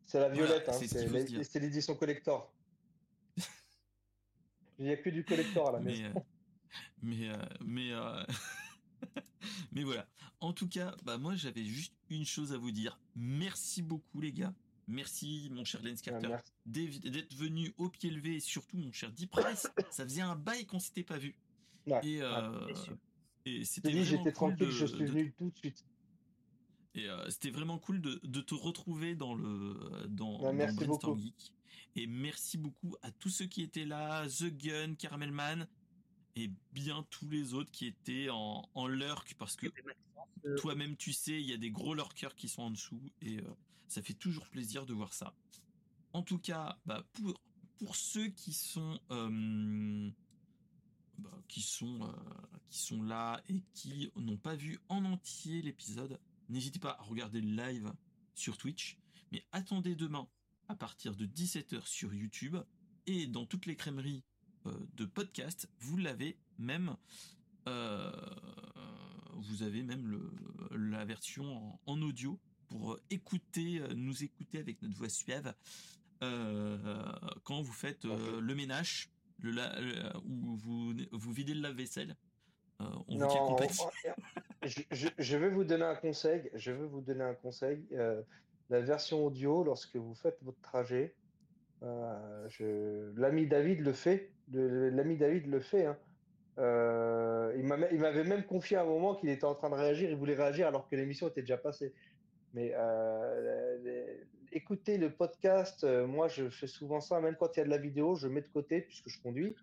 C'est 0.06 0.20
la 0.20 0.30
violette, 0.30 0.64
Voilà, 0.66 0.80
hein, 0.80 0.86
c'est 0.88 1.44
ce 1.44 1.60
l'édition 1.60 1.96
collector. 1.96 2.54
Il 4.78 4.86
n'y 4.86 4.92
a 4.92 4.98
que 4.98 5.10
du 5.10 5.26
collector 5.26 5.70
à 5.70 5.72
la 5.74 5.80
mais 5.80 5.92
maison. 5.92 6.14
euh, 6.16 6.22
mais 7.02 7.30
euh, 7.30 7.36
mais 7.66 7.92
euh, 7.92 8.24
mais 9.74 9.84
voilà. 9.84 10.08
En 10.40 10.54
tout 10.54 10.70
cas, 10.70 10.96
bah 11.04 11.18
moi 11.18 11.36
j'avais 11.36 11.66
juste 11.66 11.94
une 12.10 12.24
chose 12.26 12.54
à 12.54 12.58
vous 12.58 12.72
dire. 12.72 12.98
Merci 13.16 13.82
beaucoup 13.82 14.22
les 14.22 14.32
gars. 14.32 14.54
Merci 14.90 15.49
mon 15.52 15.64
cher 15.64 15.82
Lance 15.84 15.99
Ah, 16.07 16.11
Carter 16.20 16.36
d'être 16.66 17.34
venu 17.36 17.74
au 17.78 17.90
pied 17.90 18.10
levé 18.10 18.36
et 18.36 18.40
surtout 18.40 18.78
mon 18.78 18.91
cher 18.91 19.11
Deep 19.11 19.30
Price. 19.32 19.68
Ça 19.91 20.03
faisait 20.03 20.22
un 20.22 20.36
bail 20.36 20.66
qu'on 20.66 20.80
s'était 20.80 21.03
pas 21.03 21.18
vu. 21.18 21.36
Ouais. 21.86 21.99
Et, 22.03 22.22
euh, 22.22 22.32
Ah, 22.34 22.68
et 23.45 23.64
c'était 23.66 24.03
j'étais 24.03 24.24
cool 24.24 24.34
tranquille, 24.34 24.66
de- 24.68 24.72
je 24.72 24.86
suis 24.86 24.98
de- 24.99 25.06
venu 25.06 25.34
tout 25.38 25.52
de 25.52 25.57
suite. 25.57 25.86
Et 26.95 27.07
euh, 27.07 27.30
c'était 27.30 27.52
vraiment 27.52 27.78
cool 27.78 28.02
de, 28.02 28.20
de 28.24 28.41
te 28.41 28.56
retrouver 28.56 29.16
dans 29.16 29.36
le 29.36 30.07
dans, 30.10 30.38
Ouais, 30.38 30.44
dans 30.48 30.53
merci 30.53 30.76
Brainstorm 30.78 31.14
beaucoup. 31.18 31.20
Geek. 31.22 31.52
Et 31.95 32.07
merci 32.07 32.57
beaucoup 32.57 32.95
à 33.03 33.11
tous 33.11 33.30
ceux 33.30 33.45
qui 33.45 33.61
étaient 33.61 33.86
là, 33.86 34.28
The 34.28 34.45
Gun, 34.57 34.95
Caramelman, 34.95 35.68
et 36.36 36.49
bien 36.74 37.06
tous 37.11 37.30
les 37.30 37.53
autres 37.53 37.72
qui 37.72 37.86
étaient 37.86 38.30
en, 38.32 38.68
en 38.74 38.88
lurk, 38.88 39.36
parce 39.38 39.56
que 39.56 39.68
Euh, 40.45 40.56
toi-même 40.57 40.95
tu 40.95 41.11
sais, 41.11 41.40
il 41.41 41.49
y 41.49 41.53
a 41.53 41.57
des 41.57 41.70
gros 41.70 41.94
lurkers 41.94 42.34
qui 42.34 42.48
sont 42.48 42.61
en 42.64 42.72
dessous, 42.72 43.02
et 43.22 43.40
euh, 43.40 43.44
ça 43.90 44.02
fait 44.02 44.14
toujours 44.14 44.48
plaisir 44.48 44.86
de 44.86 44.94
voir 44.94 45.14
ça. 45.14 45.36
En 46.14 46.24
tout 46.24 46.40
cas, 46.40 46.80
bah, 46.86 47.06
pour, 47.14 47.41
pour 47.78 47.95
ceux 47.95 48.28
qui 48.28 48.53
sont 48.53 48.99
euh, 49.11 50.10
bah, 51.18 51.44
qui 51.48 51.61
sont 51.61 52.03
euh, 52.03 52.57
qui 52.70 52.80
sont 52.80 53.03
là 53.03 53.41
et 53.49 53.61
qui 53.74 54.11
n'ont 54.16 54.38
pas 54.38 54.56
vu 54.56 54.80
en 54.90 55.03
entier 55.06 55.61
l'épisode, 55.61 56.20
n'hésitez 56.49 56.80
pas 56.80 56.98
à 56.99 57.03
regarder 57.03 57.41
le 57.41 57.56
live 57.56 57.91
sur 58.36 58.57
Twitch, 58.57 58.98
mais 59.32 59.44
attendez 59.52 59.95
demain 59.95 60.28
à 60.68 60.76
partir 60.76 61.16
de 61.16 61.26
17h 61.26 61.86
sur 61.86 62.14
YouTube. 62.14 62.57
Et 63.07 63.26
dans 63.26 63.45
toutes 63.45 63.66
les 63.66 63.76
crèmeries 63.76 64.24
euh, 64.68 64.88
de 64.94 65.06
podcast, 65.06 65.68
vous 65.80 65.98
l'avez 65.98 66.38
même 66.57 66.95
vous 69.36 69.61
avez 69.61 69.84
même 69.84 70.07
le, 70.07 70.32
la 70.72 71.06
version 71.06 71.80
en 71.86 72.02
audio 72.02 72.40
pour 72.70 72.98
écouter 73.10 73.80
euh, 73.82 73.88
nous 73.96 74.24
écouter 74.24 74.60
avec 74.60 74.82
notre 74.82 74.96
voix 74.96 75.10
suave 75.10 75.54
euh, 76.24 76.78
quand 77.44 77.62
vous 77.62 77.74
faites 77.74 78.06
euh, 78.06 78.40
le 78.41 78.56
ménage 78.56 79.10
le, 79.41 79.52
la- 79.52 79.80
le- 79.80 80.18
où 80.26 80.56
vous 80.58 80.94
vous 81.12 81.32
videz 81.32 81.54
le 81.54 81.62
lave-vaisselle 81.62 82.16
euh, 82.82 82.86
on 83.08 83.14
vous 83.14 83.20
Non, 83.20 83.48
compagnie. 83.48 83.74
je, 84.64 84.82
je- 84.91 85.08
je 85.18 85.38
vais 85.38 85.50
vous 85.50 85.64
donner 85.66 85.84
un 85.84 85.96
conseil. 85.96 86.50
Je 86.54 86.72
vais 86.72 86.86
vous 86.88 87.02
donner 87.02 87.24
un 87.24 87.34
conseil. 87.36 87.86
Euh, 87.91 88.22
la 88.70 88.80
version 88.80 89.26
audio, 89.26 89.64
lorsque 89.66 89.98
vous 89.98 90.14
faites 90.16 90.38
votre 90.44 90.62
trajet, 90.62 91.14
euh, 91.84 92.48
je- 92.48 93.12
l'ami 93.20 93.48
David 93.48 93.82
le 93.82 93.91
fait. 93.91 94.32
L'ami 94.54 95.18
David 95.18 95.48
le 95.48 95.60
fait. 95.60 95.88
hein. 95.88 95.98
Euh, 96.58 97.54
il 97.58 97.66
m'avait 97.66 98.24
même 98.24 98.46
confié 98.46 98.78
à 98.78 98.82
un 98.84 98.86
moment 98.86 99.16
qu'il 99.16 99.30
était 99.30 99.46
en 99.46 99.56
train 99.56 99.70
de 99.70 99.76
réagir. 99.76 100.10
Il 100.10 100.16
voulait 100.18 100.36
réagir 100.36 100.68
alors 100.68 100.88
que 100.90 100.96
l'émission 100.96 101.28
était 101.28 101.41
déjà 101.41 101.58
passée. 101.58 101.94
Mais 102.54 102.74
euh, 102.76 103.78
les- 103.84 104.28
écoutez 104.52 104.98
le 104.98 105.12
podcast. 105.14 105.84
euh, 105.84 106.08
moi, 106.08 106.28
je 106.28 106.50
fais 106.50 106.68
souvent 106.68 107.00
ça. 107.02 107.20
Même 107.22 107.36
quand 107.40 107.56
il 107.56 107.60
y 107.60 107.62
a 107.62 107.66
de 107.66 107.70
la 107.70 107.78
vidéo, 107.78 108.16
je 108.16 108.28
mets 108.28 108.42
de 108.42 108.48
côté 108.48 108.82
puisque 108.82 109.10
je 109.10 109.20
conduis 109.22 109.56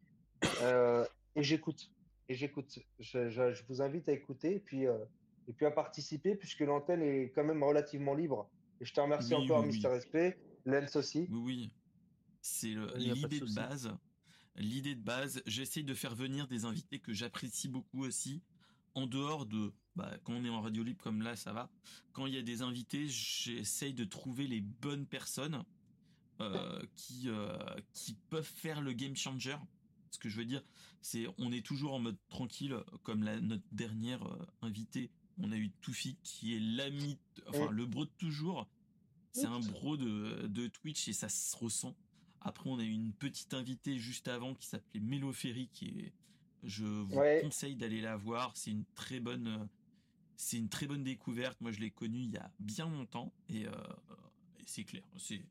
euh, 0.62 1.04
et 1.34 1.42
j'écoute 1.42 1.90
et 2.28 2.34
j'écoute. 2.34 2.78
Je, 2.98 3.28
je- 3.28 3.52
je 3.52 3.62
vous 3.68 3.82
invite 3.82 4.08
à 4.08 4.12
écouter 4.12 4.56
et 4.56 4.60
puis, 4.60 4.86
euh, 4.86 4.98
et 5.48 5.52
puis 5.52 5.66
à 5.66 5.70
participer 5.70 6.34
puisque 6.36 6.60
l'antenne 6.60 7.02
est 7.02 7.30
quand 7.34 7.44
même 7.44 7.62
relativement 7.62 8.14
libre. 8.14 8.48
Et 8.80 8.84
je 8.84 8.92
te 8.92 9.00
remercie 9.00 9.34
Oui, 9.34 9.44
encore, 9.44 9.60
oui, 9.62 9.68
Mister 9.68 9.88
oui. 9.88 9.94
Respect, 9.94 10.38
Lens 10.64 10.96
aussi. 10.96 11.26
Oui, 11.30 11.40
oui. 11.44 11.70
C'est 12.42 12.74
de 12.74 12.96
l'idée 12.96 13.40
de, 13.40 13.46
souci. 13.46 13.54
base. 13.56 13.90
L'idée 14.54 14.94
de 14.94 15.02
base, 15.02 15.42
j'essaye 15.46 15.82
de 15.84 15.94
faire 15.94 16.14
venir 16.14 16.46
des 16.46 16.64
invités 16.64 16.98
que 17.00 17.12
j'apprécie 17.12 17.68
beaucoup 17.68 18.04
aussi. 18.04 18.42
En 18.94 19.06
dehors 19.06 19.44
de, 19.46 19.72
bah, 19.96 20.16
quand 20.24 20.34
on 20.34 20.44
est 20.44 20.48
en 20.50 20.60
radio 20.62 20.82
libre 20.82 21.02
comme 21.02 21.22
là, 21.22 21.36
ça 21.36 21.52
va. 21.52 21.70
Quand 22.12 22.26
il 22.26 22.34
y 22.34 22.38
a 22.38 22.42
des 22.42 22.62
invités, 22.62 23.08
j'essaye 23.08 23.94
de 23.94 24.04
trouver 24.04 24.46
les 24.46 24.60
bonnes 24.60 25.06
personnes 25.06 25.64
euh, 26.40 26.82
qui 26.96 27.28
euh, 27.28 27.56
qui 27.92 28.14
peuvent 28.30 28.44
faire 28.44 28.80
le 28.82 28.92
game 28.92 29.16
changer. 29.16 29.56
Ce 30.10 30.18
que 30.18 30.28
je 30.28 30.36
veux 30.36 30.44
dire, 30.44 30.62
c'est 31.00 31.26
on 31.38 31.50
est 31.52 31.64
toujours 31.64 31.94
en 31.94 31.98
mode 31.98 32.16
tranquille, 32.28 32.76
comme 33.02 33.22
la, 33.22 33.40
notre 33.40 33.64
dernière 33.72 34.22
euh, 34.26 34.46
invitée. 34.62 35.10
On 35.38 35.52
a 35.52 35.56
eu 35.56 35.70
Toufi 35.82 36.16
qui 36.22 36.54
est 36.56 36.60
l'ami, 36.60 37.18
enfin 37.48 37.70
le 37.70 37.84
bro 37.86 38.04
de 38.04 38.10
toujours. 38.18 38.66
C'est 39.32 39.44
un 39.46 39.60
bro 39.60 39.98
de, 39.98 40.46
de 40.46 40.66
Twitch 40.66 41.08
et 41.08 41.12
ça 41.12 41.28
se 41.28 41.54
ressent. 41.56 41.94
Après, 42.40 42.70
on 42.70 42.78
a 42.78 42.84
eu 42.84 42.90
une 42.90 43.12
petite 43.12 43.52
invitée 43.52 43.98
juste 43.98 44.28
avant 44.28 44.54
qui 44.54 44.66
s'appelait 44.66 45.00
Mélo 45.00 45.30
Ferry, 45.32 45.68
qui 45.74 45.88
est, 45.88 46.12
je 46.62 46.84
vous 46.84 47.14
Ouais. 47.16 47.40
conseille 47.42 47.76
d'aller 47.76 48.00
la 48.00 48.16
voir. 48.16 48.56
C'est 48.56 48.70
une 48.70 48.84
très 48.94 49.20
bonne, 49.20 49.68
c'est 50.36 50.58
une 50.58 50.68
très 50.68 50.86
bonne 50.86 51.02
découverte. 51.02 51.60
Moi, 51.60 51.72
je 51.72 51.80
l'ai 51.80 51.90
connue 51.90 52.20
il 52.20 52.30
y 52.30 52.36
a 52.36 52.50
bien 52.60 52.88
longtemps 52.88 53.32
et, 53.48 53.66
euh, 53.66 53.70
et 54.58 54.64
c'est 54.66 54.84
clair. 54.84 55.02
C'est, 55.16 55.42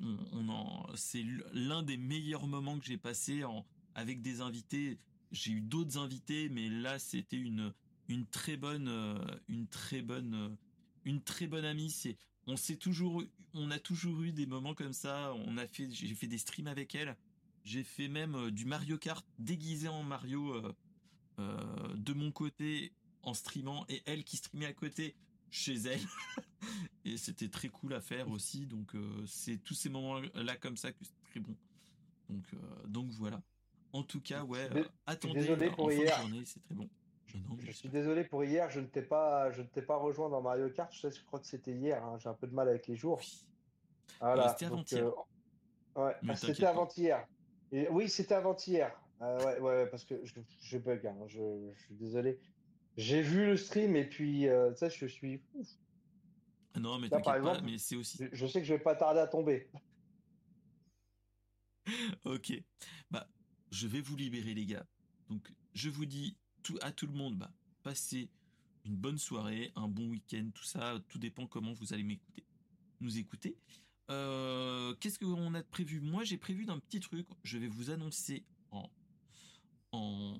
on, 0.00 0.48
en, 0.48 0.86
c'est 0.94 1.24
l'un 1.52 1.82
des 1.82 1.96
meilleurs 1.96 2.46
moments 2.46 2.78
que 2.78 2.84
j'ai 2.84 2.98
passé 2.98 3.44
en, 3.44 3.64
avec 3.94 4.22
des 4.22 4.40
invités. 4.40 4.98
J'ai 5.32 5.52
eu 5.52 5.60
d'autres 5.60 5.98
invités, 5.98 6.48
mais 6.48 6.68
là, 6.68 6.98
c'était 6.98 7.38
une, 7.38 7.72
une 8.08 8.26
très 8.26 8.56
bonne, 8.56 8.88
une 9.48 9.66
très 9.66 10.02
bonne, 10.02 10.56
une 11.04 11.22
très 11.22 11.46
bonne 11.46 11.64
amie. 11.64 11.90
C'est, 11.90 12.16
on 12.46 12.54
toujours, 12.78 13.24
on 13.54 13.70
a 13.70 13.78
toujours 13.78 14.22
eu 14.22 14.32
des 14.32 14.46
moments 14.46 14.74
comme 14.74 14.92
ça. 14.92 15.34
On 15.46 15.56
a 15.56 15.66
fait, 15.66 15.90
j'ai 15.90 16.14
fait 16.14 16.28
des 16.28 16.38
streams 16.38 16.68
avec 16.68 16.94
elle. 16.94 17.16
J'ai 17.64 17.82
fait 17.82 18.08
même 18.08 18.50
du 18.50 18.64
Mario 18.66 18.98
Kart 18.98 19.26
déguisé 19.38 19.88
en 19.88 20.04
Mario 20.04 20.62
de 21.38 22.12
mon 22.12 22.30
côté 22.30 22.92
en 23.26 23.34
streamant 23.34 23.84
et 23.90 24.02
elle 24.06 24.24
qui 24.24 24.38
streamait 24.38 24.66
à 24.66 24.72
côté 24.72 25.14
chez 25.50 25.74
elle. 25.74 26.00
et 27.04 27.18
c'était 27.18 27.48
très 27.48 27.68
cool 27.68 27.92
à 27.92 28.00
faire 28.00 28.30
aussi. 28.30 28.64
Donc 28.66 28.92
c'est 29.26 29.58
tous 29.58 29.74
ces 29.74 29.90
moments-là 29.90 30.56
comme 30.56 30.78
ça 30.78 30.92
que 30.92 31.04
c'est 31.04 31.30
très 31.30 31.40
bon. 31.40 31.54
Donc, 32.30 32.44
donc 32.86 33.10
voilà. 33.10 33.42
En 33.92 34.02
tout 34.02 34.20
cas, 34.20 34.42
ouais, 34.44 34.68
attendez. 35.06 35.40
Désolé 35.40 35.70
pour 35.70 35.92
hier. 35.92 36.18
C'est 36.44 36.62
très 36.62 36.74
bon. 36.74 36.88
Je, 37.58 37.72
suis 37.72 37.88
désolé 37.88 38.24
pour 38.24 38.44
hier, 38.44 38.70
je 38.70 38.80
ne 38.80 38.86
t'ai 38.86 39.02
pas, 39.02 39.50
je 39.50 39.62
ne 39.62 39.66
t'ai 39.66 39.82
pas 39.82 39.96
rejoint 39.96 40.28
dans 40.28 40.40
Mario 40.40 40.70
Kart. 40.70 40.92
Je, 40.92 41.00
sais, 41.00 41.10
je 41.10 41.24
crois 41.24 41.40
que 41.40 41.46
c'était 41.46 41.72
hier. 41.72 42.02
Hein. 42.04 42.16
J'ai 42.18 42.28
un 42.28 42.34
peu 42.34 42.46
de 42.46 42.54
mal 42.54 42.68
avec 42.68 42.86
les 42.86 42.96
jours. 42.96 43.20
Voilà. 44.20 44.48
c'était 44.50 44.66
avant-hier. 44.66 45.12
ouais, 45.96 46.14
ah, 46.28 46.36
c'était 46.36 46.66
avant-hier. 46.66 47.26
oui, 47.90 48.08
c'était 48.08 48.34
avant-hier. 48.34 48.90
Euh, 49.22 49.44
ouais, 49.44 49.60
ouais, 49.60 49.86
parce 49.86 50.04
que 50.04 50.14
je, 50.24 50.78
bug. 50.78 51.06
Hein. 51.06 51.16
Je, 51.26 51.72
suis 51.84 51.94
désolé. 51.94 52.38
J'ai 52.96 53.20
vu 53.22 53.46
le 53.46 53.56
stream 53.56 53.94
et 53.96 54.08
puis, 54.08 54.48
euh, 54.48 54.74
ça, 54.74 54.88
je 54.88 55.06
suis. 55.06 55.40
Non, 56.76 56.98
mais 56.98 57.08
par 57.08 57.36
exemple, 57.36 57.62
mais 57.64 57.78
c'est 57.78 57.96
aussi. 57.96 58.18
Je, 58.32 58.46
sais 58.46 58.60
que 58.60 58.66
je 58.66 58.74
vais 58.74 58.80
pas 58.80 58.94
tarder 58.94 59.20
à 59.20 59.26
tomber. 59.26 59.70
ok. 62.24 62.52
Bah, 63.10 63.28
je 63.70 63.86
vais 63.86 64.00
vous 64.00 64.16
libérer, 64.16 64.54
les 64.54 64.66
gars. 64.66 64.86
Donc, 65.28 65.52
je 65.74 65.90
vous 65.90 66.06
dis 66.06 66.36
à 66.80 66.90
tout 66.90 67.06
le 67.06 67.12
monde, 67.12 67.36
bah, 67.36 67.52
passez 67.82 68.30
une 68.84 68.96
bonne 68.96 69.18
soirée, 69.18 69.72
un 69.76 69.88
bon 69.88 70.08
week-end, 70.08 70.50
tout 70.54 70.64
ça, 70.64 70.98
tout 71.08 71.18
dépend 71.18 71.46
comment 71.46 71.72
vous 71.72 71.92
allez 71.92 72.02
m'écouter, 72.02 72.44
nous 73.00 73.18
écouter. 73.18 73.56
Euh, 74.10 74.94
qu'est-ce 75.00 75.18
qu'on 75.18 75.54
a 75.54 75.62
prévu? 75.62 76.00
Moi, 76.00 76.24
j'ai 76.24 76.38
prévu 76.38 76.64
d'un 76.64 76.78
petit 76.78 77.00
truc. 77.00 77.26
Je 77.42 77.58
vais 77.58 77.68
vous 77.68 77.90
annoncer 77.90 78.44
en 78.70 78.88
en, 79.92 80.36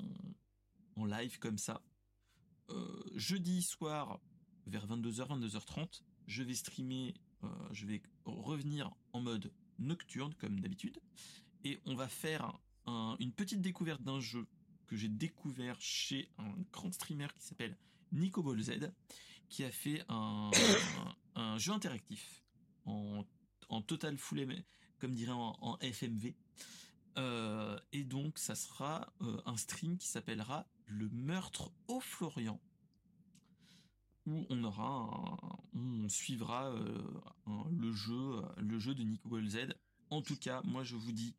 en 0.96 1.04
live 1.04 1.38
comme 1.38 1.58
ça. 1.58 1.82
Euh, 2.70 3.02
jeudi 3.14 3.62
soir 3.62 4.20
vers 4.66 4.86
22h, 4.86 5.28
22h30, 5.28 6.02
je 6.26 6.42
vais 6.42 6.54
streamer, 6.54 7.14
euh, 7.44 7.48
je 7.72 7.86
vais 7.86 8.02
revenir 8.24 8.92
en 9.12 9.20
mode 9.20 9.52
nocturne 9.78 10.34
comme 10.34 10.58
d'habitude, 10.60 10.98
et 11.64 11.80
on 11.86 11.94
va 11.94 12.08
faire 12.08 12.58
une 13.18 13.32
petite 13.32 13.60
découverte 13.60 14.00
d'un 14.02 14.20
jeu 14.20 14.46
que 14.86 14.94
j'ai 14.96 15.08
découvert 15.08 15.80
chez 15.80 16.30
un 16.38 16.54
grand 16.72 16.92
streamer 16.92 17.26
qui 17.34 17.44
s'appelle 17.44 17.76
Nico 18.12 18.56
Z, 18.60 18.92
qui 19.48 19.64
a 19.64 19.72
fait 19.72 20.04
un, 20.08 20.52
jeu 21.58 21.72
interactif 21.72 22.44
en, 22.84 23.24
total 23.88 24.16
full, 24.18 24.64
comme 24.98 25.14
dirait 25.14 25.32
en, 25.32 25.76
FMV. 25.80 26.34
Euh, 27.18 27.76
et 27.90 28.04
donc, 28.04 28.38
ça 28.38 28.54
sera 28.54 29.12
un 29.44 29.56
stream 29.56 29.98
qui 29.98 30.06
s'appellera 30.06 30.64
Le 30.86 31.08
meurtre 31.10 31.72
au 31.88 32.00
Florian, 32.00 32.60
où 34.26 34.46
on 34.48 34.64
aura, 34.64 35.60
on 35.74 36.08
suivra 36.08 36.70
euh, 36.70 37.20
le 37.70 37.92
jeu, 37.92 38.42
le 38.56 38.78
jeu 38.78 38.94
de 38.94 39.02
Nico 39.02 39.40
Z. 39.46 39.74
En 40.10 40.22
tout 40.22 40.36
cas, 40.36 40.62
moi, 40.64 40.84
je 40.84 40.96
vous 40.96 41.12
dis, 41.12 41.34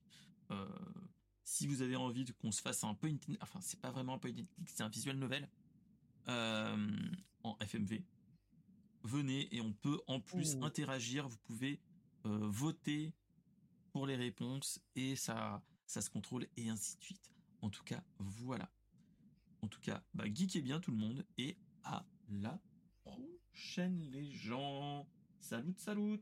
si 1.48 1.66
vous 1.66 1.82
avez 1.82 1.96
envie 1.96 2.26
qu'on 2.42 2.52
se 2.52 2.62
fasse 2.62 2.84
un 2.84 2.94
point, 2.94 3.16
enfin 3.40 3.62
c'est 3.62 3.80
pas 3.80 3.90
vraiment 3.90 4.16
un 4.16 4.18
point 4.18 4.32
c'est 4.66 4.84
un 4.84 4.90
visual 4.90 5.16
novel 5.16 5.50
euh, 6.28 6.88
en 7.44 7.58
FMV. 7.62 8.04
Venez 9.04 9.56
et 9.56 9.62
on 9.62 9.72
peut 9.72 10.02
en 10.08 10.20
plus 10.20 10.58
interagir. 10.62 11.30
Vous 11.30 11.38
pouvez 11.46 11.80
euh, 12.26 12.50
voter 12.50 13.14
pour 13.94 14.06
les 14.06 14.18
réponses 14.18 14.82
et 14.96 15.16
ça, 15.16 15.64
ça 15.86 16.02
se 16.02 16.10
contrôle 16.10 16.48
et 16.58 16.68
ainsi 16.68 16.98
de 16.98 17.04
suite. 17.04 17.32
En 17.62 17.70
tout 17.70 17.86
cas, 17.86 18.04
voilà. 18.20 18.70
En 19.62 19.68
tout 19.68 19.80
cas, 19.82 20.02
bah, 20.14 20.26
geekez 20.34 20.62
bien 20.62 20.80
tout 20.80 20.92
le 20.92 20.98
monde 20.98 21.26
et 21.38 21.58
à 21.84 22.06
la 22.30 22.60
prochaine 23.04 24.00
les 24.12 24.32
gens. 24.32 25.08
Salut, 25.40 25.74
salut. 25.78 26.20